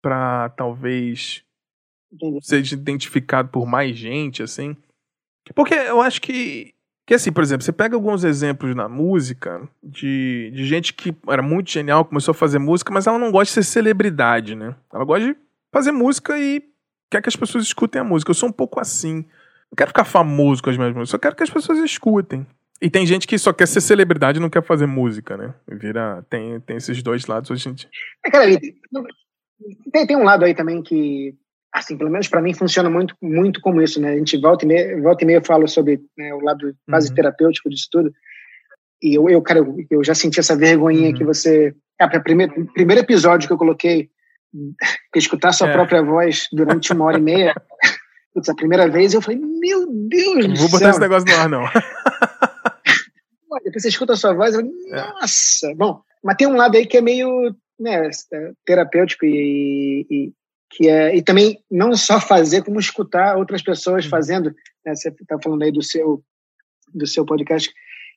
para 0.00 0.48
talvez. 0.50 1.44
Seja 2.42 2.74
identificado 2.74 3.48
por 3.48 3.66
mais 3.66 3.96
gente, 3.96 4.42
assim. 4.42 4.76
Porque 5.54 5.74
eu 5.74 6.00
acho 6.00 6.20
que. 6.20 6.74
Que 7.06 7.14
assim, 7.14 7.30
por 7.30 7.40
exemplo, 7.44 7.64
você 7.64 7.70
pega 7.70 7.94
alguns 7.94 8.24
exemplos 8.24 8.74
na 8.74 8.88
música 8.88 9.62
de, 9.80 10.50
de 10.52 10.66
gente 10.66 10.92
que 10.92 11.14
era 11.28 11.40
muito 11.40 11.70
genial, 11.70 12.04
começou 12.04 12.32
a 12.32 12.34
fazer 12.34 12.58
música, 12.58 12.92
mas 12.92 13.06
ela 13.06 13.16
não 13.16 13.30
gosta 13.30 13.44
de 13.44 13.50
ser 13.50 13.62
celebridade, 13.62 14.56
né? 14.56 14.74
Ela 14.92 15.04
gosta 15.04 15.28
de 15.28 15.36
fazer 15.72 15.92
música 15.92 16.36
e 16.36 16.64
quer 17.08 17.22
que 17.22 17.28
as 17.28 17.36
pessoas 17.36 17.62
escutem 17.62 18.00
a 18.00 18.04
música. 18.04 18.30
Eu 18.30 18.34
sou 18.34 18.48
um 18.48 18.52
pouco 18.52 18.80
assim. 18.80 19.24
Não 19.70 19.76
quero 19.76 19.90
ficar 19.90 20.04
famoso 20.04 20.60
com 20.60 20.70
as 20.70 20.76
minhas 20.76 20.92
músicas, 20.92 21.10
só 21.10 21.18
quero 21.18 21.36
que 21.36 21.44
as 21.44 21.50
pessoas 21.50 21.78
escutem. 21.78 22.44
E 22.80 22.90
tem 22.90 23.06
gente 23.06 23.26
que 23.26 23.38
só 23.38 23.52
quer 23.52 23.66
ser 23.66 23.80
celebridade 23.80 24.38
e 24.38 24.42
não 24.42 24.50
quer 24.50 24.62
fazer 24.62 24.86
música, 24.86 25.36
né? 25.36 25.54
Vira, 25.66 26.24
tem, 26.28 26.60
tem 26.60 26.76
esses 26.76 27.02
dois 27.02 27.24
lados 27.26 27.50
hoje 27.50 27.68
em 27.68 27.72
dia. 27.72 27.88
É, 28.24 28.30
cara, 28.30 28.44
tem, 29.92 30.06
tem 30.06 30.16
um 30.16 30.24
lado 30.24 30.44
aí 30.44 30.54
também 30.54 30.82
que, 30.82 31.34
assim, 31.72 31.96
pelo 31.96 32.10
menos 32.10 32.28
para 32.28 32.40
mim 32.40 32.54
funciona 32.54 32.88
muito, 32.88 33.14
muito 33.20 33.60
como 33.60 33.82
isso, 33.82 34.00
né? 34.00 34.12
A 34.12 34.16
gente 34.16 34.38
volta 34.38 34.64
e 34.64 34.68
meia, 34.68 35.00
volta 35.00 35.24
e 35.24 35.26
meia 35.26 35.42
fala 35.42 35.66
sobre 35.66 36.00
né, 36.16 36.32
o 36.34 36.40
lado 36.40 36.74
quase 36.88 37.08
uhum. 37.08 37.14
terapêutico 37.14 37.68
disso 37.68 37.88
tudo. 37.90 38.12
E 39.02 39.14
eu, 39.14 39.28
eu, 39.28 39.42
cara, 39.42 39.60
eu, 39.60 39.76
eu 39.90 40.04
já 40.04 40.14
senti 40.14 40.40
essa 40.40 40.56
vergonhinha 40.56 41.10
uhum. 41.10 41.14
que 41.14 41.24
você. 41.24 41.74
É, 42.00 42.18
primeiro, 42.18 42.66
primeiro 42.74 43.02
episódio 43.02 43.46
que 43.46 43.52
eu 43.52 43.58
coloquei, 43.58 44.10
escutar 45.14 45.52
sua 45.52 45.68
é. 45.68 45.72
própria 45.72 46.02
voz 46.02 46.48
durante 46.52 46.92
uma 46.92 47.04
hora 47.04 47.18
e 47.18 47.22
meia. 47.22 47.54
Putz, 48.32 48.48
a 48.48 48.54
primeira 48.54 48.88
vez 48.88 49.14
eu 49.14 49.22
falei, 49.22 49.40
meu 49.40 49.86
Deus 50.08 50.46
Não 50.46 50.56
vou 50.56 50.68
botar 50.68 50.90
esse 50.90 51.00
negócio 51.00 51.26
no 51.26 51.40
ar, 51.40 51.48
não. 51.48 51.64
Depois 53.64 53.82
você 53.82 53.88
escuta 53.88 54.12
a 54.12 54.16
sua 54.16 54.34
voz 54.34 54.54
e 54.54 54.58
fala, 54.58 54.68
nossa. 55.14 55.70
É. 55.70 55.74
Bom, 55.74 56.02
mas 56.22 56.36
tem 56.36 56.46
um 56.46 56.56
lado 56.56 56.76
aí 56.76 56.86
que 56.86 56.98
é 56.98 57.00
meio 57.00 57.54
né, 57.80 58.10
terapêutico 58.64 59.24
e, 59.24 60.06
e, 60.10 60.32
que 60.70 60.88
é, 60.88 61.16
e 61.16 61.22
também 61.22 61.58
não 61.70 61.94
só 61.94 62.20
fazer, 62.20 62.62
como 62.62 62.80
escutar 62.80 63.36
outras 63.36 63.62
pessoas 63.62 64.04
uhum. 64.04 64.10
fazendo. 64.10 64.54
Né, 64.84 64.94
você 64.94 65.08
está 65.08 65.38
falando 65.42 65.62
aí 65.62 65.72
do 65.72 65.82
seu, 65.82 66.22
do 66.92 67.06
seu 67.06 67.24
podcast, 67.24 67.72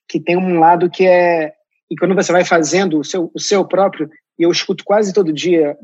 que 0.08 0.20
tem 0.20 0.36
um 0.36 0.58
lado 0.58 0.90
que 0.90 1.06
é. 1.06 1.52
E 1.90 1.96
quando 1.96 2.14
você 2.14 2.30
vai 2.32 2.44
fazendo 2.44 3.00
o 3.00 3.04
seu, 3.04 3.30
o 3.34 3.40
seu 3.40 3.64
próprio, 3.66 4.08
e 4.38 4.42
eu 4.42 4.50
escuto 4.50 4.84
quase 4.84 5.12
todo 5.12 5.32
dia 5.32 5.76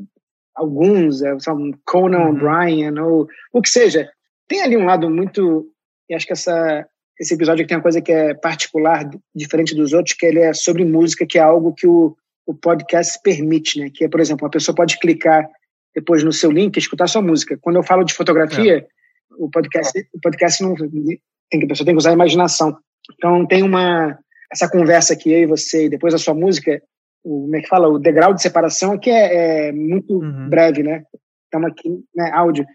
alguns, 0.55 1.21
é, 1.21 1.37
são 1.39 1.71
Conan 1.85 2.19
uhum. 2.19 2.29
O'Brien, 2.29 2.99
ou 2.99 3.27
o 3.53 3.61
que 3.61 3.69
seja, 3.69 4.09
tem 4.47 4.61
ali 4.61 4.77
um 4.77 4.85
lado 4.85 5.09
muito. 5.09 5.67
E 6.09 6.15
acho 6.15 6.25
que 6.25 6.33
essa, 6.33 6.87
esse 7.19 7.33
episódio 7.33 7.67
tem 7.67 7.77
uma 7.77 7.83
coisa 7.83 8.01
que 8.01 8.11
é 8.11 8.33
particular, 8.33 9.09
diferente 9.35 9.75
dos 9.75 9.93
outros, 9.93 10.15
que 10.15 10.25
ele 10.25 10.39
é 10.39 10.53
sobre 10.53 10.85
música, 10.85 11.25
que 11.25 11.37
é 11.37 11.41
algo 11.41 11.73
que 11.73 11.85
o, 11.85 12.15
o 12.45 12.53
podcast 12.53 13.19
permite, 13.21 13.79
né? 13.79 13.89
Que 13.93 14.05
é, 14.05 14.09
por 14.09 14.19
exemplo, 14.19 14.45
uma 14.45 14.51
pessoa 14.51 14.75
pode 14.75 14.97
clicar 14.99 15.47
depois 15.97 16.23
no 16.23 16.31
seu 16.31 16.51
link 16.51 16.77
escutar 16.77 17.07
sua 17.07 17.23
música. 17.23 17.57
Quando 17.59 17.77
eu 17.77 17.83
falo 17.83 18.03
de 18.03 18.13
fotografia, 18.13 18.77
é. 18.77 18.87
o 19.35 19.49
podcast, 19.49 20.07
o 20.13 20.21
podcast 20.21 20.61
não 20.61 20.75
tem 20.75 21.59
que 21.59 21.65
a 21.65 21.67
pessoa 21.67 21.85
tem 21.85 21.95
que 21.95 21.99
usar 21.99 22.11
a 22.11 22.13
imaginação. 22.13 22.77
Então 23.15 23.47
tem 23.47 23.63
uma 23.63 24.15
essa 24.51 24.69
conversa 24.69 25.13
aqui 25.13 25.31
eu 25.33 25.39
e 25.39 25.45
você 25.47 25.85
e 25.85 25.89
depois 25.89 26.13
a 26.13 26.19
sua 26.19 26.35
música, 26.35 26.79
o 27.23 27.41
como 27.41 27.55
é 27.55 27.61
que 27.61 27.67
fala, 27.67 27.87
o 27.87 27.97
degrau 27.97 28.31
de 28.31 28.43
separação 28.43 28.93
aqui 28.93 29.09
é, 29.09 29.69
é 29.69 29.71
muito 29.71 30.19
uhum. 30.19 30.47
breve, 30.47 30.83
né? 30.83 31.03
Estamos 31.45 31.71
aqui, 31.71 31.89
né, 32.15 32.29
áudio. 32.31 32.65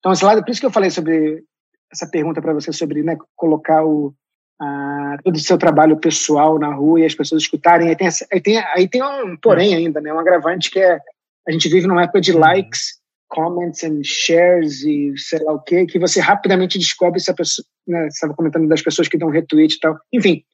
Então, 0.00 0.10
esse 0.10 0.24
lado, 0.24 0.42
por 0.42 0.50
isso 0.50 0.60
que 0.60 0.66
eu 0.66 0.72
falei 0.72 0.90
sobre 0.90 1.44
essa 1.92 2.08
pergunta 2.10 2.42
para 2.42 2.52
você 2.52 2.72
sobre 2.72 3.04
né, 3.04 3.16
colocar 3.36 3.84
o, 3.86 4.12
a, 4.60 5.16
todo 5.22 5.36
o 5.36 5.40
seu 5.40 5.56
trabalho 5.56 5.96
pessoal 5.96 6.58
na 6.58 6.74
rua 6.74 7.00
e 7.00 7.04
as 7.04 7.14
pessoas 7.14 7.42
escutarem. 7.42 7.88
Aí 7.88 7.96
tem, 7.96 8.08
aí 8.08 8.40
tem, 8.40 8.58
aí 8.58 8.88
tem 8.88 9.02
um 9.02 9.36
porém 9.36 9.74
é. 9.74 9.76
ainda, 9.76 10.00
né? 10.00 10.12
Um 10.12 10.18
agravante 10.18 10.70
que 10.70 10.80
é 10.80 10.98
a 11.46 11.52
gente 11.52 11.68
vive 11.68 11.86
numa 11.86 12.02
época 12.02 12.20
de 12.20 12.32
uhum. 12.32 12.38
likes, 12.38 13.00
comments 13.28 13.82
and 13.84 14.00
shares 14.04 14.82
e 14.82 15.12
sei 15.16 15.40
lá 15.40 15.52
o 15.52 15.60
quê, 15.60 15.86
que 15.86 15.98
você 15.98 16.20
rapidamente 16.20 16.78
descobre 16.78 17.20
se 17.20 17.30
a 17.30 17.34
pessoa, 17.34 17.64
né, 17.86 18.06
estava 18.08 18.34
comentando 18.34 18.68
das 18.68 18.82
pessoas 18.82 19.08
que 19.08 19.18
dão 19.18 19.30
retweet 19.30 19.74
e 19.74 19.80
tal. 19.80 19.98
Enfim, 20.12 20.44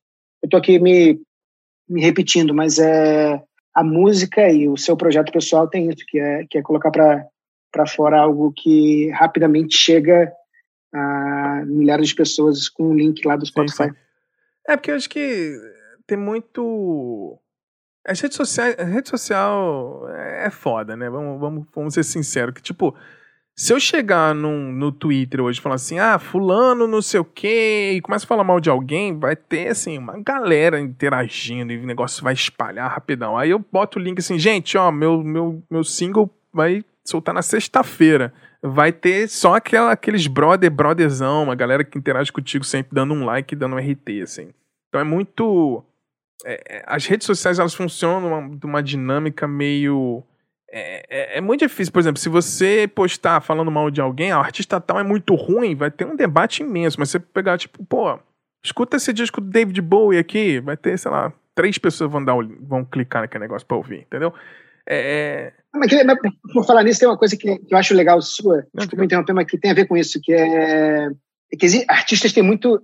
eu 0.43 0.49
tô 0.49 0.57
aqui 0.57 0.79
me, 0.79 1.21
me 1.89 2.01
repetindo, 2.01 2.55
mas 2.55 2.79
é 2.79 3.41
a 3.75 3.85
música 3.85 4.51
e 4.51 4.69
o 4.69 4.77
seu 4.77 4.97
projeto 4.97 5.33
pessoal 5.33 5.69
tem 5.69 5.89
isso, 5.89 6.05
que 6.07 6.19
é, 6.19 6.45
que 6.49 6.59
é 6.59 6.63
colocar 6.63 6.91
para 6.91 7.27
para 7.73 7.87
fora 7.87 8.19
algo 8.19 8.53
que 8.53 9.11
rapidamente 9.11 9.77
chega 9.77 10.33
a 10.93 11.63
milhares 11.67 12.09
de 12.09 12.17
pessoas 12.17 12.69
com 12.69 12.85
o 12.85 12.91
um 12.91 12.95
link 12.95 13.25
lá 13.25 13.37
do 13.37 13.47
Spotify. 13.47 13.85
Sim, 13.85 13.91
sim. 13.91 13.97
É 14.69 14.77
porque 14.77 14.91
eu 14.91 14.97
acho 14.97 15.09
que 15.09 15.57
tem 16.07 16.19
muito. 16.19 17.39
As 18.07 18.21
redes 18.21 18.37
sociais, 18.37 18.77
a 18.79 18.85
rede 18.85 19.09
social 19.09 20.09
é 20.09 20.51
foda, 20.51 20.97
né? 20.97 21.11
Vamos, 21.11 21.41
vamos, 21.41 21.67
vamos 21.75 21.95
ser 21.95 22.03
sinceros. 22.03 22.55
Que, 22.55 22.63
tipo, 22.63 22.97
Se 23.63 23.75
eu 23.75 23.79
chegar 23.79 24.35
num, 24.35 24.73
no 24.73 24.91
Twitter 24.91 25.43
hoje 25.43 25.59
e 25.59 25.63
falar 25.63 25.75
assim, 25.75 25.99
ah, 25.99 26.19
fulano 26.19 26.87
não 26.87 27.03
sei 27.03 27.21
o 27.21 27.25
quê, 27.25 27.93
e 27.95 28.01
começa 28.01 28.25
a 28.25 28.27
falar 28.27 28.43
mal 28.43 28.59
de 28.59 28.71
alguém, 28.71 29.19
vai 29.19 29.37
ter, 29.37 29.69
assim, 29.69 29.99
uma 29.99 30.19
galera 30.19 30.81
interagindo 30.81 31.71
e 31.71 31.77
o 31.77 31.87
negócio 31.87 32.25
vai 32.25 32.33
espalhar 32.33 32.91
rapidão. 32.91 33.37
Aí 33.37 33.51
eu 33.51 33.59
boto 33.59 33.99
o 33.99 34.03
link 34.03 34.19
assim, 34.19 34.39
gente, 34.39 34.79
ó, 34.79 34.91
meu, 34.91 35.23
meu, 35.23 35.63
meu 35.71 35.85
single 35.85 36.31
vai 36.51 36.83
soltar 37.05 37.35
na 37.35 37.43
sexta-feira. 37.43 38.33
Vai 38.63 38.93
ter 38.93 39.29
só 39.29 39.57
aquela, 39.57 39.93
aqueles 39.93 40.27
brother, 40.27 40.71
brotherzão, 40.71 41.45
uma 41.45 41.55
galera 41.55 41.85
que 41.85 41.99
interage 41.99 42.33
contigo 42.33 42.65
sempre 42.65 42.95
dando 42.95 43.13
um 43.13 43.27
like, 43.27 43.55
dando 43.55 43.77
um 43.77 43.79
RT, 43.79 44.23
assim. 44.23 44.49
Então 44.89 45.03
é 45.03 45.05
muito... 45.05 45.85
É, 46.45 46.61
é 46.69 46.85
as 46.87 47.07
redes 47.07 47.27
sociais, 47.27 47.59
elas 47.59 47.75
funcionam 47.75 48.57
de 48.57 48.67
uma 48.67 48.83
dinâmica 48.83 49.47
meio 49.47 50.25
é, 50.73 51.03
é, 51.11 51.39
é, 51.39 51.41
muito 51.41 51.61
difícil, 51.61 51.93
por 51.93 51.99
exemplo, 51.99 52.21
se 52.21 52.29
você 52.29 52.89
postar 52.95 53.41
falando 53.41 53.71
mal 53.73 53.91
de 53.91 54.01
alguém, 54.01 54.33
o 54.33 54.39
artista 54.39 54.81
tal 54.81 55.01
é 55.01 55.03
muito 55.03 55.35
ruim, 55.35 55.75
vai 55.75 55.91
ter 55.91 56.07
um 56.07 56.15
debate 56.15 56.63
imenso, 56.63 56.97
mas 56.99 57.11
você 57.11 57.19
pegar, 57.19 57.59
tipo, 57.59 57.85
pô, 57.85 58.17
escuta 58.65 58.97
esse 58.97 59.13
disco 59.13 59.41
do 59.41 59.51
David 59.51 59.81
Bowie 59.81 60.19
aqui, 60.19 60.61
vai 60.61 60.77
ter, 60.77 60.97
sei 60.97 61.11
lá, 61.11 61.33
três 61.57 61.77
pessoas 61.77 62.11
vão, 62.11 62.25
dar, 62.25 62.37
vão 62.61 62.85
clicar 62.85 63.23
naquele 63.23 63.43
negócio 63.43 63.67
pra 63.67 63.77
ouvir, 63.77 64.03
entendeu? 64.03 64.33
É... 64.89 65.53
Ah, 65.75 65.79
mas, 65.79 65.91
mas, 66.05 66.19
por 66.53 66.65
falar 66.65 66.85
nisso, 66.85 67.01
tem 67.01 67.09
uma 67.09 67.19
coisa 67.19 67.37
que, 67.37 67.59
que 67.59 67.75
eu 67.75 67.79
acho 67.79 67.93
legal 67.93 68.23
sua, 68.23 68.65
desculpa 68.73 69.01
me 69.01 69.07
interromper, 69.07 69.33
mas 69.33 69.47
que 69.47 69.59
tem 69.59 69.73
a 69.73 69.75
ver 69.75 69.87
com 69.87 69.97
isso, 69.97 70.21
que 70.23 70.33
é, 70.33 71.07
é 71.53 71.57
que 71.57 71.85
artistas 71.89 72.33
têm 72.33 72.45
muito, 72.45 72.81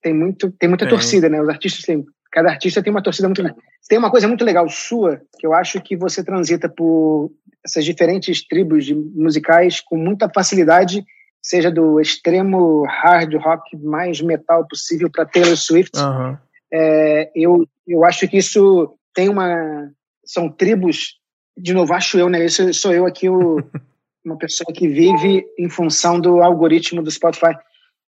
tem 0.00 0.14
muito, 0.14 0.52
tem 0.52 0.68
muita 0.68 0.88
torcida, 0.88 1.28
né? 1.28 1.42
Os 1.42 1.48
artistas 1.48 1.84
têm 1.84 2.04
Cada 2.34 2.50
artista 2.50 2.82
tem 2.82 2.90
uma 2.90 3.00
torcida 3.00 3.28
muito 3.28 3.40
grande. 3.40 3.56
Tem 3.88 3.96
uma 3.96 4.10
coisa 4.10 4.26
muito 4.26 4.44
legal 4.44 4.68
sua, 4.68 5.22
que 5.38 5.46
eu 5.46 5.54
acho 5.54 5.80
que 5.80 5.96
você 5.96 6.24
transita 6.24 6.68
por 6.68 7.30
essas 7.64 7.84
diferentes 7.84 8.44
tribos 8.44 8.84
de 8.84 8.92
musicais 8.92 9.80
com 9.80 9.96
muita 9.96 10.28
facilidade, 10.28 11.04
seja 11.40 11.70
do 11.70 12.00
extremo 12.00 12.84
hard 12.86 13.32
rock 13.36 13.76
mais 13.76 14.20
metal 14.20 14.66
possível 14.66 15.08
para 15.08 15.24
Taylor 15.24 15.56
Swift. 15.56 15.96
Uhum. 15.96 16.36
É, 16.72 17.30
eu, 17.36 17.68
eu 17.86 18.04
acho 18.04 18.26
que 18.26 18.38
isso 18.38 18.98
tem 19.14 19.28
uma. 19.28 19.92
São 20.24 20.48
tribos, 20.48 21.20
de 21.56 21.72
novo, 21.72 21.94
acho 21.94 22.18
eu, 22.18 22.28
né? 22.28 22.44
Isso 22.44 22.74
sou 22.74 22.92
eu 22.92 23.06
aqui, 23.06 23.28
o, 23.28 23.62
uma 24.26 24.36
pessoa 24.36 24.74
que 24.74 24.88
vive 24.88 25.46
em 25.56 25.68
função 25.68 26.18
do 26.18 26.42
algoritmo 26.42 27.00
do 27.00 27.12
Spotify. 27.12 27.54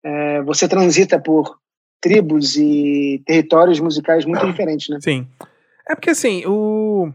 É, 0.06 0.44
você 0.44 0.68
transita 0.68 1.20
por 1.20 1.60
tribos 2.02 2.58
e 2.58 3.22
territórios 3.26 3.80
musicais 3.80 4.26
muito 4.26 4.46
diferentes, 4.48 4.90
né? 4.90 4.98
Sim. 5.00 5.28
É 5.88 5.96
porque 5.96 6.10
assim, 6.10 6.44
o. 6.46 7.14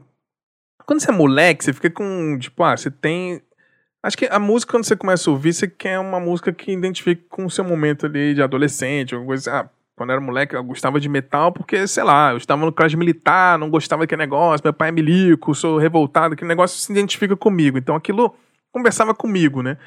Quando 0.86 1.00
você 1.00 1.10
é 1.10 1.14
moleque, 1.14 1.64
você 1.64 1.72
fica 1.72 1.90
com. 1.90 2.38
Tipo, 2.38 2.62
ah, 2.62 2.76
você 2.76 2.90
tem. 2.90 3.42
Acho 4.02 4.16
que 4.16 4.26
a 4.26 4.38
música, 4.38 4.72
quando 4.72 4.84
você 4.84 4.94
começa 4.94 5.28
a 5.28 5.32
ouvir, 5.32 5.52
você 5.52 5.66
quer 5.66 5.98
uma 5.98 6.20
música 6.20 6.52
que 6.52 6.70
identifique 6.70 7.24
com 7.28 7.44
o 7.44 7.50
seu 7.50 7.64
momento 7.64 8.06
ali 8.06 8.34
de 8.34 8.42
adolescente, 8.42 9.14
alguma 9.14 9.30
coisa 9.30 9.50
assim. 9.50 9.66
Ah, 9.66 9.70
quando 9.96 10.12
era 10.12 10.20
moleque, 10.20 10.54
eu 10.54 10.62
gostava 10.62 11.00
de 11.00 11.08
metal 11.08 11.50
porque, 11.50 11.86
sei 11.86 12.04
lá, 12.04 12.30
eu 12.32 12.36
estava 12.36 12.64
no 12.66 12.70
colégio 12.70 12.98
militar, 12.98 13.58
não 13.58 13.70
gostava 13.70 14.02
daquele 14.02 14.20
negócio, 14.20 14.62
meu 14.62 14.74
pai 14.74 14.90
é 14.90 14.92
milico, 14.92 15.54
sou 15.54 15.78
revoltado, 15.78 16.34
aquele 16.34 16.48
negócio 16.48 16.78
se 16.78 16.92
identifica 16.92 17.34
comigo. 17.34 17.78
Então 17.78 17.96
aquilo 17.96 18.34
conversava 18.70 19.14
comigo, 19.14 19.62
né? 19.62 19.78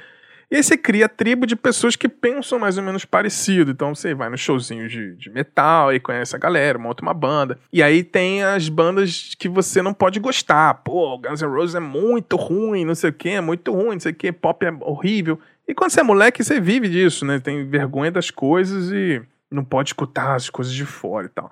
E 0.52 0.56
aí 0.56 0.64
você 0.64 0.76
cria 0.76 1.06
a 1.06 1.10
tribo 1.10 1.46
de 1.46 1.56
pessoas 1.56 1.96
que 1.96 2.10
pensam 2.10 2.58
mais 2.58 2.78
ou 2.78 2.84
menos 2.84 3.06
parecido. 3.06 3.72
Então 3.72 3.94
você 3.94 4.16
vai 4.16 4.30
nos 4.30 4.40
showzinhos 4.40 4.92
de, 4.92 5.16
de 5.16 5.30
metal 5.30 5.94
e 5.94 6.00
conhece 6.00 6.36
a 6.36 6.40
galera, 6.40 6.80
monta 6.80 7.04
uma 7.04 7.14
banda. 7.14 7.60
E 7.72 7.84
aí 7.84 8.04
tem 8.04 8.44
as 8.44 8.68
bandas 8.68 9.36
que 9.38 9.48
você 9.48 9.82
não 9.82 9.94
pode 9.94 10.20
gostar. 10.20 10.74
Pô, 10.76 11.20
Guns 11.20 11.42
N' 11.42 11.48
Roses 11.48 11.76
é 11.76 11.80
muito 11.80 12.36
ruim, 12.36 12.84
não 12.84 12.96
sei 12.96 13.12
o 13.12 13.14
que, 13.14 13.30
é 13.30 13.42
muito 13.42 13.72
ruim, 13.72 13.94
não 13.94 14.00
sei 14.00 14.12
o 14.12 14.16
que, 14.16 14.32
pop 14.32 14.66
é 14.66 14.72
horrível. 14.82 15.40
E 15.68 15.74
quando 15.76 15.92
você 15.92 16.00
é 16.00 16.04
moleque, 16.04 16.44
você 16.44 16.60
vive 16.60 16.90
disso, 16.90 17.26
né? 17.26 17.40
Tem 17.40 17.70
vergonha 17.70 18.12
das 18.12 18.32
coisas 18.32 18.92
e 18.92 19.22
não 19.52 19.64
pode 19.64 19.90
escutar 19.90 20.34
as 20.34 20.50
coisas 20.50 20.74
de 20.74 20.86
fora 20.86 21.28
e 21.28 21.30
tal. 21.30 21.52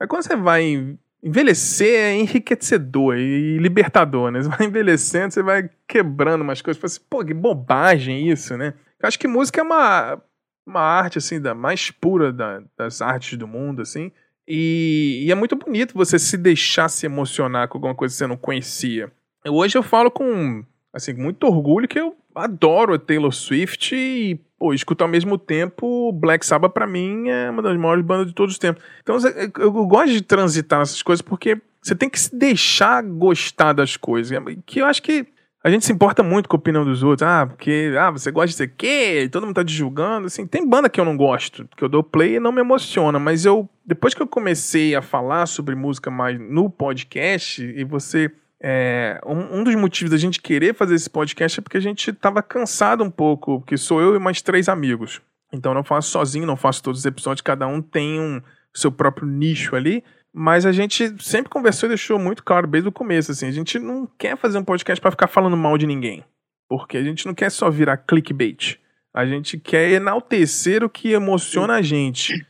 Aí 0.00 0.06
quando 0.06 0.22
você 0.22 0.36
vai 0.36 0.96
envelhecer 1.22 2.00
é 2.00 2.14
enriquecedor 2.14 3.16
e 3.16 3.58
libertador, 3.58 4.30
né? 4.30 4.42
Você 4.42 4.48
vai 4.48 4.66
envelhecendo, 4.66 5.32
você 5.32 5.42
vai 5.42 5.68
quebrando 5.86 6.42
umas 6.42 6.62
coisas. 6.62 6.80
Você 6.80 6.80
fala 6.80 6.92
assim, 6.92 7.06
pô, 7.10 7.24
que 7.24 7.34
bobagem 7.34 8.28
isso, 8.28 8.56
né? 8.56 8.74
Eu 9.00 9.06
acho 9.06 9.18
que 9.18 9.28
música 9.28 9.60
é 9.60 9.62
uma, 9.64 10.22
uma 10.66 10.80
arte, 10.80 11.18
assim, 11.18 11.40
da 11.40 11.54
mais 11.54 11.90
pura 11.90 12.32
da, 12.32 12.62
das 12.76 13.00
artes 13.00 13.38
do 13.38 13.46
mundo, 13.46 13.82
assim. 13.82 14.12
E, 14.46 15.24
e, 15.26 15.30
é 15.30 15.34
muito 15.34 15.56
bonito 15.56 15.94
você 15.94 16.18
se 16.18 16.36
deixar 16.36 16.88
se 16.88 17.04
emocionar 17.04 17.68
com 17.68 17.76
alguma 17.76 17.94
coisa 17.94 18.14
que 18.14 18.18
você 18.18 18.26
não 18.26 18.36
conhecia. 18.36 19.12
Hoje 19.46 19.76
eu 19.76 19.82
falo 19.82 20.10
com, 20.10 20.64
assim, 20.92 21.12
muito 21.12 21.44
orgulho 21.44 21.86
que 21.86 22.00
eu 22.00 22.16
adoro 22.34 22.94
a 22.94 22.98
Taylor 22.98 23.32
Swift 23.32 23.94
e 23.94 24.40
pô, 24.58 24.74
escuto 24.74 25.04
ao 25.04 25.08
mesmo 25.08 25.38
tempo 25.38 26.12
Black 26.12 26.44
Sabbath 26.44 26.72
para 26.72 26.86
mim 26.86 27.28
é 27.28 27.50
uma 27.50 27.62
das 27.62 27.76
maiores 27.76 28.04
bandas 28.04 28.26
de 28.26 28.34
todos 28.34 28.54
os 28.54 28.58
tempos. 28.58 28.82
Então 29.02 29.16
eu, 29.58 29.72
gosto 29.86 30.12
de 30.12 30.22
transitar 30.22 30.80
nessas 30.80 31.02
coisas 31.02 31.22
porque 31.22 31.60
você 31.80 31.94
tem 31.94 32.10
que 32.10 32.18
se 32.18 32.34
deixar 32.34 33.02
gostar 33.02 33.72
das 33.72 33.96
coisas. 33.96 34.36
Que 34.66 34.80
eu 34.80 34.86
acho 34.86 35.02
que 35.02 35.26
a 35.62 35.70
gente 35.70 35.84
se 35.84 35.92
importa 35.92 36.22
muito 36.22 36.48
com 36.48 36.56
a 36.56 36.58
opinião 36.58 36.84
dos 36.84 37.02
outros. 37.02 37.26
Ah, 37.26 37.46
porque 37.46 37.94
ah, 37.98 38.10
você 38.10 38.30
gosta 38.30 38.48
de 38.48 38.54
ser 38.54 38.68
quê? 38.76 39.28
Todo 39.30 39.46
mundo 39.46 39.56
tá 39.56 39.64
te 39.64 39.72
julgando. 39.72 40.26
Assim, 40.26 40.46
tem 40.46 40.66
banda 40.66 40.88
que 40.88 41.00
eu 41.00 41.04
não 41.04 41.16
gosto, 41.16 41.68
que 41.76 41.82
eu 41.82 41.88
dou 41.88 42.02
play 42.02 42.36
e 42.36 42.40
não 42.40 42.52
me 42.52 42.60
emociona, 42.60 43.18
mas 43.18 43.44
eu 43.44 43.68
depois 43.84 44.12
que 44.12 44.20
eu 44.20 44.26
comecei 44.26 44.94
a 44.94 45.00
falar 45.00 45.46
sobre 45.46 45.74
música 45.74 46.10
mais 46.10 46.38
no 46.38 46.68
podcast 46.68 47.62
e 47.62 47.84
você 47.84 48.30
é, 48.60 49.20
um, 49.24 49.60
um, 49.60 49.64
dos 49.64 49.74
motivos 49.76 50.10
da 50.10 50.16
gente 50.16 50.40
querer 50.40 50.74
fazer 50.74 50.94
esse 50.94 51.08
podcast 51.08 51.60
é 51.60 51.62
porque 51.62 51.76
a 51.76 51.80
gente 51.80 52.10
estava 52.10 52.42
cansado 52.42 53.04
um 53.04 53.10
pouco, 53.10 53.60
porque 53.60 53.76
sou 53.76 54.00
eu 54.00 54.16
e 54.16 54.18
mais 54.18 54.42
três 54.42 54.68
amigos. 54.68 55.20
Então 55.52 55.72
não 55.72 55.84
faço 55.84 56.10
sozinho, 56.10 56.46
não 56.46 56.56
faço 56.56 56.82
todos 56.82 57.00
os 57.00 57.06
episódios, 57.06 57.42
cada 57.42 57.66
um 57.66 57.80
tem 57.80 58.20
um 58.20 58.42
seu 58.74 58.90
próprio 58.90 59.26
nicho 59.26 59.76
ali. 59.76 60.02
Mas 60.32 60.66
a 60.66 60.72
gente 60.72 61.14
sempre 61.22 61.50
conversou 61.50 61.86
e 61.86 61.90
deixou 61.90 62.18
muito 62.18 62.44
claro 62.44 62.66
desde 62.66 62.88
o 62.88 62.92
começo, 62.92 63.32
assim, 63.32 63.46
a 63.46 63.50
gente 63.50 63.78
não 63.78 64.06
quer 64.18 64.36
fazer 64.36 64.58
um 64.58 64.64
podcast 64.64 65.00
para 65.00 65.10
ficar 65.10 65.26
falando 65.26 65.56
mal 65.56 65.78
de 65.78 65.86
ninguém. 65.86 66.24
Porque 66.68 66.96
a 66.96 67.02
gente 67.02 67.26
não 67.26 67.34
quer 67.34 67.50
só 67.50 67.70
virar 67.70 67.96
clickbait. 67.96 68.78
A 69.14 69.24
gente 69.24 69.58
quer 69.58 69.90
enaltecer 69.90 70.84
o 70.84 70.90
que 70.90 71.12
emociona 71.12 71.76
a 71.76 71.82
gente. 71.82 72.46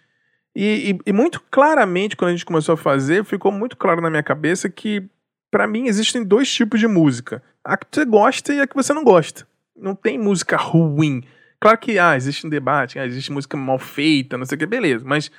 E, 0.56 0.90
e, 0.90 1.10
e 1.10 1.12
muito 1.12 1.40
claramente, 1.50 2.16
quando 2.16 2.30
a 2.30 2.32
gente 2.32 2.44
começou 2.44 2.72
a 2.72 2.76
fazer, 2.76 3.24
ficou 3.24 3.52
muito 3.52 3.76
claro 3.76 4.00
na 4.00 4.10
minha 4.10 4.24
cabeça 4.24 4.68
que 4.68 5.08
para 5.50 5.66
mim 5.66 5.86
existem 5.86 6.24
dois 6.24 6.52
tipos 6.52 6.80
de 6.80 6.86
música: 6.86 7.42
a 7.64 7.76
que 7.76 7.86
você 7.90 8.04
gosta 8.04 8.52
e 8.52 8.60
a 8.60 8.66
que 8.66 8.74
você 8.74 8.92
não 8.92 9.04
gosta. 9.04 9.46
Não 9.76 9.94
tem 9.94 10.18
música 10.18 10.56
ruim. 10.56 11.22
Claro 11.60 11.78
que 11.78 11.98
ah, 11.98 12.16
existe 12.16 12.46
um 12.46 12.50
debate, 12.50 12.98
ah, 12.98 13.06
existe 13.06 13.32
música 13.32 13.56
mal 13.56 13.78
feita, 13.78 14.38
não 14.38 14.44
sei 14.44 14.56
o 14.56 14.58
que, 14.58 14.66
beleza. 14.66 15.04
Mas 15.04 15.30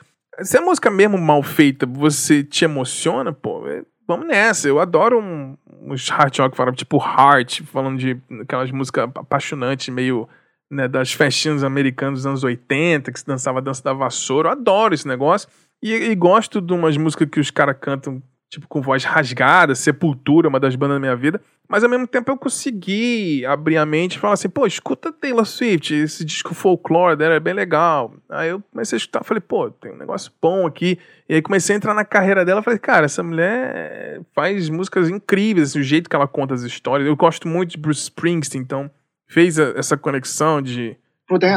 se 0.41 0.57
a 0.57 0.62
música 0.62 0.89
mesmo 0.89 1.18
mal 1.18 1.41
feita 1.43 1.86
você 1.86 2.43
te 2.43 2.66
emociona, 2.66 3.32
pô, 3.32 3.68
é, 3.68 3.84
vamos 4.07 4.28
nessa. 4.28 4.68
Eu 4.68 4.80
adoro 4.80 5.20
um, 5.20 5.57
uns 5.82 6.10
hard 6.10 6.38
rock 6.38 6.57
falando 6.57 6.76
tipo 6.76 6.97
Heart, 6.97 7.64
falando 7.64 7.97
de 7.97 8.18
aquelas 8.41 8.72
músicas 8.72 9.10
apaixonantes, 9.16 9.93
meio 9.93 10.28
né, 10.70 10.88
das 10.88 11.12
festinhas 11.14 11.64
americanas 11.64 12.20
dos 12.20 12.26
anos 12.26 12.43
80, 12.43 13.12
que 13.12 13.20
se 13.20 13.26
dançava 13.26 13.60
a 13.60 13.62
dança 13.62 13.84
da 13.84 13.93
vassoura. 13.93 14.49
Eu 14.49 14.53
adoro 14.53 14.93
esse 14.93 15.07
negócio. 15.07 15.49
E, 15.82 15.93
e 15.93 16.16
gosto 16.16 16.60
de 16.60 16.74
umas 16.74 16.97
músicas 16.97 17.30
que 17.30 17.39
os 17.39 17.49
caras 17.49 17.78
cantam 17.80 18.22
tipo, 18.50 18.68
com 18.68 18.82
voz 18.82 19.04
rasgada, 19.04 19.76
Sepultura, 19.76 20.50
uma 20.50 20.60
das 20.60 20.76
bandas 20.76 20.95
da 20.95 21.00
minha 21.00 21.16
vida. 21.16 21.39
Mas 21.68 21.84
ao 21.84 21.89
mesmo 21.89 22.08
tempo 22.08 22.32
eu 22.32 22.38
consegui 22.38 23.45
abrir 23.45 23.78
a 23.78 23.86
mente 23.86 24.16
e 24.16 24.20
falar 24.20 24.34
assim, 24.34 24.50
pô, 24.50 24.66
escuta 24.66 25.14
Taylor 25.14 25.45
Swift, 25.45 25.93
esse 25.93 26.26
disco 26.26 26.56
folclore 26.56 27.16
dela 27.16 27.36
é 27.36 27.39
bem 27.39 27.54
legal. 27.54 28.12
Aí 28.28 28.50
eu 28.50 28.64
comecei 28.72 28.95
a 28.95 28.97
escutar, 28.97 29.24
falei, 29.24 29.39
pô, 29.39 29.70
tem 29.70 29.91
um 29.91 29.97
negócio 29.97 30.32
bom 30.41 30.66
aqui. 30.66 30.97
E 31.30 31.36
aí 31.36 31.41
comecei 31.43 31.76
a 31.76 31.78
entrar 31.78 31.93
na 31.93 32.04
carreira 32.04 32.43
dela, 32.43 32.64
falei, 32.64 32.80
cara, 32.80 33.06
essa 33.06 33.22
mulher 33.22 34.20
faz 34.34 34.68
músicas 34.68 35.10
incríveis, 35.10 35.70
assim, 35.70 35.80
o 35.80 35.84
jeito 35.84 36.10
que 36.10 36.16
ela 36.16 36.28
conta 36.28 36.56
as 36.56 36.64
histórias. 36.64 37.08
Eu 37.08 37.16
gosto 37.16 37.47
muito 37.47 37.72
de 37.72 37.78
Bruce 37.78 38.02
Springsteen, 38.02 38.64
então 38.64 38.89
fez 39.28 39.60
a, 39.60 39.74
essa 39.76 39.95
conexão 39.95 40.64
de, 40.64 40.97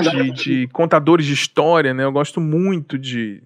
de, 0.02 0.30
de 0.32 0.68
contadores 0.74 1.24
de 1.24 1.32
história, 1.32 1.94
né? 1.94 2.04
Eu 2.04 2.12
gosto 2.12 2.38
muito 2.38 2.98
de 2.98 3.42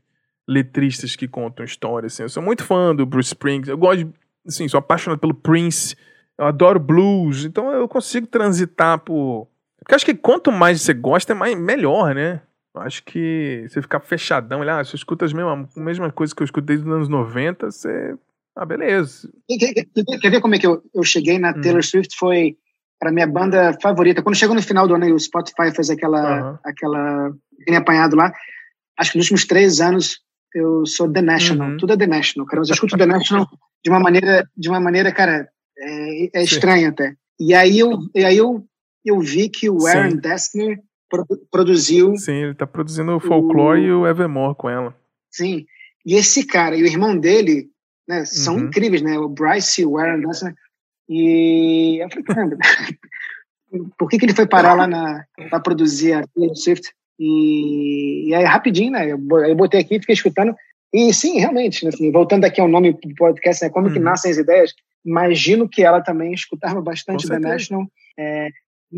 letristas 0.49 1.16
que 1.16 1.26
contam 1.26 1.64
histórias. 1.64 2.14
Assim. 2.14 2.22
Eu 2.22 2.28
sou 2.28 2.42
muito 2.42 2.64
fã 2.64 2.94
do 2.94 3.05
Bruce 3.05 3.28
Springsteen. 3.28 3.72
Eu 3.72 3.78
gosto, 3.78 4.05
de, 4.05 4.12
assim, 4.47 4.68
sou 4.68 4.78
apaixonado 4.78 5.18
pelo 5.18 5.34
Prince. 5.34 5.97
Eu 6.38 6.47
adoro 6.47 6.78
blues. 6.78 7.44
Então 7.44 7.72
eu 7.72 7.88
consigo 7.88 8.26
transitar 8.26 8.99
por. 9.01 9.49
Porque 9.78 9.94
acho 9.94 10.05
que 10.05 10.14
quanto 10.14 10.51
mais 10.51 10.80
você 10.80 10.94
gosta, 10.94 11.32
é 11.32 11.36
mais, 11.36 11.59
melhor, 11.59 12.14
né? 12.14 12.40
Eu 12.74 12.82
acho 12.82 13.03
que 13.05 13.66
você 13.68 13.80
ficar 13.80 14.01
fechadão, 14.01 14.61
olha, 14.61 14.78
ah, 14.78 14.84
você 14.84 14.97
escuta 14.97 15.24
as 15.24 15.32
mesmas, 15.32 15.74
mesmas 15.74 16.12
coisas 16.12 16.34
que 16.34 16.42
eu 16.42 16.44
escuto 16.44 16.66
desde 16.66 16.86
os 16.86 16.92
anos 16.92 17.09
90, 17.09 17.70
você. 17.70 18.14
Ah, 18.55 18.66
beleza. 18.66 19.30
Quer, 19.49 19.72
quer, 19.74 20.18
quer 20.20 20.30
ver 20.30 20.40
como 20.40 20.55
é 20.55 20.59
que 20.59 20.66
eu, 20.66 20.82
eu 20.94 21.03
cheguei 21.03 21.38
na 21.38 21.51
hum. 21.51 21.61
Taylor 21.61 21.82
Swift? 21.82 22.16
Foi 22.18 22.57
para 22.99 23.12
minha 23.12 23.26
banda 23.26 23.76
favorita. 23.80 24.22
Quando 24.22 24.36
chegou 24.36 24.55
no 24.55 24.62
final 24.62 24.88
do 24.88 24.94
ano, 24.94 25.14
o 25.14 25.20
Spotify 25.20 25.70
fez 25.74 25.90
aquela, 25.90 26.53
uhum. 26.53 26.59
aquela 26.64 27.34
apanhado 27.76 28.16
lá. 28.16 28.32
Acho 28.99 29.12
que 29.12 29.18
nos 29.18 29.26
últimos 29.26 29.47
três 29.47 29.80
anos 29.80 30.20
eu 30.57 30.86
sou 30.86 31.12
The 31.12 31.20
National, 31.20 31.70
uhum. 31.70 31.76
tudo 31.76 31.92
é 31.92 31.96
The 31.96 32.07
National, 32.07 32.46
cara. 32.46 32.61
Mas 32.61 32.68
eu 32.68 32.74
escuto 32.74 32.96
The 32.96 33.07
National 33.07 33.46
de 33.84 33.90
uma 33.90 34.00
maneira, 34.00 34.48
de 34.57 34.68
uma 34.68 34.80
maneira, 34.80 35.12
cara, 35.12 35.48
é, 35.78 36.40
é 36.40 36.42
estranha 36.42 36.88
até. 36.88 37.14
E 37.38 37.54
aí 37.54 37.78
eu, 37.78 37.98
e 38.14 38.24
aí 38.24 38.36
eu 38.36 38.64
eu 39.04 39.20
vi 39.20 39.48
que 39.48 39.70
o 39.70 39.86
Aaron 39.86 40.12
Sim. 40.12 40.16
Dessner 40.16 40.80
produziu. 41.50 42.16
Sim, 42.16 42.32
ele 42.32 42.52
está 42.52 42.66
produzindo 42.66 43.14
o 43.14 43.20
Folklore 43.20 43.80
o... 43.80 43.84
e 43.84 43.92
o 43.92 44.07
Evermore 44.07 44.57
com 44.57 44.68
ela. 44.68 44.96
Sim. 45.30 45.64
E 46.04 46.14
esse 46.14 46.44
cara 46.44 46.76
e 46.76 46.82
o 46.82 46.86
irmão 46.86 47.16
dele 47.16 47.68
né, 48.09 48.24
são 48.24 48.57
uhum. 48.57 48.64
incríveis, 48.64 49.02
né? 49.02 49.18
O 49.18 49.28
Bryce 49.28 49.82
e 49.82 49.86
o 49.86 49.98
Aaron 49.98 50.20
Dessner. 50.20 50.54
E 51.09 52.02
eu 52.02 52.09
falei, 52.11 52.24
caramba, 52.24 52.57
por 53.96 54.09
que, 54.09 54.18
que 54.18 54.24
ele 54.24 54.34
foi 54.34 54.46
parar 54.48 54.74
lá 54.74 54.86
na 54.86 55.24
para 55.50 55.61
produzir 55.61 56.14
a 56.14 56.26
Taylor 56.26 56.57
Swift? 56.57 56.92
E, 57.18 58.28
e, 58.28 58.34
aí, 58.34 58.44
rapidinho, 58.44 58.92
né? 58.92 59.10
Eu, 59.10 59.18
eu 59.46 59.54
botei 59.54 59.80
aqui, 59.80 60.00
fiquei 60.00 60.14
escutando. 60.14 60.54
E 60.92 61.12
sim, 61.12 61.38
realmente, 61.38 61.86
assim, 61.86 62.10
voltando 62.12 62.44
aqui 62.44 62.60
ao 62.60 62.68
nome 62.68 62.92
do 62.92 63.14
podcast, 63.16 63.64
né? 63.64 63.70
Como 63.70 63.88
uhum. 63.88 63.92
que 63.92 63.98
nascem 63.98 64.30
as 64.30 64.38
ideias? 64.38 64.72
Imagino 65.04 65.68
que 65.68 65.82
ela 65.82 66.00
também 66.00 66.32
escutava 66.32 66.80
bastante 66.80 67.26
da 67.26 67.38
National. 67.38 67.86
É, 68.18 68.48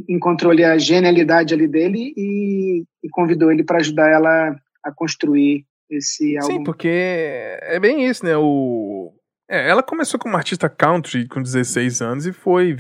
encontrou 0.09 0.53
ali 0.53 0.65
a 0.65 0.79
genialidade 0.79 1.55
ali 1.55 1.67
dele 1.67 2.13
e, 2.17 2.85
e 3.03 3.09
convidou 3.11 3.51
ele 3.51 3.65
para 3.65 3.79
ajudar 3.79 4.11
ela 4.11 4.57
a 4.85 4.93
construir 4.93 5.65
esse 5.91 6.37
álbum. 6.37 6.57
Sim, 6.59 6.65
porque 6.65 6.89
é 6.89 7.79
bem 7.81 8.07
isso, 8.07 8.25
né? 8.25 8.37
O... 8.37 9.13
É, 9.51 9.69
ela 9.69 9.83
começou 9.83 10.21
como 10.21 10.37
artista 10.37 10.69
country 10.69 11.27
com 11.27 11.43
16 11.43 12.03
anos 12.03 12.27
e 12.27 12.33
foi, 12.33 12.77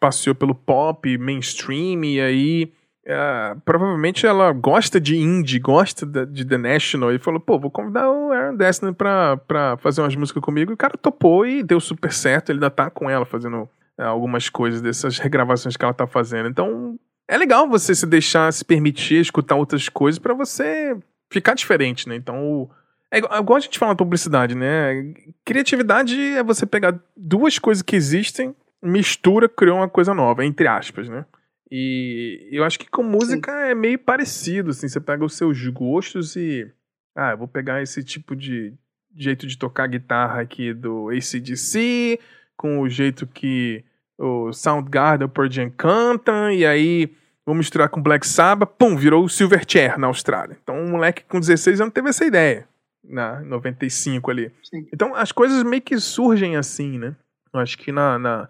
passeou 0.00 0.34
pelo 0.34 0.54
pop, 0.54 1.16
mainstream, 1.16 2.04
e 2.04 2.20
aí 2.20 2.72
uh, 3.08 3.60
provavelmente 3.64 4.26
ela 4.26 4.52
gosta 4.52 5.00
de 5.00 5.16
indie, 5.16 5.58
gosta 5.58 6.06
de 6.26 6.44
The 6.44 6.58
National, 6.58 7.12
e 7.12 7.18
falou, 7.18 7.40
pô, 7.40 7.58
vou 7.58 7.70
convidar 7.70 8.10
o 8.10 8.32
Aaron 8.32 8.56
Destiny 8.56 8.92
pra, 8.92 9.36
pra 9.36 9.76
fazer 9.78 10.00
umas 10.00 10.14
músicas 10.14 10.42
comigo, 10.42 10.70
e 10.70 10.74
o 10.74 10.76
cara 10.76 10.96
topou 10.96 11.46
e 11.46 11.62
deu 11.62 11.80
super 11.80 12.12
certo, 12.12 12.50
ele 12.50 12.58
ainda 12.58 12.70
tá 12.70 12.90
com 12.90 13.08
ela 13.08 13.24
fazendo 13.24 13.68
é, 13.98 14.04
algumas 14.04 14.48
coisas 14.48 14.80
dessas 14.80 15.18
regravações 15.18 15.76
que 15.76 15.84
ela 15.84 15.94
tá 15.94 16.06
fazendo. 16.06 16.48
Então, 16.48 16.98
é 17.26 17.36
legal 17.36 17.68
você 17.68 17.94
se 17.94 18.06
deixar 18.06 18.52
se 18.52 18.64
permitir 18.64 19.20
escutar 19.20 19.56
outras 19.56 19.88
coisas 19.88 20.18
para 20.18 20.34
você 20.34 20.96
ficar 21.30 21.54
diferente, 21.54 22.08
né? 22.08 22.16
Então, 22.16 22.70
é 23.10 23.18
igual 23.18 23.56
a 23.56 23.60
gente 23.60 23.78
fala 23.78 23.92
na 23.92 23.96
publicidade, 23.96 24.54
né? 24.54 25.12
Criatividade 25.44 26.18
é 26.18 26.42
você 26.42 26.66
pegar 26.66 26.98
duas 27.16 27.58
coisas 27.58 27.82
que 27.82 27.96
existem, 27.96 28.54
mistura, 28.82 29.48
criou 29.48 29.78
uma 29.78 29.88
coisa 29.88 30.14
nova, 30.14 30.44
entre 30.44 30.66
aspas, 30.66 31.08
né? 31.08 31.24
E 31.70 32.48
eu 32.50 32.64
acho 32.64 32.78
que 32.78 32.88
com 32.88 33.02
música 33.02 33.52
Sim. 33.52 33.70
é 33.70 33.74
meio 33.74 33.98
parecido, 33.98 34.70
assim, 34.70 34.88
você 34.88 35.00
pega 35.00 35.24
os 35.24 35.34
seus 35.36 35.66
gostos 35.68 36.34
e 36.34 36.70
ah, 37.14 37.32
eu 37.32 37.38
vou 37.38 37.48
pegar 37.48 37.82
esse 37.82 38.02
tipo 38.02 38.34
de 38.34 38.72
jeito 39.14 39.46
de 39.46 39.58
tocar 39.58 39.86
guitarra 39.86 40.40
aqui 40.40 40.72
do 40.72 41.10
ACDC, 41.10 42.18
com 42.56 42.80
o 42.80 42.88
jeito 42.88 43.26
que 43.26 43.84
o 44.16 44.52
Soundgarden, 44.52 45.26
o 45.26 45.28
Pearl 45.28 45.50
Jam 45.50 45.70
cantam, 45.70 46.50
e 46.50 46.64
aí 46.64 47.12
vou 47.44 47.54
misturar 47.54 47.88
com 47.88 48.02
Black 48.02 48.26
Sabbath, 48.26 48.70
pum, 48.78 48.96
virou 48.96 49.24
o 49.24 49.28
Silverchair 49.28 49.98
na 49.98 50.06
Austrália. 50.06 50.56
Então 50.62 50.76
um 50.76 50.90
moleque 50.90 51.24
com 51.24 51.40
16 51.40 51.80
anos 51.80 51.92
teve 51.92 52.08
essa 52.08 52.24
ideia, 52.24 52.68
na 53.04 53.40
95 53.40 54.30
ali. 54.30 54.52
Sim. 54.62 54.86
Então 54.92 55.14
as 55.14 55.32
coisas 55.32 55.62
meio 55.62 55.82
que 55.82 55.98
surgem 55.98 56.56
assim, 56.56 56.98
né? 56.98 57.14
Acho 57.52 57.78
que 57.78 57.90
na, 57.90 58.18
na, 58.18 58.48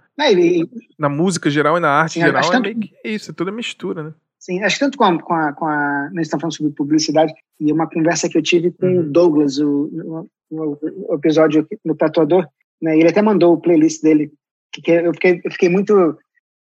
na 0.98 1.08
música 1.08 1.48
geral 1.50 1.76
e 1.76 1.80
na 1.80 1.90
arte 1.90 2.14
Sim, 2.14 2.20
geral 2.20 2.42
é 2.42 2.50
tanto, 2.50 2.62
meio 2.62 2.78
que 2.78 2.94
isso, 3.04 3.30
é 3.30 3.34
toda 3.34 3.52
mistura, 3.52 4.02
né? 4.02 4.14
Sim, 4.38 4.62
acho 4.62 4.76
que 4.76 4.84
tanto 4.84 4.96
com 4.96 5.04
a, 5.04 5.22
com 5.22 5.34
a, 5.34 5.52
com 5.52 5.66
a 5.66 6.10
nós 6.12 6.26
estamos 6.26 6.42
falando 6.42 6.56
sobre 6.56 6.72
publicidade 6.72 7.32
e 7.60 7.72
uma 7.72 7.88
conversa 7.88 8.28
que 8.28 8.38
eu 8.38 8.42
tive 8.42 8.70
com 8.70 8.86
uhum. 8.86 9.00
o 9.00 9.02
Douglas, 9.02 9.58
o, 9.58 10.26
o, 10.50 10.78
o 11.10 11.14
episódio 11.14 11.66
no 11.84 11.94
Tatuador, 11.94 12.46
né? 12.80 12.96
Ele 12.96 13.08
até 13.08 13.20
mandou 13.20 13.54
o 13.54 13.60
playlist 13.60 14.02
dele 14.02 14.32
que 14.72 14.90
eu 14.90 15.12
fiquei, 15.14 15.40
eu 15.44 15.50
fiquei 15.50 15.68
muito 15.68 16.18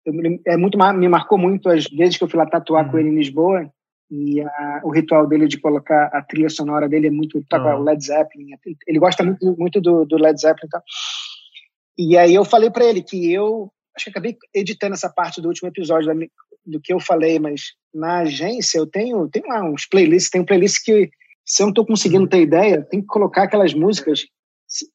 eu, 0.04 0.12
é 0.46 0.56
muito 0.56 0.76
me 0.76 1.08
marcou 1.08 1.38
muito 1.38 1.68
as 1.68 1.86
vezes 1.86 2.16
que 2.16 2.24
eu 2.24 2.28
fui 2.28 2.38
lá 2.38 2.46
tatuar 2.46 2.84
uhum. 2.84 2.90
com 2.90 2.98
ele 2.98 3.08
em 3.08 3.16
Lisboa 3.16 3.70
e 4.10 4.40
a, 4.42 4.80
o 4.84 4.90
ritual 4.90 5.26
dele 5.26 5.46
de 5.46 5.58
colocar 5.58 6.10
a 6.12 6.20
trilha 6.22 6.50
sonora 6.50 6.88
dele 6.88 7.06
é 7.06 7.10
muito 7.10 7.42
toca 7.48 7.76
uhum. 7.76 7.82
Led 7.82 8.04
Zeppelin 8.04 8.48
ele 8.86 8.98
gosta 8.98 9.22
muito 9.22 9.56
muito 9.58 9.80
do, 9.80 10.04
do 10.04 10.16
Led 10.16 10.38
Zeppelin 10.40 10.66
então. 10.66 10.82
E 11.98 12.16
aí 12.16 12.34
eu 12.34 12.44
falei 12.44 12.70
para 12.70 12.84
ele 12.84 13.02
que 13.02 13.32
eu 13.32 13.70
acho 13.96 14.04
que 14.04 14.10
acabei 14.10 14.36
editando 14.54 14.94
essa 14.94 15.10
parte 15.10 15.40
do 15.40 15.48
último 15.48 15.68
episódio 15.68 16.06
da, 16.06 16.26
do 16.64 16.80
que 16.80 16.92
eu 16.92 17.00
falei 17.00 17.38
mas 17.38 17.72
na 17.94 18.20
agência 18.20 18.78
eu 18.78 18.86
tenho 18.86 19.28
tenho 19.28 19.46
lá 19.48 19.62
uns 19.62 19.86
playlists 19.86 20.30
tem 20.30 20.40
um 20.40 20.46
playlist 20.46 20.82
que 20.84 21.10
se 21.44 21.62
eu 21.62 21.66
não 21.66 21.72
estou 21.72 21.86
conseguindo 21.86 22.28
ter 22.28 22.40
ideia 22.40 22.82
tem 22.82 23.00
que 23.00 23.06
colocar 23.06 23.44
aquelas 23.44 23.74
músicas 23.74 24.24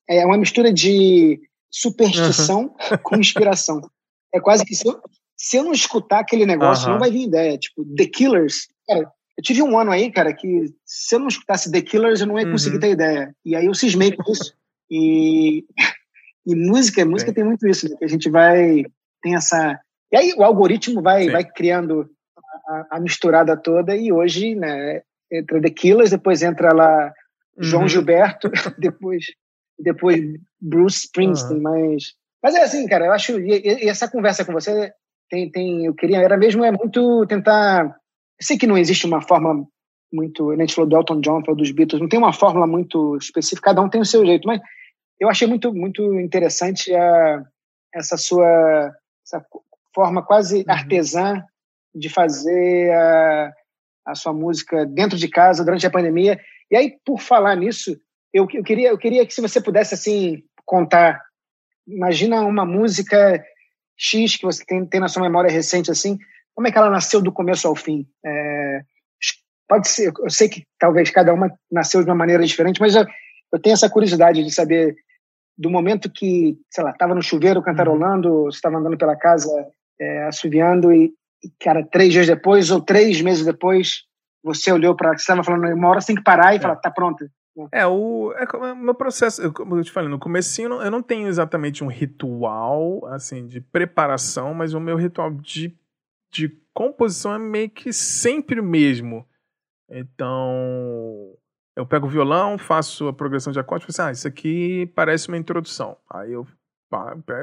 é 0.10 0.26
uma 0.26 0.38
mistura 0.38 0.74
de 0.74 1.39
superstição 1.70 2.62
uhum. 2.62 2.98
com 3.04 3.16
inspiração. 3.18 3.82
É 4.34 4.39
quase 4.39 4.66
que 4.66 4.76
se 4.76 4.88
eu, 4.88 5.00
se 5.36 5.58
eu 5.58 5.64
não 5.64 5.72
escutar 5.72 6.20
aquele 6.20 6.45
negócio, 6.45 6.86
uhum. 6.86 6.93
não 6.93 7.00
vai 7.00 7.12
vir 7.12 7.24
ideia. 7.24 7.58
Tipo, 7.58 7.86
The 7.95 8.06
Killers. 8.08 8.68
Cara, 8.88 9.12
eu 9.38 9.43
tive 9.43 9.62
um 9.62 9.78
ano 9.78 9.91
aí, 9.91 10.12
cara, 10.12 10.34
que 10.34 10.74
se 10.86 11.16
eu 11.16 11.20
não 11.20 11.28
escutasse 11.28 11.72
The 11.72 11.82
Killers, 11.82 12.22
eu 12.22 12.28
não 12.28 12.39
ia 12.39 12.45
uhum. 12.45 12.52
conseguir 12.52 12.80
ter 12.80 12.91
ideia. 12.91 13.36
E 13.45 13.56
aí 13.56 13.66
eu 13.66 13.74
cismei 13.74 14.12
com 14.12 14.32
isso. 14.32 14.54
E, 14.89 15.66
e 16.48 16.56
música, 16.56 17.06
música 17.06 17.32
Sim. 17.32 17.36
tem 17.36 17.43
muito 17.43 17.68
isso, 17.68 17.89
né? 17.89 17.95
Que 18.00 18.06
a 18.06 18.08
gente 18.08 18.30
vai. 18.30 18.86
Tem 19.22 19.36
essa. 19.36 19.78
E 20.12 20.16
aí 20.16 20.34
o 20.38 20.43
algoritmo 20.43 21.02
vai, 21.02 21.30
vai 21.30 21.43
criando 21.43 22.10
a, 22.68 22.88
a, 22.91 23.00
misturada 23.02 23.58
toda, 23.58 23.95
e 23.95 24.14
hoje, 24.14 24.56
né, 24.56 25.02
entra 25.30 25.62
The 25.62 25.70
Killers, 25.70 26.12
depois 26.12 26.41
entra 26.41 26.74
lá 26.74 27.12
João 27.58 27.84
uhum. 27.84 27.89
Gilberto, 27.89 28.50
depois 28.80 29.26
depois 29.78 30.22
Bruce 30.60 31.06
Springsteen, 31.06 31.58
uhum. 31.58 31.64
mas 31.64 32.14
mas 32.41 32.56
é 32.56 32.64
assim, 32.64 32.88
cara, 32.88 33.08
eu 33.08 33.12
acho 33.12 33.38
e, 33.39 33.84
e, 33.84 33.89
essa 33.89 34.10
conversa 34.10 34.45
com 34.45 34.54
você 34.54 34.91
tem 35.30 35.52
tem 35.52 35.86
eu 35.86 35.93
queria 35.93 36.20
era 36.20 36.38
mesmo 36.38 36.64
é 36.64 36.72
muito 36.72 37.28
tentar 37.28 37.86
eu 37.86 37.91
sei 38.41 38.58
que 38.58 38.66
não 38.66 38.78
existe 38.78 39.06
uma 39.06 39.22
forma 39.22 39.68
muito, 40.12 40.52
a 40.52 40.56
gente 40.56 40.74
falou 40.74 40.89
do 40.89 40.95
Elton 40.95 41.20
John, 41.20 41.43
falou 41.43 41.58
dos 41.58 41.72
Beatles, 41.72 42.02
não 42.02 42.08
tem 42.08 42.20
uma 42.20 42.32
fórmula 42.32 42.66
muito 42.66 43.18
específica, 43.18 43.70
cada 43.70 43.82
um 43.82 43.89
tem 43.89 44.00
o 44.00 44.06
seu 44.06 44.26
jeito, 44.26 44.48
mas 44.48 44.62
eu 45.20 45.30
achei 45.30 45.47
muito 45.47 45.74
muito 45.74 46.20
interessante 46.20 46.93
a, 46.93 47.43
essa 47.93 48.18
sua 48.18 48.93
essa 49.26 49.45
forma 49.93 50.24
quase 50.24 50.57
uhum. 50.57 50.63
artesã 50.68 51.43
de 51.93 52.09
fazer 52.09 52.91
a, 52.93 53.53
a 54.05 54.15
sua 54.15 54.32
música 54.32 54.86
dentro 54.86 55.18
de 55.18 55.28
casa 55.28 55.65
durante 55.65 55.86
a 55.88 55.91
pandemia. 55.91 56.39
E 56.70 56.76
aí, 56.76 56.95
por 57.03 57.20
falar 57.20 57.55
nisso, 57.55 57.99
eu, 58.34 58.47
eu, 58.53 58.63
queria, 58.63 58.89
eu 58.89 58.97
queria 58.97 59.26
que 59.26 59.34
se 59.34 59.41
você 59.41 59.59
pudesse 59.59 59.93
assim 59.93 60.43
contar, 60.65 61.20
imagina 61.88 62.41
uma 62.41 62.65
música 62.65 63.43
X 63.97 64.38
que 64.38 64.45
você 64.45 64.63
tem, 64.65 64.86
tem 64.86 64.99
na 64.99 65.07
sua 65.07 65.24
memória 65.24 65.51
recente 65.51 65.89
assim, 65.89 66.18
como 66.53 66.68
é 66.68 66.72
que 66.72 66.78
ela 66.78 66.89
nasceu 66.89 67.22
do 67.22 67.32
começo 67.32 67.68
ao 67.68 67.76
fim? 67.76 68.07
É, 68.26 68.82
pode 69.68 69.88
ser, 69.88 70.11
eu 70.20 70.30
sei 70.30 70.49
que 70.49 70.63
talvez 70.80 71.09
cada 71.09 71.34
uma 71.34 71.51
nasceu 71.72 72.03
de 72.03 72.09
uma 72.09 72.15
maneira 72.15 72.45
diferente, 72.45 72.80
mas 72.80 72.95
eu, 72.95 73.05
eu 73.51 73.59
tenho 73.59 73.74
essa 73.74 73.89
curiosidade 73.89 74.43
de 74.43 74.53
saber 74.53 74.95
do 75.58 75.70
momento 75.70 76.12
que, 76.12 76.58
sei 76.70 76.84
lá, 76.84 76.91
estava 76.91 77.16
no 77.16 77.22
chuveiro 77.22 77.62
cantarolando, 77.62 78.43
você 78.45 78.58
estava 78.58 78.78
andando 78.78 78.97
pela 78.97 79.16
casa 79.16 79.49
é, 79.99 80.26
assoviando 80.26 80.93
e, 80.93 81.14
e, 81.43 81.49
cara, 81.60 81.84
três 81.84 82.14
dias 82.14 82.28
depois 82.28 82.70
ou 82.70 82.82
três 82.82 83.22
meses 83.22 83.45
depois, 83.45 84.03
você 84.43 84.72
olhou 84.72 84.95
para, 84.95 85.10
você 85.10 85.22
estava 85.22 85.43
falando, 85.43 85.66
uma 85.74 85.89
hora 85.89 86.01
você 86.01 86.08
tem 86.08 86.16
que 86.16 86.24
parar 86.24 86.53
e 86.53 86.58
é. 86.58 86.60
falar, 86.60 86.76
tá 86.76 86.91
pronto, 86.91 87.26
é, 87.72 87.86
o, 87.88 88.32
é, 88.34 88.45
o 88.55 88.76
meu 88.76 88.93
processo, 88.93 89.51
como 89.51 89.76
eu 89.76 89.84
te 89.84 89.91
falei, 89.91 90.10
no 90.10 90.20
começo 90.20 90.62
eu 90.62 90.70
não, 90.70 90.84
eu 90.84 90.91
não 90.91 91.01
tenho 91.01 91.28
exatamente 91.28 91.84
um 91.84 91.88
ritual, 91.88 93.03
assim, 93.08 93.47
de 93.47 93.60
preparação, 93.60 94.53
mas 94.53 94.74
o 94.74 94.80
meu 94.80 94.95
ritual 94.95 95.32
de, 95.32 95.76
de 96.32 96.49
composição 96.74 97.34
é 97.34 97.39
meio 97.39 97.70
que 97.70 97.91
sempre 97.91 98.60
o 98.60 98.64
mesmo. 98.64 99.28
Então, 99.89 101.36
eu 101.78 101.86
pego 101.86 102.07
o 102.07 102.09
violão, 102.09 102.57
faço 102.57 103.07
a 103.07 103.13
progressão 103.13 103.53
de 103.53 103.59
acordes, 103.59 103.88
assim, 103.88 104.09
ah, 104.09 104.11
isso 104.11 104.28
aqui 104.28 104.91
parece 104.95 105.28
uma 105.28 105.38
introdução. 105.38 105.95
Aí 106.09 106.34
eu 106.34 106.45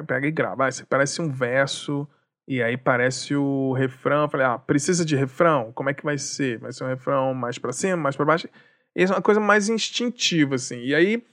pego 0.04 0.26
e 0.26 0.30
gravo, 0.32 0.64
ah, 0.64 0.68
isso 0.68 0.80
aqui 0.80 0.90
parece 0.90 1.22
um 1.22 1.30
verso, 1.30 2.06
e 2.48 2.60
aí 2.60 2.76
parece 2.76 3.36
o 3.36 3.72
refrão, 3.74 4.28
falei, 4.28 4.44
ah, 4.44 4.58
precisa 4.58 5.04
de 5.04 5.14
refrão? 5.14 5.70
Como 5.72 5.88
é 5.88 5.94
que 5.94 6.02
vai 6.02 6.18
ser? 6.18 6.58
Vai 6.58 6.72
ser 6.72 6.82
um 6.82 6.88
refrão 6.88 7.32
mais 7.32 7.58
para 7.58 7.72
cima, 7.72 7.96
mais 7.96 8.16
para 8.16 8.26
baixo? 8.26 8.48
Isso 8.96 9.12
é 9.12 9.16
uma 9.16 9.22
coisa 9.22 9.38
mais 9.38 9.68
instintiva, 9.68 10.56
assim. 10.56 10.80
E 10.80 10.92
aí, 10.96 11.24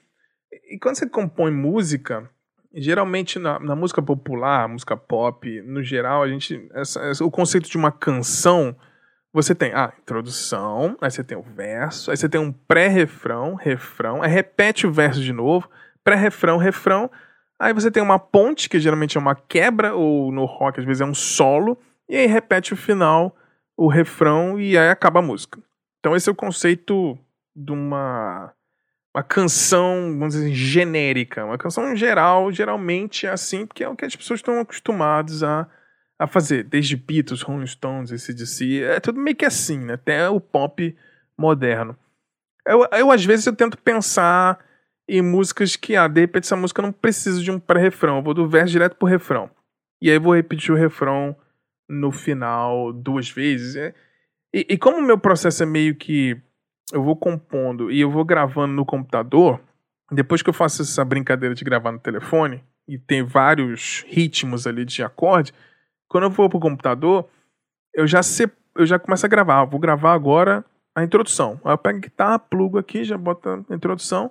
e 0.70 0.78
quando 0.78 0.96
você 0.96 1.10
compõe 1.10 1.50
música, 1.52 2.30
geralmente 2.72 3.40
na, 3.40 3.60
na 3.60 3.76
música 3.76 4.02
popular, 4.02 4.70
música 4.70 4.96
pop, 4.96 5.62
no 5.64 5.82
geral, 5.82 6.22
a 6.22 6.28
gente. 6.28 6.70
Essa, 6.72 7.02
essa, 7.02 7.26
o 7.26 7.32
conceito 7.32 7.68
de 7.68 7.78
uma 7.78 7.92
canção, 7.92 8.76
você 9.34 9.56
tem 9.56 9.74
a 9.74 9.94
introdução, 10.00 10.98
aí 11.00 11.10
você 11.10 11.24
tem 11.24 11.38
o 11.38 11.42
verso, 11.42 12.12
aí 12.12 12.18
você 12.18 12.28
tem 12.28 12.40
um 12.40 12.52
pré-refrão, 12.52 13.56
refrão, 13.56 14.22
aí 14.22 14.30
repete 14.30 14.86
o 14.86 14.92
verso 14.92 15.22
de 15.22 15.32
novo, 15.32 15.70
pré-refrão, 16.04 16.58
refrão. 16.58 17.10
Aí 17.58 17.74
você 17.74 17.90
tem 17.90 18.04
uma 18.04 18.20
ponte, 18.20 18.68
que 18.68 18.80
geralmente 18.80 19.18
é 19.18 19.20
uma 19.20 19.36
quebra, 19.36 19.94
ou 19.94 20.32
no 20.32 20.46
rock 20.46 20.80
às 20.80 20.86
vezes 20.86 21.02
é 21.02 21.06
um 21.06 21.14
solo, 21.14 21.78
e 22.10 22.18
aí 22.18 22.26
repete 22.26 22.74
o 22.74 22.78
final, 22.78 23.36
o 23.78 23.88
refrão, 23.88 24.60
e 24.60 24.78
aí 24.78 24.90
acaba 24.90 25.20
a 25.20 25.24
música. 25.24 25.60
Então 26.00 26.16
esse 26.16 26.28
é 26.28 26.32
o 26.32 26.36
conceito 26.36 27.18
de 27.56 27.72
uma, 27.72 28.52
uma 29.16 29.24
canção, 29.24 30.18
vamos 30.18 30.34
dizer 30.34 30.48
assim, 30.48 30.56
genérica. 30.56 31.46
Uma 31.46 31.58
canção 31.58 31.96
geral, 31.96 32.52
geralmente 32.52 33.28
é 33.28 33.30
assim, 33.30 33.66
porque 33.66 33.84
é 33.84 33.88
o 33.88 33.96
que 33.96 34.04
as 34.04 34.16
pessoas 34.16 34.40
estão 34.40 34.60
acostumadas 34.60 35.44
a, 35.44 35.68
a 36.22 36.28
fazer, 36.28 36.64
desde 36.66 36.96
Beatles, 36.96 37.42
Rolling 37.42 37.66
Stones, 37.66 38.12
ACDC, 38.12 38.84
é 38.84 39.00
tudo 39.00 39.20
meio 39.20 39.36
que 39.36 39.44
assim, 39.44 39.80
né? 39.80 39.94
Até 39.94 40.30
o 40.30 40.40
pop 40.40 40.96
moderno. 41.36 41.98
Eu, 42.64 42.88
eu 42.92 43.12
às 43.12 43.26
vezes 43.26 43.48
eu 43.48 43.56
tento 43.56 43.76
pensar 43.76 44.64
em 45.10 45.20
músicas 45.20 45.76
que, 45.76 45.96
ah, 45.96 46.08
de 46.08 46.22
repente 46.22 46.44
essa 46.44 46.56
música 46.56 46.80
não 46.80 46.92
precisa 46.92 47.42
de 47.42 47.50
um 47.50 47.60
pré-refrão, 47.60 48.18
eu 48.18 48.22
vou 48.22 48.36
do 48.36 48.48
verso 48.48 48.72
direto 48.72 48.98
pro 48.98 49.08
refrão. 49.08 49.50
E 50.00 50.12
aí 50.12 50.20
vou 50.20 50.36
repetir 50.36 50.72
o 50.72 50.78
refrão 50.78 51.36
no 51.90 52.12
final 52.12 52.94
duas 52.94 53.28
vezes. 53.28 53.76
É, 53.76 53.92
e, 54.54 54.68
e 54.70 54.78
como 54.78 55.00
o 55.00 55.02
meu 55.02 55.18
processo 55.18 55.64
é 55.64 55.66
meio 55.66 55.96
que 55.96 56.40
eu 56.94 57.02
vou 57.04 57.16
compondo 57.16 57.90
e 57.90 58.00
eu 58.00 58.12
vou 58.12 58.24
gravando 58.24 58.76
no 58.76 58.86
computador, 58.86 59.60
depois 60.12 60.44
que 60.44 60.50
eu 60.52 60.54
faço 60.54 60.84
essa 60.84 61.04
brincadeira 61.04 61.56
de 61.56 61.66
gravar 61.66 61.92
no 61.92 62.00
telefone, 62.00 62.64
e 62.88 63.00
tem 63.00 63.24
vários 63.24 64.06
ritmos 64.08 64.68
ali 64.68 64.86
de 64.86 65.02
acorde, 65.02 65.52
quando 66.12 66.26
eu 66.26 66.30
vou 66.30 66.50
pro 66.50 66.60
computador, 66.60 67.26
eu 67.94 68.06
já 68.06 68.22
sei, 68.22 68.52
eu 68.76 68.86
já 68.86 69.00
começo 69.00 69.26
a 69.26 69.30
gravar. 69.30 69.64
vou 69.64 69.80
gravar 69.80 70.14
agora 70.14 70.66
a 70.94 71.04
introdução. 71.04 71.58
Aí 71.64 71.72
eu 71.72 71.78
pego 71.78 72.00
a 72.00 72.02
guitarra, 72.02 72.38
plugo 72.38 72.78
aqui, 72.78 73.06
já 73.06 73.18
boto 73.18 73.66
a 73.70 73.74
introdução. 73.74 74.30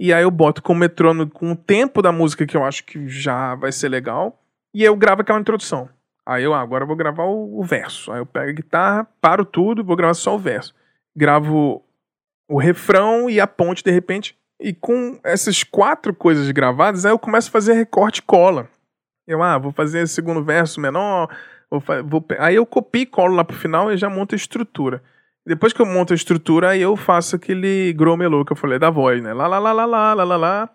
E 0.00 0.12
aí 0.12 0.24
eu 0.24 0.30
boto 0.32 0.60
com 0.60 0.72
o 0.72 0.76
metrônomo, 0.76 1.30
com 1.30 1.52
o 1.52 1.56
tempo 1.56 2.02
da 2.02 2.10
música 2.10 2.44
que 2.44 2.56
eu 2.56 2.64
acho 2.64 2.84
que 2.84 3.06
já 3.06 3.54
vai 3.54 3.70
ser 3.70 3.88
legal. 3.88 4.42
E 4.74 4.82
eu 4.82 4.96
gravo 4.96 5.22
aquela 5.22 5.38
introdução. 5.38 5.88
Aí 6.26 6.42
eu, 6.42 6.52
ah, 6.52 6.60
agora 6.60 6.82
eu 6.82 6.88
vou 6.88 6.96
gravar 6.96 7.24
o, 7.24 7.60
o, 7.60 7.62
verso. 7.62 8.10
Aí 8.10 8.18
eu 8.18 8.26
pego 8.26 8.50
a 8.50 8.54
guitarra, 8.54 9.04
paro 9.20 9.44
tudo, 9.44 9.84
vou 9.84 9.94
gravar 9.94 10.14
só 10.14 10.34
o 10.34 10.40
verso. 10.40 10.74
Gravo 11.16 11.84
o 12.50 12.58
refrão 12.58 13.30
e 13.30 13.38
a 13.38 13.46
ponte 13.46 13.84
de 13.84 13.92
repente. 13.92 14.36
E 14.60 14.74
com 14.74 15.20
essas 15.22 15.62
quatro 15.62 16.12
coisas 16.12 16.50
gravadas, 16.50 17.06
aí 17.06 17.12
eu 17.12 17.18
começo 17.18 17.48
a 17.48 17.52
fazer 17.52 17.74
recorte 17.74 18.18
e 18.18 18.22
cola. 18.22 18.68
Eu, 19.26 19.42
ah, 19.42 19.58
vou 19.58 19.72
fazer 19.72 20.02
o 20.02 20.08
segundo 20.08 20.42
verso 20.42 20.80
menor. 20.80 21.28
Vou, 21.70 21.82
vou, 22.04 22.24
aí 22.38 22.54
eu 22.54 22.66
copio 22.66 23.02
e 23.02 23.06
colo 23.06 23.34
lá 23.34 23.44
pro 23.44 23.56
final 23.56 23.92
e 23.92 23.96
já 23.96 24.10
monto 24.10 24.34
a 24.34 24.36
estrutura. 24.36 25.02
Depois 25.44 25.72
que 25.72 25.80
eu 25.80 25.86
monto 25.86 26.12
a 26.12 26.16
estrutura, 26.16 26.70
aí 26.70 26.82
eu 26.82 26.96
faço 26.96 27.34
aquele 27.34 27.92
grow 27.94 28.16
melô 28.16 28.44
que 28.44 28.52
eu 28.52 28.56
falei 28.56 28.78
da 28.78 28.90
voz, 28.90 29.22
né? 29.22 29.32
Lá, 29.32 29.46
lá, 29.46 29.58
lá, 29.58 29.72
lá, 29.72 29.84
lá, 29.86 30.14
lá, 30.14 30.24
lá, 30.24 30.36
lá, 30.36 30.70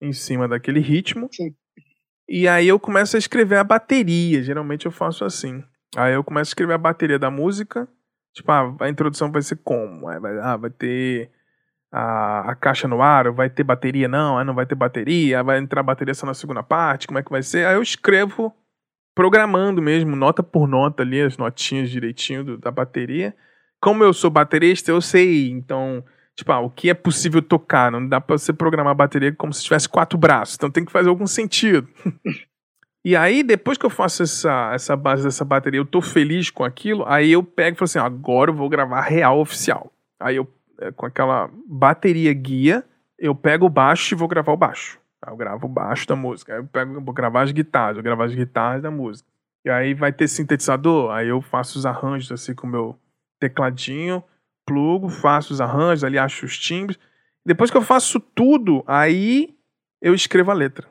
em 0.00 0.12
cima 0.12 0.48
daquele 0.48 0.80
ritmo. 0.80 1.28
Sim. 1.32 1.54
E 2.28 2.46
aí 2.46 2.68
eu 2.68 2.78
começo 2.78 3.16
a 3.16 3.18
escrever 3.18 3.56
a 3.56 3.64
bateria. 3.64 4.42
Geralmente 4.42 4.86
eu 4.86 4.92
faço 4.92 5.24
assim. 5.24 5.62
Aí 5.96 6.14
eu 6.14 6.24
começo 6.24 6.50
a 6.50 6.52
escrever 6.52 6.74
a 6.74 6.78
bateria 6.78 7.18
da 7.18 7.30
música. 7.30 7.88
Tipo, 8.34 8.52
ah, 8.52 8.76
a 8.80 8.88
introdução 8.88 9.32
vai 9.32 9.42
ser 9.42 9.56
como? 9.56 10.08
Ah, 10.08 10.56
vai 10.56 10.70
ter 10.70 11.30
a, 11.92 12.50
a 12.50 12.54
caixa 12.54 12.86
no 12.86 13.00
ar, 13.02 13.30
vai 13.30 13.48
ter 13.48 13.64
bateria 13.64 14.08
não, 14.08 14.42
não 14.44 14.54
vai 14.54 14.66
ter 14.66 14.74
bateria, 14.74 15.42
vai 15.42 15.58
entrar 15.58 15.82
bateria 15.82 16.14
só 16.14 16.26
na 16.26 16.34
segunda 16.34 16.62
parte, 16.62 17.06
como 17.06 17.18
é 17.18 17.22
que 17.22 17.30
vai 17.30 17.42
ser? 17.42 17.66
Aí 17.66 17.74
eu 17.74 17.82
escrevo 17.82 18.54
programando 19.14 19.82
mesmo, 19.82 20.14
nota 20.14 20.42
por 20.42 20.68
nota 20.68 21.02
ali, 21.02 21.20
as 21.20 21.36
notinhas 21.36 21.90
direitinho 21.90 22.44
do, 22.44 22.58
da 22.58 22.70
bateria 22.70 23.34
como 23.80 24.02
eu 24.02 24.12
sou 24.12 24.30
baterista, 24.30 24.90
eu 24.90 25.00
sei, 25.00 25.50
então, 25.50 26.04
tipo, 26.34 26.50
ah, 26.52 26.60
o 26.60 26.70
que 26.70 26.90
é 26.90 26.94
possível 26.94 27.40
tocar? 27.40 27.90
Não 27.90 28.06
dá 28.06 28.20
pra 28.20 28.36
você 28.36 28.52
programar 28.52 28.92
a 28.92 28.94
bateria 28.94 29.32
como 29.32 29.52
se 29.52 29.62
tivesse 29.62 29.88
quatro 29.88 30.18
braços, 30.18 30.56
então 30.56 30.70
tem 30.70 30.84
que 30.84 30.92
fazer 30.92 31.08
algum 31.08 31.26
sentido. 31.26 31.88
e 33.04 33.14
aí, 33.14 33.42
depois 33.42 33.78
que 33.78 33.86
eu 33.86 33.90
faço 33.90 34.22
essa, 34.22 34.72
essa 34.74 34.96
base 34.96 35.22
dessa 35.22 35.44
bateria, 35.44 35.80
eu 35.80 35.86
tô 35.86 36.00
feliz 36.00 36.50
com 36.50 36.64
aquilo, 36.64 37.04
aí 37.06 37.30
eu 37.30 37.42
pego 37.42 37.76
e 37.76 37.78
falo 37.78 37.84
assim, 37.84 37.98
agora 37.98 38.50
eu 38.50 38.54
vou 38.54 38.68
gravar 38.68 39.00
real 39.02 39.40
oficial. 39.40 39.92
Aí 40.20 40.36
eu, 40.36 40.48
com 40.96 41.06
aquela 41.06 41.50
bateria 41.66 42.32
guia, 42.32 42.84
eu 43.18 43.34
pego 43.34 43.66
o 43.66 43.70
baixo 43.70 44.14
e 44.14 44.16
vou 44.16 44.28
gravar 44.28 44.52
o 44.52 44.56
baixo. 44.56 44.98
Eu 45.26 45.36
gravo 45.36 45.66
o 45.66 45.68
baixo 45.68 46.06
da 46.06 46.14
música. 46.14 46.52
Eu 46.52 46.64
pego, 46.64 47.00
vou 47.00 47.12
gravar 47.12 47.42
as 47.42 47.52
guitarras, 47.52 47.96
vou 47.96 48.02
gravar 48.02 48.24
as 48.24 48.34
guitarras 48.34 48.82
da 48.82 48.90
música. 48.90 49.28
E 49.64 49.70
aí 49.70 49.92
vai 49.92 50.12
ter 50.12 50.28
sintetizador, 50.28 51.10
aí 51.10 51.28
eu 51.28 51.42
faço 51.42 51.78
os 51.78 51.84
arranjos 51.84 52.30
assim 52.30 52.54
com 52.54 52.66
o 52.66 52.70
meu 52.70 52.98
tecladinho, 53.40 54.22
plugo, 54.64 55.08
faço 55.08 55.52
os 55.52 55.60
arranjos, 55.60 56.04
ali 56.04 56.18
acho 56.18 56.46
os 56.46 56.56
timbres. 56.58 56.98
Depois 57.44 57.70
que 57.70 57.76
eu 57.76 57.82
faço 57.82 58.20
tudo, 58.20 58.84
aí 58.86 59.54
eu 60.00 60.14
escrevo 60.14 60.50
a 60.50 60.54
letra. 60.54 60.86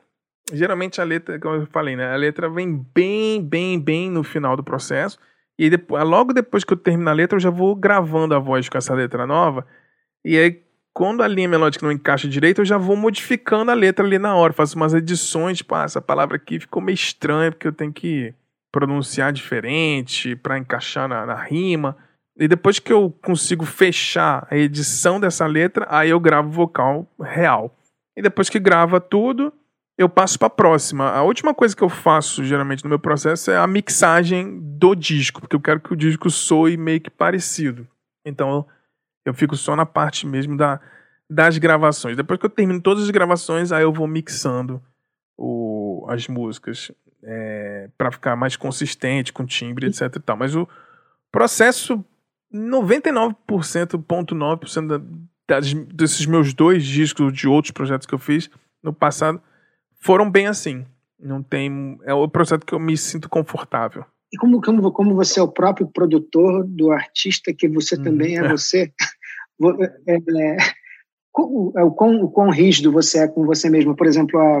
Geralmente 0.52 1.00
a 1.00 1.04
letra, 1.04 1.38
como 1.38 1.56
eu 1.56 1.66
falei, 1.66 1.96
né? 1.96 2.12
A 2.12 2.16
letra 2.16 2.48
vem 2.48 2.84
bem, 2.94 3.42
bem, 3.42 3.80
bem 3.80 4.10
no 4.10 4.22
final 4.22 4.56
do 4.56 4.64
processo. 4.64 5.18
E 5.58 5.68
depois, 5.68 6.04
logo 6.04 6.32
depois 6.32 6.62
que 6.62 6.72
eu 6.72 6.76
termino 6.76 7.10
a 7.10 7.12
letra, 7.12 7.36
eu 7.36 7.40
já 7.40 7.50
vou 7.50 7.74
gravando 7.74 8.34
a 8.34 8.38
voz 8.38 8.68
com 8.68 8.78
essa 8.78 8.94
letra 8.94 9.26
nova. 9.26 9.66
E 10.24 10.38
aí, 10.38 10.62
quando 10.94 11.22
a 11.22 11.28
linha 11.28 11.48
melódica 11.48 11.84
não 11.84 11.92
encaixa 11.92 12.28
direito, 12.28 12.60
eu 12.60 12.64
já 12.64 12.78
vou 12.78 12.96
modificando 12.96 13.70
a 13.70 13.74
letra 13.74 14.04
ali 14.06 14.18
na 14.18 14.34
hora. 14.36 14.52
Faço 14.52 14.76
umas 14.76 14.94
edições, 14.94 15.58
tipo, 15.58 15.74
ah, 15.74 15.84
essa 15.84 16.00
palavra 16.00 16.36
aqui 16.36 16.60
ficou 16.60 16.80
meio 16.80 16.94
estranha, 16.94 17.50
porque 17.50 17.66
eu 17.66 17.72
tenho 17.72 17.92
que 17.92 18.32
pronunciar 18.70 19.32
diferente 19.32 20.36
para 20.36 20.58
encaixar 20.58 21.08
na, 21.08 21.26
na 21.26 21.34
rima. 21.34 21.96
E 22.38 22.46
depois 22.46 22.78
que 22.78 22.92
eu 22.92 23.10
consigo 23.24 23.64
fechar 23.64 24.46
a 24.48 24.56
edição 24.56 25.18
dessa 25.18 25.44
letra, 25.46 25.86
aí 25.90 26.10
eu 26.10 26.20
gravo 26.20 26.48
o 26.48 26.52
vocal 26.52 27.10
real. 27.20 27.76
E 28.16 28.22
depois 28.22 28.48
que 28.48 28.60
grava 28.60 29.00
tudo, 29.00 29.52
eu 29.98 30.08
passo 30.08 30.38
para 30.38 30.46
a 30.46 30.50
próxima. 30.50 31.10
A 31.10 31.22
última 31.22 31.52
coisa 31.52 31.74
que 31.74 31.82
eu 31.82 31.88
faço 31.88 32.44
geralmente 32.44 32.84
no 32.84 32.88
meu 32.88 33.00
processo 33.00 33.50
é 33.50 33.56
a 33.56 33.66
mixagem 33.66 34.60
do 34.60 34.94
disco, 34.94 35.40
porque 35.40 35.56
eu 35.56 35.60
quero 35.60 35.80
que 35.80 35.92
o 35.92 35.96
disco 35.96 36.30
soe 36.30 36.76
meio 36.76 37.00
que 37.00 37.10
parecido. 37.10 37.84
Então 38.24 38.64
eu 39.24 39.34
fico 39.34 39.56
só 39.56 39.74
na 39.74 39.84
parte 39.84 40.24
mesmo 40.24 40.56
da, 40.56 40.80
das 41.28 41.58
gravações. 41.58 42.16
Depois 42.16 42.38
que 42.38 42.46
eu 42.46 42.50
termino 42.50 42.80
todas 42.80 43.02
as 43.02 43.10
gravações, 43.10 43.72
aí 43.72 43.82
eu 43.82 43.92
vou 43.92 44.06
mixando 44.06 44.80
o, 45.36 46.06
as 46.08 46.28
músicas 46.28 46.92
é, 47.24 47.90
para 47.98 48.12
ficar 48.12 48.36
mais 48.36 48.56
consistente 48.56 49.32
com 49.32 49.44
timbre, 49.44 49.88
etc. 49.88 50.02
E 50.14 50.20
tal. 50.20 50.36
Mas 50.36 50.54
o 50.54 50.68
processo 51.32 52.04
99,9% 52.54 55.02
das, 55.48 55.74
desses 55.74 56.24
meus 56.24 56.54
dois 56.54 56.84
discos 56.84 57.32
de 57.32 57.48
outros 57.48 57.72
projetos 57.72 58.06
que 58.06 58.14
eu 58.14 58.18
fiz 58.18 58.48
no 58.80 58.92
passado 58.92 59.42
foram 59.98 60.30
bem 60.30 60.46
assim. 60.46 60.84
Não 61.18 61.42
tem. 61.42 61.98
É 62.04 62.14
o 62.14 62.28
projeto 62.28 62.64
que 62.64 62.72
eu 62.72 62.78
me 62.78 62.96
sinto 62.96 63.28
confortável. 63.28 64.04
E 64.32 64.36
como, 64.36 64.60
como, 64.60 64.92
como 64.92 65.14
você 65.14 65.40
é 65.40 65.42
o 65.42 65.52
próprio 65.52 65.88
produtor 65.88 66.64
do 66.66 66.92
artista 66.92 67.52
que 67.52 67.66
você 67.68 67.96
hum, 67.96 68.02
também 68.02 68.38
é, 68.38 68.44
é. 68.44 68.48
você, 68.48 68.92
é, 70.06 70.14
é, 70.14 70.56
o, 71.36 71.72
o, 71.86 71.90
quão, 71.92 72.22
o 72.22 72.30
quão 72.30 72.50
rígido 72.50 72.92
você 72.92 73.20
é 73.20 73.28
com 73.28 73.44
você 73.46 73.70
mesmo. 73.70 73.96
Por 73.96 74.06
exemplo, 74.06 74.38
a, 74.38 74.60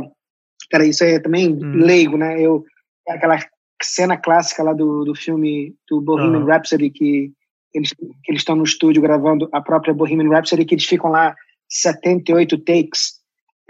cara, 0.70 0.86
isso 0.86 1.04
é 1.04 1.20
também 1.20 1.52
hum. 1.52 1.74
leigo, 1.74 2.16
né? 2.16 2.40
Eu, 2.40 2.64
aquela 3.06 3.38
cena 3.82 4.16
clássica 4.16 4.62
lá 4.62 4.72
do, 4.72 5.04
do 5.04 5.14
filme 5.14 5.74
do 5.88 6.00
Bohemian 6.00 6.40
uhum. 6.40 6.46
Rhapsody 6.46 6.90
que 6.90 7.32
eles, 7.72 7.90
que 7.90 8.32
eles 8.32 8.40
estão 8.40 8.56
no 8.56 8.64
estúdio 8.64 9.02
gravando 9.02 9.48
a 9.52 9.60
própria 9.60 9.94
Bohemian 9.94 10.30
Rhapsody, 10.30 10.64
que 10.64 10.74
eles 10.74 10.84
ficam 10.84 11.10
lá 11.10 11.34
78 11.68 12.58
takes. 12.58 13.18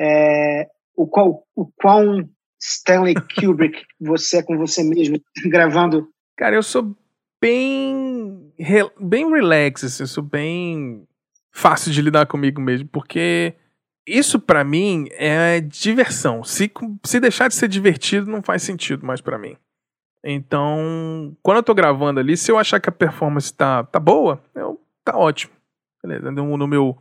É, 0.01 0.67
o, 0.99 1.07
qual, 1.07 1.47
o 1.55 1.67
quão 1.81 2.29
Stanley 2.61 3.15
Kubrick 3.15 3.85
você 4.01 4.39
é 4.39 4.43
com 4.43 4.59
você 4.59 4.83
mesmo, 4.83 5.21
gravando? 5.47 6.09
Cara, 6.37 6.57
eu 6.57 6.63
sou 6.63 6.97
bem, 7.41 8.53
bem 9.01 9.31
relax, 9.31 9.85
assim, 9.85 10.03
eu 10.03 10.09
sou 10.09 10.25
bem 10.25 11.07
fácil 11.53 11.93
de 11.93 12.03
lidar 12.03 12.27
comigo 12.27 12.61
mesmo, 12.61 12.89
porque 12.89 13.55
isso 14.05 14.41
para 14.41 14.65
mim 14.65 15.07
é 15.13 15.61
diversão. 15.61 16.43
Se, 16.43 16.71
se 17.05 17.21
deixar 17.21 17.47
de 17.47 17.55
ser 17.55 17.69
divertido, 17.69 18.29
não 18.29 18.43
faz 18.43 18.65
sentido 18.65 19.07
mais 19.07 19.21
para 19.21 19.39
mim. 19.39 19.57
Então, 20.25 21.37
quando 21.43 21.59
eu 21.59 21.63
tô 21.63 21.75
gravando 21.75 22.19
ali, 22.19 22.37
se 22.37 22.51
eu 22.51 22.59
achar 22.59 22.81
que 22.81 22.89
a 22.89 22.93
performance 22.93 23.55
tá, 23.55 23.85
tá 23.85 24.01
boa, 24.01 24.43
eu, 24.53 24.81
tá 25.05 25.17
ótimo. 25.17 25.53
Beleza, 26.03 26.33
no, 26.33 26.57
no 26.57 26.67
meu 26.67 26.99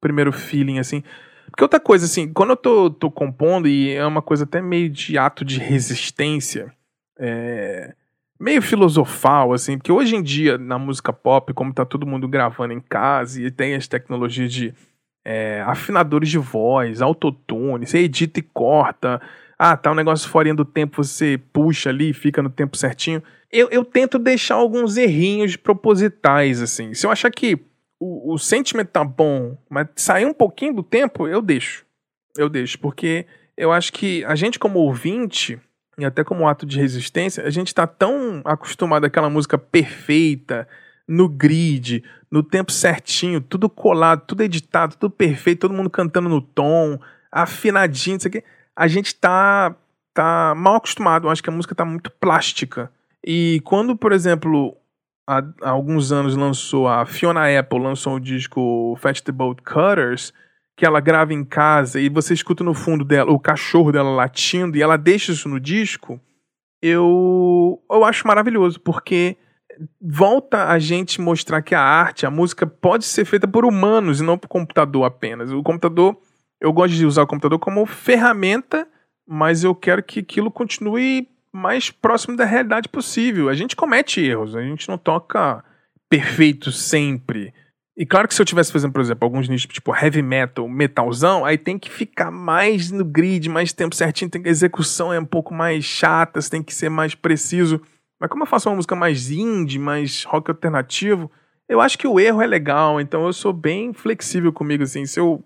primeiro 0.00 0.32
feeling, 0.32 0.78
assim. 0.78 1.02
Porque 1.50 1.62
outra 1.64 1.80
coisa, 1.80 2.04
assim, 2.04 2.32
quando 2.32 2.50
eu 2.50 2.56
tô, 2.56 2.90
tô 2.90 3.10
compondo, 3.10 3.68
e 3.68 3.92
é 3.92 4.04
uma 4.04 4.22
coisa 4.22 4.44
até 4.44 4.60
meio 4.60 4.88
de 4.90 5.16
ato 5.16 5.44
de 5.44 5.58
resistência, 5.58 6.72
é, 7.18 7.94
meio 8.38 8.60
filosofal, 8.60 9.52
assim, 9.52 9.78
porque 9.78 9.92
hoje 9.92 10.16
em 10.16 10.22
dia, 10.22 10.58
na 10.58 10.78
música 10.78 11.12
pop, 11.12 11.52
como 11.54 11.72
tá 11.72 11.84
todo 11.84 12.06
mundo 12.06 12.28
gravando 12.28 12.72
em 12.72 12.80
casa 12.80 13.42
e 13.42 13.50
tem 13.50 13.74
as 13.74 13.88
tecnologias 13.88 14.52
de 14.52 14.74
é, 15.24 15.62
afinadores 15.66 16.28
de 16.28 16.38
voz, 16.38 17.00
autotune, 17.00 17.86
você 17.86 17.98
edita 17.98 18.38
e 18.38 18.42
corta, 18.42 19.20
ah, 19.58 19.76
tá 19.76 19.90
um 19.90 19.94
negócio 19.94 20.28
fora 20.28 20.52
do 20.54 20.64
tempo, 20.64 21.02
você 21.02 21.40
puxa 21.52 21.88
ali, 21.88 22.12
fica 22.12 22.42
no 22.42 22.50
tempo 22.50 22.76
certinho. 22.76 23.22
Eu, 23.50 23.68
eu 23.70 23.84
tento 23.84 24.18
deixar 24.18 24.56
alguns 24.56 24.96
errinhos 24.96 25.56
propositais, 25.56 26.60
assim. 26.60 26.92
Se 26.92 27.06
eu 27.06 27.10
achar 27.10 27.30
que 27.30 27.58
o, 27.98 28.34
o 28.34 28.38
sentimento 28.38 28.88
tá 28.88 29.04
bom, 29.04 29.56
mas 29.68 29.88
sair 29.96 30.26
um 30.26 30.34
pouquinho 30.34 30.74
do 30.74 30.82
tempo, 30.82 31.26
eu 31.26 31.40
deixo. 31.40 31.84
Eu 32.36 32.48
deixo, 32.48 32.78
porque 32.78 33.26
eu 33.56 33.72
acho 33.72 33.92
que 33.92 34.24
a 34.24 34.34
gente, 34.34 34.58
como 34.58 34.78
ouvinte, 34.78 35.58
e 35.98 36.04
até 36.04 36.22
como 36.22 36.46
ato 36.46 36.66
de 36.66 36.78
resistência, 36.78 37.44
a 37.44 37.50
gente 37.50 37.74
tá 37.74 37.86
tão 37.86 38.42
acostumado 38.44 39.04
àquela 39.06 39.30
música 39.30 39.56
perfeita, 39.56 40.68
no 41.08 41.28
grid, 41.28 42.02
no 42.30 42.42
tempo 42.42 42.72
certinho, 42.72 43.40
tudo 43.40 43.70
colado, 43.70 44.24
tudo 44.26 44.42
editado, 44.42 44.96
tudo 44.96 45.12
perfeito, 45.12 45.60
todo 45.60 45.74
mundo 45.74 45.88
cantando 45.88 46.28
no 46.28 46.40
tom, 46.40 46.98
afinadinho, 47.30 48.16
isso 48.16 48.26
aqui 48.26 48.42
a 48.76 48.86
gente 48.86 49.14
tá, 49.14 49.74
tá 50.12 50.52
mal 50.54 50.76
acostumado. 50.76 51.26
Eu 51.26 51.30
acho 51.30 51.42
que 51.42 51.48
a 51.48 51.52
música 51.52 51.74
tá 51.74 51.84
muito 51.84 52.10
plástica. 52.10 52.92
E 53.24 53.62
quando, 53.64 53.96
por 53.96 54.12
exemplo, 54.12 54.76
há, 55.26 55.42
alguns 55.62 56.12
anos 56.12 56.36
lançou 56.36 56.86
a 56.88 57.04
Fiona 57.04 57.58
Apple 57.58 57.78
lançou 57.78 58.14
o 58.14 58.20
disco 58.20 58.98
Boat 59.34 59.62
Cutters, 59.62 60.32
que 60.76 60.86
ela 60.86 61.00
grava 61.00 61.32
em 61.34 61.44
casa 61.44 62.00
e 62.00 62.08
você 62.08 62.34
escuta 62.34 62.62
no 62.62 62.74
fundo 62.74 63.04
dela 63.04 63.32
o 63.32 63.40
cachorro 63.40 63.90
dela 63.90 64.10
latindo 64.10 64.76
e 64.76 64.82
ela 64.82 64.96
deixa 64.96 65.32
isso 65.32 65.48
no 65.48 65.58
disco, 65.58 66.20
eu 66.82 67.82
eu 67.90 68.04
acho 68.04 68.26
maravilhoso, 68.26 68.80
porque 68.80 69.36
volta 70.00 70.68
a 70.68 70.78
gente 70.78 71.20
mostrar 71.20 71.62
que 71.62 71.74
a 71.74 71.80
arte, 71.80 72.26
a 72.26 72.30
música 72.30 72.66
pode 72.66 73.04
ser 73.04 73.24
feita 73.24 73.46
por 73.46 73.64
humanos 73.64 74.20
e 74.20 74.24
não 74.24 74.38
por 74.38 74.48
computador 74.48 75.04
apenas. 75.04 75.50
O 75.50 75.62
computador, 75.62 76.16
eu 76.60 76.72
gosto 76.72 76.94
de 76.94 77.04
usar 77.04 77.22
o 77.22 77.26
computador 77.26 77.58
como 77.58 77.84
ferramenta, 77.84 78.88
mas 79.26 79.64
eu 79.64 79.74
quero 79.74 80.02
que 80.02 80.20
aquilo 80.20 80.50
continue 80.50 81.28
mais 81.56 81.90
próximo 81.90 82.36
da 82.36 82.44
realidade 82.44 82.88
possível. 82.88 83.48
A 83.48 83.54
gente 83.54 83.74
comete 83.74 84.20
erros, 84.20 84.54
a 84.54 84.62
gente 84.62 84.88
não 84.88 84.98
toca 84.98 85.64
perfeito 86.08 86.70
sempre. 86.70 87.52
E 87.96 88.04
claro 88.04 88.28
que 88.28 88.34
se 88.34 88.42
eu 88.42 88.46
tivesse 88.46 88.70
fazendo, 88.70 88.92
por 88.92 89.00
exemplo, 89.00 89.24
alguns 89.24 89.48
nichos 89.48 89.72
tipo 89.72 89.94
heavy 89.94 90.20
metal, 90.20 90.68
metalzão, 90.68 91.46
aí 91.46 91.56
tem 91.56 91.78
que 91.78 91.90
ficar 91.90 92.30
mais 92.30 92.90
no 92.90 93.04
grid, 93.04 93.48
mais 93.48 93.72
tempo 93.72 93.94
certinho, 93.94 94.30
tem 94.30 94.42
que, 94.42 94.48
a 94.48 94.50
execução 94.50 95.12
é 95.12 95.18
um 95.18 95.24
pouco 95.24 95.54
mais 95.54 95.82
chata, 95.82 96.40
você 96.40 96.50
tem 96.50 96.62
que 96.62 96.74
ser 96.74 96.90
mais 96.90 97.14
preciso. 97.14 97.80
Mas 98.20 98.28
como 98.28 98.42
eu 98.42 98.46
faço 98.46 98.68
uma 98.68 98.76
música 98.76 98.94
mais 98.94 99.30
indie, 99.30 99.78
mais 99.78 100.24
rock 100.24 100.50
alternativo, 100.50 101.30
eu 101.66 101.80
acho 101.80 101.98
que 101.98 102.06
o 102.06 102.20
erro 102.20 102.42
é 102.42 102.46
legal, 102.46 103.00
então 103.00 103.24
eu 103.24 103.32
sou 103.32 103.52
bem 103.52 103.94
flexível 103.94 104.52
comigo, 104.52 104.82
assim, 104.82 105.06
se 105.06 105.18
eu... 105.18 105.42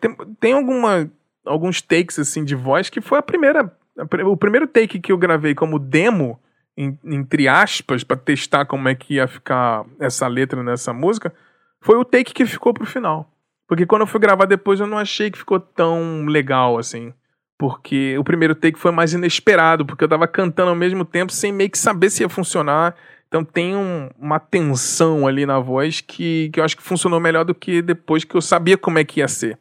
Tem, 0.00 0.16
tem 0.40 0.52
alguma, 0.54 1.10
alguns 1.44 1.82
takes, 1.82 2.18
assim, 2.18 2.44
de 2.44 2.54
voz 2.54 2.88
que 2.88 3.02
foi 3.02 3.18
a 3.18 3.22
primeira 3.22 3.70
o 3.96 4.36
primeiro 4.36 4.66
take 4.66 5.00
que 5.00 5.12
eu 5.12 5.18
gravei 5.18 5.54
como 5.54 5.78
demo, 5.78 6.40
em, 6.76 6.98
entre 7.04 7.48
aspas, 7.48 8.02
para 8.02 8.16
testar 8.16 8.64
como 8.64 8.88
é 8.88 8.94
que 8.94 9.14
ia 9.14 9.28
ficar 9.28 9.84
essa 10.00 10.26
letra 10.26 10.62
nessa 10.62 10.92
música, 10.92 11.32
foi 11.80 11.96
o 11.96 12.04
take 12.04 12.32
que 12.32 12.46
ficou 12.46 12.74
pro 12.74 12.86
final. 12.86 13.30
Porque 13.66 13.86
quando 13.86 14.02
eu 14.02 14.06
fui 14.06 14.20
gravar 14.20 14.44
depois 14.46 14.80
eu 14.80 14.86
não 14.86 14.98
achei 14.98 15.30
que 15.30 15.38
ficou 15.38 15.60
tão 15.60 16.26
legal 16.26 16.78
assim. 16.78 17.12
Porque 17.56 18.18
o 18.18 18.24
primeiro 18.24 18.54
take 18.54 18.78
foi 18.78 18.90
mais 18.90 19.12
inesperado, 19.12 19.86
porque 19.86 20.04
eu 20.04 20.08
tava 20.08 20.26
cantando 20.26 20.70
ao 20.70 20.76
mesmo 20.76 21.04
tempo 21.04 21.32
sem 21.32 21.52
meio 21.52 21.70
que 21.70 21.78
saber 21.78 22.10
se 22.10 22.22
ia 22.22 22.28
funcionar. 22.28 22.94
Então 23.28 23.44
tem 23.44 23.74
um, 23.76 24.10
uma 24.18 24.38
tensão 24.38 25.26
ali 25.26 25.46
na 25.46 25.58
voz 25.58 26.00
que, 26.00 26.50
que 26.52 26.60
eu 26.60 26.64
acho 26.64 26.76
que 26.76 26.82
funcionou 26.82 27.20
melhor 27.20 27.44
do 27.44 27.54
que 27.54 27.80
depois 27.80 28.24
que 28.24 28.34
eu 28.34 28.40
sabia 28.40 28.76
como 28.76 28.98
é 28.98 29.04
que 29.04 29.20
ia 29.20 29.28
ser. 29.28 29.58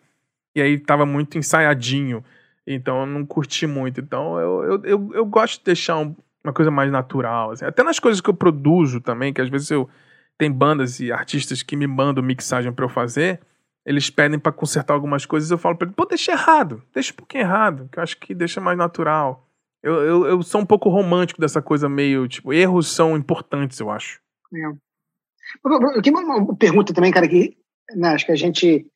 E 0.56 0.62
aí 0.62 0.78
tava 0.78 1.06
muito 1.06 1.38
ensaiadinho. 1.38 2.24
Então 2.66 3.02
eu 3.02 3.06
não 3.06 3.26
curti 3.26 3.68
muito. 3.68 4.00
Então 4.00 4.40
eu, 4.40 4.64
eu, 4.64 4.86
eu, 4.86 5.12
eu 5.14 5.26
gosto 5.26 5.60
de 5.60 5.66
deixar 5.66 5.98
um, 5.98 6.16
uma 6.44 6.54
coisa 6.54 6.72
mais 6.72 6.92
natural. 6.92 7.52
Assim. 7.52 7.66
Até 7.66 7.84
nas 7.84 8.00
coisas 8.00 8.22
que 8.22 8.30
eu 8.30 8.34
produzo 8.34 9.02
também, 9.02 9.34
que 9.34 9.42
às 9.42 9.50
vezes 9.50 9.70
eu 9.70 9.90
tem 10.38 10.52
bandas 10.52 11.00
e 11.00 11.12
artistas 11.12 11.62
que 11.62 11.76
me 11.76 11.86
mandam 11.88 12.24
mixagem 12.24 12.72
para 12.74 12.86
eu 12.86 12.90
fazer, 12.90 13.40
eles 13.86 14.10
pedem 14.10 14.40
para 14.40 14.52
consertar 14.52 14.94
algumas 14.94 15.26
coisas, 15.26 15.52
eu 15.52 15.58
falo 15.58 15.78
para 15.78 15.86
eles, 15.86 15.96
pô, 15.96 16.06
deixa 16.06 16.32
errado, 16.32 16.82
deixa 16.94 17.14
um 17.14 17.16
pouquinho 17.16 17.44
errado, 17.44 17.90
que 17.92 18.00
eu 18.00 18.04
acho 18.04 18.18
que 18.20 18.34
deixa 18.34 18.60
mais 18.60 18.78
natural. 18.78 19.48
Eu, 19.82 19.96
eu, 19.96 20.26
eu 20.26 20.42
sou 20.42 20.62
um 20.62 20.66
pouco 20.66 20.90
romântico 20.90 21.42
dessa 21.42 21.62
coisa 21.62 21.90
meio, 21.90 22.28
tipo, 22.28 22.54
erros 22.54 22.88
são 22.92 23.18
importantes, 23.18 23.80
eu 23.80 23.92
acho. 23.92 24.20
É. 24.56 26.02
Tem 26.02 26.14
uma 26.14 26.56
pergunta 26.56 26.94
também, 26.94 27.12
cara, 27.12 27.28
que 27.28 27.58
né, 27.96 28.10
acho 28.10 28.26
que 28.26 28.32
a 28.32 28.36
gente 28.36 28.88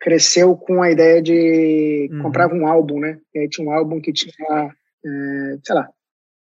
cresceu 0.00 0.56
com 0.56 0.82
a 0.82 0.90
ideia 0.90 1.22
de 1.22 2.08
uhum. 2.12 2.22
comprar 2.22 2.52
um 2.52 2.66
álbum, 2.66 3.00
né? 3.00 3.18
E 3.34 3.40
aí 3.40 3.48
tinha 3.48 3.66
um 3.66 3.72
álbum 3.72 4.00
que 4.00 4.12
tinha, 4.12 4.34
é, 4.50 5.58
sei 5.64 5.74
lá, 5.74 5.88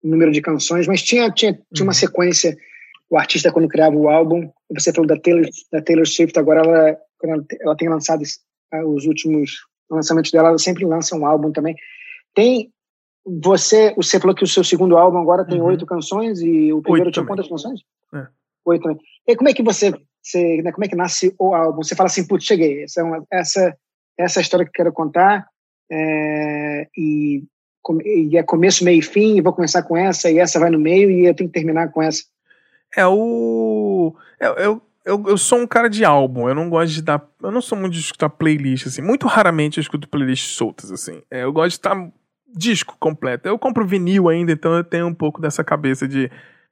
um 0.04 0.10
número 0.10 0.32
de 0.32 0.41
canções, 0.41 0.88
mas 0.88 1.02
tinha, 1.02 1.32
tinha, 1.32 1.54
tinha 1.54 1.86
uma 1.86 1.89
uhum. 1.89 1.93
sequência. 1.93 2.58
O 3.10 3.18
artista, 3.18 3.52
quando 3.52 3.68
criava 3.68 3.96
o 3.96 4.10
álbum, 4.10 4.50
você 4.70 4.91
falou 4.91 5.08
da 5.08 5.18
Taylor, 5.18 5.48
da 5.72 5.82
Taylor 5.82 6.08
Swift, 6.08 6.38
agora 6.38 6.62
ela, 6.62 6.98
ela, 7.24 7.46
ela 7.62 7.76
tem 7.76 7.88
lançado 7.88 8.24
ah, 8.74 8.86
os 8.86 9.06
últimos 9.06 9.52
lançamentos 9.89 10.32
dela, 10.32 10.50
ela 10.50 10.58
sempre 10.58 10.86
lança 10.86 11.16
um 11.16 11.26
álbum 11.26 11.52
também. 11.52 11.76
Tem 12.34 12.72
você, 13.26 13.93
você 13.96 14.20
falou 14.20 14.36
que 14.36 14.43
o 14.43 14.48
seu 14.48 14.64
segundo 14.64 14.98
álbum 14.98 15.18
agora 15.18 15.46
tem 15.46 15.60
uhum. 15.60 15.68
oito 15.68 15.86
canções 15.86 16.41
e 16.41 16.72
o 16.72 16.82
primeiro 16.82 17.08
oito 17.08 17.14
tinha 17.14 17.26
também. 17.26 17.43
quantas 17.43 17.50
canções? 17.50 17.82
É. 18.14 18.28
Oito 18.66 18.84
também. 18.84 19.00
E 19.28 19.36
como 19.36 19.50
é 19.50 19.54
que 19.54 19.64
você 19.64 19.93
você, 20.26 20.61
né, 20.63 20.71
como 20.71 20.84
é 20.84 20.88
que 20.88 20.95
nasce 20.95 21.36
o 21.38 21.53
álbum? 21.53 21.84
Você 21.84 21.95
fala 21.95 22.07
assim, 22.07 22.26
putz, 22.26 22.45
cheguei, 22.45 22.84
essa 22.84 23.01
é, 23.01 23.03
uma, 23.03 23.23
essa, 23.32 23.78
essa 24.17 24.39
é 24.39 24.41
a 24.41 24.43
história 24.43 24.65
que 24.65 24.69
eu 24.69 24.73
quero 24.73 24.91
contar, 24.91 25.47
é, 25.91 26.88
e, 26.97 27.43
e 28.03 28.36
é 28.36 28.41
começo, 28.41 28.84
meio 28.84 28.99
e 28.99 29.03
fim, 29.03 29.38
e 29.38 29.41
vou 29.41 29.53
começar 29.53 29.84
com 29.84 29.95
essa, 29.95 30.32
e 30.32 30.39
essa 30.39 30.59
vai 30.59 30.71
no 30.71 30.80
meio, 30.80 31.11
e 31.11 31.28
eu 31.28 31.36
tenho 31.36 31.49
que 31.49 31.53
terminar 31.53 31.91
com 31.91 32.01
essa. 32.01 32.23
É 32.97 33.05
o. 33.05 34.15
Eu, 34.39 34.53
eu, 34.53 34.82
eu, 35.05 35.23
eu 35.28 35.38
sou 35.38 35.59
um 35.59 35.67
cara 35.67 35.89
de 35.89 36.03
álbum, 36.03 36.49
eu 36.49 36.55
não 36.55 36.69
gosto 36.69 36.93
de 36.93 37.01
dar. 37.03 37.23
Eu 37.43 37.51
não 37.51 37.61
sou 37.61 37.78
muito 37.78 37.93
de 37.93 37.99
escutar 37.99 38.30
playlist, 38.30 38.88
assim. 38.88 39.01
Muito 39.01 39.28
raramente 39.28 39.78
eu 39.78 39.82
escuto 39.82 40.09
playlists 40.09 40.55
soltas, 40.55 40.91
assim. 40.91 41.21
É, 41.30 41.43
eu 41.43 41.53
gosto 41.53 41.69
de 41.69 41.76
estar 41.76 42.11
disco 42.55 42.95
completo. 42.99 43.47
Eu 43.47 43.59
compro 43.59 43.86
vinil 43.86 44.30
ainda, 44.30 44.51
então 44.51 44.73
eu 44.73 44.84
tenho 44.84 45.05
um 45.05 45.13
pouco 45.13 45.41
dessa 45.41 45.63
cabeça 45.63 46.07
de 46.07 46.32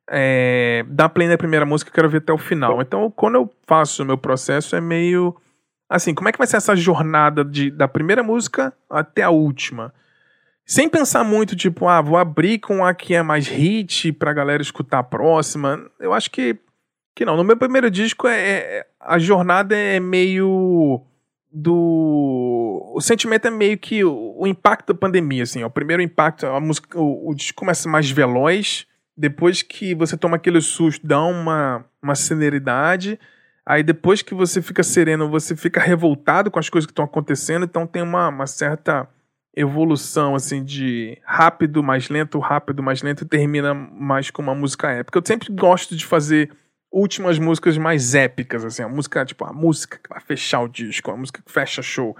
é, 0.10 0.84
dar 0.88 1.10
play 1.10 1.28
na 1.28 1.38
primeira 1.38 1.66
música 1.66 1.90
eu 1.90 1.94
quero 1.94 2.10
ver 2.10 2.18
até 2.18 2.34
o 2.34 2.38
final. 2.38 2.82
Então, 2.82 3.10
quando 3.12 3.36
eu 3.36 3.50
faço 3.66 4.04
o 4.04 4.06
meu 4.06 4.18
processo, 4.18 4.76
é 4.76 4.82
meio. 4.82 5.36
Assim, 5.90 6.14
como 6.14 6.28
é 6.28 6.32
que 6.32 6.38
vai 6.38 6.48
ser 6.48 6.58
essa 6.58 6.76
jornada 6.76 7.44
de, 7.44 7.70
da 7.70 7.88
primeira 7.88 8.24
música 8.24 8.74
até 8.90 9.22
a 9.22 9.30
última? 9.30 9.94
Sem 10.66 10.88
pensar 10.88 11.24
muito, 11.24 11.56
tipo, 11.56 11.88
ah, 11.88 12.02
vou 12.02 12.18
abrir 12.18 12.60
com 12.60 12.86
a 12.86 12.94
que 12.94 13.14
é 13.14 13.22
mais 13.22 13.48
hit 13.48 14.12
pra 14.14 14.34
galera 14.34 14.62
escutar 14.62 15.00
a 15.00 15.04
próxima. 15.04 15.80
Eu 16.00 16.14
acho 16.14 16.32
que, 16.32 16.58
que 17.14 17.26
não. 17.26 17.36
No 17.36 17.44
meu 17.44 17.58
primeiro 17.58 17.92
disco, 17.92 18.28
é, 18.28 18.40
é 18.40 18.88
a 19.00 19.20
jornada 19.20 19.76
é 19.76 20.00
meio 20.00 21.06
do 21.52 22.92
o 22.96 23.00
sentimento 23.00 23.48
é 23.48 23.52
meio 23.52 23.78
que 23.78 24.04
o, 24.04 24.36
o 24.38 24.48
impacto 24.48 24.92
da 24.92 25.00
pandemia 25.00 25.44
assim 25.44 25.62
ó. 25.62 25.68
o 25.68 25.70
primeiro 25.70 26.02
impacto 26.02 26.48
a 26.48 26.60
música 26.60 27.00
o, 27.00 27.30
o 27.30 27.36
disco 27.36 27.60
começa 27.60 27.88
mais 27.88 28.10
veloz 28.10 28.88
depois 29.16 29.62
que 29.62 29.94
você 29.94 30.18
toma 30.18 30.38
aquele 30.38 30.62
susto, 30.62 31.06
dá 31.06 31.22
uma, 31.22 31.86
uma 32.02 32.16
celeridade. 32.16 33.20
Aí 33.66 33.84
depois 33.84 34.22
que 34.22 34.34
você 34.34 34.62
fica 34.62 34.84
sereno, 34.84 35.30
você 35.30 35.56
fica 35.56 35.80
revoltado 35.80 36.52
com 36.52 36.60
as 36.60 36.70
coisas 36.70 36.86
que 36.86 36.92
estão 36.92 37.06
acontecendo. 37.06 37.66
Então 37.66 37.88
tem 37.88 38.02
uma, 38.02 38.30
uma 38.30 38.48
certa 38.48 39.08
evolução 39.56 40.36
assim 40.36 40.64
de 40.64 41.18
rápido, 41.24 41.84
mais 41.84 42.10
lento, 42.10 42.40
rápido, 42.40 42.82
mais 42.82 43.02
lento 43.04 43.24
e 43.24 43.28
termina 43.28 43.74
mais 43.74 44.32
com 44.32 44.42
uma 44.42 44.56
música 44.56 44.92
épica. 44.92 45.20
Eu 45.20 45.24
sempre 45.26 45.54
gosto 45.54 45.96
de 45.96 46.06
fazer 46.06 46.52
últimas 46.92 47.40
músicas 47.40 47.78
mais 47.78 48.14
épicas, 48.14 48.64
assim, 48.64 48.84
a 48.84 48.90
música, 48.90 49.26
tipo, 49.26 49.44
a 49.46 49.54
música 49.54 49.98
que 49.98 50.10
vai 50.10 50.20
fechar 50.20 50.62
o 50.62 50.68
disco, 50.68 51.10
a 51.10 51.18
música 51.18 51.42
que 51.44 51.52
fecha 51.52 51.82
show. 51.82 52.16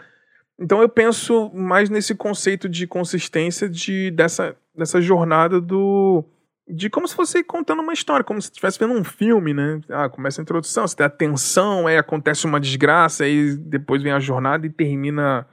Então 0.60 0.82
eu 0.82 0.90
penso 0.90 1.52
mais 1.54 1.90
nesse 1.90 2.16
conceito 2.16 2.70
de 2.70 2.88
consistência 2.88 3.68
de 3.68 4.12
dessa, 4.12 4.56
dessa 4.76 5.02
jornada 5.02 5.60
do 5.60 6.24
de 6.68 6.90
como 6.90 7.08
se 7.08 7.16
fosse 7.16 7.44
contando 7.44 7.82
uma 7.82 7.94
história, 7.94 8.24
como 8.24 8.42
se 8.42 8.50
estivesse 8.50 8.80
vendo 8.80 8.94
um 8.94 9.04
filme, 9.04 9.54
né? 9.54 9.82
Ah, 9.90 10.10
começa 10.10 10.42
a 10.42 10.44
introdução, 10.44 10.88
você 10.88 10.96
tem 10.96 11.06
a 11.06 11.10
tensão, 11.10 11.88
aí 11.88 11.98
acontece 11.98 12.46
uma 12.46 12.60
desgraça, 12.60 13.26
aí 13.26 13.58
depois 13.58 14.02
vem 14.02 14.14
a 14.14 14.20
jornada 14.20 14.66
e 14.66 14.70
termina 14.70 15.46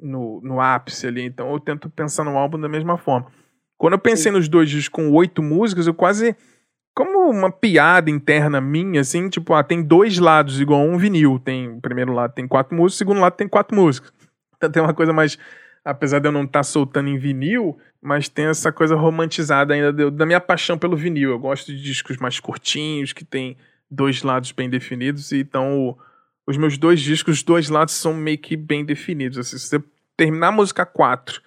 no, 0.00 0.40
no 0.42 0.60
ápice 0.60 1.06
ali. 1.06 1.22
Então 1.22 1.50
eu 1.52 1.60
tento 1.60 1.88
pensar 1.88 2.24
no 2.24 2.36
álbum 2.36 2.60
da 2.60 2.68
mesma 2.68 2.98
forma. 2.98 3.26
Quando 3.78 3.94
eu 3.94 3.98
pensei 3.98 4.30
Sim. 4.30 4.38
nos 4.38 4.48
dois 4.48 4.68
discos 4.68 4.88
com 4.88 5.10
oito 5.12 5.42
músicas, 5.42 5.86
eu 5.86 5.94
quase. 5.94 6.36
Como 6.94 7.30
uma 7.30 7.50
piada 7.50 8.10
interna 8.10 8.60
minha, 8.60 9.00
assim, 9.00 9.30
tipo, 9.30 9.54
ah, 9.54 9.64
tem 9.64 9.82
dois 9.82 10.18
lados, 10.18 10.60
igual 10.60 10.82
um 10.82 10.98
vinil. 10.98 11.38
Tem, 11.38 11.70
o 11.70 11.80
primeiro 11.80 12.12
lado 12.12 12.34
tem 12.34 12.46
quatro 12.46 12.76
músicas, 12.76 12.96
o 12.96 12.98
segundo 12.98 13.20
lado 13.20 13.34
tem 13.34 13.48
quatro 13.48 13.74
músicas. 13.74 14.12
Então 14.56 14.70
tem 14.70 14.82
uma 14.82 14.92
coisa 14.92 15.12
mais 15.12 15.38
apesar 15.84 16.18
de 16.18 16.28
eu 16.28 16.32
não 16.32 16.44
estar 16.44 16.60
tá 16.60 16.64
soltando 16.64 17.08
em 17.08 17.18
vinil, 17.18 17.78
mas 18.00 18.28
tem 18.28 18.46
essa 18.46 18.72
coisa 18.72 18.94
romantizada 18.94 19.74
ainda 19.74 19.92
de, 19.92 20.10
da 20.10 20.26
minha 20.26 20.40
paixão 20.40 20.78
pelo 20.78 20.96
vinil. 20.96 21.30
Eu 21.30 21.38
gosto 21.38 21.72
de 21.72 21.82
discos 21.82 22.16
mais 22.16 22.38
curtinhos, 22.40 23.12
que 23.12 23.24
tem 23.24 23.56
dois 23.90 24.22
lados 24.22 24.52
bem 24.52 24.70
definidos, 24.70 25.32
e 25.32 25.40
então 25.40 25.96
os 26.46 26.56
meus 26.56 26.78
dois 26.78 27.00
discos, 27.00 27.38
os 27.38 27.42
dois 27.42 27.68
lados 27.68 27.94
são 27.94 28.14
meio 28.14 28.38
que 28.38 28.56
bem 28.56 28.84
definidos. 28.84 29.38
Assim, 29.38 29.58
se 29.58 29.68
você 29.68 29.84
terminar 30.16 30.48
a 30.48 30.52
música 30.52 30.84
4 30.84 31.40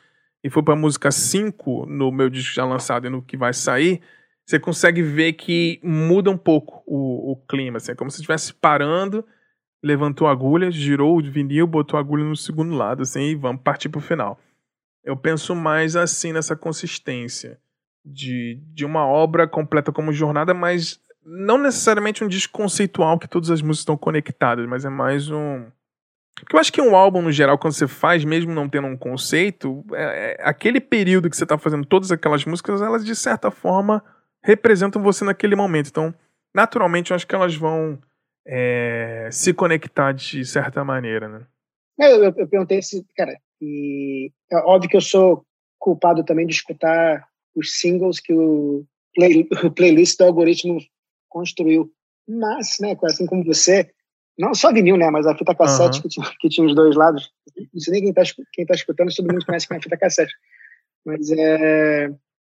e 0.43 0.49
for 0.49 0.63
para 0.63 0.73
a 0.73 0.77
música 0.77 1.11
5 1.11 1.85
no 1.87 2.11
meu 2.11 2.29
disco 2.29 2.53
já 2.53 2.65
lançado 2.65 3.07
e 3.07 3.09
no 3.09 3.21
que 3.21 3.35
vai 3.35 3.53
sair, 3.53 4.01
você 4.45 4.59
consegue 4.59 5.01
ver 5.01 5.33
que 5.33 5.79
muda 5.83 6.29
um 6.29 6.37
pouco 6.37 6.83
o, 6.85 7.31
o 7.31 7.35
clima. 7.47 7.77
Assim, 7.77 7.91
é 7.91 7.95
como 7.95 8.11
se 8.11 8.17
estivesse 8.17 8.53
parando 8.53 9.25
levantou 9.85 10.27
a 10.27 10.31
agulha, 10.31 10.71
girou 10.71 11.15
o 11.15 11.21
vinil, 11.21 11.67
botou 11.67 11.95
a 11.95 11.99
agulha 11.99 12.23
no 12.23 12.35
segundo 12.35 12.75
lado, 12.75 13.03
assim, 13.03 13.21
e 13.21 13.35
vamos 13.35 13.61
partir 13.61 13.87
pro 13.87 14.01
final. 14.01 14.39
Eu 15.03 15.15
penso 15.15 15.53
mais 15.53 15.95
assim 15.95 16.33
nessa 16.33 16.55
consistência 16.55 17.59
de, 18.03 18.59
de 18.73 18.83
uma 18.83 19.05
obra 19.05 19.47
completa 19.47 19.91
como 19.91 20.11
jornada, 20.11 20.55
mas 20.55 20.99
não 21.23 21.59
necessariamente 21.59 22.23
um 22.23 22.27
disco 22.27 22.51
conceitual 22.51 23.19
que 23.19 23.27
todas 23.27 23.51
as 23.51 23.61
músicas 23.61 23.81
estão 23.81 23.95
conectadas, 23.95 24.67
mas 24.67 24.85
é 24.85 24.89
mais 24.89 25.29
um. 25.29 25.67
Porque 26.33 26.55
eu 26.55 26.59
acho 26.59 26.73
que 26.73 26.81
um 26.81 26.95
álbum, 26.95 27.21
no 27.21 27.31
geral, 27.31 27.55
quando 27.55 27.73
você 27.73 27.87
faz, 27.87 28.25
mesmo 28.25 28.55
não 28.55 28.67
tendo 28.67 28.87
um 28.87 28.97
conceito, 28.97 29.85
é, 29.93 30.37
é, 30.41 30.49
aquele 30.49 30.81
período 30.81 31.29
que 31.29 31.37
você 31.37 31.43
está 31.43 31.59
fazendo 31.59 31.85
todas 31.85 32.11
aquelas 32.11 32.43
músicas, 32.43 32.81
elas 32.81 33.05
de 33.05 33.15
certa 33.15 33.51
forma 33.51 34.03
representam 34.43 35.03
você 35.03 35.23
naquele 35.23 35.55
momento. 35.55 35.89
Então, 35.89 36.11
naturalmente, 36.55 37.11
eu 37.11 37.15
acho 37.15 37.27
que 37.27 37.35
elas 37.35 37.55
vão 37.55 37.99
é, 38.45 39.29
se 39.31 39.53
conectar 39.53 40.11
de 40.11 40.45
certa 40.45 40.83
maneira, 40.83 41.27
né? 41.27 41.47
Eu, 41.97 42.23
eu, 42.23 42.33
eu 42.37 42.47
perguntei 42.47 42.81
se, 42.81 43.05
cara, 43.15 43.35
e 43.61 44.31
é 44.51 44.57
óbvio 44.57 44.89
que 44.89 44.97
eu 44.97 45.01
sou 45.01 45.45
culpado 45.79 46.23
também 46.23 46.45
de 46.45 46.53
escutar 46.53 47.25
os 47.55 47.79
singles 47.79 48.19
que 48.19 48.33
o, 48.33 48.85
play, 49.15 49.47
o 49.63 49.71
playlist 49.71 50.17
do 50.17 50.25
algoritmo 50.25 50.77
construiu. 51.29 51.91
Mas, 52.27 52.77
né, 52.79 52.95
assim 53.03 53.25
como 53.25 53.43
você, 53.43 53.89
não 54.37 54.53
só 54.53 54.73
vinil, 54.73 54.97
né, 54.97 55.09
mas 55.09 55.25
a 55.25 55.35
fita 55.35 55.55
cassete 55.55 55.97
uhum. 55.97 56.01
que, 56.01 56.09
tinha, 56.09 56.31
que 56.39 56.49
tinha 56.49 56.67
os 56.67 56.75
dois 56.75 56.95
lados. 56.95 57.31
Não 57.73 57.79
sei 57.79 57.93
nem 57.93 58.01
quem 58.01 58.09
está 58.09 58.43
quem 58.51 58.65
tá 58.65 58.73
escutando, 58.73 59.13
todo 59.15 59.31
mundo 59.31 59.45
conhece 59.45 59.67
que 59.67 59.73
é 59.73 59.77
a 59.77 59.81
fita 59.81 59.97
cassete. 59.97 60.33
Mas 61.05 61.29
é, 61.31 62.09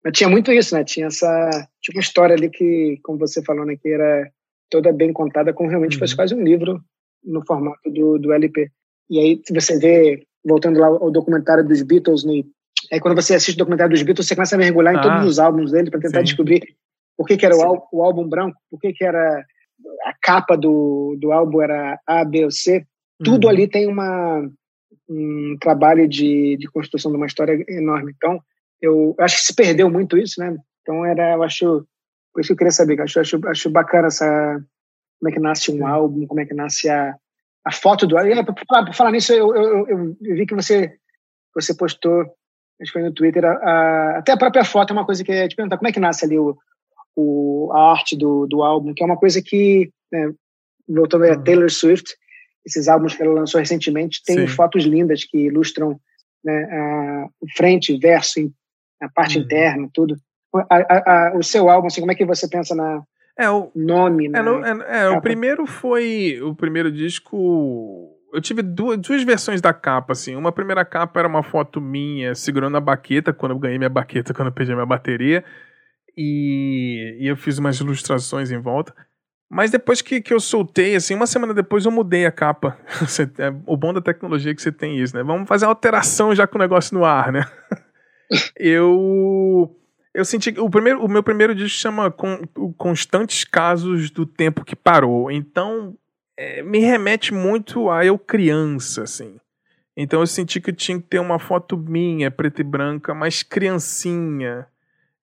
mas 0.03 0.17
tinha 0.17 0.29
muito 0.29 0.51
isso, 0.51 0.75
né? 0.75 0.83
Tinha 0.83 1.07
essa 1.07 1.49
tinha 1.81 1.95
uma 1.95 2.01
história 2.01 2.35
ali 2.35 2.49
que, 2.49 2.99
como 3.03 3.19
você 3.19 3.43
falou, 3.43 3.65
né, 3.65 3.75
que 3.75 3.89
era 3.89 4.31
toda 4.69 4.93
bem 4.93 5.11
contada, 5.11 5.53
como 5.53 5.69
realmente 5.69 5.93
uhum. 5.95 5.99
fosse 5.99 6.15
quase 6.15 6.33
um 6.35 6.43
livro 6.43 6.81
no 7.23 7.45
formato 7.45 7.89
do, 7.89 8.17
do 8.17 8.33
LP. 8.33 8.69
E 9.09 9.19
aí 9.19 9.41
você 9.49 9.77
vê, 9.79 10.23
voltando 10.45 10.79
lá 10.79 10.87
ao 10.87 11.11
documentário 11.11 11.67
dos 11.67 11.81
Beatles, 11.81 12.23
né? 12.23 12.43
aí 12.91 12.99
quando 12.99 13.15
você 13.15 13.35
assiste 13.35 13.55
o 13.55 13.59
documentário 13.59 13.91
dos 13.91 14.03
Beatles, 14.03 14.27
você 14.27 14.35
começa 14.35 14.55
a 14.55 14.59
mergulhar 14.59 14.93
em 14.93 14.97
ah, 14.97 15.01
todos 15.01 15.25
os 15.25 15.39
álbuns 15.39 15.71
dele 15.71 15.89
para 15.89 15.99
tentar 15.99 16.19
sim. 16.19 16.25
descobrir 16.25 16.61
por 17.17 17.27
que, 17.27 17.35
que 17.35 17.45
era 17.45 17.55
o, 17.55 17.87
o, 17.91 18.03
álbum 18.03 18.27
branco, 18.27 18.57
por 18.71 18.79
que, 18.79 18.93
que 18.93 19.03
era 19.03 19.43
a 20.05 20.13
capa 20.21 20.55
do, 20.55 21.17
do 21.19 21.31
álbum 21.31 21.61
era 21.61 21.99
A, 22.07 22.23
B 22.23 22.45
ou 22.45 22.51
C. 22.51 22.85
Tudo 23.23 23.45
uhum. 23.45 23.49
ali 23.49 23.67
tem 23.67 23.87
uma, 23.87 24.49
um 25.09 25.57
trabalho 25.59 26.07
de, 26.07 26.55
de 26.57 26.67
construção 26.71 27.11
de 27.11 27.17
uma 27.17 27.25
história 27.25 27.63
enorme. 27.67 28.13
Então, 28.15 28.39
eu 28.81 29.15
acho 29.19 29.37
que 29.37 29.43
se 29.43 29.53
perdeu 29.53 29.89
muito 29.89 30.17
isso, 30.17 30.39
né? 30.39 30.55
Então, 30.81 31.05
era, 31.05 31.33
eu 31.33 31.43
acho, 31.43 31.85
por 32.39 32.43
isso 32.43 32.47
que 32.47 32.53
eu 32.53 32.57
queria 32.57 32.71
saber, 32.71 33.01
acho, 33.01 33.19
acho, 33.19 33.47
acho 33.49 33.69
bacana 33.69 34.07
essa, 34.07 34.63
como 35.19 35.29
é 35.29 35.31
que 35.33 35.41
nasce 35.41 35.71
um 35.71 35.85
álbum, 35.85 36.25
como 36.25 36.39
é 36.39 36.45
que 36.45 36.53
nasce 36.53 36.89
a, 36.89 37.13
a 37.65 37.71
foto 37.71 38.07
do 38.07 38.17
álbum. 38.17 38.45
Para 38.45 38.65
falar, 38.65 38.93
falar 38.93 39.11
nisso, 39.11 39.33
eu, 39.33 39.53
eu, 39.53 39.87
eu, 39.89 40.15
vi 40.21 40.45
que 40.45 40.55
você, 40.55 40.93
você 41.53 41.75
postou, 41.75 42.21
acho 42.21 42.93
que 42.93 42.93
foi 42.93 43.03
no 43.03 43.13
Twitter, 43.13 43.43
a, 43.43 43.51
a, 43.51 44.17
até 44.19 44.31
a 44.31 44.37
própria 44.37 44.63
foto 44.63 44.91
é 44.91 44.93
uma 44.93 45.05
coisa 45.05 45.21
que 45.21 45.33
é 45.33 45.49
te 45.49 45.55
perguntar, 45.57 45.77
como 45.77 45.89
é 45.89 45.91
que 45.91 45.99
nasce 45.99 46.23
ali 46.23 46.39
o, 46.39 46.57
o, 47.13 47.69
a 47.73 47.91
arte 47.91 48.15
do, 48.15 48.47
do 48.47 48.63
álbum, 48.63 48.93
que 48.93 49.03
é 49.03 49.05
uma 49.05 49.17
coisa 49.17 49.41
que, 49.41 49.91
né, 50.09 50.31
voltando 50.87 51.25
a 51.25 51.31
uhum. 51.35 51.43
Taylor 51.43 51.69
Swift, 51.69 52.15
esses 52.65 52.87
álbuns 52.87 53.15
que 53.15 53.21
ela 53.21 53.33
lançou 53.33 53.59
recentemente, 53.59 54.21
tem 54.25 54.37
Sim. 54.37 54.47
fotos 54.47 54.85
lindas 54.85 55.25
que 55.25 55.37
ilustram 55.47 55.99
né, 56.41 56.63
a, 56.71 57.27
o 57.41 57.47
frente, 57.57 57.97
verso, 57.97 58.49
a 59.01 59.09
parte 59.09 59.37
uhum. 59.37 59.43
interna, 59.43 59.89
tudo. 59.93 60.15
A, 60.53 61.29
a, 61.29 61.37
o 61.37 61.43
seu 61.43 61.69
álbum, 61.69 61.87
assim, 61.87 62.01
como 62.01 62.11
é 62.11 62.15
que 62.15 62.25
você 62.25 62.47
pensa 62.47 62.73
na 62.73 63.03
é, 63.39 63.49
o, 63.49 63.71
nome? 63.73 64.27
É, 64.27 64.97
é, 64.97 65.03
é 65.03 65.09
o 65.09 65.21
primeiro 65.21 65.65
foi 65.65 66.41
o 66.41 66.53
primeiro 66.53 66.91
disco. 66.91 68.13
Eu 68.33 68.41
tive 68.41 68.61
duas, 68.61 68.97
duas 68.97 69.23
versões 69.23 69.61
da 69.61 69.73
capa, 69.73 70.11
assim. 70.11 70.35
Uma 70.35 70.51
primeira 70.51 70.83
capa 70.83 71.21
era 71.21 71.27
uma 71.27 71.41
foto 71.41 71.79
minha 71.79 72.35
segurando 72.35 72.75
a 72.75 72.81
baqueta, 72.81 73.31
quando 73.31 73.53
eu 73.53 73.59
ganhei 73.59 73.77
minha 73.77 73.89
baqueta, 73.89 74.33
quando 74.35 74.49
eu 74.49 74.53
perdi 74.53 74.73
minha 74.73 74.85
bateria. 74.85 75.45
E, 76.17 77.17
e 77.21 77.27
eu 77.27 77.37
fiz 77.37 77.57
umas 77.57 77.79
ilustrações 77.79 78.51
em 78.51 78.59
volta. 78.59 78.93
Mas 79.49 79.71
depois 79.71 80.01
que, 80.01 80.21
que 80.21 80.33
eu 80.33 80.39
soltei, 80.41 80.95
assim, 80.95 81.15
uma 81.15 81.25
semana 81.25 81.53
depois 81.53 81.85
eu 81.85 81.91
mudei 81.91 82.25
a 82.25 82.31
capa. 82.31 82.77
É, 83.39 83.53
o 83.65 83.77
bom 83.77 83.93
da 83.93 84.01
tecnologia 84.01 84.51
é 84.51 84.55
que 84.55 84.61
você 84.61 84.71
tem 84.71 84.99
isso, 84.99 85.15
né? 85.15 85.23
Vamos 85.23 85.47
fazer 85.47 85.65
uma 85.65 85.71
alteração 85.71 86.35
já 86.35 86.45
com 86.45 86.57
o 86.57 86.61
negócio 86.61 86.93
no 86.93 87.05
ar, 87.05 87.31
né? 87.31 87.45
eu 88.59 89.73
eu 90.13 90.25
senti 90.25 90.51
que 90.51 90.59
o 90.59 90.69
primeiro 90.69 91.03
o 91.03 91.07
meu 91.07 91.23
primeiro 91.23 91.53
disco 91.53 91.77
chama 91.79 92.11
com, 92.11 92.45
Constantes 92.77 93.43
Casos 93.43 94.09
do 94.09 94.25
Tempo 94.25 94.65
que 94.65 94.75
Parou. 94.75 95.31
Então, 95.31 95.95
é, 96.37 96.61
me 96.63 96.79
remete 96.79 97.33
muito 97.33 97.89
a 97.89 98.05
eu 98.05 98.17
criança, 98.17 99.03
assim. 99.03 99.39
Então 99.95 100.21
eu 100.21 100.27
senti 100.27 100.61
que 100.61 100.71
tinha 100.71 100.99
que 100.99 101.07
ter 101.07 101.19
uma 101.19 101.39
foto 101.39 101.77
minha, 101.77 102.31
preta 102.31 102.61
e 102.61 102.63
branca, 102.63 103.13
mais 103.13 103.43
criancinha 103.43 104.67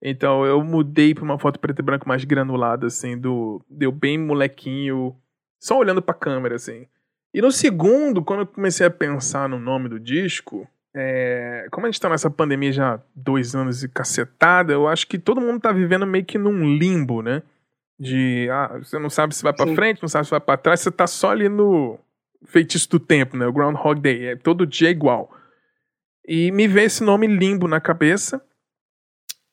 então 0.00 0.44
eu 0.44 0.62
mudei 0.62 1.14
para 1.14 1.24
uma 1.24 1.38
foto 1.38 1.58
preto 1.58 1.80
e 1.80 1.82
branco 1.82 2.08
mais 2.08 2.24
granulada, 2.24 2.86
assim, 2.86 3.18
do. 3.18 3.60
Deu 3.68 3.90
bem 3.90 4.18
molequinho, 4.18 5.16
só 5.58 5.78
olhando 5.78 6.02
pra 6.02 6.14
câmera, 6.14 6.56
assim. 6.56 6.86
E 7.32 7.40
no 7.40 7.50
segundo, 7.50 8.22
quando 8.22 8.40
eu 8.40 8.46
comecei 8.46 8.86
a 8.86 8.90
pensar 8.90 9.48
no 9.48 9.58
nome 9.58 9.88
do 9.88 10.00
disco, 10.00 10.66
é, 10.98 11.68
como 11.70 11.86
a 11.86 11.90
gente 11.90 12.00
tá 12.00 12.08
nessa 12.08 12.30
pandemia 12.30 12.72
já 12.72 12.94
há 12.94 13.00
dois 13.14 13.54
anos 13.54 13.84
e 13.84 13.88
cacetada, 13.88 14.72
eu 14.72 14.88
acho 14.88 15.06
que 15.06 15.18
todo 15.18 15.42
mundo 15.42 15.60
tá 15.60 15.70
vivendo 15.70 16.06
meio 16.06 16.24
que 16.24 16.38
num 16.38 16.74
limbo, 16.74 17.20
né? 17.20 17.42
De, 18.00 18.48
ah, 18.50 18.78
você 18.78 18.98
não 18.98 19.10
sabe 19.10 19.34
se 19.34 19.42
vai 19.42 19.52
para 19.52 19.74
frente, 19.74 20.00
não 20.00 20.08
sabe 20.08 20.24
se 20.24 20.30
vai 20.30 20.40
para 20.40 20.56
trás, 20.56 20.80
você 20.80 20.90
tá 20.90 21.06
só 21.06 21.32
ali 21.32 21.50
no 21.50 21.98
feitiço 22.46 22.88
do 22.88 22.98
tempo, 22.98 23.36
né? 23.36 23.46
O 23.46 23.52
Groundhog 23.52 24.00
Day, 24.00 24.24
é 24.28 24.36
todo 24.36 24.66
dia 24.66 24.88
igual. 24.88 25.30
E 26.26 26.50
me 26.50 26.66
veio 26.66 26.86
esse 26.86 27.04
nome 27.04 27.26
limbo 27.26 27.68
na 27.68 27.78
cabeça. 27.78 28.42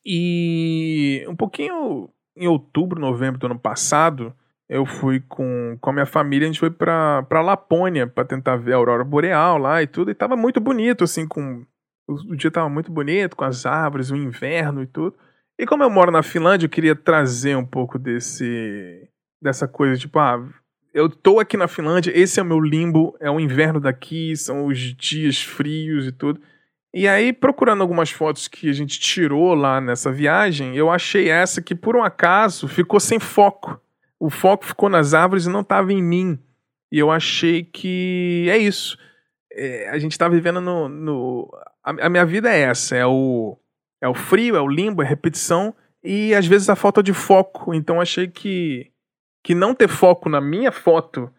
E 0.02 1.26
um 1.28 1.36
pouquinho 1.36 2.08
em 2.34 2.48
outubro, 2.48 2.98
novembro 2.98 3.38
do 3.38 3.46
ano 3.46 3.58
passado, 3.58 4.34
eu 4.68 4.86
fui 4.86 5.20
com, 5.20 5.76
com 5.80 5.90
a 5.90 5.92
minha 5.92 6.06
família, 6.06 6.46
a 6.46 6.50
gente 6.50 6.60
foi 6.60 6.70
pra, 6.70 7.22
pra 7.24 7.42
Lapônia 7.42 8.06
para 8.06 8.24
tentar 8.24 8.56
ver 8.56 8.72
a 8.72 8.76
aurora 8.76 9.04
boreal 9.04 9.58
lá 9.58 9.82
e 9.82 9.86
tudo, 9.86 10.10
e 10.10 10.14
tava 10.14 10.36
muito 10.36 10.60
bonito, 10.60 11.04
assim, 11.04 11.26
com 11.26 11.64
o 12.08 12.36
dia 12.36 12.50
tava 12.50 12.68
muito 12.68 12.92
bonito, 12.92 13.36
com 13.36 13.44
as 13.44 13.64
árvores, 13.64 14.10
o 14.10 14.16
inverno 14.16 14.82
e 14.82 14.86
tudo. 14.86 15.16
E 15.58 15.66
como 15.66 15.82
eu 15.82 15.90
moro 15.90 16.10
na 16.10 16.22
Finlândia, 16.22 16.66
eu 16.66 16.70
queria 16.70 16.94
trazer 16.94 17.56
um 17.56 17.64
pouco 17.64 17.98
desse 17.98 19.08
dessa 19.40 19.68
coisa, 19.68 19.98
tipo, 19.98 20.18
ah, 20.18 20.42
eu 20.94 21.08
tô 21.08 21.38
aqui 21.38 21.56
na 21.56 21.68
Finlândia, 21.68 22.12
esse 22.16 22.40
é 22.40 22.42
o 22.42 22.46
meu 22.46 22.60
limbo, 22.60 23.14
é 23.20 23.30
o 23.30 23.38
inverno 23.38 23.78
daqui, 23.78 24.34
são 24.36 24.66
os 24.66 24.78
dias 24.78 25.42
frios 25.42 26.06
e 26.06 26.12
tudo. 26.12 26.40
E 26.94 27.08
aí, 27.08 27.32
procurando 27.32 27.82
algumas 27.82 28.10
fotos 28.10 28.46
que 28.46 28.70
a 28.70 28.72
gente 28.72 28.98
tirou 29.00 29.52
lá 29.52 29.80
nessa 29.80 30.12
viagem, 30.12 30.76
eu 30.76 30.90
achei 30.90 31.28
essa 31.28 31.60
que, 31.60 31.74
por 31.74 31.96
um 31.96 32.04
acaso, 32.04 32.68
ficou 32.68 33.00
sem 33.00 33.18
foco. 33.18 33.80
O 34.24 34.30
foco 34.30 34.64
ficou 34.64 34.88
nas 34.88 35.12
árvores 35.12 35.44
e 35.44 35.50
não 35.50 35.60
estava 35.60 35.92
em 35.92 36.02
mim. 36.02 36.38
E 36.90 36.98
eu 36.98 37.10
achei 37.10 37.62
que 37.62 38.46
é 38.48 38.56
isso. 38.56 38.96
É, 39.52 39.90
a 39.90 39.98
gente 39.98 40.12
está 40.12 40.26
vivendo 40.30 40.62
no. 40.62 40.88
no 40.88 41.50
a, 41.84 42.06
a, 42.06 42.08
minha 42.08 42.24
vida 42.24 42.50
é 42.50 42.60
essa: 42.60 42.96
é 42.96 43.04
o, 43.04 43.58
é 44.00 44.08
o 44.08 44.14
frio, 44.14 44.56
é 44.56 44.60
o 44.62 44.66
limbo, 44.66 45.02
é 45.02 45.04
a 45.04 45.08
repetição 45.08 45.74
e 46.02 46.34
às 46.34 46.46
vezes 46.46 46.70
a 46.70 46.74
falta 46.74 47.02
de 47.02 47.12
foco. 47.12 47.74
Então 47.74 48.00
achei 48.00 48.26
que, 48.26 48.90
que 49.42 49.54
não 49.54 49.74
ter 49.74 49.88
foco 49.88 50.30
na 50.30 50.40
minha 50.40 50.72
foto 50.72 51.30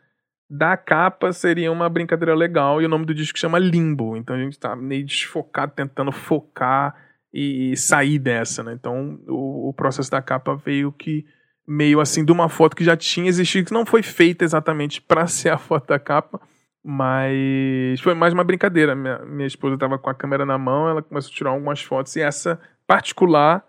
da 0.48 0.78
capa 0.78 1.34
seria 1.34 1.72
uma 1.72 1.90
brincadeira 1.90 2.36
legal 2.36 2.80
e 2.84 2.86
o 2.86 2.90
nome 2.90 3.08
do 3.08 3.16
disco 3.16 3.40
chama 3.40 3.58
Limbo. 3.58 4.16
Então 4.16 4.36
a 4.36 4.40
gente 4.40 4.60
tá 4.60 4.76
meio 4.76 5.04
desfocado, 5.04 5.74
tentando 5.76 6.12
focar 6.12 6.96
e 7.34 7.76
sair 7.76 8.20
dessa, 8.20 8.62
né? 8.62 8.74
Então 8.74 9.20
o, 9.28 9.70
o, 9.70 9.74
processo 9.74 10.12
da 10.12 10.22
capa 10.22 10.56
veio 10.56 10.92
que 10.92 11.26
meio 11.68 12.00
assim 12.00 12.24
de 12.24 12.32
uma 12.32 12.50
foto 12.50 12.76
que 12.76 12.84
já 12.84 12.96
tinha 12.96 13.28
existido, 13.28 13.68
que 13.68 13.74
não 13.74 13.86
foi 13.86 14.04
feita 14.04 14.44
exatamente 14.44 15.02
para 15.02 15.26
ser 15.28 15.50
a 15.50 15.58
foto 15.58 15.88
da 15.88 16.00
capa, 16.00 16.40
mas 16.84 18.00
foi 18.02 18.14
mais 18.14 18.34
uma 18.34 18.44
brincadeira. 18.44 18.96
Minha, 18.96 19.20
minha 19.20 19.48
esposa 19.48 19.76
estava 19.76 19.98
com 19.98 20.10
a 20.10 20.16
câmera 20.16 20.46
na 20.46 20.58
mão, 20.58 20.90
ela 20.90 21.02
começou 21.02 21.32
a 21.32 21.36
tirar 21.36 21.50
algumas 21.52 21.82
fotos 21.82 22.16
e 22.16 22.22
essa 22.22 22.60
particular 22.86 23.66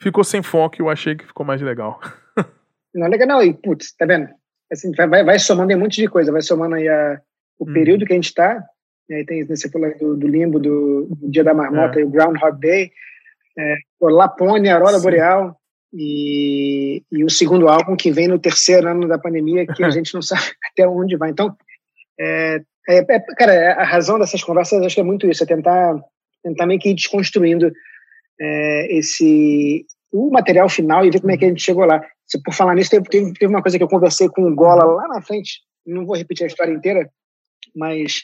ficou 0.00 0.24
sem 0.24 0.42
foco 0.42 0.76
e 0.76 0.80
eu 0.80 0.88
achei 0.88 1.14
que 1.14 1.26
ficou 1.26 1.46
mais 1.46 1.62
legal. 1.62 2.00
Não 2.94 3.06
é 3.06 3.08
legal 3.08 3.28
não, 3.28 3.42
e 3.42 3.52
putz, 3.52 3.92
tá 3.92 4.06
vendo? 4.06 4.28
assim, 4.70 4.92
vai, 4.92 5.24
vai 5.24 5.38
somando 5.38 5.72
em 5.72 5.76
um 5.76 5.80
monte 5.80 6.00
de 6.00 6.08
coisa, 6.08 6.32
vai 6.32 6.42
somando 6.42 6.74
aí 6.74 6.88
a, 6.88 7.20
o 7.58 7.68
hum. 7.68 7.72
período 7.72 8.04
que 8.04 8.12
a 8.12 8.16
gente 8.16 8.26
está, 8.26 8.62
aí 9.10 9.24
tem, 9.24 9.44
você 9.44 9.68
falou 9.70 9.96
do, 9.98 10.16
do 10.16 10.28
limbo, 10.28 10.58
do, 10.58 11.06
do, 11.10 11.30
Dia 11.30 11.44
da 11.44 11.54
Marmota, 11.54 12.00
é. 12.00 12.04
o 12.04 12.10
Groundhog 12.10 12.60
Day, 12.60 12.92
é, 13.58 13.76
Lapônia, 14.00 14.74
Aurora 14.74 14.98
Sim. 14.98 15.02
Boreal, 15.02 15.57
e, 15.92 17.02
e 17.10 17.24
o 17.24 17.30
segundo 17.30 17.68
álbum 17.68 17.96
que 17.96 18.10
vem 18.10 18.28
no 18.28 18.38
terceiro 18.38 18.88
ano 18.88 19.08
da 19.08 19.18
pandemia, 19.18 19.66
que 19.66 19.82
a 19.82 19.90
gente 19.90 20.14
não 20.14 20.22
sabe 20.22 20.42
até 20.72 20.86
onde 20.86 21.16
vai. 21.16 21.30
Então, 21.30 21.56
é, 22.20 22.60
é, 22.88 22.98
é, 22.98 23.20
cara, 23.36 23.74
a 23.74 23.84
razão 23.84 24.18
dessas 24.18 24.42
conversas 24.42 24.82
acho 24.82 24.94
que 24.94 25.00
é 25.00 25.04
muito 25.04 25.28
isso, 25.28 25.42
é 25.42 25.46
tentar, 25.46 25.94
tentar 26.42 26.66
meio 26.66 26.80
que 26.80 26.90
ir 26.90 26.94
desconstruindo 26.94 27.72
é, 28.40 28.98
esse 28.98 29.84
o 30.10 30.30
material 30.30 30.68
final 30.70 31.04
e 31.04 31.10
ver 31.10 31.20
como 31.20 31.32
é 31.32 31.36
que 31.36 31.44
a 31.44 31.48
gente 31.48 31.62
chegou 31.62 31.84
lá. 31.84 32.02
Se 32.26 32.42
por 32.42 32.54
falar 32.54 32.74
nisso, 32.74 32.90
teve, 32.90 33.04
teve, 33.08 33.32
teve, 33.34 33.52
uma 33.52 33.62
coisa 33.62 33.76
que 33.76 33.84
eu 33.84 33.88
conversei 33.88 34.28
com 34.28 34.42
o 34.42 34.54
Gola 34.54 34.84
lá 34.84 35.06
na 35.06 35.20
frente, 35.20 35.60
não 35.86 36.06
vou 36.06 36.16
repetir 36.16 36.44
a 36.44 36.46
história 36.46 36.72
inteira, 36.72 37.10
mas 37.76 38.22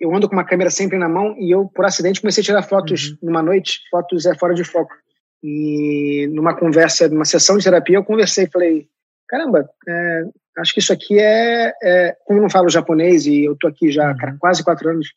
eu 0.00 0.14
ando 0.14 0.28
com 0.28 0.34
uma 0.34 0.44
câmera 0.44 0.70
sempre 0.70 0.96
na 0.96 1.08
mão 1.08 1.34
e 1.38 1.50
eu, 1.50 1.66
por 1.66 1.84
acidente, 1.84 2.20
comecei 2.20 2.42
a 2.42 2.44
tirar 2.44 2.62
fotos 2.62 3.10
uhum. 3.10 3.18
numa 3.22 3.42
noite, 3.42 3.80
fotos 3.90 4.26
é 4.26 4.34
fora 4.36 4.54
de 4.54 4.62
foco. 4.62 4.94
E 5.42 6.28
numa 6.32 6.54
conversa, 6.54 7.08
numa 7.08 7.24
sessão 7.24 7.58
de 7.58 7.64
terapia, 7.64 7.96
eu 7.96 8.04
conversei, 8.04 8.48
falei, 8.48 8.88
caramba, 9.28 9.68
é, 9.88 10.22
acho 10.58 10.72
que 10.72 10.80
isso 10.80 10.92
aqui 10.92 11.18
é, 11.18 11.72
é, 11.82 12.16
como 12.24 12.38
eu 12.38 12.42
não 12.42 12.50
falo 12.50 12.68
japonês 12.68 13.26
e 13.26 13.44
eu 13.44 13.56
tô 13.56 13.68
aqui 13.68 13.90
já 13.90 14.14
cara, 14.16 14.32
uhum. 14.32 14.38
quase 14.38 14.64
quatro 14.64 14.90
anos, 14.90 15.08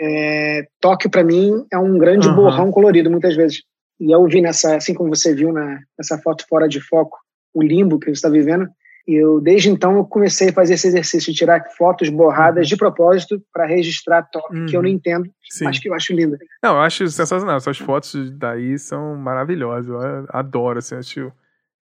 é, 0.00 0.66
Tóquio 0.80 1.10
para 1.10 1.22
mim 1.22 1.64
é 1.72 1.78
um 1.78 1.96
grande 1.98 2.28
uhum. 2.28 2.34
borrão 2.34 2.70
colorido 2.70 3.10
muitas 3.10 3.36
vezes. 3.36 3.62
E 4.00 4.10
eu 4.10 4.26
vi 4.26 4.40
nessa, 4.40 4.76
assim 4.76 4.92
como 4.92 5.14
você 5.14 5.34
viu 5.34 5.52
na, 5.52 5.78
nessa 5.96 6.18
foto 6.18 6.44
fora 6.48 6.68
de 6.68 6.80
foco, 6.80 7.16
o 7.52 7.62
limbo 7.62 7.98
que 7.98 8.06
você 8.06 8.12
está 8.12 8.28
vivendo, 8.28 8.68
eu 9.06 9.40
desde 9.40 9.68
então 9.68 9.96
eu 9.96 10.04
comecei 10.04 10.48
a 10.48 10.52
fazer 10.52 10.74
esse 10.74 10.88
exercício 10.88 11.32
de 11.32 11.38
tirar 11.38 11.62
fotos 11.76 12.08
borradas 12.08 12.66
de 12.66 12.76
propósito 12.76 13.42
para 13.52 13.66
registrar 13.66 14.22
toque 14.22 14.56
uhum. 14.56 14.66
que 14.66 14.76
eu 14.76 14.82
não 14.82 14.88
uhum. 14.88 14.96
entendo, 14.96 15.30
Sim. 15.50 15.64
mas 15.64 15.78
que 15.78 15.88
eu 15.88 15.94
acho 15.94 16.14
linda. 16.14 16.38
Não, 16.62 16.76
eu 16.76 16.80
acho 16.80 17.06
sensacional. 17.08 17.60
Suas 17.60 17.78
fotos 17.78 18.30
daí 18.30 18.78
são 18.78 19.16
maravilhosas. 19.16 19.88
Eu 19.88 20.26
adoro, 20.30 20.78
assim, 20.78 20.96
acho. 20.96 21.30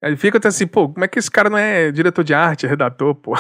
Aí 0.02 0.16
fica 0.16 0.38
até 0.38 0.48
assim, 0.48 0.66
pô, 0.66 0.88
como 0.88 1.04
é 1.04 1.08
que 1.08 1.18
esse 1.18 1.30
cara 1.30 1.48
não 1.48 1.58
é 1.58 1.92
diretor 1.92 2.24
de 2.24 2.34
arte, 2.34 2.66
é 2.66 2.68
redator, 2.68 3.14
pô? 3.14 3.34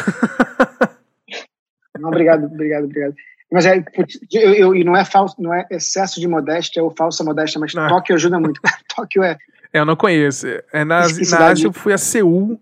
Não, 1.98 2.08
obrigado, 2.08 2.46
obrigado, 2.46 2.84
obrigado. 2.84 3.14
Mas 3.50 3.66
é, 3.66 3.84
eu, 4.32 4.54
eu, 4.54 4.74
e 4.74 4.82
não 4.82 4.96
é 4.96 5.04
falso, 5.04 5.36
não 5.38 5.52
é 5.52 5.66
excesso 5.70 6.20
de 6.20 6.26
modéstia 6.26 6.82
ou 6.82 6.90
falsa 6.90 7.22
modéstia, 7.22 7.60
mas 7.60 7.74
não. 7.74 7.86
Tóquio 7.86 8.14
ajuda 8.14 8.40
muito. 8.40 8.60
Tóquio 8.94 9.22
é. 9.22 9.36
É, 9.72 9.80
eu 9.80 9.84
não 9.84 9.94
conheço. 9.94 10.46
É, 10.72 10.84
na, 10.84 11.00
na 11.00 11.46
Ásia 11.46 11.66
eu 11.66 11.72
fui 11.72 11.92
a 11.92 11.98
Seul 11.98 12.58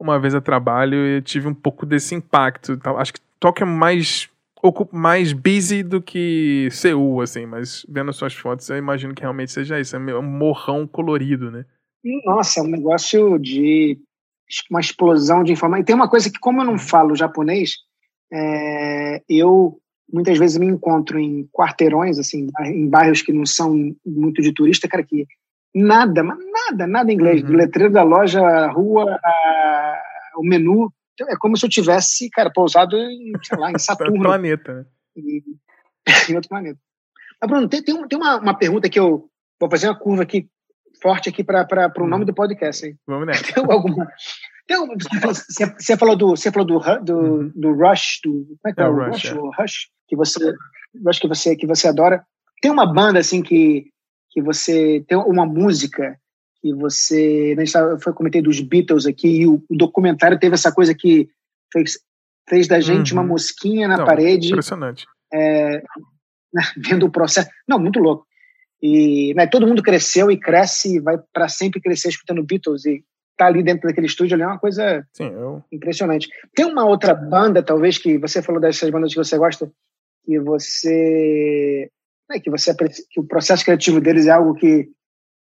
uma 0.00 0.18
vez 0.18 0.34
a 0.34 0.40
trabalho 0.40 0.96
e 0.96 1.22
tive 1.22 1.46
um 1.46 1.54
pouco 1.54 1.84
desse 1.84 2.14
impacto. 2.14 2.78
Acho 2.96 3.12
que 3.12 3.20
Tóquio 3.38 3.64
é 3.64 3.66
mais 3.66 4.28
mais 4.92 5.32
busy 5.32 5.82
do 5.82 6.02
que 6.02 6.68
Seul, 6.70 7.22
assim, 7.22 7.46
mas 7.46 7.86
vendo 7.88 8.12
suas 8.12 8.34
fotos, 8.34 8.68
eu 8.68 8.76
imagino 8.76 9.14
que 9.14 9.22
realmente 9.22 9.52
seja 9.52 9.80
isso, 9.80 9.96
é 9.96 9.98
um 9.98 10.22
morrão 10.22 10.86
colorido, 10.86 11.50
né? 11.50 11.64
Nossa, 12.26 12.60
é 12.60 12.62
um 12.62 12.66
negócio 12.66 13.38
de 13.38 13.98
uma 14.70 14.80
explosão 14.80 15.42
de 15.42 15.52
informação. 15.52 15.80
E 15.80 15.84
tem 15.84 15.94
uma 15.94 16.10
coisa 16.10 16.30
que, 16.30 16.38
como 16.38 16.60
eu 16.60 16.66
não 16.66 16.78
falo 16.78 17.16
japonês, 17.16 17.76
é, 18.30 19.22
eu 19.28 19.80
muitas 20.12 20.38
vezes 20.38 20.58
me 20.58 20.66
encontro 20.66 21.18
em 21.18 21.48
quarteirões, 21.52 22.18
assim, 22.18 22.48
em 22.64 22.88
bairros 22.88 23.22
que 23.22 23.32
não 23.32 23.46
são 23.46 23.94
muito 24.04 24.42
de 24.42 24.52
turista, 24.52 24.88
cara, 24.88 25.04
que 25.04 25.26
nada, 25.74 26.22
mas 26.22 26.38
nada, 26.70 26.86
nada 26.86 27.10
em 27.10 27.14
inglês. 27.14 27.42
Uhum. 27.42 27.48
Do 27.48 27.56
letreiro 27.56 27.92
da 27.92 28.02
loja, 28.02 28.40
a 28.40 28.70
rua, 28.70 29.18
a, 29.22 30.02
o 30.36 30.42
menu. 30.42 30.92
Então, 31.14 31.28
é 31.28 31.36
como 31.36 31.56
se 31.56 31.66
eu 31.66 31.70
tivesse, 31.70 32.30
cara, 32.30 32.50
pousado 32.50 32.96
em, 32.96 33.32
sei 33.42 33.58
lá, 33.58 33.70
em 33.70 33.78
Saturno. 33.78 34.22
planeta, 34.22 34.74
né? 34.74 34.84
em 36.28 36.34
outro 36.34 36.48
planeta. 36.48 36.78
Mas, 37.40 37.50
Bruno, 37.50 37.68
tem, 37.68 37.82
tem, 37.82 38.08
tem 38.08 38.18
uma, 38.18 38.38
uma 38.38 38.54
pergunta 38.54 38.88
que 38.88 38.98
eu 38.98 39.28
vou 39.58 39.70
fazer 39.70 39.88
uma 39.88 39.98
curva 39.98 40.22
aqui, 40.22 40.48
forte 41.02 41.28
aqui 41.28 41.42
para 41.42 41.92
o 41.98 42.06
nome 42.06 42.22
hum. 42.22 42.26
do 42.26 42.34
podcast. 42.34 42.86
Hein? 42.86 42.98
Vamos 43.06 43.26
nessa. 43.26 43.44
Tem 43.52 44.76
alguma, 44.76 44.96
tem, 44.96 45.20
você, 45.20 45.66
você 45.66 45.96
falou 45.96 46.14
do, 46.14 46.28
você 46.28 46.52
falou 46.52 46.64
do, 46.64 46.78
do, 47.02 47.16
uhum. 47.16 47.52
do 47.56 47.72
Rush, 47.72 48.20
do, 48.22 48.30
como 48.30 48.68
é 48.68 48.72
que 48.72 48.80
é, 48.80 48.84
é 48.84 48.88
o 48.88 48.94
Rush, 48.94 49.10
Rush, 49.10 49.24
é. 49.24 49.34
o 49.34 49.50
Rush, 49.50 49.88
que 50.06 50.14
você, 50.14 50.54
Rush 51.04 51.18
que 51.18 51.26
você, 51.26 51.56
que 51.56 51.66
você 51.66 51.88
adora. 51.88 52.24
Tem 52.62 52.70
uma 52.70 52.86
banda 52.86 53.18
assim 53.18 53.42
que, 53.42 53.86
que 54.30 54.40
você 54.40 55.04
tem 55.08 55.18
uma 55.18 55.44
música 55.44 56.16
que 56.60 56.74
você, 56.74 57.54
a 57.56 57.64
gente 57.64 58.02
foi 58.02 58.12
comentei 58.12 58.42
dos 58.42 58.60
Beatles 58.60 59.06
aqui 59.06 59.42
e 59.42 59.46
o, 59.46 59.62
o, 59.68 59.76
documentário 59.76 60.38
teve 60.38 60.54
essa 60.54 60.70
coisa 60.70 60.94
que 60.94 61.28
fez, 61.72 61.98
fez 62.48 62.68
da 62.68 62.80
gente 62.80 63.14
uhum. 63.14 63.20
uma 63.20 63.28
mosquinha 63.28 63.88
na 63.88 63.98
Não, 63.98 64.04
parede. 64.04 64.48
Impressionante. 64.48 65.06
É, 65.32 65.82
né, 66.52 66.62
vendo 66.76 67.06
o 67.06 67.10
processo. 67.10 67.48
Não, 67.66 67.78
muito 67.78 67.98
louco. 67.98 68.26
E 68.82 69.34
né, 69.34 69.46
todo 69.46 69.66
mundo 69.66 69.82
cresceu 69.82 70.30
e 70.30 70.38
cresce 70.38 70.96
e 70.96 71.00
vai 71.00 71.18
para 71.32 71.48
sempre 71.48 71.80
crescer 71.80 72.08
escutando 72.08 72.44
Beatles 72.44 72.84
e 72.86 73.04
tá 73.36 73.46
ali 73.46 73.62
dentro 73.62 73.88
daquele 73.88 74.06
estúdio 74.06 74.34
ali 74.34 74.42
é 74.42 74.46
uma 74.46 74.58
coisa 74.58 75.06
Sim, 75.14 75.28
eu... 75.28 75.64
impressionante. 75.72 76.28
Tem 76.54 76.66
uma 76.66 76.84
outra 76.84 77.14
banda, 77.14 77.62
talvez, 77.62 77.96
que 77.96 78.18
você 78.18 78.42
falou 78.42 78.60
dessas 78.60 78.90
bandas 78.90 79.12
que 79.12 79.18
você 79.18 79.38
gosta, 79.38 79.70
que 80.24 80.38
você. 80.38 81.90
Né, 82.28 82.38
que 82.38 82.50
você 82.50 82.74
que 82.74 83.18
o 83.18 83.24
processo 83.24 83.64
criativo 83.64 84.00
deles 84.00 84.26
é 84.26 84.30
algo 84.30 84.54
que, 84.54 84.90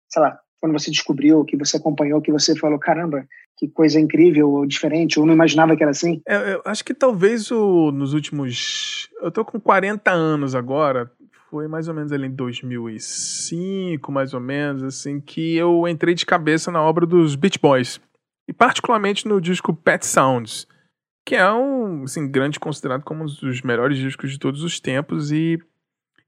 sei 0.09 0.21
lá, 0.21 0.39
quando 0.65 0.73
você 0.73 0.89
descobriu, 0.89 1.45
que 1.45 1.55
você 1.55 1.77
acompanhou, 1.77 2.19
que 2.19 2.31
você 2.31 2.55
falou, 2.55 2.79
caramba, 2.79 3.27
que 3.55 3.67
coisa 3.67 3.99
incrível 3.99 4.49
ou 4.49 4.65
diferente, 4.65 5.19
ou 5.19 5.25
não 5.25 5.33
imaginava 5.33 5.77
que 5.77 5.83
era 5.83 5.91
assim? 5.91 6.23
Eu, 6.25 6.39
eu 6.39 6.61
acho 6.65 6.83
que 6.83 6.93
talvez 6.93 7.51
o, 7.51 7.91
nos 7.91 8.13
últimos. 8.13 9.07
Eu 9.21 9.29
tô 9.31 9.45
com 9.45 9.59
40 9.59 10.09
anos 10.11 10.55
agora, 10.55 11.11
foi 11.51 11.67
mais 11.67 11.87
ou 11.87 11.93
menos 11.93 12.11
ali 12.11 12.25
em 12.25 12.31
2005, 12.31 14.11
mais 14.11 14.33
ou 14.33 14.39
menos, 14.39 14.81
assim, 14.81 15.21
que 15.21 15.55
eu 15.55 15.87
entrei 15.87 16.15
de 16.15 16.25
cabeça 16.25 16.71
na 16.71 16.81
obra 16.81 17.05
dos 17.05 17.35
Beach 17.35 17.59
Boys. 17.61 18.01
E 18.47 18.53
particularmente 18.53 19.27
no 19.27 19.39
disco 19.39 19.71
Pet 19.71 20.03
Sounds, 20.03 20.67
que 21.23 21.35
é 21.35 21.51
um, 21.51 22.05
assim, 22.05 22.27
grande 22.27 22.59
considerado 22.59 23.03
como 23.03 23.23
um 23.23 23.27
dos 23.27 23.61
melhores 23.61 23.99
discos 23.99 24.31
de 24.31 24.39
todos 24.39 24.63
os 24.63 24.79
tempos 24.79 25.31
e 25.31 25.59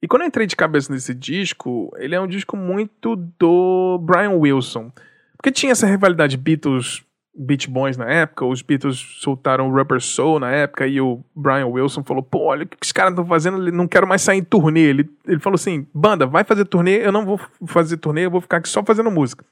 e 0.02 0.08
quando 0.08 0.22
eu 0.22 0.28
entrei 0.28 0.46
de 0.46 0.56
cabeça 0.56 0.92
nesse 0.94 1.14
disco, 1.14 1.92
ele 1.98 2.16
é 2.16 2.22
um 2.22 2.28
disco 2.28 2.56
muito 2.56 3.16
do 3.16 3.98
Brian 4.00 4.32
Wilson. 4.32 4.92
Porque 5.36 5.52
tinha 5.52 5.72
essa 5.72 5.88
rivalidade 5.88 6.38
Beatles 6.38 7.04
Beach 7.38 7.70
Boys 7.70 7.96
na 7.98 8.06
época, 8.06 8.46
os 8.46 8.64
Beatles 8.64 8.98
soltaram 8.98 9.72
Rubber 9.72 10.02
Soul 10.02 10.40
na 10.40 10.52
época 10.52 10.88
e 10.88 11.00
o 11.00 11.24
Brian 11.36 11.68
Wilson 11.68 12.04
falou: 12.04 12.24
pô, 12.24 12.46
olha 12.46 12.64
o 12.64 12.68
que 12.68 12.78
os 12.82 12.92
caras 12.92 13.12
estão 13.12 13.26
fazendo, 13.26 13.62
ele 13.62 13.72
não 13.72 13.88
quero 13.88 14.08
mais 14.08 14.24
sair 14.24 14.40
em 14.40 14.44
turnê. 14.44 14.82
Ele, 14.82 15.10
ele 15.26 15.40
falou 15.40 15.56
assim: 15.56 15.88
banda, 15.94 16.26
vai 16.26 16.44
fazer 16.44 16.66
turnê, 16.66 17.06
eu 17.06 17.12
não 17.12 17.26
vou 17.26 17.40
fazer 17.68 17.98
turnê, 17.98 18.26
eu 18.26 18.32
vou 18.32 18.42
ficar 18.42 18.58
aqui 18.58 18.70
só 18.70 18.84
fazendo 18.84 19.12
música. 19.12 19.46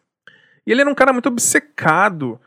E 0.65 0.71
ele 0.71 0.81
era 0.81 0.89
um 0.89 0.95
cara 0.95 1.13
muito 1.13 1.29
obcecado, 1.29 2.39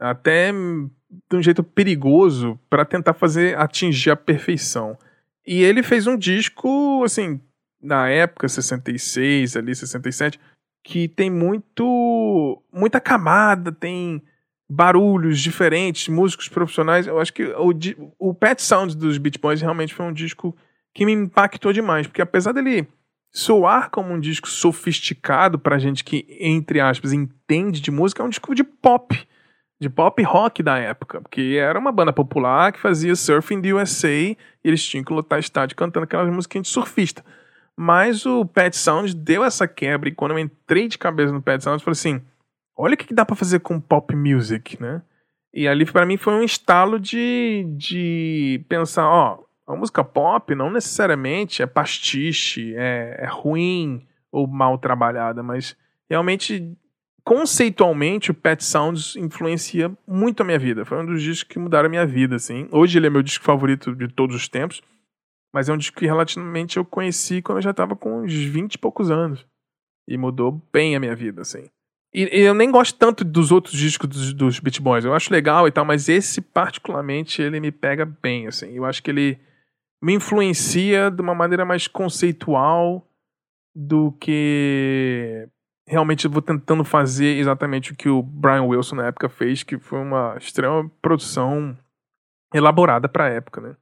até 0.00 0.50
de 0.50 1.36
um 1.36 1.42
jeito 1.42 1.62
perigoso, 1.62 2.58
para 2.68 2.84
tentar 2.84 3.14
fazer 3.14 3.56
atingir 3.56 4.10
a 4.10 4.16
perfeição. 4.16 4.98
E 5.46 5.62
ele 5.62 5.82
fez 5.82 6.06
um 6.06 6.16
disco, 6.16 7.02
assim, 7.04 7.40
na 7.80 8.08
época, 8.08 8.48
66, 8.48 9.56
ali, 9.56 9.74
67, 9.74 10.40
que 10.82 11.08
tem 11.08 11.30
muito. 11.30 12.62
muita 12.72 13.00
camada, 13.00 13.70
tem 13.70 14.22
barulhos 14.68 15.40
diferentes, 15.40 16.08
músicos 16.08 16.48
profissionais. 16.48 17.06
Eu 17.06 17.18
acho 17.18 17.32
que 17.32 17.44
o, 17.44 17.72
o 18.18 18.34
Pet 18.34 18.62
Sounds 18.62 18.94
dos 18.94 19.18
Beach 19.18 19.38
Boys 19.38 19.60
realmente 19.60 19.94
foi 19.94 20.06
um 20.06 20.12
disco 20.12 20.56
que 20.94 21.04
me 21.04 21.12
impactou 21.12 21.72
demais, 21.72 22.06
porque 22.06 22.22
apesar 22.22 22.52
dele 22.52 22.86
soar 23.32 23.90
como 23.90 24.12
um 24.12 24.20
disco 24.20 24.48
sofisticado 24.48 25.58
pra 25.58 25.78
gente 25.78 26.04
que, 26.04 26.24
entre 26.38 26.80
aspas, 26.80 27.12
entende 27.12 27.80
de 27.80 27.90
música, 27.90 28.22
é 28.22 28.26
um 28.26 28.28
disco 28.28 28.54
de 28.54 28.62
pop, 28.62 29.26
de 29.80 29.88
pop 29.88 30.22
rock 30.22 30.62
da 30.62 30.78
época, 30.78 31.20
porque 31.20 31.56
era 31.60 31.78
uma 31.78 31.92
banda 31.92 32.12
popular 32.12 32.72
que 32.72 32.80
fazia 32.80 33.14
Surfing 33.16 33.60
the 33.60 33.74
USA 33.74 34.08
e 34.08 34.36
eles 34.62 34.84
tinham 34.84 35.04
que 35.04 35.12
lotar 35.12 35.38
estádio 35.38 35.76
cantando 35.76 36.04
aquelas 36.04 36.32
músicas 36.32 36.62
de 36.62 36.68
surfista. 36.68 37.24
Mas 37.76 38.24
o 38.24 38.44
Pet 38.44 38.76
Sounds 38.76 39.14
deu 39.14 39.44
essa 39.44 39.66
quebra 39.66 40.08
e 40.08 40.12
quando 40.12 40.32
eu 40.32 40.38
entrei 40.38 40.86
de 40.86 40.96
cabeça 40.96 41.32
no 41.32 41.42
Pet 41.42 41.62
Sounds, 41.62 41.80
eu 41.80 41.84
falei 41.84 41.92
assim, 41.92 42.22
olha 42.76 42.94
o 42.94 42.96
que, 42.96 43.12
dá 43.12 43.24
para 43.24 43.36
fazer 43.36 43.60
com 43.60 43.80
pop 43.80 44.14
music, 44.14 44.80
né? 44.80 45.02
E 45.52 45.68
ali 45.68 45.84
para 45.84 46.06
mim 46.06 46.16
foi 46.16 46.34
um 46.34 46.42
estalo 46.42 46.98
de, 46.98 47.64
de 47.76 48.64
pensar, 48.68 49.06
ó, 49.08 49.44
a 49.66 49.74
música 49.74 50.04
pop 50.04 50.54
não 50.54 50.70
necessariamente 50.70 51.62
é 51.62 51.66
pastiche, 51.66 52.74
é, 52.76 53.18
é 53.20 53.26
ruim 53.26 54.06
ou 54.30 54.46
mal 54.46 54.78
trabalhada, 54.78 55.42
mas 55.42 55.76
realmente 56.08 56.76
conceitualmente 57.24 58.30
o 58.30 58.34
Pet 58.34 58.62
Sounds 58.62 59.16
influencia 59.16 59.90
muito 60.06 60.42
a 60.42 60.44
minha 60.44 60.58
vida. 60.58 60.84
Foi 60.84 61.02
um 61.02 61.06
dos 61.06 61.22
discos 61.22 61.48
que 61.52 61.58
mudaram 61.58 61.86
a 61.86 61.90
minha 61.90 62.06
vida, 62.06 62.36
assim. 62.36 62.68
Hoje 62.70 62.98
ele 62.98 63.06
é 63.06 63.10
meu 63.10 63.22
disco 63.22 63.44
favorito 63.44 63.94
de 63.96 64.08
todos 64.08 64.36
os 64.36 64.46
tempos, 64.46 64.82
mas 65.52 65.68
é 65.68 65.72
um 65.72 65.78
disco 65.78 65.96
que 65.96 66.06
relativamente 66.06 66.76
eu 66.76 66.84
conheci 66.84 67.40
quando 67.40 67.58
eu 67.58 67.62
já 67.62 67.70
estava 67.70 67.96
com 67.96 68.22
uns 68.22 68.32
20 68.32 68.74
e 68.74 68.78
poucos 68.78 69.10
anos. 69.10 69.46
E 70.06 70.18
mudou 70.18 70.62
bem 70.70 70.94
a 70.94 71.00
minha 71.00 71.16
vida, 71.16 71.40
assim. 71.40 71.70
E, 72.12 72.24
e, 72.24 72.42
eu 72.42 72.54
nem 72.54 72.70
gosto 72.70 72.96
tanto 72.96 73.24
dos 73.24 73.50
outros 73.50 73.74
discos 73.74 74.08
dos, 74.08 74.32
dos 74.34 74.60
Beat 74.60 74.80
Boys. 74.80 75.04
Eu 75.04 75.14
acho 75.14 75.32
legal 75.32 75.66
e 75.66 75.72
tal, 75.72 75.84
mas 75.84 76.08
esse 76.08 76.42
particularmente 76.42 77.40
ele 77.40 77.58
me 77.58 77.72
pega 77.72 78.04
bem, 78.04 78.46
assim. 78.46 78.72
Eu 78.74 78.84
acho 78.84 79.02
que 79.02 79.10
ele 79.10 79.40
me 80.02 80.12
influencia 80.12 81.10
de 81.10 81.22
uma 81.22 81.34
maneira 81.34 81.64
mais 81.64 81.88
conceitual 81.88 83.08
do 83.74 84.12
que 84.12 85.48
realmente 85.86 86.28
vou 86.28 86.42
tentando 86.42 86.84
fazer 86.84 87.36
exatamente 87.36 87.92
o 87.92 87.96
que 87.96 88.08
o 88.08 88.22
Brian 88.22 88.64
Wilson 88.64 88.96
na 88.96 89.06
época 89.06 89.28
fez, 89.28 89.62
que 89.62 89.78
foi 89.78 90.00
uma 90.00 90.36
extrema 90.38 90.90
produção 91.02 91.76
elaborada 92.54 93.08
para 93.08 93.26
a 93.26 93.30
época, 93.30 93.60
né? 93.60 93.76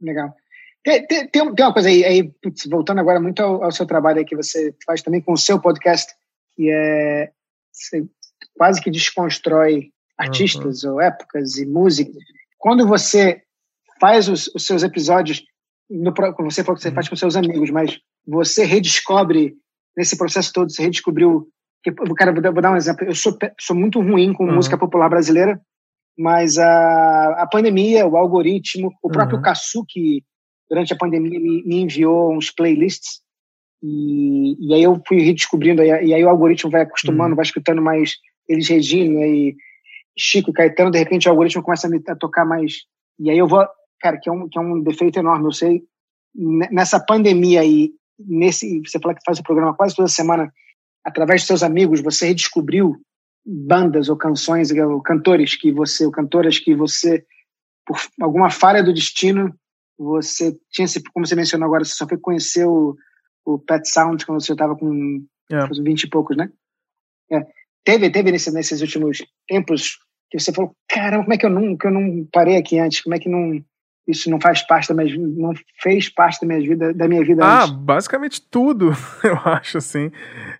Legal. 0.00 0.34
Tem, 0.82 1.06
tem, 1.06 1.28
tem, 1.28 1.42
uma 1.42 1.72
coisa 1.72 1.88
aí, 1.88 2.04
aí 2.04 2.32
putz, 2.42 2.66
voltando 2.66 3.00
agora 3.00 3.20
muito 3.20 3.42
ao, 3.42 3.64
ao, 3.64 3.72
seu 3.72 3.84
trabalho 3.84 4.18
aí 4.18 4.24
que 4.24 4.36
você 4.36 4.74
faz 4.86 5.02
também 5.02 5.20
com 5.20 5.32
o 5.32 5.38
seu 5.38 5.60
podcast, 5.60 6.10
que 6.56 6.70
é 6.70 7.30
você 7.70 8.06
quase 8.56 8.80
que 8.80 8.90
desconstrói 8.90 9.90
artistas 10.16 10.84
uhum. 10.84 10.94
ou 10.94 11.00
épocas 11.00 11.56
e 11.56 11.66
música. 11.66 12.12
Quando 12.58 12.86
você 12.86 13.42
faz 14.00 14.28
os, 14.28 14.48
os 14.54 14.64
seus 14.64 14.82
episódios, 14.82 15.44
no, 15.90 16.14
você 16.40 16.64
falou 16.64 16.76
que 16.76 16.82
você 16.82 16.88
uhum. 16.88 16.94
faz 16.94 17.08
com 17.08 17.16
seus 17.16 17.36
amigos, 17.36 17.70
mas 17.70 17.98
você 18.26 18.64
redescobre 18.64 19.54
nesse 19.96 20.16
processo 20.16 20.52
todo, 20.52 20.70
você 20.70 20.82
redescobriu. 20.82 21.48
Que, 21.82 21.92
cara, 21.92 22.32
vou 22.32 22.62
dar, 22.62 22.72
um 22.72 22.76
exemplo. 22.76 23.06
Eu 23.06 23.14
sou, 23.14 23.36
sou 23.58 23.74
muito 23.74 24.00
ruim 24.00 24.32
com 24.32 24.44
uhum. 24.44 24.54
música 24.54 24.76
popular 24.76 25.08
brasileira, 25.08 25.60
mas 26.18 26.58
a, 26.58 27.42
a 27.42 27.46
pandemia, 27.46 28.06
o 28.06 28.16
algoritmo, 28.16 28.92
o 29.02 29.08
próprio 29.08 29.38
uhum. 29.38 29.42
Kasu, 29.42 29.84
que 29.88 30.22
durante 30.68 30.92
a 30.92 30.96
pandemia 30.96 31.40
me, 31.40 31.64
me 31.64 31.80
enviou 31.80 32.32
uns 32.32 32.50
playlists 32.50 33.20
E, 33.82 34.56
e 34.60 34.74
aí 34.74 34.82
eu 34.82 35.00
fui 35.08 35.20
redescobrindo, 35.22 35.82
e 35.82 36.14
aí 36.14 36.24
o 36.24 36.28
algoritmo 36.28 36.70
vai 36.70 36.82
acostumando, 36.82 37.30
uhum. 37.30 37.36
vai 37.36 37.44
escutando 37.44 37.80
mais 37.80 38.16
eles 38.48 38.68
Regina 38.68 39.26
e 39.26 39.56
Chico 40.18 40.52
Caetano, 40.52 40.90
de 40.90 40.98
repente 40.98 41.28
o 41.28 41.30
algoritmo 41.30 41.62
começa 41.62 41.86
a 41.86 41.90
me 41.90 42.02
a 42.06 42.16
tocar 42.16 42.44
mais. 42.44 42.82
E 43.18 43.30
aí 43.30 43.38
eu 43.38 43.46
vou, 43.46 43.66
cara, 44.00 44.18
que 44.18 44.28
é 44.28 44.32
um, 44.32 44.48
que 44.48 44.58
é 44.58 44.60
um 44.60 44.82
defeito 44.82 45.18
enorme, 45.18 45.46
eu 45.46 45.52
sei. 45.52 45.82
Nessa 46.34 47.00
pandemia 47.00 47.60
aí, 47.60 47.92
nesse, 48.26 48.80
você 48.80 48.98
fala 48.98 49.14
que 49.14 49.24
faz 49.24 49.38
o 49.38 49.42
programa 49.42 49.74
quase 49.74 49.94
toda 49.94 50.08
semana, 50.08 50.52
através 51.04 51.42
de 51.42 51.46
seus 51.46 51.62
amigos, 51.62 52.00
você 52.00 52.28
redescobriu 52.28 52.96
bandas 53.44 54.08
ou 54.08 54.16
canções, 54.16 54.70
ou 54.70 55.00
cantores 55.02 55.56
que 55.56 55.72
você, 55.72 56.04
ou 56.04 56.12
cantoras 56.12 56.58
que 56.58 56.74
você, 56.74 57.24
por 57.86 57.98
alguma 58.20 58.50
falha 58.50 58.82
do 58.82 58.92
destino, 58.92 59.54
você 59.98 60.56
tinha, 60.70 60.86
como 61.12 61.26
você 61.26 61.34
mencionou 61.34 61.66
agora, 61.66 61.84
você 61.84 61.94
só 61.94 62.06
foi 62.06 62.18
conhecer 62.18 62.66
o, 62.66 62.96
o 63.44 63.58
Pet 63.58 63.88
Sound 63.88 64.24
quando 64.24 64.40
você 64.40 64.52
estava 64.52 64.76
com 64.76 65.24
é. 65.50 65.66
20 65.66 66.02
e 66.02 66.08
poucos, 66.08 66.36
né? 66.36 66.50
É. 67.30 67.46
Teve, 67.84 68.10
teve 68.10 68.30
nesse, 68.30 68.52
nesses 68.52 68.80
últimos 68.80 69.18
tempos 69.48 69.98
que 70.30 70.38
você 70.38 70.52
falou, 70.52 70.74
caramba, 70.88 71.24
como 71.24 71.34
é 71.34 71.38
que 71.38 71.46
eu 71.46 71.50
não, 71.50 71.76
que 71.76 71.86
eu 71.86 71.90
não 71.90 72.26
parei 72.32 72.56
aqui 72.56 72.78
antes? 72.78 73.00
Como 73.00 73.14
é 73.14 73.18
que 73.18 73.28
não 73.28 73.62
isso 74.08 74.30
não 74.30 74.40
faz 74.40 74.62
parte 74.62 74.88
da 74.88 74.94
minha 74.94 75.16
não 75.18 75.52
fez 75.80 76.08
parte 76.08 76.40
da 76.40 76.46
minha 76.46 76.60
vida, 76.60 76.92
da 76.92 77.06
minha 77.06 77.24
vida 77.24 77.44
Ah, 77.44 77.64
antes? 77.64 77.70
basicamente 77.72 78.42
tudo, 78.42 78.92
eu 79.22 79.36
acho 79.44 79.78
assim. 79.78 80.10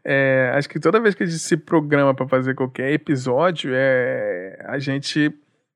É, 0.04 0.52
acho 0.54 0.68
que 0.68 0.78
toda 0.78 1.00
vez 1.00 1.14
que 1.14 1.22
a 1.22 1.26
gente 1.26 1.38
se 1.38 1.56
programa 1.56 2.14
para 2.14 2.28
fazer 2.28 2.54
qualquer 2.54 2.92
episódio, 2.92 3.72
é, 3.74 4.62
a 4.66 4.78
gente 4.78 5.32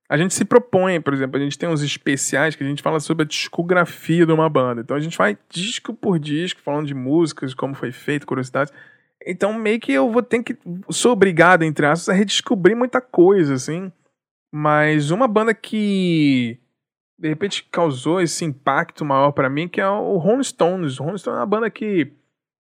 a 0.09 0.19
gente 0.19 0.35
se 0.35 0.45
propõe, 0.45 1.01
por 1.01 1.15
exemplo, 1.15 1.41
a 1.41 1.43
gente 1.43 1.59
tem 1.59 1.69
uns 1.69 1.83
especiais 1.83 2.55
que 2.55 2.63
a 2.63 2.67
gente 2.67 2.83
fala 2.83 3.01
sobre 3.01 3.25
a 3.25 3.27
discografia 3.27 4.27
de 4.27 4.33
uma 4.33 4.49
banda. 4.51 4.83
Então 4.83 4.97
a 4.97 5.01
gente 5.01 5.17
vai 5.17 5.37
disco 5.49 5.95
por 5.95 6.19
disco, 6.19 6.61
falando 6.61 6.87
de 6.87 6.95
músicas, 6.95 7.55
como 7.55 7.75
foi 7.75 7.91
feito, 7.91 8.27
curiosidades. 8.27 8.73
Então 9.27 9.53
meio 9.59 9.81
que 9.81 9.93
eu 9.93 10.11
vou 10.13 10.23
ter 10.23 10.43
que 10.43 10.57
sou 10.91 11.13
obrigado 11.13 11.63
entre 11.63 11.87
aspas 11.87 12.11
a 12.11 12.13
redescobrir 12.13 12.77
muita 12.77 13.01
coisa, 13.01 13.55
assim. 13.55 13.91
Mas 14.53 15.11
uma 15.11 15.27
banda 15.27 15.53
que 15.55 16.61
de 17.19 17.29
repente 17.29 17.67
causou 17.71 18.21
esse 18.21 18.45
impacto 18.45 19.05
maior 19.05 19.33
para 19.33 19.49
mim, 19.49 19.69
que 19.69 19.81
é 19.81 19.89
o 19.89 20.17
Rolling 20.17 20.43
Stones. 20.43 20.99
O 20.99 21.05
Rolling 21.05 21.19
Stones 21.19 21.39
é 21.39 21.41
uma 21.41 21.47
banda 21.47 21.71
que 21.71 22.13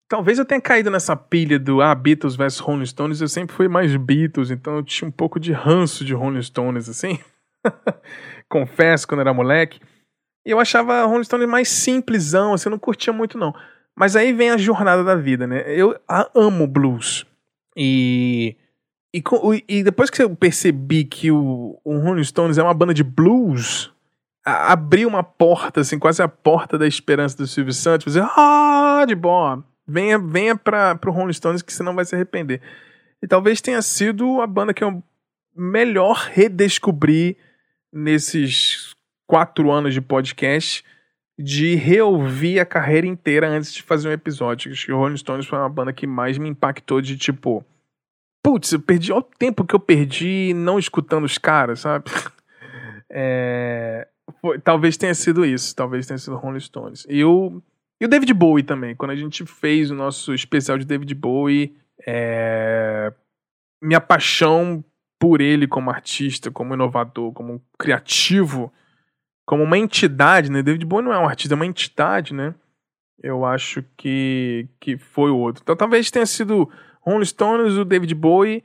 talvez 0.09 0.38
eu 0.38 0.45
tenha 0.45 0.61
caído 0.61 0.91
nessa 0.91 1.14
pilha 1.14 1.59
do 1.59 1.80
ah, 1.80 1.95
Beatles 1.95 2.34
versus 2.34 2.59
Rolling 2.59 2.86
Stones, 2.86 3.20
eu 3.20 3.28
sempre 3.28 3.55
fui 3.55 3.68
mais 3.68 3.95
Beatles, 3.97 4.51
então 4.51 4.76
eu 4.76 4.82
tinha 4.82 5.07
um 5.07 5.12
pouco 5.12 5.38
de 5.38 5.53
ranço 5.53 6.05
de 6.05 6.12
Rolling 6.12 6.43
Stones, 6.43 6.88
assim. 6.88 7.18
Confesso, 8.49 9.07
quando 9.07 9.20
era 9.20 9.32
moleque. 9.32 9.80
E 10.45 10.51
eu 10.51 10.59
achava 10.59 11.05
Rolling 11.05 11.24
Stones 11.24 11.49
mais 11.49 11.68
simplesão, 11.68 12.55
assim, 12.55 12.68
eu 12.68 12.72
não 12.72 12.78
curtia 12.78 13.12
muito, 13.12 13.38
não. 13.38 13.55
Mas 13.97 14.16
aí 14.16 14.32
vem 14.32 14.51
a 14.51 14.57
jornada 14.57 15.05
da 15.05 15.14
vida, 15.14 15.47
né? 15.47 15.62
Eu 15.68 15.97
amo 16.34 16.66
blues. 16.66 17.26
E, 17.76 18.57
e, 19.14 19.22
e 19.68 19.84
depois 19.84 20.11
que 20.11 20.22
eu 20.22 20.34
percebi 20.34 21.05
que 21.05 21.30
o, 21.30 21.78
o 21.84 21.99
Rolling 21.99 22.24
Stones 22.24 22.59
é 22.59 22.62
uma 22.62 22.74
banda 22.74 22.95
de 22.95 23.05
blues, 23.05 23.93
abriu 24.45 25.09
uma 25.09 25.22
porta, 25.22 25.80
assim, 25.80 25.99
quase 25.99 26.22
a 26.22 26.28
porta 26.28 26.78
da 26.78 26.86
esperança 26.86 27.36
do 27.36 27.47
Silvio 27.47 27.72
Santos, 27.72 28.05
fazer, 28.05 28.26
ah, 28.36 29.05
de 29.07 29.14
boa, 29.14 29.64
venha, 29.86 30.18
venha 30.18 30.57
para 30.57 30.95
pro 30.95 31.12
Rolling 31.12 31.32
Stones 31.32 31.62
que 31.62 31.72
você 31.72 31.82
não 31.82 31.95
vai 31.95 32.05
se 32.05 32.14
arrepender. 32.14 32.61
E 33.22 33.26
talvez 33.26 33.61
tenha 33.61 33.82
sido 33.82 34.41
a 34.41 34.47
banda 34.47 34.72
que 34.72 34.82
eu 34.82 35.03
melhor 35.55 36.30
redescobri 36.32 37.36
nesses 37.93 38.95
quatro 39.26 39.70
anos 39.70 39.93
de 39.93 40.01
podcast, 40.01 40.84
de 41.38 41.74
reouvir 41.74 42.61
a 42.61 42.66
carreira 42.66 43.07
inteira 43.07 43.49
antes 43.49 43.72
de 43.72 43.82
fazer 43.82 44.09
um 44.09 44.12
episódio. 44.12 44.72
Acho 44.72 44.86
que 44.86 44.93
o 44.93 44.97
Rolling 44.97 45.16
Stones 45.16 45.47
foi 45.47 45.59
uma 45.59 45.68
banda 45.68 45.93
que 45.93 46.07
mais 46.07 46.38
me 46.38 46.49
impactou 46.49 47.01
de 47.01 47.16
tipo. 47.16 47.64
Putz, 48.43 48.72
eu 48.72 48.80
perdi 48.80 49.12
olha 49.12 49.20
o 49.20 49.38
tempo 49.38 49.64
que 49.64 49.74
eu 49.74 49.80
perdi 49.80 50.55
não 50.55 50.78
escutando 50.78 51.24
os 51.24 51.36
caras, 51.36 51.80
sabe? 51.80 52.05
É, 53.12 54.07
foi, 54.41 54.59
talvez 54.59 54.97
tenha 54.97 55.14
sido 55.14 55.45
isso. 55.45 55.74
Talvez 55.74 56.07
tenha 56.07 56.18
sido 56.18 56.36
Rolling 56.36 56.61
Stones. 56.61 57.07
E 57.09 57.24
o, 57.24 57.62
e 58.01 58.05
o 58.05 58.09
David 58.09 58.32
Bowie 58.32 58.62
também. 58.62 58.95
Quando 58.95 59.12
a 59.12 59.16
gente 59.16 59.45
fez 59.45 59.91
o 59.91 59.95
nosso 59.95 60.34
especial 60.34 60.78
de 60.78 60.84
David 60.84 61.14
Bowie, 61.14 61.76
é, 62.07 63.12
minha 63.82 64.01
paixão 64.01 64.84
por 65.18 65.41
ele 65.41 65.66
como 65.66 65.91
artista, 65.91 66.51
como 66.51 66.74
inovador, 66.74 67.32
como 67.32 67.62
criativo, 67.78 68.72
como 69.47 69.62
uma 69.62 69.76
entidade, 69.76 70.51
né? 70.51 70.62
David 70.62 70.86
Bowie 70.86 71.05
não 71.05 71.12
é 71.12 71.18
um 71.18 71.26
artista, 71.26 71.55
é 71.55 71.57
uma 71.57 71.66
entidade, 71.66 72.32
né? 72.32 72.55
Eu 73.22 73.45
acho 73.45 73.84
que, 73.99 74.66
que 74.80 74.97
foi 74.97 75.30
o 75.30 75.36
outro. 75.36 75.62
Então 75.62 75.76
talvez 75.76 76.11
tenha 76.11 76.24
sido 76.24 76.70
Rolling 77.03 77.24
Stones, 77.24 77.74
o 77.74 77.84
David 77.84 78.14
Bowie 78.14 78.64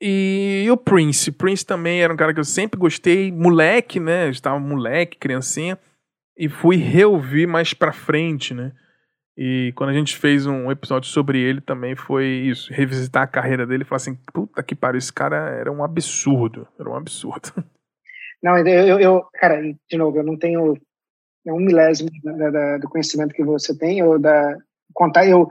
e 0.00 0.66
o 0.70 0.76
Prince. 0.76 1.32
Prince 1.32 1.64
também 1.64 2.02
era 2.02 2.12
um 2.12 2.16
cara 2.16 2.34
que 2.34 2.40
eu 2.40 2.44
sempre 2.44 2.78
gostei, 2.78 3.32
moleque, 3.32 3.98
né? 3.98 4.26
Eu 4.26 4.30
estava 4.30 4.58
moleque, 4.58 5.18
criancinha, 5.18 5.78
e 6.36 6.48
fui 6.48 6.76
reouvir 6.76 7.46
mais 7.46 7.72
pra 7.72 7.92
frente, 7.92 8.52
né? 8.52 8.72
E 9.38 9.72
quando 9.76 9.90
a 9.90 9.92
gente 9.92 10.16
fez 10.16 10.46
um 10.46 10.70
episódio 10.70 11.10
sobre 11.10 11.38
ele 11.38 11.60
também 11.60 11.94
foi 11.94 12.26
isso, 12.26 12.72
revisitar 12.72 13.22
a 13.22 13.26
carreira 13.26 13.66
dele 13.66 13.82
e 13.82 13.86
falar 13.86 13.96
assim, 13.96 14.18
puta 14.32 14.62
que 14.62 14.74
pariu, 14.74 14.96
esse 14.96 15.12
cara 15.12 15.50
era 15.50 15.70
um 15.70 15.84
absurdo, 15.84 16.66
era 16.80 16.88
um 16.88 16.94
absurdo. 16.94 17.52
Não, 18.42 18.56
eu, 18.58 19.00
eu 19.00 19.24
cara, 19.34 19.60
de 19.60 19.96
novo, 19.96 20.18
eu 20.18 20.22
não 20.22 20.38
tenho 20.38 20.76
um 21.46 21.56
milésimo 21.58 22.10
da, 22.22 22.50
da, 22.50 22.78
do 22.78 22.88
conhecimento 22.88 23.34
que 23.34 23.42
você 23.42 23.76
tem, 23.76 24.02
ou 24.02 24.18
da 24.18 24.56
contar, 24.92 25.26
eu 25.26 25.48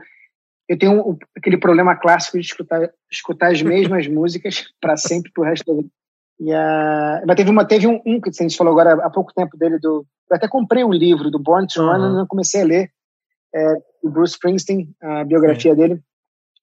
eu 0.68 0.78
tenho 0.78 1.18
aquele 1.36 1.56
problema 1.56 1.96
clássico 1.96 2.38
de 2.38 2.46
escutar, 2.46 2.90
escutar 3.10 3.52
as 3.52 3.62
mesmas 3.62 4.06
músicas 4.08 4.64
para 4.80 4.96
sempre 4.96 5.30
pro 5.32 5.44
resto 5.44 5.64
da 5.66 5.74
vida. 5.74 5.90
E 6.38 6.52
a, 6.52 7.22
mas 7.26 7.36
teve, 7.36 7.50
uma, 7.50 7.64
teve 7.64 7.86
um, 7.86 8.00
um 8.04 8.20
que 8.20 8.28
a 8.28 8.32
gente 8.32 8.56
falou 8.56 8.72
agora 8.72 9.04
há 9.04 9.10
pouco 9.10 9.32
tempo 9.32 9.56
dele, 9.56 9.78
do, 9.78 10.06
eu 10.30 10.36
até 10.36 10.46
comprei 10.46 10.84
o 10.84 10.88
um 10.88 10.92
livro 10.92 11.30
do 11.30 11.38
Born 11.38 11.66
to 11.66 11.80
Run, 11.80 11.98
uhum. 11.98 12.12
não 12.14 12.26
comecei 12.26 12.62
a 12.62 12.64
ler, 12.64 12.90
é, 13.54 13.74
do 14.02 14.10
Bruce 14.10 14.34
Springsteen, 14.34 14.94
a 15.00 15.24
biografia 15.24 15.74
dele. 15.74 16.00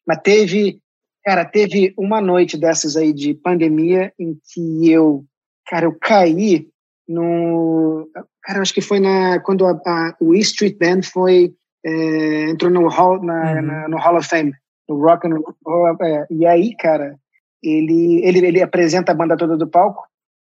Mas 0.06 0.20
teve, 0.22 0.80
cara, 1.24 1.44
teve 1.46 1.94
uma 1.98 2.22
noite 2.22 2.58
dessas 2.58 2.96
aí 2.96 3.14
de 3.14 3.34
pandemia 3.34 4.14
em 4.20 4.38
que 4.54 4.92
eu, 4.92 5.26
cara, 5.68 5.86
eu 5.86 5.98
caí 6.00 6.68
no. 7.08 8.08
Cara, 8.44 8.62
acho 8.62 8.74
que 8.74 8.82
foi 8.82 9.00
na, 9.00 9.40
quando 9.40 9.66
a, 9.66 9.72
a, 9.72 10.16
o 10.20 10.36
E 10.36 10.40
Street 10.40 10.78
Band 10.78 11.02
foi 11.04 11.54
é, 11.86 12.50
entrou 12.50 12.72
no 12.72 12.88
hall, 12.88 13.22
na, 13.22 13.54
uhum. 13.54 13.62
na, 13.62 13.88
no 13.90 13.98
Hall 13.98 14.18
of 14.18 14.28
Fame, 14.28 14.54
no 14.88 15.00
Rock 15.00 15.28
and 15.28 15.40
Roll. 15.66 15.98
É, 16.02 16.26
e 16.30 16.46
aí, 16.46 16.76
cara, 16.76 17.18
ele, 17.62 18.22
ele, 18.24 18.46
ele 18.46 18.62
apresenta 18.62 19.12
a 19.12 19.16
banda 19.16 19.38
toda 19.38 19.58
do 19.58 19.68
palco, 19.68 20.04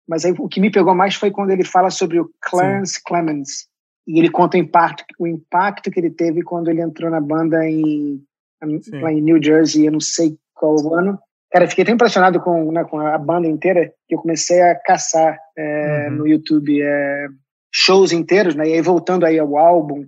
mas 0.07 0.25
aí 0.25 0.33
o 0.37 0.47
que 0.47 0.59
me 0.59 0.71
pegou 0.71 0.95
mais 0.95 1.15
foi 1.15 1.31
quando 1.31 1.51
ele 1.51 1.63
fala 1.63 1.89
sobre 1.89 2.19
o 2.19 2.29
Clarence 2.41 2.95
Sim. 2.95 3.01
Clemens. 3.05 3.49
E 4.07 4.19
ele 4.19 4.29
conta 4.29 4.57
o 4.57 4.59
impacto, 4.59 5.05
o 5.19 5.27
impacto 5.27 5.91
que 5.91 5.99
ele 5.99 6.09
teve 6.09 6.41
quando 6.41 6.69
ele 6.69 6.81
entrou 6.81 7.09
na 7.09 7.21
banda 7.21 7.63
em, 7.65 8.21
lá 8.93 9.11
em 9.11 9.21
New 9.21 9.41
Jersey, 9.41 9.85
eu 9.85 9.91
não 9.91 9.99
sei 9.99 10.37
qual 10.53 10.93
ano. 10.95 11.19
Cara, 11.51 11.67
fiquei 11.67 11.85
tão 11.85 11.93
impressionado 11.93 12.39
com, 12.39 12.71
né, 12.71 12.83
com 12.85 12.99
a 12.99 13.17
banda 13.17 13.47
inteira 13.47 13.93
que 14.07 14.15
eu 14.15 14.19
comecei 14.19 14.61
a 14.61 14.75
caçar 14.75 15.37
é, 15.57 16.07
uhum. 16.09 16.15
no 16.17 16.27
YouTube 16.27 16.81
é, 16.81 17.27
shows 17.71 18.11
inteiros, 18.11 18.55
né? 18.55 18.69
E 18.69 18.73
aí 18.73 18.81
voltando 18.81 19.25
aí 19.25 19.37
ao 19.37 19.57
álbum, 19.57 20.05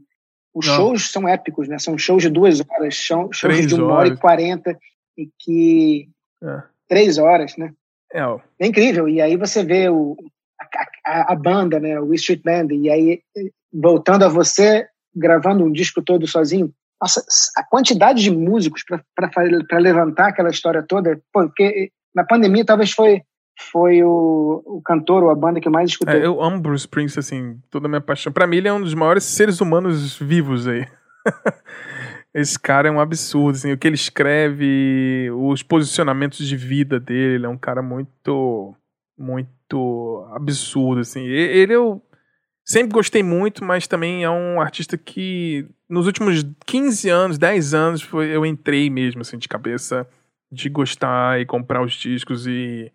os 0.54 0.68
Não. 0.68 0.76
shows 0.76 1.12
são 1.12 1.28
épicos, 1.28 1.68
né? 1.68 1.80
São 1.80 1.98
shows 1.98 2.22
de 2.22 2.30
duas 2.30 2.62
horas, 2.62 2.94
shows 2.94 3.40
Três 3.40 3.68
de 3.68 3.76
uma 3.76 3.94
hora 3.94 4.10
e 4.10 4.18
quarenta 4.18 4.78
e 5.18 5.30
que 5.40 6.10
é. 6.44 6.64
três 6.88 7.18
horas, 7.18 7.58
né? 7.58 7.74
É, 8.14 8.22
é, 8.60 8.68
incrível. 8.68 9.10
E 9.10 9.20
aí 9.20 9.36
você 9.36 9.64
vê 9.64 9.90
o, 9.90 10.16
a, 11.06 11.34
a, 11.34 11.36
banda, 11.36 11.80
né? 11.80 12.00
O 12.00 12.14
Street 12.14 12.42
Band, 12.44 12.68
e 12.72 12.90
aí 12.90 13.22
voltando 13.74 14.24
a 14.24 14.30
você 14.30 14.88
gravando 15.16 15.64
um 15.64 15.72
disco 15.72 16.02
todo 16.02 16.28
sozinho. 16.28 16.72
Nossa, 17.02 17.26
a 17.58 17.64
quantidade 17.64 18.22
de 18.22 18.32
músicos 18.32 18.84
para 18.86 19.80
levantar 19.80 20.30
aquela 20.30 20.50
história 20.50 20.84
toda, 20.88 21.20
porque 21.34 21.92
na 22.16 22.24
pandemia 22.24 22.64
talvez 22.64 22.92
foi 22.92 23.22
foi 23.58 24.04
o, 24.04 24.62
o 24.66 24.82
cantor 24.82 25.24
ou 25.24 25.30
a 25.30 25.36
banda 25.36 25.60
que 25.60 25.68
eu 25.68 25.72
mais 25.72 25.92
escutei. 25.92 26.22
É, 26.22 26.26
eu 26.26 26.42
amo 26.42 26.60
Bruce 26.60 26.84
Springsteen, 26.84 27.20
assim, 27.20 27.62
toda 27.70 27.88
a 27.88 27.90
minha 27.90 28.02
paixão. 28.02 28.32
Pra 28.32 28.48
mim, 28.48 28.58
ele 28.58 28.68
é 28.68 28.74
um 28.74 28.82
dos 28.82 28.94
maiores 28.94 29.24
seres 29.24 29.62
humanos 29.62 30.18
vivos 30.18 30.68
aí. 30.68 30.88
Esse 32.34 32.60
cara 32.60 32.88
é 32.88 32.92
um 32.92 33.00
absurdo, 33.00 33.56
assim, 33.56 33.72
o 33.72 33.78
que 33.78 33.88
ele 33.88 33.96
escreve, 33.96 35.30
os 35.32 35.62
posicionamentos 35.62 36.48
de 36.48 36.58
vida 36.58 37.00
dele, 37.00 37.36
ele 37.36 37.46
é 37.46 37.50
um 37.50 37.58
cara 37.58 37.84
muito, 37.84 38.74
muito 39.16 40.28
absurdo, 40.34 41.02
assim. 41.02 41.22
Ele 41.22 41.74
eu 41.74 42.02
sempre 42.66 42.92
gostei 42.92 43.22
muito, 43.22 43.64
mas 43.64 43.86
também 43.86 44.24
é 44.24 44.30
um 44.32 44.60
artista 44.60 44.98
que 44.98 45.68
nos 45.88 46.08
últimos 46.08 46.44
15 46.66 47.08
anos, 47.08 47.38
10 47.38 47.74
anos, 47.76 48.02
foi, 48.02 48.36
eu 48.36 48.44
entrei 48.44 48.90
mesmo, 48.90 49.22
assim, 49.22 49.38
de 49.38 49.48
cabeça 49.48 50.08
de 50.52 50.70
gostar 50.70 51.40
e 51.40 51.46
comprar 51.46 51.84
os 51.84 51.94
discos 51.94 52.48
e 52.48 52.92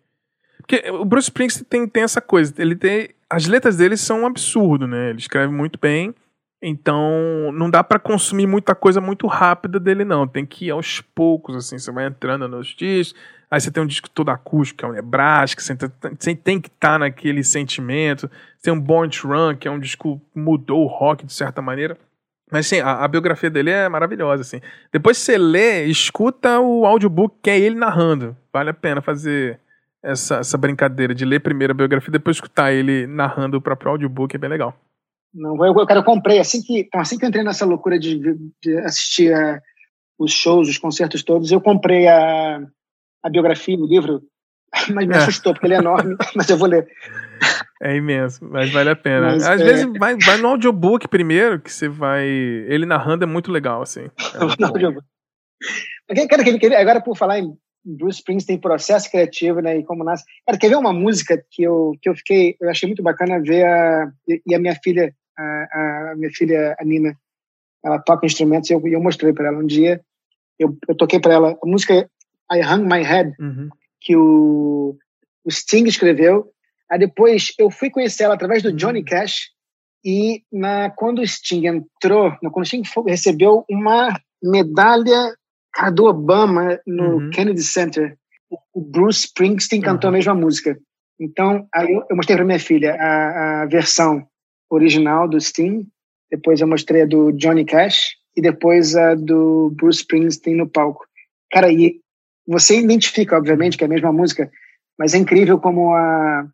porque 0.69 0.87
o 0.91 1.03
Bruce 1.03 1.29
Springsteen 1.29 1.65
tem, 1.67 1.87
tem 1.87 2.03
essa 2.03 2.21
coisa, 2.21 2.53
ele 2.59 2.75
tem. 2.75 3.09
As 3.27 3.47
letras 3.47 3.77
dele 3.77 3.97
são 3.97 4.21
um 4.21 4.27
absurdo, 4.27 4.87
né? 4.87 5.09
Ele 5.09 5.17
escreve 5.17 5.51
muito 5.51 5.79
bem. 5.79 6.13
Então, 6.61 7.51
não 7.53 7.71
dá 7.71 7.83
para 7.83 7.97
consumir 7.97 8.45
muita 8.45 8.75
coisa 8.75 9.01
muito 9.01 9.25
rápida 9.25 9.79
dele, 9.79 10.05
não. 10.05 10.27
Tem 10.27 10.45
que 10.45 10.65
ir 10.65 10.69
aos 10.69 11.01
poucos, 11.01 11.55
assim. 11.55 11.79
Você 11.79 11.91
vai 11.91 12.05
entrando 12.05 12.47
nos 12.47 12.67
discos, 12.67 13.19
aí 13.49 13.59
você 13.59 13.71
tem 13.71 13.81
um 13.81 13.87
disco 13.87 14.09
todo 14.11 14.29
acústico, 14.29 14.79
que 14.79 14.85
é 14.85 14.87
um 14.87 14.91
Nebraska, 14.91 15.59
você 15.59 16.35
tem 16.35 16.61
que 16.61 16.67
estar 16.67 16.93
tá 16.93 16.99
naquele 16.99 17.43
sentimento. 17.43 18.29
Tem 18.61 18.71
um 18.71 18.79
Born 18.79 19.09
to 19.09 19.27
Run, 19.27 19.55
que 19.55 19.67
é 19.67 19.71
um 19.71 19.79
disco 19.79 20.21
que 20.31 20.39
mudou 20.39 20.83
o 20.83 20.87
rock 20.87 21.25
de 21.25 21.33
certa 21.33 21.63
maneira. 21.63 21.97
Mas, 22.51 22.67
sim, 22.67 22.79
a, 22.79 23.03
a, 23.03 23.07
biografia 23.07 23.49
dele 23.49 23.71
é 23.71 23.89
maravilhosa, 23.89 24.41
assim. 24.41 24.61
Depois 24.91 25.17
você 25.17 25.35
lê, 25.35 25.85
escuta 25.85 26.59
o 26.59 26.85
audiobook, 26.85 27.37
que 27.41 27.49
é 27.49 27.59
ele 27.59 27.75
narrando. 27.75 28.37
Vale 28.51 28.69
a 28.69 28.73
pena 28.73 29.01
fazer 29.01 29.59
essa, 30.03 30.37
essa 30.37 30.57
brincadeira 30.57 31.13
de 31.13 31.25
ler 31.25 31.39
primeiro 31.39 31.71
a 31.71 31.75
biografia, 31.75 32.11
depois 32.11 32.37
escutar 32.37 32.71
ele 32.71 33.05
narrando 33.07 33.57
o 33.57 33.61
próprio 33.61 33.91
audiobook, 33.91 34.35
é 34.35 34.39
bem 34.39 34.49
legal. 34.49 34.75
Não, 35.33 35.55
eu, 35.63 35.77
eu, 35.77 35.85
cara, 35.85 35.99
eu 35.99 36.03
comprei 36.03 36.39
assim 36.39 36.61
que, 36.61 36.79
então, 36.79 36.99
assim 36.99 37.17
que 37.17 37.25
eu 37.25 37.29
entrei 37.29 37.43
nessa 37.43 37.65
loucura 37.65 37.99
de, 37.99 38.19
de 38.61 38.77
assistir 38.79 39.33
a, 39.33 39.61
os 40.17 40.31
shows, 40.31 40.67
os 40.67 40.77
concertos 40.77 41.23
todos, 41.23 41.51
eu 41.51 41.61
comprei 41.61 42.07
a, 42.07 42.61
a 43.23 43.29
biografia, 43.29 43.77
o 43.77 43.85
livro, 43.85 44.21
mas 44.93 45.07
me 45.07 45.13
é. 45.13 45.17
assustou, 45.17 45.53
porque 45.53 45.67
ele 45.67 45.75
é 45.75 45.79
enorme, 45.79 46.15
mas 46.35 46.49
eu 46.49 46.57
vou 46.57 46.67
ler. 46.67 46.87
É 47.81 47.95
imenso, 47.95 48.43
mas 48.43 48.69
vale 48.71 48.89
a 48.89 48.95
pena. 48.95 49.27
Mas, 49.27 49.47
Às 49.47 49.61
é... 49.61 49.63
vezes 49.63 49.85
vai, 49.97 50.17
vai 50.17 50.37
no 50.37 50.49
audiobook 50.49 51.07
primeiro, 51.07 51.59
que 51.59 51.71
você 51.71 51.87
vai. 51.87 52.27
Ele 52.27 52.85
narrando 52.85 53.23
é 53.23 53.27
muito 53.27 53.51
legal, 53.51 53.81
assim. 53.81 54.09
É 56.11 56.25
cara, 56.27 56.41
agora, 56.81 57.01
por 57.01 57.15
falar 57.15 57.37
em 57.37 57.55
Bruce 57.83 58.19
Springsteen, 58.19 58.59
processo 58.59 59.09
criativo, 59.09 59.61
né? 59.61 59.77
E 59.77 59.83
como 59.83 60.03
nasce. 60.03 60.25
Cara, 60.45 60.57
quer 60.57 60.69
ver 60.69 60.75
uma 60.75 60.93
música 60.93 61.43
que 61.49 61.63
eu, 61.63 61.93
que 62.01 62.09
eu 62.09 62.15
fiquei. 62.15 62.55
Eu 62.59 62.69
achei 62.69 62.87
muito 62.87 63.03
bacana 63.03 63.41
ver 63.41 63.65
a. 63.65 64.11
E 64.27 64.53
a 64.53 64.59
minha 64.59 64.75
filha, 64.83 65.13
a, 65.37 66.11
a 66.11 66.13
minha 66.17 66.31
filha, 66.31 66.75
a 66.79 66.83
Nina, 66.83 67.15
ela 67.83 67.99
toca 67.99 68.25
instrumentos 68.25 68.69
e 68.69 68.73
eu, 68.73 68.85
eu 68.87 69.01
mostrei 69.01 69.33
para 69.33 69.47
ela 69.47 69.57
um 69.59 69.65
dia. 69.65 70.01
Eu, 70.57 70.77
eu 70.87 70.95
toquei 70.95 71.19
para 71.19 71.33
ela 71.33 71.57
a 71.61 71.67
música 71.67 72.09
I 72.51 72.61
Hung 72.61 72.83
My 72.83 73.01
Head, 73.01 73.33
uhum. 73.39 73.69
que 74.01 74.15
o, 74.15 74.97
o 75.45 75.51
Sting 75.51 75.85
escreveu. 75.85 76.51
Aí 76.91 76.99
depois 76.99 77.53
eu 77.57 77.69
fui 77.69 77.89
conhecer 77.89 78.23
ela 78.23 78.33
através 78.33 78.61
do 78.63 78.73
Johnny 78.73 78.99
uhum. 78.99 79.05
Cash. 79.05 79.51
E 80.03 80.43
na, 80.51 80.89
quando 80.89 81.19
o 81.19 81.27
Sting 81.27 81.67
entrou, 81.67 82.31
quando 82.51 82.63
o 82.63 82.65
Sting 82.65 82.83
recebeu 83.05 83.65
uma 83.69 84.19
medalha 84.41 85.33
cara, 85.79 85.91
do 85.91 86.05
Obama 86.05 86.79
no 86.85 87.17
uhum. 87.17 87.29
Kennedy 87.29 87.63
Center, 87.63 88.17
o 88.73 88.81
Bruce 88.81 89.25
Springsteen 89.25 89.81
cantou 89.81 90.09
uhum. 90.09 90.15
a 90.15 90.17
mesma 90.17 90.35
música. 90.35 90.77
Então, 91.19 91.67
aí 91.73 91.91
eu, 91.91 92.03
eu 92.09 92.15
mostrei 92.15 92.35
para 92.35 92.45
minha 92.45 92.59
filha 92.59 92.95
a, 92.95 93.61
a, 93.61 93.65
versão 93.65 94.25
original 94.69 95.27
do 95.27 95.39
Sting, 95.39 95.87
depois 96.29 96.61
eu 96.61 96.67
mostrei 96.67 97.03
a 97.03 97.05
do 97.05 97.31
Johnny 97.31 97.65
Cash 97.65 98.15
e 98.35 98.41
depois 98.41 98.95
a 98.95 99.15
do 99.15 99.71
Bruce 99.75 99.99
Springsteen 99.99 100.55
no 100.55 100.69
palco. 100.69 101.05
Cara, 101.51 101.71
e 101.71 101.99
você 102.47 102.79
identifica, 102.79 103.37
obviamente, 103.37 103.77
que 103.77 103.83
é 103.83 103.87
a 103.87 103.89
mesma 103.89 104.11
música, 104.11 104.49
mas 104.97 105.13
é 105.13 105.17
incrível 105.17 105.59
como 105.59 105.93
a 105.93 106.47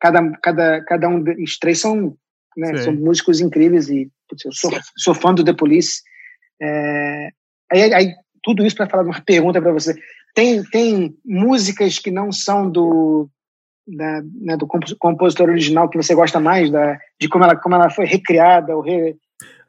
cada 0.00 0.30
cada 0.42 0.84
cada 0.84 1.08
um 1.08 1.22
dos 1.22 1.58
três 1.58 1.78
são 1.80 2.16
né, 2.56 2.76
são 2.78 2.92
músicos 2.92 3.40
incríveis 3.40 3.88
e 3.88 4.10
putz, 4.28 4.44
eu 4.44 4.52
sou, 4.52 4.70
sou 4.96 5.14
fã 5.14 5.32
do 5.32 5.44
The 5.44 5.54
Police. 5.54 6.02
É, 6.60 7.28
aí, 7.70 7.94
aí 7.94 8.14
tudo 8.42 8.64
isso 8.66 8.76
para 8.76 8.88
falar 8.88 9.04
de 9.04 9.10
uma 9.10 9.20
pergunta 9.20 9.60
para 9.60 9.72
você. 9.72 9.94
Tem, 10.34 10.62
tem 10.64 11.14
músicas 11.24 11.98
que 11.98 12.10
não 12.10 12.32
são 12.32 12.70
do, 12.70 13.28
da, 13.86 14.22
né, 14.40 14.56
do 14.56 14.66
compositor 14.66 15.48
original 15.48 15.88
que 15.88 15.96
você 15.96 16.14
gosta 16.14 16.40
mais, 16.40 16.70
da, 16.70 16.98
de 17.20 17.28
como 17.28 17.44
ela, 17.44 17.56
como 17.56 17.74
ela 17.74 17.90
foi 17.90 18.06
recriada 18.06 18.74
ou 18.74 18.82
re, 18.82 19.16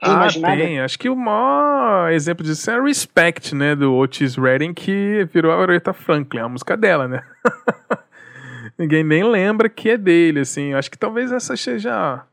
reimaginada? 0.02 0.54
Ah, 0.54 0.66
tem. 0.66 0.80
Acho 0.80 0.98
que 0.98 1.10
o 1.10 1.16
maior 1.16 2.12
exemplo 2.12 2.44
disso 2.44 2.70
é 2.72 2.82
Respect, 2.82 3.54
né, 3.54 3.76
do 3.76 3.94
Otis 3.94 4.36
Redding, 4.36 4.74
que 4.74 5.28
virou 5.32 5.52
a 5.52 5.62
Aretha 5.62 5.94
Franklin, 5.94 6.42
a 6.42 6.50
música 6.50 6.76
dela, 6.76 7.08
né? 7.08 7.24
Ninguém 8.78 9.04
nem 9.04 9.24
lembra 9.24 9.70
que 9.70 9.90
é 9.90 9.98
dele, 9.98 10.40
assim. 10.40 10.74
Acho 10.74 10.90
que 10.90 10.98
talvez 10.98 11.32
essa 11.32 11.56
seja... 11.56 12.26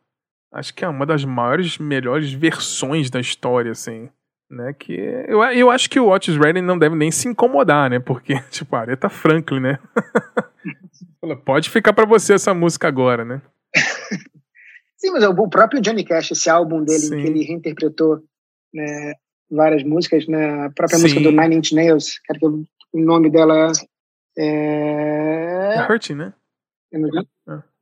Acho 0.52 0.74
que 0.74 0.84
é 0.84 0.88
uma 0.88 1.06
das 1.06 1.24
maiores, 1.24 1.78
melhores 1.78 2.32
versões 2.32 3.10
da 3.10 3.20
história, 3.20 3.70
assim 3.70 4.08
né? 4.50 4.72
Que 4.72 4.94
eu, 5.28 5.42
eu 5.44 5.70
acho 5.70 5.88
que 5.88 6.00
o 6.00 6.08
Otis 6.08 6.36
Redding 6.36 6.62
não 6.62 6.78
deve 6.78 6.96
nem 6.96 7.10
se 7.10 7.28
incomodar, 7.28 7.88
né? 7.88 7.98
Porque, 8.00 8.34
tipo, 8.50 8.74
a 8.74 8.80
Aretha 8.80 9.08
Franklin, 9.08 9.60
né? 9.60 9.78
Pode 11.44 11.70
ficar 11.70 11.92
para 11.92 12.06
você 12.06 12.34
essa 12.34 12.52
música 12.52 12.88
agora, 12.88 13.24
né? 13.24 13.42
Sim, 14.96 15.12
mas 15.12 15.24
o 15.24 15.48
próprio 15.48 15.80
Johnny 15.80 16.04
Cash, 16.04 16.32
esse 16.32 16.50
álbum 16.50 16.84
dele, 16.84 16.98
Sim. 16.98 17.22
que 17.22 17.26
ele 17.26 17.44
reinterpretou 17.44 18.22
né, 18.74 19.14
várias 19.50 19.82
músicas, 19.82 20.26
né? 20.26 20.66
A 20.66 20.70
própria 20.70 20.98
Sim. 20.98 21.02
música 21.02 21.20
do 21.20 21.30
Nine 21.30 21.56
Inch 21.56 21.72
Nails, 21.72 22.18
que 22.18 22.46
o 22.46 22.66
nome 22.92 23.30
dela 23.30 23.72
é... 24.36 25.74
É 25.76 25.86
Hurting, 25.90 26.14
né? 26.14 26.34
É, 26.92 26.98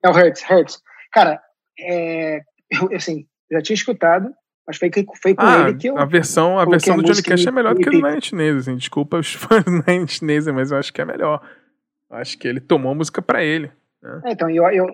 é 0.05 0.09
o 0.09 0.13
Hurts, 0.13 0.43
Hurts. 0.49 0.83
Cara, 1.13 1.41
é, 1.81 2.41
eu, 2.71 2.95
assim, 2.95 3.27
já 3.51 3.61
tinha 3.63 3.75
escutado, 3.75 4.33
mas 4.69 4.77
foi, 4.77 4.91
foi 5.23 5.35
com 5.35 5.43
ah, 5.43 5.71
ele 5.71 5.79
que 5.79 5.89
eu. 5.89 5.97
A 5.97 6.05
versão, 6.05 6.59
a 6.59 6.65
versão 6.67 6.99
do 6.99 7.03
Johnny 7.03 7.23
Cash 7.23 7.47
é 7.47 7.51
melhor 7.51 7.75
do 7.75 7.81
que 7.81 7.89
a 7.89 7.93
do 7.93 8.03
Nine 8.03 8.19
Inch 8.19 8.33
Nails, 8.33 8.59
assim. 8.59 8.77
Desculpa 8.77 9.17
os 9.17 9.33
fãs 9.33 9.65
do 9.65 9.71
Nine 9.71 10.05
Inch 10.05 10.21
Nails, 10.21 10.47
mas 10.49 10.71
eu 10.71 10.77
acho 10.77 10.93
que 10.93 11.01
é 11.01 11.07
melhor. 11.07 11.41
Acho 12.11 12.39
que 12.39 12.47
ele 12.47 12.61
tomou 12.61 12.93
a 12.93 12.95
música 12.95 13.23
pra 13.23 13.43
ele. 13.43 13.71
Né? 14.03 14.21
É, 14.27 14.33
então, 14.33 14.51
eu. 14.51 14.69
eu 14.69 14.87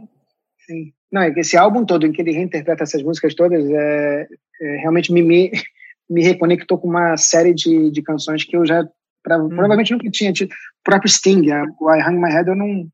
sim. 0.65 0.93
Não, 1.11 1.23
é 1.23 1.33
esse 1.37 1.57
álbum 1.57 1.85
todo 1.85 2.07
em 2.07 2.13
que 2.13 2.23
ele 2.23 2.31
reinterpreta 2.31 2.85
essas 2.85 3.03
músicas 3.03 3.35
todas 3.35 3.69
é, 3.69 4.29
é 4.61 4.77
realmente 4.77 5.13
me, 5.13 5.23
me, 5.23 5.51
me, 6.09 6.23
reconectou 6.23 6.79
com 6.79 6.89
uma 6.89 7.17
série 7.17 7.53
de, 7.53 7.91
de 7.91 8.01
canções 8.01 8.45
que 8.45 8.57
eu 8.57 8.65
já 8.65 8.87
pra, 9.25 9.39
hum. 9.39 9.49
provavelmente 9.49 9.91
nunca 9.91 10.09
tinha 10.09 10.33
tido. 10.33 10.53
O 10.53 10.85
próprio 10.85 11.11
Sting, 11.11 11.51
o 11.81 11.93
I 11.93 12.01
Hang 12.01 12.17
My 12.17 12.31
Head, 12.31 12.49
eu 12.49 12.55
não. 12.55 12.87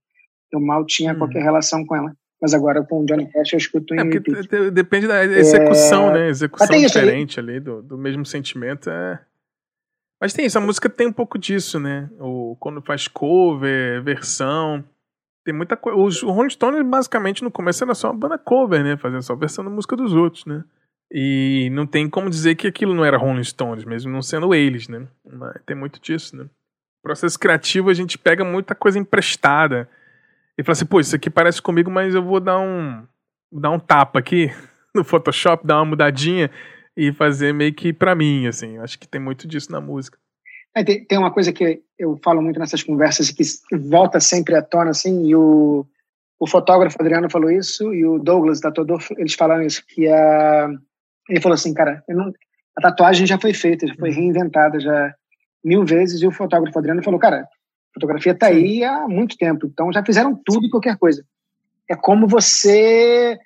Eu 0.50 0.60
mal 0.60 0.86
tinha 0.86 1.12
hum. 1.12 1.18
qualquer 1.18 1.42
relação 1.42 1.84
com 1.84 1.94
ela 1.94 2.10
mas 2.40 2.54
agora 2.54 2.82
com 2.82 3.02
o 3.02 3.06
Johnny 3.06 3.30
Cash 3.30 3.52
eu 3.52 3.58
escuto 3.58 3.94
em 3.94 3.98
é. 4.00 4.70
Depende 4.70 5.06
da 5.06 5.24
execução, 5.24 6.10
é... 6.10 6.12
né? 6.12 6.28
Execução 6.28 6.76
diferente 6.76 7.38
ali, 7.38 7.60
do, 7.60 7.82
do 7.82 7.98
mesmo 7.98 8.24
sentimento. 8.24 8.88
É... 8.88 9.20
Mas 10.20 10.32
tem 10.32 10.46
isso, 10.46 10.56
a 10.56 10.60
música 10.60 10.88
tem 10.88 11.06
um 11.06 11.12
pouco 11.12 11.38
disso, 11.38 11.78
né? 11.78 12.08
O, 12.18 12.56
quando 12.58 12.80
faz 12.82 13.06
cover, 13.08 14.02
versão. 14.02 14.82
Tem 15.44 15.54
muita 15.54 15.76
coisa. 15.76 15.98
Os 15.98 16.22
Rolling 16.22 16.50
Stones, 16.50 16.86
basicamente, 16.86 17.42
no 17.42 17.50
começo 17.50 17.84
era 17.84 17.94
só 17.94 18.10
uma 18.10 18.18
banda 18.18 18.38
cover, 18.38 18.82
né? 18.82 18.96
Fazendo 18.96 19.22
só 19.22 19.34
versão 19.34 19.64
da 19.64 19.70
música 19.70 19.96
dos 19.96 20.14
outros, 20.14 20.46
né? 20.46 20.64
E 21.12 21.68
não 21.72 21.86
tem 21.86 22.08
como 22.08 22.30
dizer 22.30 22.54
que 22.54 22.68
aquilo 22.68 22.94
não 22.94 23.04
era 23.04 23.18
Rolling 23.18 23.44
Stones, 23.44 23.84
mesmo 23.84 24.12
não 24.12 24.22
sendo 24.22 24.54
eles, 24.54 24.88
né? 24.88 25.06
Mas 25.24 25.60
tem 25.66 25.76
muito 25.76 26.00
disso, 26.00 26.36
né? 26.36 26.46
Processo 27.02 27.38
criativo, 27.38 27.90
a 27.90 27.94
gente 27.94 28.16
pega 28.16 28.44
muita 28.44 28.74
coisa 28.74 28.98
emprestada 28.98 29.88
e 30.60 30.62
fala 30.62 30.72
assim, 30.72 30.84
pô, 30.84 31.00
isso 31.00 31.16
aqui 31.16 31.30
parece 31.30 31.62
comigo, 31.62 31.90
mas 31.90 32.14
eu 32.14 32.22
vou 32.22 32.38
dar 32.38 32.60
um, 32.60 33.02
dar 33.50 33.70
um 33.70 33.78
tapa 33.78 34.18
aqui 34.18 34.50
no 34.94 35.02
Photoshop, 35.02 35.66
dar 35.66 35.76
uma 35.78 35.86
mudadinha 35.86 36.50
e 36.94 37.10
fazer 37.14 37.54
meio 37.54 37.72
que 37.72 37.94
pra 37.94 38.14
mim, 38.14 38.46
assim. 38.46 38.76
Acho 38.76 38.98
que 38.98 39.08
tem 39.08 39.18
muito 39.18 39.48
disso 39.48 39.72
na 39.72 39.80
música. 39.80 40.18
É, 40.76 40.84
tem, 40.84 41.02
tem, 41.02 41.18
uma 41.18 41.32
coisa 41.32 41.50
que 41.50 41.82
eu 41.98 42.20
falo 42.22 42.42
muito 42.42 42.60
nessas 42.60 42.82
conversas 42.82 43.30
que 43.30 43.42
volta 43.74 44.20
sempre 44.20 44.54
à 44.54 44.60
tona, 44.60 44.90
assim, 44.90 45.26
e 45.26 45.34
o, 45.34 45.86
o 46.38 46.46
fotógrafo 46.46 47.00
Adriano 47.00 47.30
falou 47.30 47.50
isso, 47.50 47.94
e 47.94 48.04
o 48.04 48.18
Douglas, 48.18 48.60
tatuador, 48.60 49.02
eles 49.16 49.32
falaram 49.32 49.62
isso, 49.62 49.82
que 49.88 50.06
a, 50.06 50.68
ele 51.26 51.40
falou 51.40 51.54
assim, 51.54 51.72
cara, 51.72 52.04
não, 52.06 52.30
a 52.76 52.82
tatuagem 52.82 53.26
já 53.26 53.40
foi 53.40 53.54
feita, 53.54 53.86
já 53.86 53.94
foi 53.94 54.10
uhum. 54.10 54.14
reinventada 54.14 54.78
já 54.78 55.14
mil 55.64 55.86
vezes, 55.86 56.20
e 56.20 56.26
o 56.26 56.30
fotógrafo 56.30 56.78
Adriano 56.78 57.02
falou, 57.02 57.18
cara, 57.18 57.48
fotografia 57.94 58.32
está 58.32 58.46
aí 58.46 58.84
há 58.84 59.06
muito 59.08 59.36
tempo, 59.36 59.66
então 59.66 59.92
já 59.92 60.04
fizeram 60.04 60.38
tudo 60.44 60.66
e 60.66 60.70
qualquer 60.70 60.96
coisa. 60.96 61.24
É 61.88 61.96
como 61.96 62.26
você 62.26 63.38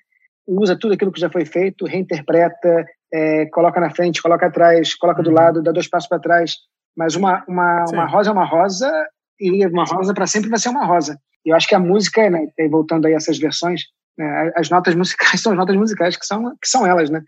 usa 0.47 0.77
tudo 0.77 0.93
aquilo 0.93 1.11
que 1.11 1.19
já 1.19 1.29
foi 1.29 1.45
feito, 1.45 1.85
reinterpreta, 1.85 2.85
é, 3.11 3.45
coloca 3.47 3.79
na 3.79 3.89
frente, 3.89 4.21
coloca 4.21 4.45
atrás, 4.45 4.93
coloca 4.95 5.23
do 5.23 5.29
uhum. 5.29 5.35
lado, 5.35 5.63
dá 5.63 5.71
dois 5.71 5.87
passos 5.87 6.07
para 6.07 6.19
trás. 6.19 6.53
Mas 6.95 7.15
uma, 7.15 7.43
uma, 7.47 7.85
uma 7.91 8.05
rosa 8.05 8.29
é 8.29 8.33
uma 8.33 8.45
rosa 8.45 8.91
e 9.39 9.65
uma 9.65 9.83
rosa 9.83 10.13
para 10.13 10.27
sempre 10.27 10.49
vai 10.49 10.59
ser 10.59 10.69
uma 10.69 10.85
rosa. 10.85 11.19
E 11.45 11.49
eu 11.49 11.55
acho 11.55 11.67
que 11.67 11.75
a 11.75 11.79
música, 11.79 12.29
né, 12.29 12.47
voltando 12.69 13.05
aí 13.05 13.13
a 13.13 13.17
essas 13.17 13.37
versões, 13.37 13.81
né, 14.17 14.51
as 14.55 14.69
notas 14.69 14.95
musicais 14.95 15.39
são 15.41 15.51
as 15.51 15.57
notas 15.57 15.75
musicais 15.75 16.15
que 16.15 16.25
são, 16.25 16.55
que 16.61 16.67
são 16.67 16.85
elas, 16.85 17.09
né? 17.09 17.21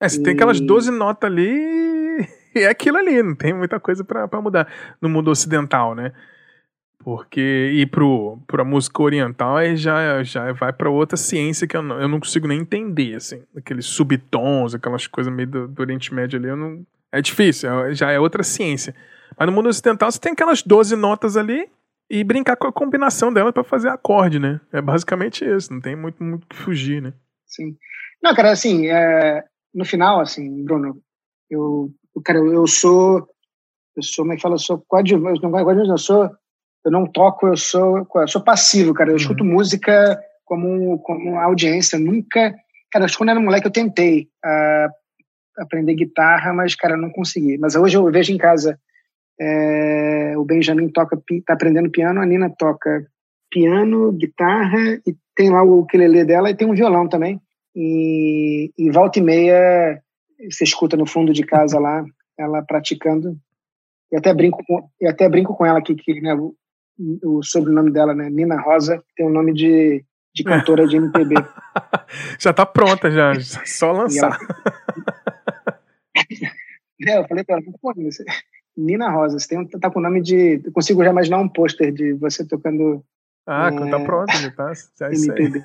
É, 0.00 0.08
você 0.08 0.20
e... 0.20 0.22
tem 0.22 0.34
aquelas 0.34 0.60
12 0.60 0.90
notas 0.90 1.30
ali 1.30 2.26
e 2.54 2.60
é 2.60 2.68
aquilo 2.68 2.98
ali, 2.98 3.22
não 3.22 3.34
tem 3.34 3.54
muita 3.54 3.80
coisa 3.80 4.04
para 4.04 4.40
mudar 4.40 4.68
no 5.00 5.08
mundo 5.08 5.30
ocidental, 5.30 5.94
né? 5.94 6.12
Porque 7.06 7.70
ir 7.72 7.86
pro, 7.86 8.36
pra 8.48 8.64
música 8.64 9.00
oriental 9.00 9.58
aí 9.58 9.76
já, 9.76 10.24
já 10.24 10.50
vai 10.50 10.72
para 10.72 10.90
outra 10.90 11.16
ciência 11.16 11.64
que 11.64 11.76
eu 11.76 11.80
não, 11.80 12.00
eu 12.00 12.08
não 12.08 12.18
consigo 12.18 12.48
nem 12.48 12.58
entender, 12.58 13.14
assim. 13.14 13.44
Aqueles 13.56 13.86
subtons, 13.86 14.74
aquelas 14.74 15.06
coisas 15.06 15.32
meio 15.32 15.48
do, 15.48 15.68
do 15.68 15.80
Oriente 15.80 16.12
Médio 16.12 16.36
ali, 16.36 16.48
não, 16.48 16.84
é 17.12 17.22
difícil, 17.22 17.70
é, 17.70 17.94
já 17.94 18.10
é 18.10 18.18
outra 18.18 18.42
ciência. 18.42 18.92
Mas 19.38 19.46
no 19.46 19.54
mundo 19.54 19.68
ocidental 19.68 20.10
você 20.10 20.18
tem 20.18 20.32
aquelas 20.32 20.64
12 20.64 20.96
notas 20.96 21.36
ali 21.36 21.68
e 22.10 22.24
brincar 22.24 22.56
com 22.56 22.66
a 22.66 22.72
combinação 22.72 23.32
dela 23.32 23.52
para 23.52 23.62
fazer 23.62 23.88
acorde, 23.88 24.40
né? 24.40 24.60
É 24.72 24.82
basicamente 24.82 25.44
isso, 25.44 25.72
não 25.72 25.80
tem 25.80 25.94
muito 25.94 26.20
muito 26.24 26.44
que 26.48 26.56
fugir, 26.56 27.00
né? 27.00 27.12
Sim. 27.46 27.76
Não, 28.20 28.34
cara, 28.34 28.50
assim, 28.50 28.88
é, 28.88 29.44
no 29.72 29.84
final, 29.84 30.18
assim, 30.18 30.64
Bruno, 30.64 31.00
eu, 31.48 31.88
cara, 32.24 32.40
eu 32.40 32.66
sou, 32.66 33.28
eu 33.94 34.02
sou, 34.02 34.24
como 34.24 34.32
é 34.32 34.36
que 34.36 34.42
fala, 34.42 34.56
eu 34.56 34.58
sou 34.58 34.84
coadjuvante, 34.88 35.40
não 35.40 35.52
coadjuvante, 35.52 35.88
eu 35.88 35.98
sou, 35.98 36.36
eu 36.86 36.92
não 36.92 37.06
toco, 37.06 37.48
eu 37.48 37.56
sou, 37.56 38.06
eu 38.14 38.28
sou 38.28 38.42
passivo, 38.42 38.94
cara, 38.94 39.10
eu 39.10 39.14
uhum. 39.14 39.20
escuto 39.20 39.44
música 39.44 40.18
como, 40.44 40.98
como 41.00 41.36
audiência, 41.38 41.98
nunca, 41.98 42.54
cara, 42.90 43.06
quando 43.16 43.30
era 43.30 43.40
moleque 43.40 43.66
eu 43.66 43.72
tentei 43.72 44.28
uh, 44.44 45.62
aprender 45.62 45.94
guitarra, 45.94 46.52
mas, 46.52 46.74
cara, 46.74 46.96
não 46.96 47.10
consegui, 47.10 47.58
mas 47.58 47.74
hoje 47.74 47.96
eu 47.96 48.10
vejo 48.10 48.32
em 48.32 48.38
casa, 48.38 48.78
é, 49.38 50.34
o 50.36 50.44
Benjamin 50.44 50.88
toca, 50.88 51.20
tá 51.44 51.54
aprendendo 51.54 51.90
piano, 51.90 52.20
a 52.20 52.26
Nina 52.26 52.48
toca 52.56 53.06
piano, 53.50 54.12
guitarra 54.12 55.00
e 55.06 55.14
tem 55.34 55.50
lá 55.50 55.62
o 55.62 55.80
ukulele 55.80 56.24
dela 56.24 56.50
e 56.50 56.54
tem 56.54 56.68
um 56.68 56.74
violão 56.74 57.08
também. 57.08 57.40
E, 57.74 58.72
e 58.78 58.90
volta 58.90 59.18
e 59.18 59.22
meia 59.22 60.00
você 60.50 60.64
escuta 60.64 60.96
no 60.96 61.06
fundo 61.06 61.32
de 61.32 61.44
casa 61.44 61.78
lá 61.78 62.04
ela 62.38 62.62
praticando. 62.62 63.36
E 64.10 64.16
até 64.16 64.32
brinco 64.32 64.62
com, 64.66 64.88
e 65.00 65.06
até 65.06 65.28
brinco 65.28 65.54
com 65.54 65.66
ela 65.66 65.78
aqui 65.78 65.94
que 65.94 66.20
né, 66.20 66.34
o, 66.98 67.42
sobrenome 67.42 67.90
dela, 67.90 68.14
né, 68.14 68.30
Nina 68.30 68.60
Rosa, 68.60 69.02
tem 69.16 69.26
o 69.26 69.28
um 69.28 69.32
nome 69.32 69.52
de, 69.52 70.04
de 70.34 70.44
cantora 70.44 70.86
de 70.86 70.96
MPB. 70.96 71.34
já 72.38 72.52
tá 72.52 72.64
pronta 72.64 73.10
já, 73.10 73.32
só 73.64 73.92
lançar. 73.92 74.38
É, 77.06 77.18
eu 77.18 77.28
falei 77.28 77.44
para 77.44 77.56
ela, 77.56 77.64
pô, 77.78 77.92
você... 77.94 78.24
Nina 78.74 79.10
Rosa, 79.10 79.38
você 79.38 79.48
tem, 79.48 79.68
tá 79.68 79.90
com 79.90 79.98
o 79.98 80.02
nome 80.02 80.22
de. 80.22 80.62
Eu 80.64 80.72
consigo 80.72 81.04
já 81.04 81.10
imaginar 81.10 81.38
um 81.38 81.48
pôster 81.48 81.92
de 81.92 82.14
você 82.14 82.46
tocando. 82.46 83.04
Ah, 83.46 83.68
é, 83.68 83.90
tá 83.90 84.00
pronto, 84.00 84.34
já 84.34 84.50
tá. 84.50 84.72
Já 84.98 85.08
é 85.08 85.14
MPB. 85.14 85.62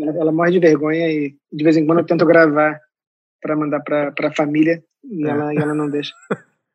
ela, 0.00 0.18
ela 0.18 0.32
morre 0.32 0.52
de 0.52 0.58
vergonha 0.58 1.10
e 1.10 1.34
de 1.50 1.64
vez 1.64 1.78
em 1.78 1.86
quando 1.86 2.00
eu 2.00 2.06
tento 2.06 2.26
gravar 2.26 2.78
para 3.40 3.56
mandar 3.56 3.80
para 3.80 4.28
a 4.28 4.34
família 4.34 4.84
e, 5.04 5.26
é. 5.26 5.30
ela, 5.30 5.54
e 5.54 5.56
ela 5.56 5.74
não 5.74 5.88
deixa. 5.88 6.12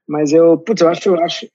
Mas 0.07 0.31
eu, 0.31 0.57
putz, 0.57 0.81
eu 0.81 0.89
acho, 0.89 1.09
eu 1.09 1.23
acho, 1.23 1.47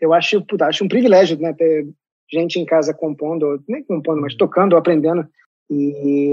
eu 0.00 0.12
acho, 0.12 0.44
putz, 0.44 0.62
acho 0.62 0.84
um 0.84 0.88
privilégio, 0.88 1.38
né, 1.38 1.52
ter 1.52 1.88
gente 2.30 2.58
em 2.58 2.64
casa 2.64 2.94
compondo, 2.94 3.62
nem 3.68 3.84
compondo, 3.84 4.20
mas 4.20 4.34
tocando, 4.34 4.76
aprendendo. 4.76 5.28
E 5.70 6.32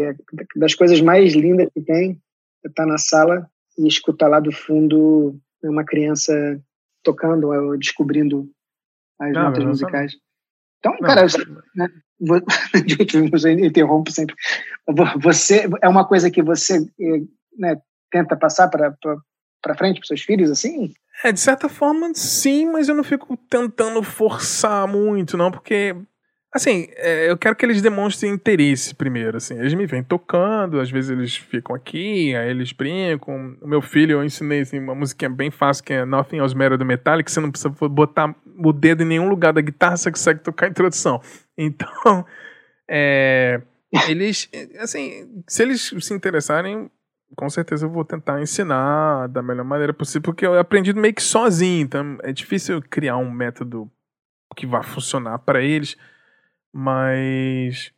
das 0.55 0.73
coisas 0.75 1.01
mais 1.01 1.33
lindas 1.33 1.69
que 1.73 1.81
tem 1.81 2.19
é 2.63 2.67
estar 2.67 2.85
na 2.85 2.97
sala 2.97 3.49
e 3.77 3.87
escutar 3.87 4.27
lá 4.27 4.39
do 4.39 4.51
fundo 4.51 5.39
uma 5.63 5.83
criança 5.83 6.61
tocando 7.03 7.49
ou 7.49 7.77
descobrindo 7.77 8.49
as 9.19 9.33
não, 9.33 9.43
notas 9.43 9.63
musicais. 9.63 10.17
Então, 10.79 10.93
não, 10.93 11.07
cara, 11.07 11.25
né, 11.75 11.87
você 12.19 13.51
interrompo 13.65 14.11
sempre. 14.11 14.35
Você 15.21 15.69
é 15.81 15.87
uma 15.87 16.05
coisa 16.05 16.31
que 16.31 16.41
você 16.41 16.79
né, 17.57 17.81
tenta 18.11 18.35
passar 18.35 18.67
para 18.69 18.95
para 19.61 19.75
frente 19.75 19.99
para 19.99 20.07
seus 20.07 20.21
filhos 20.21 20.49
assim? 20.49 20.93
É, 21.23 21.31
de 21.31 21.39
certa 21.39 21.67
forma, 21.67 22.11
sim, 22.13 22.65
mas 22.65 22.87
eu 22.87 22.95
não 22.95 23.03
fico 23.03 23.35
tentando 23.49 24.01
forçar 24.01 24.87
muito, 24.87 25.35
não, 25.35 25.51
porque 25.51 25.95
Assim, 26.51 26.87
é, 26.95 27.29
eu 27.29 27.37
quero 27.37 27.55
que 27.55 27.63
eles 27.63 27.79
demonstrem 27.79 28.33
interesse 28.33 28.95
primeiro, 28.95 29.37
assim. 29.37 29.53
Eles 29.59 29.73
me 29.75 29.85
vêm 29.85 30.03
tocando, 30.03 30.79
às 30.79 30.89
vezes 30.89 31.11
eles 31.11 31.35
ficam 31.35 31.75
aqui, 31.75 32.35
aí 32.35 32.49
eles 32.49 32.71
brincam. 32.71 33.55
O 33.61 33.67
meu 33.67 33.81
filho, 33.83 34.13
eu 34.13 34.23
ensinei 34.23 34.61
assim, 34.61 34.79
uma 34.79 34.95
musiquinha 34.95 35.29
bem 35.29 35.51
fácil, 35.51 35.83
que 35.83 35.93
é 35.93 36.03
Nothing 36.05 36.37
Else 36.37 36.55
Matter 36.55 36.77
do 36.77 36.85
Metallica, 36.85 37.29
você 37.29 37.39
não 37.39 37.51
precisa 37.51 37.69
botar 37.69 38.35
o 38.57 38.73
dedo 38.73 39.03
em 39.03 39.05
nenhum 39.05 39.29
lugar 39.29 39.53
da 39.53 39.61
guitarra, 39.61 39.95
você 39.95 40.09
consegue 40.09 40.39
tocar 40.39 40.65
a 40.65 40.69
introdução. 40.69 41.21
Então, 41.61 42.25
é, 42.89 43.61
eles, 44.07 44.49
assim, 44.79 45.43
se 45.45 45.61
eles 45.61 45.93
se 45.99 46.13
interessarem, 46.13 46.89
com 47.35 47.49
certeza 47.49 47.85
eu 47.85 47.89
vou 47.89 48.03
tentar 48.03 48.41
ensinar 48.41 49.27
da 49.27 49.41
melhor 49.41 49.65
maneira 49.65 49.93
possível, 49.93 50.21
porque 50.21 50.45
eu 50.45 50.57
aprendi 50.57 50.93
meio 50.93 51.13
que 51.13 51.23
sozinho, 51.23 51.81
então 51.81 52.17
é 52.23 52.31
difícil 52.31 52.81
criar 52.81 53.17
um 53.17 53.31
método 53.31 53.89
que 54.55 54.65
vá 54.65 54.83
funcionar 54.83 55.39
para 55.39 55.61
eles. 55.61 55.97
Mas. 56.73 57.91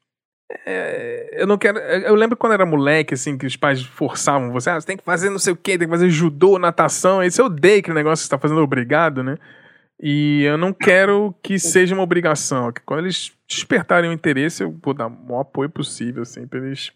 É, 0.65 1.41
eu 1.41 1.47
não 1.47 1.57
quero. 1.57 1.77
Eu 1.79 2.15
lembro 2.15 2.37
quando 2.37 2.53
era 2.53 2.65
moleque, 2.65 3.13
assim, 3.13 3.37
que 3.37 3.45
os 3.45 3.55
pais 3.55 3.83
forçavam 3.83 4.51
você, 4.51 4.69
ah, 4.69 4.79
você 4.79 4.87
tem 4.87 4.97
que 4.97 5.03
fazer 5.03 5.29
não 5.29 5.39
sei 5.39 5.53
o 5.53 5.55
que, 5.57 5.77
tem 5.77 5.87
que 5.87 5.93
fazer 5.93 6.09
judô, 6.09 6.59
natação. 6.59 7.23
Esse 7.23 7.41
eu 7.41 7.45
odeio 7.45 7.79
aquele 7.79 7.95
negócio 7.95 8.23
que 8.23 8.27
você 8.27 8.29
tá 8.29 8.39
fazendo 8.39 8.61
obrigado, 8.61 9.23
né? 9.23 9.37
E 10.01 10.43
eu 10.43 10.57
não 10.57 10.73
quero 10.73 11.33
que 11.43 11.59
seja 11.59 11.93
uma 11.93 12.03
obrigação. 12.03 12.71
Que 12.71 12.81
quando 12.81 13.01
eles 13.01 13.31
despertarem 13.47 14.09
o 14.09 14.13
interesse, 14.13 14.63
eu 14.63 14.77
vou 14.83 14.93
dar 14.93 15.07
o 15.07 15.09
maior 15.09 15.41
apoio 15.41 15.69
possível, 15.69 16.23
assim, 16.23 16.47
pra 16.47 16.59
eles 16.59 16.91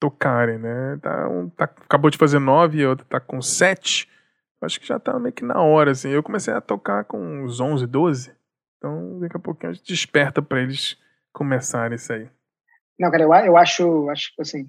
tocarem, 0.00 0.58
né? 0.58 0.98
Tá, 1.02 1.28
um, 1.28 1.48
tá, 1.50 1.64
acabou 1.64 2.10
de 2.10 2.18
fazer 2.18 2.38
nove, 2.38 2.86
outro 2.86 3.06
tá 3.06 3.20
com 3.20 3.40
sete. 3.42 4.08
Acho 4.60 4.80
que 4.80 4.86
já 4.86 4.98
tá 4.98 5.18
meio 5.18 5.32
que 5.32 5.44
na 5.44 5.60
hora, 5.60 5.92
assim. 5.92 6.08
Eu 6.08 6.22
comecei 6.22 6.52
a 6.52 6.60
tocar 6.60 7.04
com 7.04 7.18
uns 7.44 7.60
onze, 7.60 7.86
doze. 7.86 8.32
Então, 8.76 9.18
daqui 9.20 9.36
a 9.36 9.40
pouquinho 9.40 9.70
a 9.70 9.72
gente 9.74 9.86
desperta 9.86 10.42
para 10.42 10.60
eles 10.60 10.96
começarem 11.32 11.96
isso 11.96 12.12
aí. 12.12 12.28
Não, 12.98 13.10
cara, 13.10 13.22
eu, 13.22 13.32
eu 13.32 13.56
acho, 13.56 14.08
acho 14.10 14.32
assim, 14.40 14.68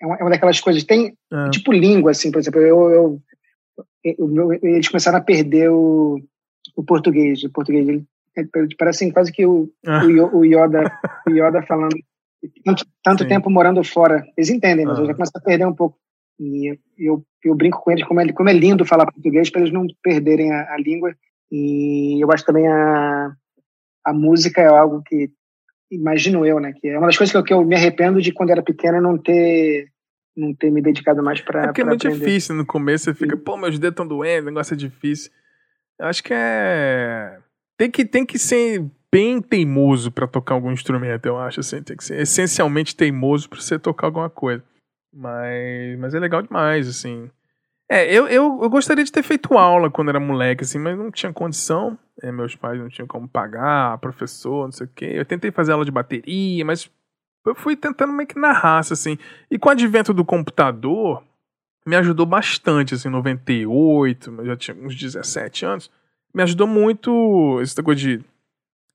é 0.00 0.06
uma, 0.06 0.16
é 0.16 0.22
uma 0.22 0.30
daquelas 0.30 0.60
coisas, 0.60 0.84
tem, 0.84 1.16
é. 1.32 1.50
tipo 1.50 1.72
língua, 1.72 2.10
assim, 2.10 2.30
por 2.30 2.38
exemplo, 2.38 2.60
eu, 2.60 2.90
eu, 2.90 3.22
eu, 4.04 4.52
eles 4.62 4.88
começaram 4.88 5.18
a 5.18 5.22
perder 5.22 5.70
o, 5.70 6.20
o 6.76 6.84
português, 6.84 7.42
o 7.42 7.50
português, 7.50 7.88
ele, 7.88 8.06
parece 8.78 9.04
assim, 9.04 9.12
quase 9.12 9.32
que 9.32 9.46
o, 9.46 9.70
ah. 9.86 10.04
o, 10.04 10.44
Yoda, 10.44 10.92
o 11.26 11.30
Yoda 11.30 11.62
falando 11.62 11.96
tanto, 12.64 12.86
tanto 13.02 13.28
tempo 13.28 13.50
morando 13.50 13.82
fora, 13.82 14.24
eles 14.36 14.50
entendem, 14.50 14.86
mas 14.86 14.98
ah. 14.98 15.02
eu 15.02 15.06
já 15.06 15.14
começo 15.14 15.32
a 15.34 15.40
perder 15.40 15.66
um 15.66 15.74
pouco. 15.74 15.98
E 16.38 16.78
eu, 16.96 17.24
eu, 17.44 17.54
brinco 17.54 17.80
com 17.82 17.90
eles 17.90 18.04
como 18.04 18.20
é, 18.20 18.32
como 18.32 18.48
é 18.48 18.52
lindo 18.52 18.84
falar 18.84 19.10
português 19.10 19.50
para 19.50 19.60
eles 19.60 19.72
não 19.72 19.86
perderem 20.02 20.52
a, 20.52 20.74
a 20.74 20.78
língua 20.78 21.12
e 21.50 22.22
eu 22.22 22.30
acho 22.30 22.44
também 22.44 22.68
a, 22.68 23.32
a 24.04 24.12
música 24.12 24.60
é 24.60 24.66
algo 24.66 25.02
que, 25.04 25.30
imagino 25.90 26.46
eu, 26.46 26.60
né? 26.60 26.72
Que 26.72 26.88
é 26.88 26.98
uma 26.98 27.06
das 27.06 27.16
coisas 27.16 27.32
que 27.32 27.38
eu, 27.38 27.44
que 27.44 27.52
eu 27.52 27.64
me 27.64 27.74
arrependo 27.74 28.20
de 28.20 28.32
quando 28.32 28.50
era 28.50 28.62
pequena 28.62 29.00
não 29.00 29.18
ter 29.18 29.88
não 30.36 30.54
ter 30.54 30.70
me 30.70 30.80
dedicado 30.80 31.22
mais 31.22 31.40
para. 31.40 31.64
É 31.64 31.66
porque 31.66 31.80
é 31.80 31.84
muito 31.84 32.06
aprender. 32.06 32.24
difícil 32.24 32.54
no 32.54 32.64
começo, 32.64 33.06
você 33.06 33.14
fica, 33.14 33.36
pô, 33.36 33.56
meus 33.56 33.76
dedos 33.76 33.94
estão 33.94 34.06
doendo, 34.06 34.46
o 34.46 34.50
negócio 34.50 34.74
é 34.74 34.76
difícil. 34.76 35.32
Eu 35.98 36.06
acho 36.06 36.22
que 36.22 36.32
é. 36.32 37.38
Tem 37.76 37.90
que, 37.90 38.04
tem 38.04 38.24
que 38.24 38.38
ser 38.38 38.84
bem 39.12 39.40
teimoso 39.40 40.10
para 40.10 40.26
tocar 40.26 40.54
algum 40.54 40.70
instrumento, 40.70 41.26
eu 41.26 41.38
acho, 41.38 41.60
assim. 41.60 41.82
Tem 41.82 41.96
que 41.96 42.04
ser 42.04 42.20
essencialmente 42.20 42.94
teimoso 42.94 43.48
para 43.48 43.60
você 43.60 43.78
tocar 43.78 44.06
alguma 44.06 44.30
coisa. 44.30 44.62
Mas, 45.12 45.98
mas 45.98 46.14
é 46.14 46.20
legal 46.20 46.42
demais, 46.42 46.88
assim. 46.88 47.30
É, 47.90 48.12
eu, 48.12 48.28
eu, 48.28 48.60
eu 48.62 48.68
gostaria 48.68 49.02
de 49.02 49.10
ter 49.10 49.22
feito 49.22 49.56
aula 49.56 49.90
quando 49.90 50.10
era 50.10 50.20
moleque, 50.20 50.62
assim, 50.62 50.78
mas 50.78 50.96
não 50.96 51.10
tinha 51.10 51.32
condição. 51.32 51.98
É, 52.22 52.30
meus 52.30 52.54
pais 52.54 52.78
não 52.78 52.88
tinham 52.88 53.06
como 53.06 53.26
pagar, 53.26 53.96
professor, 53.98 54.66
não 54.66 54.72
sei 54.72 54.86
o 54.86 54.90
quê. 54.94 55.12
Eu 55.14 55.24
tentei 55.24 55.50
fazer 55.50 55.72
aula 55.72 55.84
de 55.84 55.90
bateria, 55.90 56.64
mas 56.64 56.90
eu 57.46 57.54
fui 57.54 57.76
tentando 57.76 58.12
meio 58.12 58.28
que 58.28 58.38
na 58.38 58.52
raça, 58.52 58.92
assim. 58.92 59.16
E 59.50 59.58
com 59.58 59.70
o 59.70 59.72
advento 59.72 60.12
do 60.12 60.24
computador, 60.24 61.22
me 61.86 61.96
ajudou 61.96 62.26
bastante, 62.26 62.94
assim, 62.94 63.08
em 63.08 63.12
98, 63.12 64.34
eu 64.38 64.46
já 64.46 64.56
tinha 64.56 64.76
uns 64.76 64.94
17 64.94 65.64
anos. 65.64 65.90
Me 66.34 66.42
ajudou 66.42 66.66
muito 66.66 67.58
esse 67.62 67.82
coisa 67.82 67.98
de 67.98 68.22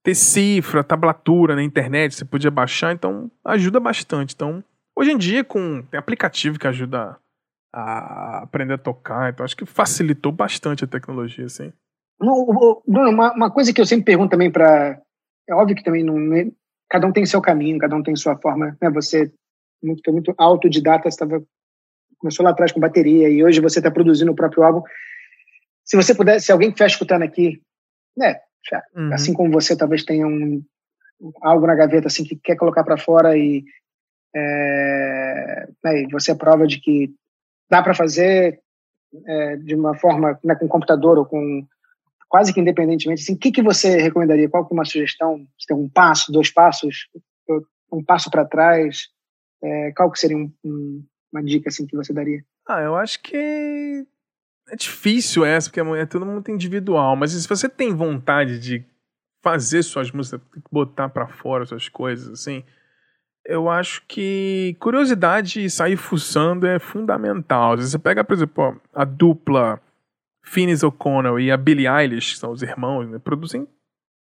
ter 0.03 0.15
cifra, 0.15 0.84
tablatura 0.84 1.55
na 1.55 1.63
internet, 1.63 2.13
você 2.13 2.25
podia 2.25 2.51
baixar, 2.51 2.93
então 2.93 3.31
ajuda 3.45 3.80
bastante. 3.80 4.35
Então, 4.35 4.63
hoje 4.95 5.11
em 5.11 5.17
dia, 5.17 5.43
com 5.43 5.81
tem 5.84 5.97
aplicativo 5.97 6.59
que 6.59 6.67
ajuda 6.67 7.17
a 7.73 8.43
aprender 8.43 8.73
a 8.73 8.77
tocar. 8.77 9.31
Então 9.31 9.43
acho 9.43 9.57
que 9.57 9.65
facilitou 9.65 10.31
bastante 10.31 10.84
a 10.84 10.88
tecnologia, 10.88 11.45
assim. 11.45 11.73
Bruno, 12.19 13.09
uma, 13.09 13.34
uma 13.34 13.51
coisa 13.51 13.73
que 13.73 13.81
eu 13.81 13.85
sempre 13.85 14.05
pergunto 14.05 14.31
também 14.31 14.51
para 14.51 15.01
é 15.49 15.53
óbvio 15.53 15.75
que 15.75 15.84
também 15.84 16.03
não 16.03 16.17
né, 16.17 16.51
cada 16.89 17.07
um 17.07 17.11
tem 17.11 17.25
seu 17.25 17.41
caminho, 17.41 17.80
cada 17.80 17.95
um 17.95 18.03
tem 18.03 18.15
sua 18.15 18.38
forma. 18.38 18.77
Né? 18.81 18.89
Você 18.91 19.34
muito 19.81 20.13
muito 20.13 20.34
autodidata, 20.38 21.09
estava 21.09 21.43
começou 22.19 22.45
lá 22.45 22.51
atrás 22.51 22.71
com 22.71 22.80
bateria 22.80 23.30
e 23.30 23.43
hoje 23.43 23.59
você 23.59 23.80
está 23.80 23.91
produzindo 23.91 24.31
o 24.31 24.35
próprio 24.35 24.63
álbum. 24.63 24.81
Se 25.84 25.97
você 25.97 26.15
puder, 26.15 26.39
se 26.39 26.51
alguém 26.53 26.69
que 26.69 26.75
estiver 26.75 26.88
escutando 26.88 27.23
aqui, 27.23 27.61
né, 28.15 28.39
uhum. 28.95 29.14
assim 29.14 29.34
como 29.34 29.52
você 29.52 29.76
talvez 29.76 30.03
tenha 30.03 30.27
um 30.27 30.64
algo 31.41 31.68
na 31.68 31.76
gaveta 31.76 32.07
assim 32.07 32.23
que 32.23 32.35
quer 32.35 32.56
colocar 32.56 32.84
para 32.84 32.98
fora 32.98 33.38
e 33.38 33.64
é, 34.35 35.68
né, 35.84 36.07
você 36.11 36.31
é 36.31 36.35
prova 36.35 36.65
de 36.65 36.80
que 36.80 37.14
dá 37.69 37.81
para 37.81 37.94
fazer 37.94 38.60
é, 39.26 39.56
de 39.57 39.76
uma 39.76 39.95
forma 39.95 40.40
né, 40.44 40.56
com 40.56 40.68
computador 40.68 41.18
ou 41.18 41.26
com 41.26 41.65
quase 42.27 42.53
que 42.53 42.60
independentemente 42.60 43.22
assim 43.22 43.35
o 43.35 43.38
que 43.38 43.52
que 43.52 43.61
você 43.61 44.02
recomendaria? 44.02 44.49
Qual 44.49 44.65
que 44.65 44.73
é 44.73 44.77
uma 44.77 44.85
sugestão? 44.85 45.45
Se 45.60 45.68
tem 45.68 45.77
um 45.77 45.90
passo 45.90 46.31
dois 46.31 46.52
passos 46.52 47.07
um 47.91 48.03
passo 48.03 48.30
para 48.31 48.45
trás? 48.45 49.07
É, 49.64 49.91
qual 49.95 50.11
que 50.11 50.19
seria 50.19 50.35
um, 50.35 50.52
um, 50.65 51.06
uma 51.31 51.44
dica 51.44 51.69
assim 51.69 51.85
que 51.85 51.95
você 51.95 52.11
daria? 52.11 52.44
Ah 52.68 52.81
eu 52.81 52.95
acho 52.95 53.22
que 53.22 54.06
é 54.69 54.76
difícil 54.76 55.45
essa 55.45 55.69
porque 55.69 55.80
é, 55.80 56.02
é 56.02 56.06
todo 56.06 56.26
mundo 56.26 56.49
individual 56.49 57.15
mas 57.15 57.31
se 57.31 57.48
você 57.48 57.68
tem 57.68 57.94
vontade 57.94 58.60
de 58.60 58.85
fazer 59.41 59.84
suas 59.84 60.11
músicas 60.11 60.41
botar 60.72 61.10
para 61.10 61.27
fora 61.27 61.65
suas 61.65 61.90
coisas 61.90 62.30
assim 62.30 62.64
eu 63.45 63.69
acho 63.69 64.03
que 64.07 64.76
curiosidade 64.80 65.64
e 65.64 65.69
sair 65.69 65.98
fuçando 65.98 66.65
é 66.65 66.80
fundamental. 66.80 67.77
Você 67.77 67.99
pega, 67.99 68.23
por 68.23 68.34
exemplo, 68.34 68.81
a 68.94 69.03
dupla 69.03 69.81
Finis 70.44 70.84
O'Connell 70.84 71.40
e 71.40 71.52
a 71.52 71.57
Billie 71.57 71.88
Eilish, 71.88 72.34
que 72.34 72.40
são 72.40 72.52
os 72.52 72.61
irmãos, 72.61 73.10
né, 73.10 73.19
produzem, 73.19 73.68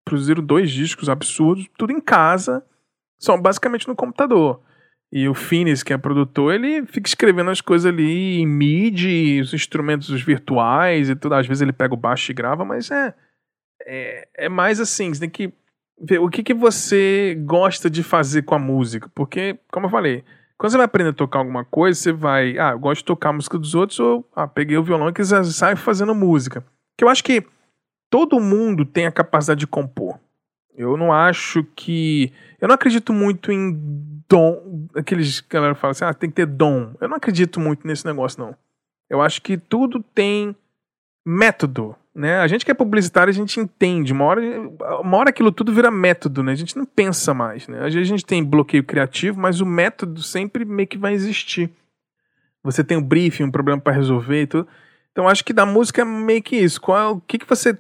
produziram 0.05 0.45
dois 0.45 0.71
discos 0.71 1.09
absurdos, 1.09 1.67
tudo 1.79 1.93
em 1.93 2.01
casa, 2.01 2.65
são 3.19 3.41
basicamente 3.41 3.89
no 3.89 3.97
computador. 3.97 4.61
E 5.13 5.29
o 5.29 5.35
Finis, 5.35 5.83
que 5.83 5.93
é 5.93 5.99
produtor, 5.99 6.53
ele 6.53 6.85
fica 6.87 7.09
escrevendo 7.09 7.51
as 7.51 7.61
coisas 7.61 7.87
ali 7.87 8.41
em 8.41 8.47
MIDI, 8.47 9.41
os 9.41 9.55
instrumentos 9.55 10.09
virtuais 10.21 11.09
e 11.09 11.15
tudo. 11.15 11.35
Às 11.35 11.47
vezes 11.47 11.63
ele 11.63 11.73
pega 11.73 11.95
o 11.95 11.97
baixo 11.97 12.31
e 12.31 12.35
grava, 12.35 12.65
mas 12.65 12.91
é, 12.91 13.15
é, 13.87 14.29
é 14.35 14.49
mais 14.49 14.81
assim, 14.81 15.13
você 15.13 15.21
tem 15.21 15.31
que 15.31 15.53
ver 16.01 16.19
o 16.19 16.29
que, 16.29 16.43
que 16.43 16.53
você 16.53 17.41
gosta 17.45 17.89
de 17.89 18.03
fazer 18.03 18.43
com 18.43 18.55
a 18.55 18.59
música. 18.59 19.09
Porque, 19.15 19.59
como 19.71 19.87
eu 19.87 19.91
falei, 19.91 20.25
quando 20.59 20.73
você 20.73 20.77
vai 20.77 20.87
aprender 20.87 21.11
a 21.11 21.15
tocar 21.15 21.39
alguma 21.39 21.65
coisa, 21.65 21.99
você 21.99 22.13
vai, 22.13 22.59
ah, 22.59 22.71
eu 22.73 22.79
gosto 22.79 23.03
de 23.03 23.07
tocar 23.07 23.31
a 23.31 23.33
música 23.33 23.59
dos 23.59 23.75
outros, 23.75 24.01
ou 24.01 24.29
ah, 24.35 24.47
peguei 24.47 24.77
o 24.77 24.83
violão 24.83 25.13
e 25.17 25.45
sai 25.45 25.77
fazendo 25.77 26.15
música. 26.15 26.65
Que 26.97 27.05
eu 27.05 27.09
acho 27.09 27.23
que 27.23 27.45
todo 28.11 28.41
mundo 28.41 28.85
tem 28.85 29.07
a 29.07 29.13
capacidade 29.13 29.61
de 29.61 29.67
compor. 29.67 30.19
Eu 30.75 30.97
não 30.97 31.13
acho 31.13 31.65
que. 31.75 32.33
Eu 32.61 32.69
não 32.69 32.75
acredito 32.75 33.13
muito 33.13 33.51
em 33.51 34.16
dom. 34.29 34.89
Aqueles 34.95 35.41
galera 35.41 35.75
fala 35.75 35.93
assim, 35.93 36.05
ah, 36.05 36.15
tem 36.15 36.31
que 36.31 36.37
ter 36.37 36.47
dom. 36.47 36.95
Eu 37.01 37.09
não 37.09 37.17
acredito 37.17 37.61
muito 37.61 37.87
nesse 37.87 38.05
negócio, 38.07 38.41
não. 38.41 38.55
Eu 39.09 39.23
acho 39.23 39.41
que 39.43 39.57
tudo 39.57 40.03
tem 40.15 40.55
método. 41.25 41.97
Né? 42.15 42.39
A 42.39 42.47
gente 42.47 42.65
que 42.65 42.71
é 42.71 42.75
publicitário, 42.75 43.31
a 43.31 43.35
gente 43.35 43.61
entende. 43.61 44.13
Uma 44.13 44.25
hora, 44.25 44.41
uma 45.01 45.19
hora 45.19 45.29
aquilo 45.29 45.53
tudo 45.53 45.73
vira 45.73 45.91
método, 45.91 46.43
né? 46.43 46.53
A 46.53 46.57
gente 46.57 46.75
não 46.75 46.87
pensa 46.87 47.35
mais, 47.35 47.69
né? 47.69 47.85
Às 47.85 47.93
vezes 47.93 48.09
a 48.09 48.11
gente 48.11 48.25
tem 48.25 48.43
bloqueio 48.43 48.83
criativo, 48.83 49.39
mas 49.39 49.61
o 49.61 49.67
método 49.67 50.23
sempre 50.23 50.65
meio 50.65 50.89
que 50.89 50.97
vai 50.97 51.13
existir. 51.13 51.71
Você 52.63 52.83
tem 52.83 52.97
um 52.97 53.03
briefing, 53.03 53.45
um 53.45 53.51
problema 53.51 53.81
para 53.81 53.93
resolver 53.93 54.43
e 54.43 54.47
tudo. 54.47 54.67
Então 55.13 55.29
acho 55.29 55.45
que 55.45 55.53
da 55.53 55.67
música 55.67 56.03
é 56.03 56.05
meio 56.07 56.43
que 56.43 56.57
isso. 56.57 56.81
Qual, 56.81 57.17
o 57.17 57.21
que, 57.21 57.39
que 57.39 57.49
você 57.49 57.79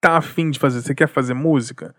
tá 0.00 0.18
afim 0.18 0.50
de 0.50 0.58
fazer? 0.58 0.82
Você 0.82 0.94
quer 0.94 1.08
fazer 1.08 1.32
música? 1.32 1.94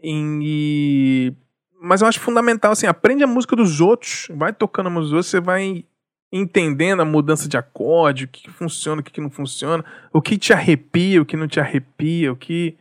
E... 0.00 1.32
Mas 1.80 2.00
eu 2.00 2.08
acho 2.08 2.20
fundamental, 2.20 2.72
assim, 2.72 2.86
aprende 2.86 3.22
a 3.22 3.26
música 3.26 3.54
dos 3.54 3.80
outros, 3.80 4.28
vai 4.30 4.52
tocando 4.52 4.86
a 4.86 4.90
música 4.90 5.04
dos 5.04 5.12
outros, 5.12 5.30
você 5.30 5.40
vai 5.40 5.84
entendendo 6.32 7.00
a 7.00 7.04
mudança 7.04 7.48
de 7.48 7.56
acorde, 7.56 8.24
o 8.24 8.28
que 8.28 8.50
funciona, 8.50 9.00
o 9.00 9.04
que 9.04 9.20
não 9.20 9.30
funciona, 9.30 9.84
o 10.12 10.20
que 10.20 10.36
te 10.36 10.52
arrepia, 10.52 11.22
o 11.22 11.26
que 11.26 11.36
não 11.36 11.46
te 11.46 11.60
arrepia, 11.60 12.32
o 12.32 12.36
que. 12.36 12.76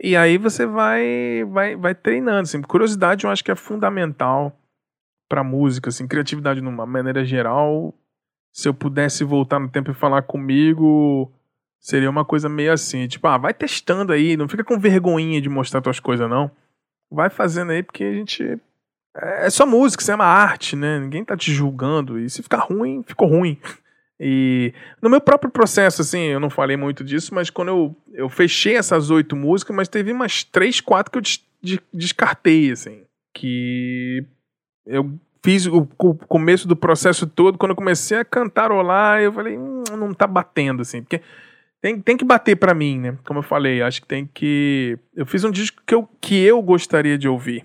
E 0.00 0.16
aí 0.16 0.38
você 0.38 0.66
vai 0.66 1.44
vai, 1.50 1.76
vai 1.76 1.94
treinando. 1.94 2.40
Assim. 2.40 2.60
Curiosidade 2.62 3.24
eu 3.24 3.30
acho 3.30 3.44
que 3.44 3.50
é 3.50 3.56
fundamental 3.56 4.56
para 5.28 5.44
música, 5.44 5.90
assim, 5.90 6.06
criatividade 6.06 6.60
de 6.60 6.66
uma 6.66 6.86
maneira 6.86 7.24
geral. 7.24 7.94
Se 8.52 8.68
eu 8.68 8.74
pudesse 8.74 9.24
voltar 9.24 9.58
no 9.58 9.68
tempo 9.68 9.90
e 9.90 9.94
falar 9.94 10.22
comigo, 10.22 11.32
seria 11.78 12.10
uma 12.10 12.24
coisa 12.24 12.48
meio 12.48 12.72
assim, 12.72 13.06
tipo, 13.06 13.26
ah, 13.26 13.36
vai 13.36 13.54
testando 13.54 14.12
aí, 14.12 14.36
não 14.36 14.48
fica 14.48 14.64
com 14.64 14.78
vergonhinha 14.78 15.40
de 15.40 15.48
mostrar 15.48 15.80
tuas 15.80 16.00
coisas 16.00 16.28
não. 16.28 16.50
Vai 17.10 17.30
fazendo 17.30 17.72
aí 17.72 17.82
porque 17.82 18.04
a 18.04 18.12
gente 18.12 18.60
é, 19.16 19.46
é 19.46 19.50
só 19.50 19.66
música, 19.66 20.02
isso 20.02 20.12
é 20.12 20.14
uma 20.14 20.24
arte, 20.24 20.76
né? 20.76 20.98
Ninguém 20.98 21.24
tá 21.24 21.36
te 21.36 21.52
julgando. 21.52 22.18
E 22.18 22.28
se 22.30 22.42
ficar 22.42 22.58
ruim, 22.58 23.02
ficou 23.06 23.28
ruim. 23.28 23.58
E 24.20 24.74
no 25.00 25.08
meu 25.08 25.20
próprio 25.20 25.48
processo, 25.48 26.02
assim, 26.02 26.22
eu 26.22 26.40
não 26.40 26.50
falei 26.50 26.76
muito 26.76 27.04
disso, 27.04 27.32
mas 27.32 27.50
quando 27.50 27.68
eu, 27.68 27.96
eu 28.12 28.28
fechei 28.28 28.74
essas 28.74 29.10
oito 29.10 29.36
músicas, 29.36 29.76
mas 29.76 29.86
teve 29.86 30.10
umas 30.10 30.42
três, 30.42 30.80
quatro 30.80 31.12
que 31.12 31.18
eu 31.18 31.22
des, 31.22 31.40
des, 31.62 31.78
descartei, 31.94 32.72
assim. 32.72 33.04
Que 33.32 34.26
eu 34.84 35.08
fiz 35.40 35.66
o, 35.66 35.88
o, 35.96 36.14
começo 36.14 36.66
do 36.66 36.74
processo 36.74 37.28
todo, 37.28 37.56
quando 37.56 37.70
eu 37.70 37.76
comecei 37.76 38.18
a 38.18 38.24
cantarolar, 38.24 39.20
eu 39.20 39.32
falei, 39.32 39.56
hum, 39.56 39.84
não 39.96 40.12
tá 40.12 40.26
batendo, 40.26 40.82
assim. 40.82 41.00
Porque 41.00 41.22
tem, 41.80 42.00
tem 42.00 42.16
que 42.16 42.24
bater 42.24 42.56
para 42.56 42.74
mim, 42.74 42.98
né? 42.98 43.18
Como 43.24 43.38
eu 43.38 43.42
falei, 43.42 43.82
acho 43.82 44.00
que 44.02 44.08
tem 44.08 44.26
que. 44.26 44.98
Eu 45.14 45.26
fiz 45.26 45.44
um 45.44 45.50
disco 45.50 45.82
que 45.86 45.94
eu, 45.94 46.08
que 46.20 46.42
eu 46.42 46.60
gostaria 46.62 47.16
de 47.16 47.28
ouvir 47.28 47.64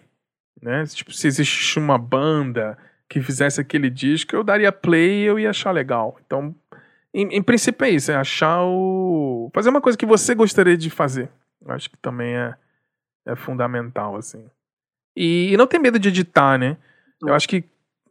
né? 0.63 0.85
Tipo, 0.85 1.11
se 1.11 1.27
existe 1.27 1.77
uma 1.77 1.97
banda 1.97 2.77
que 3.09 3.21
fizesse 3.21 3.59
aquele 3.59 3.89
disco, 3.89 4.33
eu 4.33 4.43
daria 4.43 4.71
play 4.71 5.23
e 5.23 5.25
eu 5.25 5.37
ia 5.37 5.49
achar 5.49 5.71
legal. 5.71 6.17
Então, 6.25 6.55
em, 7.13 7.27
em, 7.35 7.43
princípio 7.43 7.85
é 7.85 7.89
isso, 7.89 8.11
é 8.11 8.15
achar 8.15 8.63
o... 8.63 9.51
Fazer 9.53 9.69
uma 9.69 9.81
coisa 9.81 9.97
que 9.97 10.05
você 10.05 10.33
gostaria 10.33 10.77
de 10.77 10.89
fazer. 10.89 11.29
Acho 11.67 11.89
que 11.89 11.97
também 11.97 12.33
é, 12.35 12.55
é 13.25 13.35
fundamental, 13.35 14.15
assim. 14.15 14.45
E, 15.15 15.51
e 15.51 15.57
não 15.57 15.67
ter 15.67 15.79
medo 15.79 15.99
de 15.99 16.09
editar, 16.09 16.57
né? 16.57 16.77
Eu 17.21 17.33
acho 17.33 17.47
que 17.47 17.63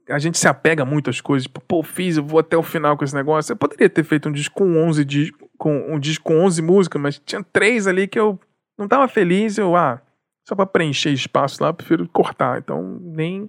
a 0.08 0.18
gente 0.18 0.38
se 0.38 0.48
apega 0.48 0.84
muito 0.84 1.10
às 1.10 1.20
coisas, 1.20 1.44
tipo, 1.44 1.60
pô, 1.60 1.82
fiz, 1.82 2.16
eu 2.16 2.24
vou 2.24 2.40
até 2.40 2.56
o 2.56 2.62
final 2.62 2.96
com 2.96 3.04
esse 3.04 3.14
negócio. 3.14 3.52
Eu 3.52 3.56
poderia 3.56 3.88
ter 3.88 4.04
feito 4.04 4.28
um 4.28 4.32
disco 4.32 4.54
com 4.54 4.76
11 4.76 5.04
disco, 5.04 5.50
com 5.56 5.94
um 5.94 5.98
disco 5.98 6.24
com 6.24 6.40
11 6.40 6.62
músicas, 6.62 7.00
mas 7.00 7.22
tinha 7.24 7.44
três 7.52 7.86
ali 7.86 8.08
que 8.08 8.18
eu 8.18 8.38
não 8.78 8.88
tava 8.88 9.06
feliz, 9.08 9.58
eu, 9.58 9.76
ah, 9.76 10.00
só 10.46 10.54
para 10.54 10.66
preencher 10.66 11.10
espaço 11.10 11.62
lá, 11.62 11.72
prefiro 11.72 12.08
cortar. 12.08 12.58
Então 12.58 12.98
nem 13.00 13.48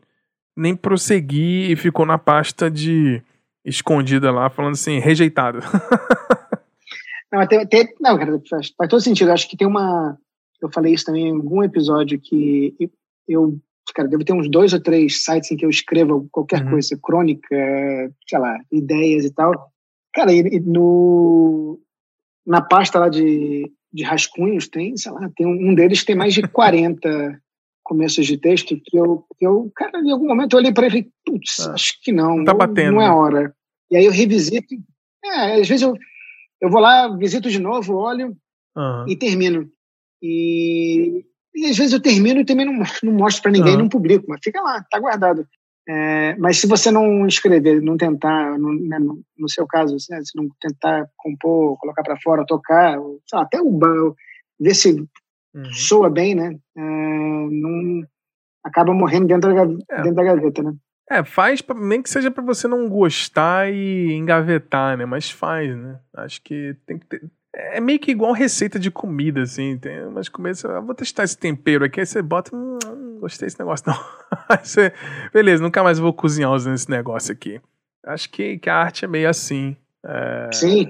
nem 0.56 0.76
prosseguir 0.76 1.72
e 1.72 1.76
ficou 1.76 2.06
na 2.06 2.18
pasta 2.18 2.70
de 2.70 3.22
escondida 3.66 4.32
lá, 4.32 4.50
falando 4.50 4.74
assim, 4.74 5.00
rejeitado. 5.00 5.60
não, 7.32 7.48
tem, 7.48 7.94
não, 8.00 8.18
cara, 8.18 8.42
faz, 8.48 8.72
faz 8.78 8.90
todo 8.90 9.02
sentido. 9.02 9.30
Eu 9.30 9.34
acho 9.34 9.50
que 9.50 9.58
tem 9.58 9.68
uma. 9.68 10.18
Eu 10.62 10.70
falei 10.72 10.94
isso 10.94 11.06
também 11.06 11.28
em 11.28 11.36
algum 11.36 11.64
episódio 11.64 12.20
que 12.20 12.76
eu, 13.28 13.58
cara, 13.94 14.08
deve 14.08 14.24
ter 14.24 14.34
uns 14.34 14.50
dois 14.50 14.74
ou 14.74 14.82
três 14.82 15.24
sites 15.24 15.52
em 15.52 15.58
que 15.58 15.66
eu 15.66 15.70
escrevo 15.70 16.28
qualquer 16.32 16.64
uhum. 16.64 16.72
coisa, 16.72 17.00
crônica, 17.02 17.48
sei 18.28 18.40
lá, 18.40 18.58
ideias 18.72 19.26
e 19.26 19.34
tal. 19.34 19.52
Cara, 20.14 20.32
e, 20.32 20.60
no, 20.60 21.80
na 22.46 22.62
pasta 22.62 23.00
lá 23.00 23.10
de 23.10 23.72
de 23.94 24.04
rascunhos 24.04 24.68
tem, 24.68 24.98
sei 24.98 25.12
lá, 25.12 25.30
tem 25.36 25.46
um, 25.46 25.76
deles 25.76 26.00
que 26.00 26.08
tem 26.08 26.16
mais 26.16 26.34
de 26.34 26.42
40 26.50 27.40
começos 27.84 28.26
de 28.26 28.38
texto 28.38 28.80
que 28.84 28.98
eu, 28.98 29.26
que 29.38 29.46
eu 29.46 29.72
cara, 29.76 30.00
em 30.00 30.12
algum 30.12 30.28
momento 30.28 30.54
eu 30.54 30.60
olhei 30.60 30.74
para 30.74 30.88
ele 30.88 31.00
e 31.00 31.02
falei, 31.02 31.12
putz, 31.26 31.60
ah, 31.68 31.74
acho 31.74 32.02
que 32.02 32.12
não, 32.12 32.44
tá 32.44 32.54
batendo, 32.54 32.94
não 32.94 33.02
é 33.02 33.08
né? 33.08 33.14
hora. 33.14 33.56
E 33.92 33.98
aí 33.98 34.06
eu 34.06 34.12
revisito, 34.12 34.74
é, 35.24 35.60
às 35.60 35.68
vezes 35.68 35.84
eu, 35.84 35.94
eu 36.60 36.70
vou 36.70 36.82
lá, 36.82 37.16
visito 37.16 37.50
de 37.50 37.60
novo, 37.60 37.96
olho 37.96 38.36
uhum. 38.76 39.06
e 39.08 39.16
termino. 39.16 39.70
E, 40.22 41.26
e, 41.56 41.66
às 41.68 41.78
vezes 41.78 41.94
eu 41.94 42.02
termino 42.02 42.40
e 42.40 42.46
também 42.46 42.66
não, 42.66 42.84
não 43.04 43.14
mostro 43.14 43.44
para 43.44 43.52
ninguém, 43.52 43.74
uhum. 43.74 43.80
não 43.80 43.90
publico, 43.90 44.26
mas 44.28 44.40
fica 44.44 44.62
lá, 44.62 44.84
tá 44.90 45.00
guardado. 45.00 45.48
É, 45.88 46.36
mas 46.38 46.60
se 46.60 46.68
você 46.68 46.90
não 46.90 47.28
escrever, 47.28 47.82
não 47.82 47.98
tentar, 47.98 48.58
no, 48.58 48.74
né, 48.74 48.98
no, 49.00 49.50
seu 49.50 49.68
caso, 49.68 49.98
né, 50.10 50.22
se 50.24 50.36
não 50.36 50.48
tentar 50.62 51.08
compor, 51.18 51.78
colocar 51.78 52.04
para 52.04 52.20
fora, 52.22 52.46
tocar, 52.46 52.98
lá, 52.98 53.42
até 53.42 53.62
o 53.62 54.16
ver 54.60 54.74
se 54.76 54.94
uhum. 55.54 55.74
soa 55.74 56.10
bem, 56.10 56.36
né? 56.36 56.58
É, 56.78 56.82
não 56.82 58.04
acaba 58.64 58.94
morrendo 58.94 59.28
dentro 59.28 59.54
da, 59.54 59.64
é. 59.94 59.98
dentro 60.04 60.16
da 60.16 60.24
gaveta, 60.24 60.64
né? 60.64 60.74
É, 61.10 61.24
faz, 61.24 61.62
nem 61.76 62.02
que 62.02 62.10
seja 62.10 62.32
para 62.32 62.44
você 62.44 62.66
não 62.66 62.88
gostar 62.88 63.70
e 63.70 64.14
engavetar, 64.14 64.98
né? 64.98 65.06
Mas 65.06 65.30
faz, 65.30 65.76
né? 65.76 66.00
Acho 66.16 66.42
que 66.42 66.78
tem 66.86 66.98
que 66.98 67.06
ter, 67.06 67.30
é 67.56 67.80
meio 67.80 68.00
que 68.00 68.12
igual 68.12 68.34
receita 68.34 68.80
de 68.80 68.90
comida, 68.90 69.44
assim. 69.44 69.78
Tem 69.78 70.06
umas 70.06 70.28
comidas, 70.28 70.66
ah, 70.66 70.80
vou 70.80 70.96
testar 70.96 71.24
esse 71.24 71.38
tempero 71.38 71.86
aqui, 71.86 72.00
aí 72.00 72.06
você 72.06 72.22
bota, 72.22 72.56
hum, 72.56 72.80
não 72.84 73.20
gostei 73.20 73.46
desse 73.46 73.60
negócio, 73.60 73.86
não. 73.88 74.00
aí 74.50 74.58
você, 74.64 74.92
beleza, 75.32 75.62
nunca 75.62 75.84
mais 75.84 76.00
vou 76.00 76.14
cozinhar 76.14 76.52
usando 76.52 76.76
esse 76.76 76.90
negócio 76.90 77.32
aqui. 77.32 77.62
Acho 78.06 78.30
que, 78.30 78.58
que 78.58 78.70
a 78.70 78.76
arte 78.76 79.06
é 79.06 79.08
meio 79.08 79.30
assim. 79.30 79.78
É, 80.06 80.50
Sim. 80.52 80.90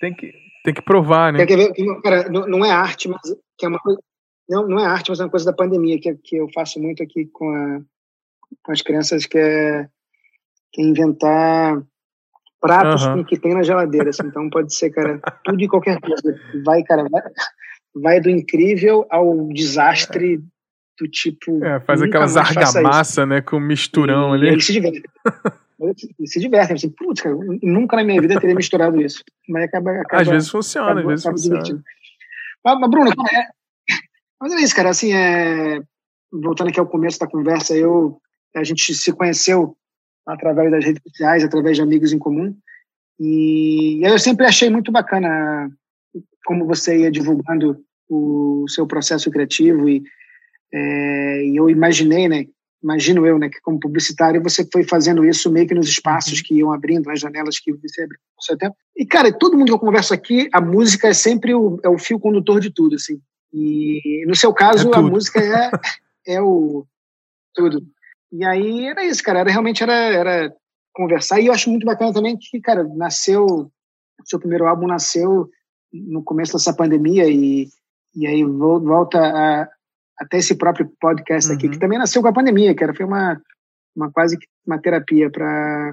Tem 0.00 0.12
que, 0.12 0.32
tem 0.64 0.74
que 0.74 0.82
provar, 0.82 1.32
né? 1.32 1.38
Tem 1.38 1.46
que 1.46 1.56
ver, 1.56 2.02
cara, 2.02 2.28
não 2.28 2.64
é 2.64 2.70
arte, 2.70 3.08
mas 3.08 3.22
que 3.56 3.64
é 3.64 3.68
uma 3.68 3.78
coisa. 3.78 4.00
Não, 4.48 4.66
não 4.66 4.80
é 4.80 4.84
arte, 4.84 5.10
mas 5.10 5.20
é 5.20 5.24
uma 5.24 5.30
coisa 5.30 5.46
da 5.46 5.56
pandemia 5.56 5.98
que, 6.00 6.12
que 6.16 6.36
eu 6.36 6.48
faço 6.52 6.80
muito 6.80 7.02
aqui 7.02 7.26
com, 7.26 7.48
a, 7.50 7.80
com 8.64 8.72
as 8.72 8.82
crianças, 8.82 9.24
que 9.24 9.38
é, 9.38 9.88
que 10.72 10.82
é 10.82 10.84
inventar 10.84 11.80
pratos 12.60 13.06
uhum. 13.06 13.24
que 13.24 13.38
tem 13.38 13.54
na 13.54 13.62
geladeira. 13.62 14.10
Assim, 14.10 14.26
então 14.26 14.48
pode 14.50 14.74
ser, 14.74 14.90
cara, 14.90 15.20
tudo 15.44 15.62
e 15.62 15.68
qualquer 15.68 15.98
coisa. 16.00 16.38
Vai, 16.64 16.82
cara, 16.82 17.04
vai, 17.10 17.22
vai 17.94 18.20
do 18.20 18.28
incrível 18.28 19.06
ao 19.10 19.48
desastre 19.48 20.38
do 21.00 21.08
tipo. 21.08 21.64
É, 21.64 21.80
faz 21.80 22.02
aquelas 22.02 22.36
argamassa, 22.36 23.24
né, 23.24 23.40
com 23.40 23.58
misturão 23.58 24.34
e, 24.34 24.38
ali. 24.38 24.48
Ele 24.48 24.60
se 24.60 24.72
diverte. 24.72 25.02
ele 25.80 26.26
se 26.26 26.40
diverte, 26.40 26.72
assim, 26.74 26.90
putz, 26.90 27.22
cara, 27.22 27.34
nunca 27.62 27.96
na 27.96 28.04
minha 28.04 28.20
vida 28.20 28.38
teria 28.38 28.54
misturado 28.54 29.00
isso. 29.00 29.24
Mas 29.48 29.64
acaba. 29.64 29.92
acaba 30.00 30.22
às 30.22 30.28
vezes 30.28 30.50
funciona, 30.50 31.00
acaba, 31.00 31.12
às 31.12 31.22
vezes 31.22 31.46
funciona. 31.46 31.82
Mas, 32.62 32.78
mas, 32.78 32.90
Bruno, 32.90 33.10
é, 33.10 33.46
mas 34.40 34.52
é 34.52 34.56
isso, 34.56 34.76
cara, 34.76 34.90
assim, 34.90 35.14
é, 35.14 35.80
voltando 36.30 36.68
aqui 36.68 36.78
ao 36.78 36.86
começo 36.86 37.18
da 37.18 37.26
conversa, 37.26 37.74
eu, 37.74 38.20
a 38.54 38.62
gente 38.62 38.94
se 38.94 39.12
conheceu 39.12 39.76
através 40.26 40.70
das 40.70 40.84
redes 40.84 41.02
sociais, 41.02 41.44
através 41.44 41.76
de 41.76 41.82
amigos 41.82 42.12
em 42.12 42.18
comum. 42.18 42.54
E 43.18 44.00
eu 44.02 44.18
sempre 44.18 44.46
achei 44.46 44.70
muito 44.70 44.90
bacana 44.90 45.70
como 46.44 46.66
você 46.66 46.98
ia 46.98 47.10
divulgando 47.10 47.78
o 48.08 48.64
seu 48.68 48.86
processo 48.86 49.30
criativo 49.30 49.88
e, 49.88 50.02
é, 50.72 51.44
e 51.44 51.56
eu 51.56 51.68
imaginei, 51.70 52.28
né, 52.28 52.46
imagino 52.82 53.26
eu, 53.26 53.38
né, 53.38 53.48
que 53.48 53.60
como 53.60 53.78
publicitário 53.78 54.42
você 54.42 54.66
foi 54.72 54.82
fazendo 54.82 55.24
isso 55.24 55.50
meio 55.50 55.68
que 55.68 55.74
nos 55.74 55.88
espaços 55.88 56.38
uhum. 56.38 56.44
que 56.44 56.54
iam 56.56 56.72
abrindo, 56.72 57.06
nas 57.06 57.20
janelas 57.20 57.58
que 57.58 57.72
você 57.72 58.02
abriu 58.02 58.18
no 58.36 58.42
seu 58.42 58.56
tempo. 58.56 58.74
E, 58.96 59.04
cara, 59.04 59.32
todo 59.32 59.56
mundo 59.56 59.66
que 59.68 59.74
eu 59.74 59.78
converso 59.78 60.14
aqui, 60.14 60.48
a 60.52 60.60
música 60.60 61.08
é 61.08 61.14
sempre 61.14 61.54
o, 61.54 61.78
é 61.84 61.88
o 61.88 61.98
fio 61.98 62.18
condutor 62.18 62.60
de 62.60 62.70
tudo, 62.70 62.96
assim. 62.96 63.20
E 63.52 64.24
no 64.26 64.34
seu 64.34 64.52
caso, 64.52 64.90
é 64.92 64.96
a 64.96 65.02
música 65.02 65.40
é, 65.40 65.70
é 66.36 66.42
o 66.42 66.86
tudo. 67.54 67.82
E 68.32 68.44
aí 68.44 68.86
era 68.86 69.04
isso, 69.04 69.22
cara, 69.22 69.40
era, 69.40 69.50
realmente 69.50 69.82
era, 69.82 69.92
era 69.92 70.54
conversar. 70.92 71.40
E 71.40 71.46
eu 71.46 71.52
acho 71.52 71.70
muito 71.70 71.84
bacana 71.84 72.12
também 72.12 72.36
que, 72.38 72.60
cara, 72.60 72.84
nasceu, 72.84 73.44
o 73.44 73.70
seu 74.24 74.38
primeiro 74.38 74.66
álbum 74.66 74.86
nasceu 74.86 75.48
no 75.92 76.22
começo 76.22 76.52
dessa 76.52 76.74
pandemia 76.74 77.26
e, 77.28 77.66
e 78.14 78.26
aí 78.26 78.44
volta 78.44 79.18
a, 79.18 79.68
até 80.18 80.38
esse 80.38 80.54
próprio 80.54 80.90
podcast 81.00 81.52
aqui, 81.52 81.66
uhum. 81.66 81.72
que 81.72 81.78
também 81.78 81.98
nasceu 81.98 82.22
com 82.22 82.28
a 82.28 82.32
pandemia, 82.32 82.74
cara. 82.74 82.94
Foi 82.94 83.04
uma, 83.04 83.40
uma 83.96 84.10
quase 84.10 84.38
uma 84.66 84.80
terapia 84.80 85.30
para 85.30 85.92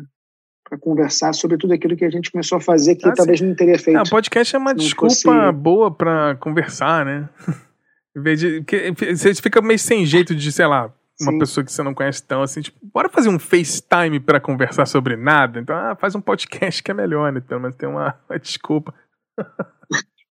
para 0.70 0.78
conversar 0.78 1.34
sobre 1.34 1.58
tudo 1.58 1.74
aquilo 1.74 1.96
que 1.96 2.04
a 2.04 2.10
gente 2.10 2.30
começou 2.30 2.58
a 2.58 2.62
fazer 2.62 2.96
que 2.96 3.08
ah, 3.08 3.14
talvez 3.14 3.40
sim. 3.40 3.46
não 3.46 3.56
teria 3.56 3.80
feito. 3.80 3.98
Ah, 3.98 4.04
o 4.04 4.10
podcast 4.10 4.54
é 4.54 4.60
uma 4.60 4.76
desculpa 4.76 5.14
fosse... 5.14 5.52
boa 5.54 5.90
para 5.90 6.36
conversar, 6.36 7.06
né? 7.06 7.30
em 8.14 8.22
vez 8.22 8.40
de 8.40 8.64
que, 8.64 8.92
você 8.92 9.34
fica 9.36 9.62
meio 9.62 9.80
sem 9.80 10.06
jeito 10.06 10.36
de, 10.36 10.52
sei 10.52 10.68
lá, 10.68 10.94
uma 11.22 11.32
sim. 11.32 11.40
pessoa 11.40 11.64
que 11.64 11.72
você 11.72 11.82
não 11.82 11.94
conhece 11.94 12.24
tão 12.24 12.42
assim, 12.42 12.62
tipo, 12.62 12.78
bora 12.94 13.10
fazer 13.10 13.30
um 13.30 13.40
FaceTime 13.40 14.20
para 14.20 14.40
conversar 14.40 14.86
sobre 14.86 15.16
nada. 15.16 15.60
Então, 15.60 15.76
ah, 15.76 15.96
faz 15.96 16.14
um 16.14 16.22
podcast 16.22 16.82
que 16.84 16.92
é 16.92 16.94
melhor, 16.94 17.32
né? 17.32 17.40
Pelo 17.40 17.62
menos 17.62 17.76
tem 17.76 17.90
uma, 17.90 18.16
uma 18.30 18.40
desculpa. 18.40 18.94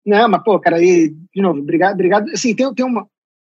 Não, 0.06 0.28
mas 0.28 0.44
pô, 0.44 0.60
cara, 0.60 0.78
aí, 0.78 1.16
de 1.34 1.41
novo, 1.41 1.60
obrigado, 1.60 1.94
obrigado. 1.94 2.30
Assim, 2.30 2.56
tem, 2.56 2.74
tem 2.74 2.86
uma, 2.86 3.06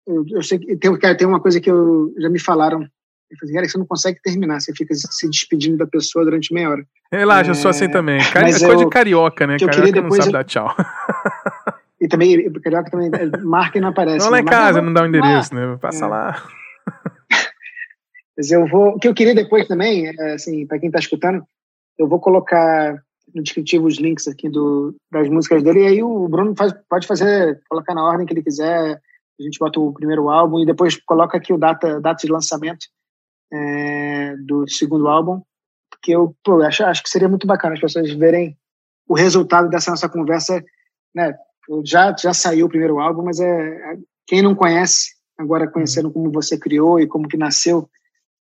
eu, 0.07 0.25
eu 0.29 0.43
sei 0.43 0.59
que 0.59 0.77
tem, 0.77 0.99
tem 0.99 1.27
uma 1.27 1.41
coisa 1.41 1.61
que 1.61 1.71
eu, 1.71 2.13
já 2.19 2.29
me 2.29 2.39
falaram. 2.39 2.83
Eu 2.83 3.39
falei, 3.39 3.55
cara, 3.55 3.69
você 3.69 3.79
não 3.79 3.87
consegue 3.87 4.21
terminar, 4.21 4.61
você 4.61 4.75
fica 4.75 4.95
se 4.95 5.29
despedindo 5.29 5.79
da 5.79 5.87
pessoa 5.87 6.23
durante 6.23 6.53
meia 6.53 6.69
hora. 6.69 6.87
Relaxa, 7.11 7.51
é, 7.51 7.53
eu 7.53 7.55
sou 7.55 7.71
assim 7.71 7.89
também. 7.89 8.21
Cari 8.31 8.51
é 8.51 8.59
coisa 8.59 8.77
de 8.77 8.91
carioca, 8.91 9.47
né? 9.47 9.59
carioca 9.59 9.75
queria 9.75 9.93
depois, 9.93 10.19
não 10.19 10.25
sabe 10.25 10.33
dar 10.33 10.45
tchau. 10.45 10.77
E 11.99 12.09
também, 12.09 12.53
carioca 12.61 12.91
também, 12.91 13.11
marca 13.45 13.79
e 13.79 13.81
não 13.81 13.91
aparece. 13.91 14.25
Não, 14.25 14.33
lá 14.33 14.41
em 14.41 14.45
né? 14.45 14.51
casa, 14.51 14.83
não 14.83 14.93
dá 14.93 15.03
o 15.03 15.05
um 15.05 15.07
endereço, 15.07 15.55
né? 15.55 15.79
Passa 15.81 16.05
é. 16.05 16.09
lá. 16.09 16.43
Mas 18.43 18.51
eu 18.51 18.67
vou. 18.67 18.97
O 18.97 18.99
que 18.99 19.07
eu 19.07 19.15
queria 19.15 19.37
depois 19.37 19.69
também, 19.69 20.09
é, 20.09 20.33
assim, 20.33 20.67
para 20.67 20.77
quem 20.77 20.89
está 20.89 20.99
escutando, 20.99 21.47
eu 21.97 22.09
vou 22.09 22.19
colocar 22.19 23.01
no 23.33 23.41
descritivo 23.41 23.87
os 23.87 23.99
links 23.99 24.27
aqui 24.27 24.49
do, 24.49 24.97
das 25.13 25.29
músicas 25.29 25.63
dele, 25.63 25.85
e 25.85 25.87
aí 25.87 26.03
o 26.03 26.27
Bruno 26.29 26.53
faz, 26.57 26.75
pode 26.89 27.07
fazer, 27.07 27.63
colocar 27.71 27.95
na 27.95 28.05
ordem 28.05 28.27
que 28.27 28.35
ele 28.35 28.43
quiser, 28.43 29.01
a 29.41 29.43
gente 29.45 29.61
bota 29.61 29.79
o 29.79 29.93
primeiro 29.93 30.29
álbum 30.29 30.59
e 30.59 30.67
depois 30.67 31.01
coloca 31.05 31.39
aqui 31.39 31.53
o 31.53 31.57
data, 31.57 32.01
data 32.01 32.27
de 32.27 32.33
lançamento 32.33 32.85
é, 33.53 34.35
do 34.39 34.69
segundo 34.69 35.07
álbum, 35.07 35.41
porque 35.89 36.11
eu 36.11 36.35
pô, 36.43 36.61
acho, 36.63 36.83
acho 36.83 37.01
que 37.01 37.11
seria 37.11 37.29
muito 37.29 37.47
bacana 37.47 37.75
as 37.75 37.81
pessoas 37.81 38.13
verem 38.13 38.59
o 39.07 39.15
resultado 39.15 39.69
dessa 39.69 39.93
nossa 39.93 40.09
conversa, 40.09 40.61
né? 41.15 41.33
Já, 41.85 42.13
já 42.19 42.35
saiu 42.35 42.67
o 42.67 42.69
primeiro 42.69 42.99
álbum, 42.99 43.23
mas 43.23 43.39
é, 43.39 43.47
é 43.47 43.97
quem 44.27 44.43
não 44.43 44.53
conhece, 44.53 45.13
agora 45.39 45.71
conhecendo 45.71 46.11
como 46.11 46.33
você 46.33 46.59
criou 46.59 46.99
e 46.99 47.07
como 47.07 47.29
que 47.29 47.37
nasceu 47.37 47.89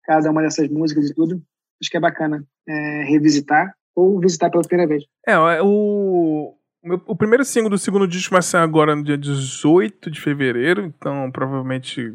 cada 0.04 0.30
uma 0.30 0.42
dessas 0.42 0.68
músicas 0.68 1.10
e 1.10 1.14
tudo, 1.14 1.42
acho 1.80 1.90
que 1.90 1.96
é 1.96 2.00
bacana 2.00 2.44
é, 2.68 3.04
revisitar 3.04 3.74
ou 3.94 4.20
visitar 4.20 4.50
pela 4.50 4.62
primeira 4.62 4.88
vez. 4.88 5.04
É, 5.26 5.36
o, 5.62 6.54
o 7.06 7.16
primeiro 7.16 7.44
single 7.44 7.70
do 7.70 7.78
segundo 7.78 8.06
disco 8.06 8.32
vai 8.32 8.42
sair 8.42 8.62
agora 8.62 8.96
no 8.96 9.02
dia 9.02 9.18
18 9.18 10.10
de 10.10 10.20
fevereiro, 10.20 10.84
então 10.84 11.30
provavelmente 11.30 12.14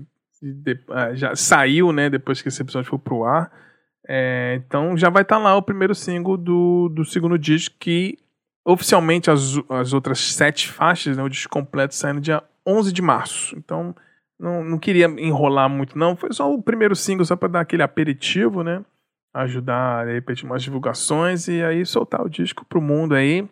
ah, 0.89 1.13
já 1.13 1.35
saiu, 1.35 1.91
né, 1.91 2.09
depois 2.09 2.41
que 2.41 2.47
esse 2.47 2.61
episódio 2.61 2.89
for 2.89 2.99
pro 2.99 3.23
ar. 3.23 3.51
É, 4.07 4.61
então 4.63 4.95
já 4.95 5.09
vai 5.09 5.23
estar 5.23 5.37
tá 5.37 5.41
lá 5.41 5.55
o 5.55 5.61
primeiro 5.61 5.95
single 5.95 6.37
do, 6.37 6.89
do 6.89 7.03
segundo 7.03 7.37
disco, 7.37 7.75
que 7.79 8.17
oficialmente 8.63 9.29
as, 9.29 9.59
as 9.69 9.93
outras 9.93 10.19
sete 10.19 10.67
faixas, 10.67 11.17
né, 11.17 11.23
o 11.23 11.29
disco 11.29 11.51
completo, 11.51 11.95
sai 11.95 12.13
no 12.13 12.21
dia 12.21 12.43
11 12.65 12.91
de 12.91 13.01
março. 13.01 13.55
Então 13.57 13.95
não, 14.39 14.63
não 14.63 14.77
queria 14.77 15.05
enrolar 15.05 15.69
muito, 15.69 15.97
não. 15.97 16.15
Foi 16.15 16.31
só 16.33 16.51
o 16.53 16.61
primeiro 16.61 16.95
single, 16.95 17.25
só 17.25 17.35
para 17.35 17.47
dar 17.47 17.61
aquele 17.61 17.83
aperitivo, 17.83 18.63
né? 18.63 18.83
Ajudar, 19.33 20.05
de 20.05 20.13
repente, 20.13 20.45
umas 20.45 20.63
divulgações 20.63 21.47
e 21.47 21.63
aí 21.63 21.85
soltar 21.85 22.21
o 22.21 22.29
disco 22.29 22.65
pro 22.65 22.81
mundo 22.81 23.15
aí 23.15 23.47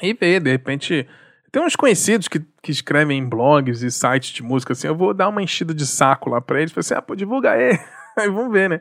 e 0.00 0.14
ver, 0.14 0.40
de 0.40 0.50
repente. 0.50 1.06
Tem 1.50 1.62
uns 1.62 1.76
conhecidos 1.76 2.28
que, 2.28 2.40
que 2.62 2.72
escrevem 2.72 3.18
em 3.18 3.28
blogs 3.28 3.82
e 3.82 3.90
sites 3.90 4.30
de 4.30 4.42
música 4.42 4.72
assim. 4.72 4.86
Eu 4.86 4.96
vou 4.96 5.12
dar 5.12 5.28
uma 5.28 5.42
enchida 5.42 5.74
de 5.74 5.86
saco 5.86 6.30
lá 6.30 6.40
pra 6.40 6.58
eles. 6.58 6.72
Falei 6.72 6.80
assim, 6.80 6.94
ah, 6.94 7.02
pô, 7.02 7.14
divulga 7.14 7.50
aí. 7.50 7.78
aí 8.16 8.28
vamos 8.28 8.50
ver, 8.50 8.70
né? 8.70 8.80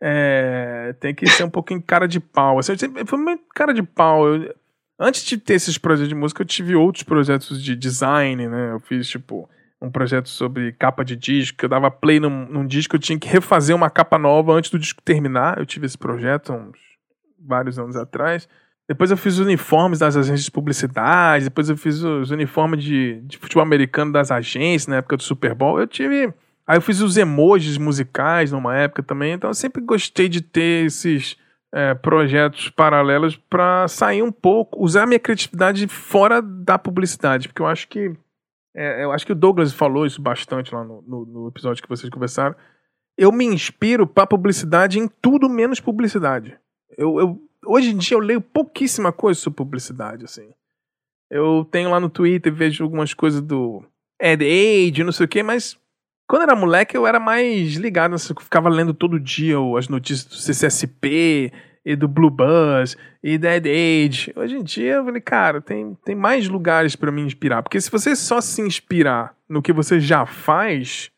É, 0.00 0.94
tem 1.00 1.12
que 1.12 1.26
ser 1.26 1.42
um 1.42 1.50
pouquinho 1.50 1.82
cara 1.82 2.06
de 2.06 2.20
pau. 2.20 2.58
Assim, 2.60 2.74
foi 3.04 3.18
muito 3.18 3.42
cara 3.52 3.74
de 3.74 3.82
pau. 3.82 4.28
Eu, 4.28 4.54
antes 4.96 5.24
de 5.24 5.36
ter 5.36 5.54
esses 5.54 5.76
projetos 5.76 6.08
de 6.08 6.14
música, 6.14 6.42
eu 6.42 6.46
tive 6.46 6.76
outros 6.76 7.02
projetos 7.02 7.60
de 7.60 7.74
design, 7.74 8.46
né? 8.46 8.72
Eu 8.72 8.80
fiz, 8.80 9.08
tipo, 9.08 9.48
um 9.84 9.90
projeto 9.90 10.28
sobre 10.28 10.72
capa 10.72 11.04
de 11.04 11.16
disco. 11.16 11.64
Eu 11.64 11.68
dava 11.68 11.90
play 11.90 12.18
num, 12.18 12.46
num 12.46 12.66
disco, 12.66 12.96
eu 12.96 13.00
tinha 13.00 13.18
que 13.18 13.28
refazer 13.28 13.74
uma 13.74 13.90
capa 13.90 14.18
nova 14.18 14.52
antes 14.52 14.70
do 14.70 14.78
disco 14.78 15.02
terminar. 15.02 15.58
Eu 15.58 15.66
tive 15.66 15.86
esse 15.86 15.98
projeto 15.98 16.52
uns 16.52 16.78
vários 17.38 17.78
anos 17.78 17.96
atrás. 17.96 18.48
Depois 18.88 19.10
eu 19.10 19.16
fiz 19.16 19.34
os 19.34 19.40
uniformes 19.40 19.98
das 19.98 20.16
agências 20.16 20.44
de 20.44 20.50
publicidade, 20.50 21.44
depois 21.44 21.70
eu 21.70 21.76
fiz 21.76 22.02
os 22.02 22.30
uniformes 22.30 22.84
de, 22.84 23.20
de 23.22 23.38
futebol 23.38 23.62
americano 23.62 24.12
das 24.12 24.30
agências 24.30 24.86
na 24.86 24.96
época 24.96 25.16
do 25.16 25.22
Super 25.22 25.54
Bowl. 25.54 25.80
Eu 25.80 25.86
tive. 25.86 26.32
Aí 26.66 26.76
eu 26.76 26.82
fiz 26.82 27.00
os 27.00 27.16
emojis 27.16 27.78
musicais 27.78 28.52
numa 28.52 28.76
época 28.76 29.02
também, 29.02 29.32
então 29.32 29.50
eu 29.50 29.54
sempre 29.54 29.82
gostei 29.82 30.28
de 30.28 30.40
ter 30.40 30.86
esses 30.86 31.36
é, 31.74 31.92
projetos 31.92 32.70
paralelos 32.70 33.36
para 33.36 33.88
sair 33.88 34.22
um 34.22 34.30
pouco, 34.30 34.82
usar 34.82 35.02
a 35.02 35.06
minha 35.06 35.18
criatividade 35.18 35.88
fora 35.88 36.40
da 36.40 36.78
publicidade, 36.78 37.48
porque 37.48 37.60
eu 37.60 37.66
acho 37.66 37.88
que. 37.88 38.12
É, 38.74 39.04
eu 39.04 39.12
acho 39.12 39.24
que 39.24 39.32
o 39.32 39.36
Douglas 39.36 39.72
falou 39.72 40.04
isso 40.04 40.20
bastante 40.20 40.74
lá 40.74 40.82
no, 40.82 41.00
no, 41.02 41.24
no 41.24 41.48
episódio 41.48 41.82
que 41.82 41.88
vocês 41.88 42.10
conversaram. 42.10 42.56
Eu 43.16 43.30
me 43.30 43.44
inspiro 43.44 44.06
para 44.06 44.26
publicidade 44.26 44.98
em 44.98 45.06
tudo 45.06 45.48
menos 45.48 45.78
publicidade. 45.78 46.58
Eu, 46.98 47.20
eu 47.20 47.40
hoje 47.66 47.90
em 47.90 47.96
dia 47.96 48.16
eu 48.16 48.20
leio 48.20 48.40
pouquíssima 48.40 49.12
coisa 49.12 49.38
sobre 49.38 49.56
publicidade, 49.56 50.24
assim. 50.24 50.50
Eu 51.30 51.66
tenho 51.70 51.90
lá 51.90 52.00
no 52.00 52.10
Twitter, 52.10 52.52
vejo 52.52 52.82
algumas 52.82 53.14
coisas 53.14 53.40
do 53.40 53.84
Ad 54.20 54.44
Age, 54.44 55.04
não 55.04 55.12
sei 55.12 55.26
o 55.26 55.28
quê, 55.28 55.42
mas 55.42 55.78
quando 56.26 56.42
era 56.42 56.56
moleque 56.56 56.96
eu 56.96 57.06
era 57.06 57.20
mais 57.20 57.74
ligado, 57.74 58.14
eu 58.14 58.18
ficava 58.18 58.68
lendo 58.68 58.92
todo 58.92 59.20
dia 59.20 59.56
as 59.78 59.88
notícias 59.88 60.26
do 60.26 60.34
CCSP 60.34 61.52
e 61.84 61.94
do 61.94 62.08
Blue 62.08 62.30
Buzz 62.30 62.96
e 63.22 63.36
da 63.36 63.52
Ad 63.52 63.68
Age. 63.68 64.32
Hoje 64.34 64.56
em 64.56 64.62
dia 64.62 64.94
eu 64.94 65.04
falei, 65.04 65.20
cara, 65.20 65.60
tem, 65.60 65.94
tem 66.04 66.14
mais 66.14 66.48
lugares 66.48 66.96
para 66.96 67.12
me 67.12 67.20
inspirar, 67.20 67.62
porque 67.62 67.80
se 67.80 67.90
você 67.90 68.16
só 68.16 68.40
se 68.40 68.62
inspirar 68.62 69.36
no 69.48 69.60
que 69.60 69.72
você 69.72 70.00
já 70.00 70.24
faz, 70.24 71.10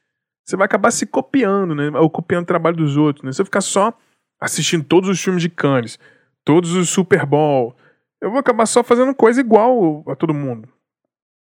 você 0.45 0.57
vai 0.57 0.67
acabar 0.67 0.91
se 0.91 1.07
copiando, 1.07 1.75
né? 1.75 1.91
Ou 1.99 2.11
copiando 2.11 2.45
o 2.45 2.47
trabalho 2.47 2.77
dos 2.77 2.97
outros, 2.97 3.25
né? 3.25 3.33
Se 3.33 3.41
eu 3.41 3.47
ficar 3.47 3.61
só 3.61 3.93
assistindo 4.41 4.85
todos 4.85 5.09
os 5.09 5.23
filmes 5.23 5.43
de 5.43 5.49
Cannes, 5.49 5.99
todos 6.45 6.73
os 6.73 6.89
Super 6.89 7.25
Bowl. 7.25 7.75
Eu 8.21 8.31
vou 8.31 8.39
acabar 8.39 8.67
só 8.67 8.83
fazendo 8.83 9.15
coisa 9.15 9.41
igual 9.41 10.05
a 10.09 10.17
todo 10.17 10.35
mundo. 10.35 10.69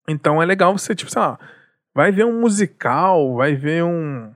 Então 0.07 0.41
é 0.41 0.45
legal 0.45 0.77
você, 0.77 0.93
tipo, 0.93 1.11
sei 1.11 1.21
lá, 1.21 1.39
vai 1.93 2.11
ver 2.11 2.25
um 2.25 2.41
musical, 2.41 3.35
vai 3.35 3.55
ver 3.55 3.83
um, 3.83 4.33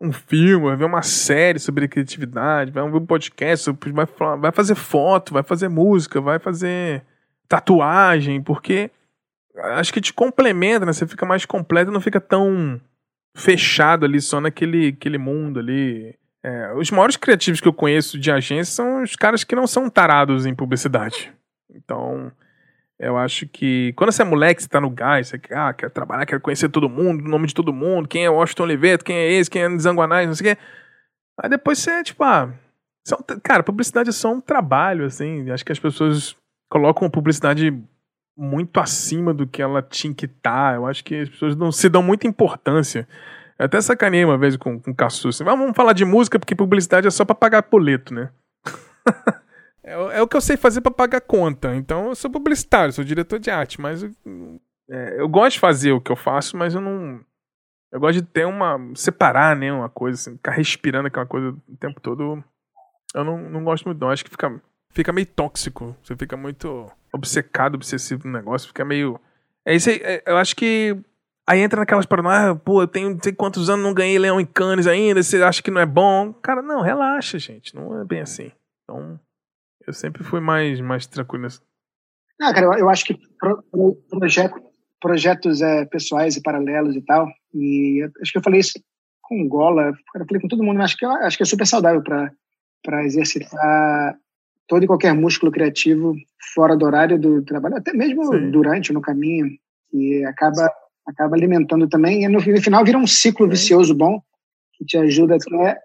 um 0.00 0.12
filme, 0.12 0.66
vai 0.66 0.76
ver 0.76 0.84
uma 0.84 1.02
série 1.02 1.58
sobre 1.58 1.88
criatividade, 1.88 2.70
vai 2.70 2.88
ver 2.88 2.96
um 2.96 3.06
podcast, 3.06 3.70
vai, 3.92 4.06
vai 4.38 4.52
fazer 4.52 4.74
foto, 4.74 5.32
vai 5.32 5.42
fazer 5.42 5.68
música, 5.68 6.20
vai 6.20 6.38
fazer 6.38 7.02
tatuagem, 7.48 8.42
porque 8.42 8.90
acho 9.56 9.92
que 9.92 10.00
te 10.00 10.12
complementa, 10.12 10.86
né? 10.86 10.92
Você 10.92 11.06
fica 11.06 11.26
mais 11.26 11.44
completo, 11.44 11.90
não 11.90 12.00
fica 12.00 12.20
tão 12.20 12.80
fechado 13.34 14.04
ali 14.04 14.20
só 14.20 14.40
naquele 14.40 14.88
aquele 14.88 15.18
mundo 15.18 15.60
ali 15.60 16.14
é, 16.42 16.72
os 16.74 16.90
maiores 16.90 17.16
criativos 17.16 17.60
que 17.60 17.68
eu 17.68 17.72
conheço 17.72 18.18
de 18.18 18.30
agência 18.30 18.72
são 18.72 19.02
os 19.02 19.16
caras 19.16 19.44
que 19.44 19.56
não 19.56 19.66
são 19.66 19.90
tarados 19.90 20.46
em 20.46 20.54
publicidade. 20.54 21.32
Então, 21.70 22.32
eu 22.98 23.16
acho 23.16 23.46
que 23.46 23.92
quando 23.94 24.10
você 24.10 24.22
é 24.22 24.24
moleque, 24.24 24.62
você 24.62 24.68
tá 24.68 24.80
no 24.80 24.90
gás, 24.90 25.28
você 25.28 25.38
quer, 25.38 25.56
ah, 25.56 25.72
quer 25.72 25.90
trabalhar, 25.90 26.26
quer 26.26 26.40
conhecer 26.40 26.68
todo 26.68 26.88
mundo, 26.88 27.24
o 27.24 27.28
nome 27.28 27.46
de 27.46 27.54
todo 27.54 27.72
mundo, 27.72 28.08
quem 28.08 28.24
é 28.24 28.30
Washington 28.30 28.64
Oliveto, 28.64 29.04
quem 29.04 29.16
é 29.16 29.32
esse, 29.32 29.48
quem 29.48 29.62
é 29.62 29.78
Zanguanais, 29.78 30.26
não 30.26 30.34
sei 30.34 30.52
o 30.52 30.56
quê. 30.56 30.62
Aí 31.40 31.48
depois 31.48 31.78
você, 31.78 32.02
tipo, 32.02 32.24
ah, 32.24 32.52
são, 33.06 33.18
cara, 33.42 33.62
publicidade 33.62 34.10
é 34.10 34.12
só 34.12 34.32
um 34.32 34.40
trabalho, 34.40 35.06
assim. 35.06 35.50
Acho 35.50 35.64
que 35.64 35.72
as 35.72 35.78
pessoas 35.78 36.36
colocam 36.68 37.06
a 37.06 37.10
publicidade 37.10 37.72
muito 38.36 38.78
acima 38.78 39.32
do 39.32 39.46
que 39.46 39.62
ela 39.62 39.80
tinha 39.80 40.12
que 40.12 40.26
estar. 40.26 40.72
Tá. 40.72 40.76
Eu 40.76 40.86
acho 40.86 41.02
que 41.04 41.14
as 41.14 41.28
pessoas 41.28 41.56
não 41.56 41.72
se 41.72 41.88
dão 41.88 42.02
muita 42.02 42.26
importância. 42.26 43.08
Eu 43.58 43.66
até 43.66 43.80
sacanei 43.80 44.24
uma 44.24 44.36
vez 44.36 44.56
com, 44.56 44.78
com 44.78 44.90
o 44.90 44.94
Cassu. 44.94 45.28
Assim, 45.28 45.42
vamos 45.42 45.74
falar 45.74 45.92
de 45.92 46.04
música 46.04 46.38
porque 46.38 46.54
publicidade 46.54 47.06
é 47.06 47.10
só 47.10 47.24
para 47.24 47.34
pagar 47.34 47.62
boleto, 47.62 48.12
né? 48.12 48.30
é, 49.82 49.92
é, 49.92 50.22
o 50.22 50.28
que 50.28 50.36
eu 50.36 50.40
sei 50.40 50.56
fazer 50.56 50.80
para 50.80 50.90
pagar 50.90 51.20
conta. 51.20 51.74
Então 51.74 52.08
eu 52.08 52.14
sou 52.14 52.30
publicitário, 52.30 52.92
sou 52.92 53.04
diretor 53.04 53.38
de 53.38 53.50
arte, 53.50 53.80
mas 53.80 54.02
eu, 54.02 54.10
é, 54.90 55.20
eu 55.20 55.28
gosto 55.28 55.54
de 55.54 55.60
fazer 55.60 55.92
o 55.92 56.00
que 56.00 56.10
eu 56.10 56.16
faço, 56.16 56.56
mas 56.56 56.74
eu 56.74 56.80
não. 56.80 57.20
Eu 57.90 58.00
gosto 58.00 58.20
de 58.20 58.22
ter 58.22 58.46
uma. 58.46 58.78
separar, 58.94 59.56
né? 59.56 59.72
Uma 59.72 59.88
coisa, 59.88 60.14
assim, 60.20 60.36
ficar 60.36 60.52
respirando 60.52 61.08
aquela 61.08 61.26
coisa 61.26 61.56
o 61.68 61.76
tempo 61.76 62.00
todo. 62.00 62.42
Eu 63.14 63.24
não, 63.24 63.38
não 63.38 63.64
gosto 63.64 63.84
muito, 63.84 64.00
não. 64.00 64.10
Acho 64.10 64.24
que 64.24 64.30
fica, 64.30 64.60
fica 64.90 65.12
meio 65.12 65.26
tóxico. 65.26 65.96
Você 66.02 66.16
fica 66.16 66.36
muito 66.36 66.90
obcecado, 67.12 67.74
obsessivo 67.74 68.26
no 68.26 68.32
negócio. 68.32 68.68
Fica 68.68 68.84
meio. 68.84 69.20
É 69.66 69.74
isso 69.74 69.90
aí. 69.90 70.00
É, 70.02 70.22
eu 70.26 70.36
acho 70.36 70.54
que. 70.56 70.96
Aí 71.46 71.60
entra 71.60 71.80
naquelas 71.80 72.04
paradas, 72.04 72.30
ah, 72.30 72.54
pô, 72.54 72.82
eu 72.82 72.86
tenho 72.86 73.08
não 73.08 73.18
sei 73.22 73.32
quantos 73.32 73.70
anos 73.70 73.82
não 73.82 73.94
ganhei 73.94 74.18
Leão 74.18 74.38
em 74.38 74.44
Cannes 74.44 74.86
ainda, 74.86 75.22
você 75.22 75.42
acha 75.42 75.62
que 75.62 75.70
não 75.70 75.80
é 75.80 75.86
bom? 75.86 76.30
Cara, 76.30 76.60
não, 76.60 76.82
relaxa, 76.82 77.38
gente. 77.38 77.74
Não 77.74 77.98
é 78.02 78.04
bem 78.04 78.20
assim. 78.20 78.52
Então, 78.84 79.18
eu 79.88 79.92
sempre 79.94 80.22
fui 80.22 80.38
mais, 80.38 80.80
mais 80.80 81.06
tranquilo 81.06 81.44
nesse. 81.44 81.60
Não, 82.38 82.52
cara, 82.52 82.66
eu, 82.66 82.72
eu 82.74 82.90
acho 82.90 83.06
que 83.06 83.18
pro, 83.40 83.62
pro, 83.70 83.94
projeto, 84.10 84.54
projetos 85.00 85.62
é, 85.62 85.86
pessoais 85.86 86.36
e 86.36 86.42
paralelos 86.42 86.94
e 86.94 87.00
tal. 87.00 87.26
E 87.54 88.06
acho 88.20 88.30
que 88.30 88.38
eu 88.38 88.42
falei 88.42 88.60
isso 88.60 88.78
com 89.22 89.42
o 89.42 89.48
Gola, 89.48 89.88
eu 90.14 90.26
falei 90.26 90.40
com 90.40 90.48
todo 90.48 90.62
mundo, 90.62 90.76
mas 90.76 90.86
acho 90.86 90.96
que, 90.98 91.06
acho 91.06 91.36
que 91.36 91.42
é 91.42 91.46
super 91.46 91.66
saudável 91.66 92.02
para 92.02 93.04
exercitar 93.04 94.16
todo 94.66 94.84
e 94.84 94.86
qualquer 94.86 95.14
músculo 95.14 95.50
criativo 95.50 96.14
fora 96.54 96.76
do 96.76 96.84
horário 96.84 97.18
do 97.18 97.42
trabalho, 97.42 97.76
até 97.76 97.92
mesmo 97.92 98.24
Sim. 98.26 98.50
durante, 98.50 98.92
no 98.92 99.00
caminho, 99.00 99.48
e 99.92 100.22
acaba, 100.26 100.70
acaba 101.06 101.34
alimentando 101.34 101.88
também. 101.88 102.24
E 102.24 102.28
no, 102.28 102.40
no 102.40 102.62
final 102.62 102.84
vira 102.84 102.98
um 102.98 103.06
ciclo 103.06 103.46
Sim. 103.46 103.50
vicioso 103.50 103.94
bom 103.94 104.22
que 104.78 104.84
te 104.84 104.96
ajuda 104.96 105.36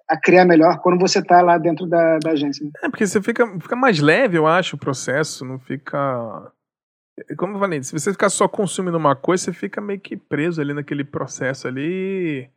a 0.07 0.17
criar 0.17 0.45
melhor 0.45 0.79
quando 0.79 0.99
você 0.99 1.19
está 1.19 1.41
lá 1.41 1.57
dentro 1.57 1.87
da, 1.87 2.19
da 2.19 2.31
agência. 2.31 2.63
Né? 2.63 2.71
É, 2.83 2.89
porque 2.89 3.07
você 3.07 3.21
fica, 3.21 3.45
fica 3.59 3.75
mais 3.75 3.99
leve, 3.99 4.37
eu 4.37 4.45
acho, 4.45 4.75
o 4.75 4.79
processo, 4.79 5.43
não 5.43 5.59
fica 5.59 6.51
como 7.37 7.55
eu 7.55 7.59
falei, 7.59 7.83
se 7.83 7.91
você 7.91 8.11
ficar 8.11 8.29
só 8.29 8.47
consumindo 8.47 8.97
uma 8.97 9.15
coisa, 9.15 9.43
você 9.43 9.53
fica 9.53 9.79
meio 9.79 9.99
que 9.99 10.17
preso 10.17 10.59
ali 10.59 10.73
naquele 10.73 11.03
processo 11.03 11.67
ali. 11.67 12.49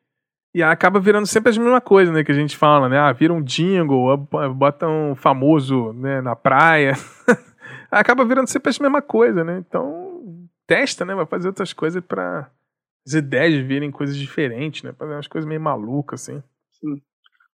E 0.54 0.62
acaba 0.62 0.98
virando 0.98 1.26
sempre 1.26 1.54
a 1.54 1.60
mesma 1.60 1.80
coisa, 1.80 2.10
né? 2.10 2.24
Que 2.24 2.32
a 2.32 2.34
gente 2.34 2.56
fala, 2.56 2.88
né? 2.88 2.98
Ah, 2.98 3.12
vira 3.12 3.34
um 3.34 3.42
jingle, 3.42 4.16
bota 4.54 4.88
um 4.88 5.14
famoso 5.14 5.92
né, 5.92 6.22
na 6.22 6.34
praia. 6.34 6.94
acaba 7.90 8.24
virando 8.24 8.48
sempre 8.48 8.70
a 8.70 8.82
mesma 8.82 9.02
coisa, 9.02 9.44
né? 9.44 9.58
Então, 9.58 10.48
testa, 10.66 11.04
né? 11.04 11.14
Vai 11.14 11.26
fazer 11.26 11.48
outras 11.48 11.74
coisas 11.74 12.02
para 12.02 12.50
as 13.06 13.14
ideias 13.14 13.66
virem 13.66 13.90
coisas 13.90 14.16
diferentes, 14.16 14.82
né? 14.82 14.92
Fazer 14.98 15.12
umas 15.12 15.28
coisas 15.28 15.48
meio 15.48 15.60
malucas, 15.60 16.22
assim. 16.22 16.42
Sim. 16.72 17.00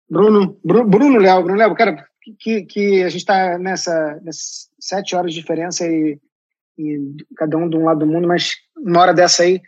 Bruno, 0.09 0.59
Bruno, 0.65 0.89
Bruno 0.89 1.19
Léo, 1.19 1.43
Bruno 1.43 1.59
Léo, 1.59 1.75
cara, 1.75 2.07
que, 2.39 2.63
que 2.65 3.03
a 3.03 3.09
gente 3.09 3.25
tá 3.25 3.59
nessa, 3.59 4.21
nessas 4.23 4.69
sete 4.79 5.15
horas 5.15 5.33
de 5.33 5.41
diferença 5.41 5.87
e 5.87 6.19
e 6.81 7.17
cada 7.37 7.57
um 7.57 7.69
de 7.69 7.77
um 7.77 7.85
lado 7.85 8.01
do 8.01 8.07
mundo, 8.07 8.27
mas 8.27 8.55
na 8.77 9.01
hora 9.01 9.15
dessa 9.15 9.43
aí, 9.43 9.61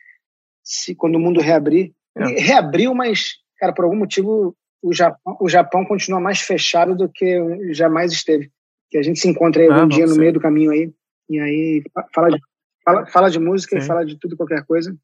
se 0.64 0.94
quando 0.94 1.16
o 1.16 1.20
mundo 1.20 1.40
reabrir, 1.40 1.92
é. 2.16 2.40
reabriu, 2.40 2.94
mas, 2.94 3.34
cara, 3.58 3.72
por 3.72 3.84
algum 3.84 3.96
motivo 3.96 4.56
o 4.82 4.92
Japão, 4.92 5.36
o 5.40 5.48
Japão 5.48 5.84
continua 5.84 6.20
mais 6.20 6.40
fechado 6.40 6.96
do 6.96 7.08
que 7.08 7.72
jamais 7.72 8.12
esteve. 8.12 8.50
Que 8.90 8.98
a 8.98 9.02
gente 9.02 9.20
se 9.20 9.28
encontra 9.28 9.62
aí 9.62 9.68
ah, 9.68 9.84
um 9.84 9.88
dia 9.88 10.06
no 10.06 10.16
meio 10.16 10.32
do 10.32 10.40
caminho 10.40 10.70
aí, 10.70 10.92
e 11.28 11.38
aí 11.38 11.82
fala 12.14 12.30
de, 12.30 12.40
fala, 12.84 13.06
fala 13.06 13.30
de 13.30 13.38
música 13.38 13.76
Sim. 13.78 13.84
e 13.84 13.86
fala 13.86 14.04
de 14.04 14.18
tudo 14.18 14.36
qualquer 14.36 14.64
coisa. 14.64 14.94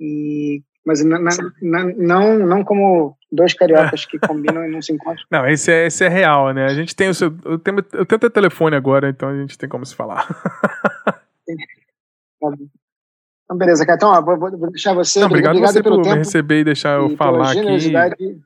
E, 0.00 0.62
mas 0.84 1.04
na, 1.04 1.18
na, 1.18 1.84
não, 1.96 2.38
não 2.38 2.64
como 2.64 3.16
dois 3.30 3.52
cariocas 3.52 4.04
que 4.04 4.18
combinam 4.18 4.64
e 4.64 4.70
não 4.70 4.80
se 4.80 4.92
encontram. 4.92 5.24
Não, 5.30 5.46
esse 5.46 5.72
é, 5.72 5.86
esse 5.86 6.04
é 6.04 6.08
real, 6.08 6.52
né? 6.52 6.64
A 6.64 6.74
gente 6.74 6.94
tem 6.94 7.08
o 7.08 7.14
seu. 7.14 7.34
Eu 7.44 7.58
tenho, 7.58 7.78
eu 7.92 8.06
tenho 8.06 8.18
teu 8.18 8.30
telefone 8.30 8.76
agora, 8.76 9.10
então 9.10 9.28
a 9.28 9.36
gente 9.36 9.58
tem 9.58 9.68
como 9.68 9.84
se 9.84 9.94
falar. 9.94 10.26
Então, 13.48 13.56
beleza, 13.56 13.86
cara. 13.86 13.96
Então, 13.96 14.10
ó, 14.10 14.20
vou, 14.20 14.38
vou, 14.38 14.70
deixar 14.70 14.92
você. 14.92 15.20
Não, 15.20 15.26
obrigado, 15.26 15.56
obrigado 15.56 15.72
você 15.72 15.82
por 15.82 16.02
tempo, 16.02 16.10
me 16.10 16.18
receber 16.18 16.60
e 16.60 16.64
deixar 16.64 16.98
eu 16.98 17.16
falar 17.16 17.52
aqui. 17.52 18.40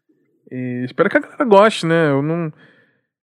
E 0.51 0.85
espero 0.85 1.11
que 1.11 1.17
a 1.17 1.21
galera 1.21 1.45
goste, 1.45 1.87
né? 1.87 2.11
Eu 2.11 2.23
não. 2.23 2.53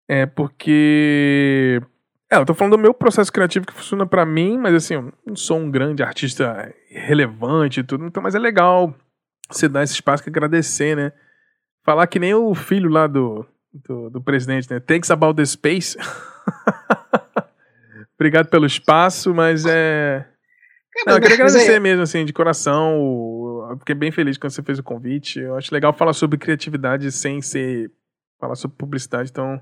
É 0.08 0.26
porque. 0.26 1.82
É, 2.30 2.36
eu 2.36 2.46
tô 2.46 2.54
falando 2.54 2.76
do 2.76 2.82
meu 2.82 2.94
processo 2.94 3.32
criativo 3.32 3.66
que 3.66 3.74
funciona 3.74 4.06
para 4.06 4.26
mim, 4.26 4.58
mas 4.58 4.74
assim, 4.74 4.96
eu 4.96 5.14
não 5.26 5.36
sou 5.36 5.58
um 5.58 5.72
grande 5.72 6.04
artista 6.04 6.74
relevante 6.90 7.80
e 7.80 7.84
tudo, 7.84 8.06
então, 8.06 8.22
mas 8.22 8.36
é 8.36 8.40
legal 8.40 8.94
você 9.50 9.70
dar 9.70 9.84
esse 9.84 9.94
espaço 9.94 10.22
que 10.22 10.30
agradecer, 10.30 10.96
né? 10.96 11.14
Falar 11.86 12.06
que 12.08 12.20
nem 12.20 12.34
o 12.34 12.54
filho 12.54 12.90
lá 12.90 13.08
do, 13.08 13.46
do, 13.74 14.10
do 14.10 14.22
presidente, 14.22 14.70
né? 14.70 14.80
Thanks 14.80 15.10
about 15.10 15.38
the 15.38 15.46
space. 15.46 15.98
Obrigado 18.20 18.50
pelo 18.50 18.66
espaço, 18.66 19.34
mas 19.34 19.66
é. 19.66 20.28
Não, 21.06 21.14
eu 21.14 21.22
queria 21.22 21.36
agradecer 21.36 21.76
é... 21.76 21.80
mesmo, 21.80 22.02
assim, 22.02 22.26
de 22.26 22.34
coração. 22.34 23.70
Eu 23.70 23.78
fiquei 23.80 23.96
bem 23.96 24.12
feliz 24.12 24.38
quando 24.38 24.52
você 24.52 24.64
fez 24.64 24.80
o 24.80 24.84
convite. 24.84 25.40
Eu 25.40 25.56
acho 25.56 25.74
legal 25.74 25.94
falar 25.94 26.14
sobre 26.14 26.38
criatividade 26.38 27.10
sem 27.12 27.42
ser. 27.42 27.90
falar 28.38 28.56
sobre 28.56 28.76
publicidade, 28.76 29.30
então 29.30 29.62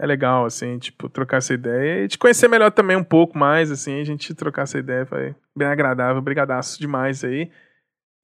é 0.00 0.06
legal, 0.06 0.44
assim, 0.44 0.78
tipo, 0.78 1.08
trocar 1.08 1.38
essa 1.38 1.54
ideia 1.54 2.04
e 2.04 2.08
te 2.08 2.18
conhecer 2.18 2.48
melhor 2.48 2.70
também 2.70 2.96
um 2.96 3.04
pouco 3.04 3.38
mais, 3.38 3.70
assim, 3.70 4.00
a 4.00 4.04
gente 4.04 4.34
trocar 4.34 4.62
essa 4.62 4.78
ideia 4.78 5.06
foi 5.06 5.34
bem 5.56 5.68
agradável. 5.68 6.20
Brigadaço 6.20 6.80
demais 6.80 7.22
aí. 7.22 7.50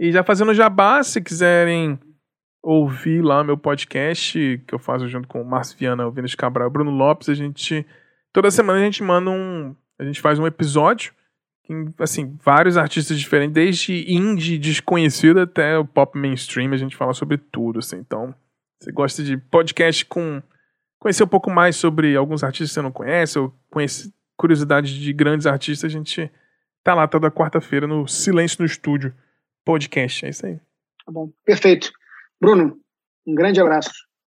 E 0.00 0.10
já 0.12 0.22
fazendo 0.22 0.54
jabá, 0.54 1.02
se 1.02 1.20
quiserem 1.20 1.98
ouvir 2.62 3.22
lá 3.22 3.44
meu 3.44 3.56
podcast, 3.56 4.62
que 4.66 4.74
eu 4.74 4.78
faço 4.78 5.08
junto 5.08 5.28
com 5.28 5.40
o 5.40 5.44
Márcio 5.44 5.78
Viana, 5.78 6.06
o 6.06 6.10
Vinícius 6.10 6.36
Cabral 6.36 6.66
e 6.66 6.70
o 6.70 6.72
Bruno 6.72 6.90
Lopes, 6.90 7.28
a 7.28 7.34
gente 7.34 7.86
Toda 8.32 8.50
semana 8.50 8.78
a 8.78 8.84
gente 8.84 9.02
manda 9.02 9.30
um. 9.30 9.74
A 9.98 10.04
gente 10.04 10.20
faz 10.20 10.38
um 10.38 10.46
episódio. 10.46 11.12
Em, 11.68 11.92
assim, 11.98 12.38
vários 12.42 12.76
artistas 12.76 13.18
diferentes, 13.18 13.52
desde 13.52 14.10
indie 14.10 14.58
desconhecido 14.58 15.40
até 15.40 15.76
o 15.76 15.84
pop 15.84 16.16
mainstream, 16.18 16.72
a 16.72 16.76
gente 16.76 16.96
fala 16.96 17.12
sobre 17.12 17.36
tudo, 17.36 17.80
assim. 17.80 17.96
Então, 17.96 18.34
você 18.80 18.92
gosta 18.92 19.22
de 19.22 19.36
podcast 19.36 20.04
com. 20.06 20.42
Conhecer 20.98 21.22
um 21.22 21.28
pouco 21.28 21.50
mais 21.50 21.76
sobre 21.76 22.16
alguns 22.16 22.42
artistas 22.42 22.70
que 22.70 22.74
você 22.74 22.82
não 22.82 22.90
conhece, 22.90 23.38
ou 23.38 23.54
conhece 23.70 24.12
curiosidades 24.36 24.90
de 24.90 25.12
grandes 25.12 25.46
artistas, 25.46 25.90
a 25.90 25.92
gente 25.92 26.30
tá 26.82 26.94
lá 26.94 27.06
toda 27.06 27.30
quarta-feira 27.30 27.86
no 27.86 28.06
Silêncio 28.08 28.58
no 28.60 28.66
Estúdio 28.66 29.14
podcast. 29.64 30.26
É 30.26 30.30
isso 30.30 30.46
aí. 30.46 30.56
Tá 31.04 31.12
bom. 31.12 31.30
Perfeito. 31.44 31.90
Bruno, 32.40 32.78
um 33.26 33.34
grande 33.34 33.60
abraço. 33.60 33.90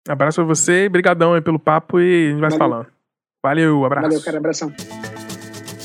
Abraço 0.09 0.41
a 0.41 0.45
você, 0.45 0.85
e 0.85 0.89
brigadão 0.89 1.41
pelo 1.43 1.59
papo 1.59 2.01
e 2.01 2.29
a 2.29 2.31
gente 2.31 2.41
vai 2.41 2.51
Valeu. 2.51 2.59
falando. 2.59 2.87
Valeu, 3.43 3.85
abraço. 3.85 4.09
Valeu, 4.09 4.23
cara, 4.23 4.39
abração. 4.39 4.73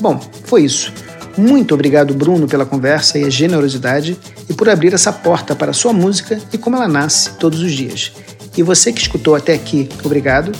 Bom, 0.00 0.18
foi 0.18 0.64
isso. 0.64 0.92
Muito 1.36 1.74
obrigado, 1.74 2.14
Bruno, 2.14 2.48
pela 2.48 2.64
conversa 2.64 3.18
e 3.18 3.24
a 3.24 3.30
generosidade 3.30 4.18
e 4.48 4.54
por 4.54 4.68
abrir 4.68 4.94
essa 4.94 5.12
porta 5.12 5.54
para 5.54 5.70
a 5.70 5.74
sua 5.74 5.92
música 5.92 6.38
e 6.52 6.58
como 6.58 6.76
ela 6.76 6.88
nasce 6.88 7.36
todos 7.38 7.60
os 7.60 7.72
dias. 7.72 8.12
E 8.56 8.62
você 8.62 8.92
que 8.92 9.00
escutou 9.00 9.34
até 9.34 9.54
aqui, 9.54 9.88
obrigado. 10.04 10.52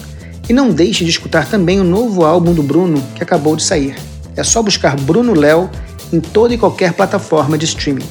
E 0.49 0.53
não 0.53 0.71
deixe 0.71 1.05
de 1.05 1.11
escutar 1.11 1.49
também 1.49 1.81
o 1.81 1.85
novo 1.85 2.25
álbum 2.25 2.53
do 2.53 2.63
Bruno 2.63 3.03
que 3.15 3.23
acabou 3.23 3.57
de 3.57 3.63
sair. 3.63 3.97
É 4.37 4.43
só 4.43 4.63
buscar 4.63 4.97
Bruno 4.97 5.33
Léo 5.33 5.71
em 6.13 6.21
toda 6.21 6.55
e 6.55 6.59
qualquer 6.59 6.93
plataforma 6.93 7.57
de 7.57 7.65
streaming. 7.65 8.07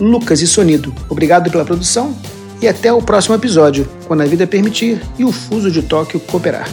Lucas 0.00 0.40
e 0.40 0.46
Sonido, 0.46 0.92
obrigado 1.08 1.50
pela 1.50 1.64
produção 1.64 2.14
e 2.60 2.68
até 2.68 2.92
o 2.92 3.02
próximo 3.02 3.34
episódio, 3.34 3.88
quando 4.06 4.22
a 4.22 4.26
vida 4.26 4.46
permitir 4.46 5.00
e 5.18 5.24
o 5.24 5.30
fuso 5.30 5.70
de 5.70 5.82
Tóquio 5.82 6.18
cooperar. 6.20 6.68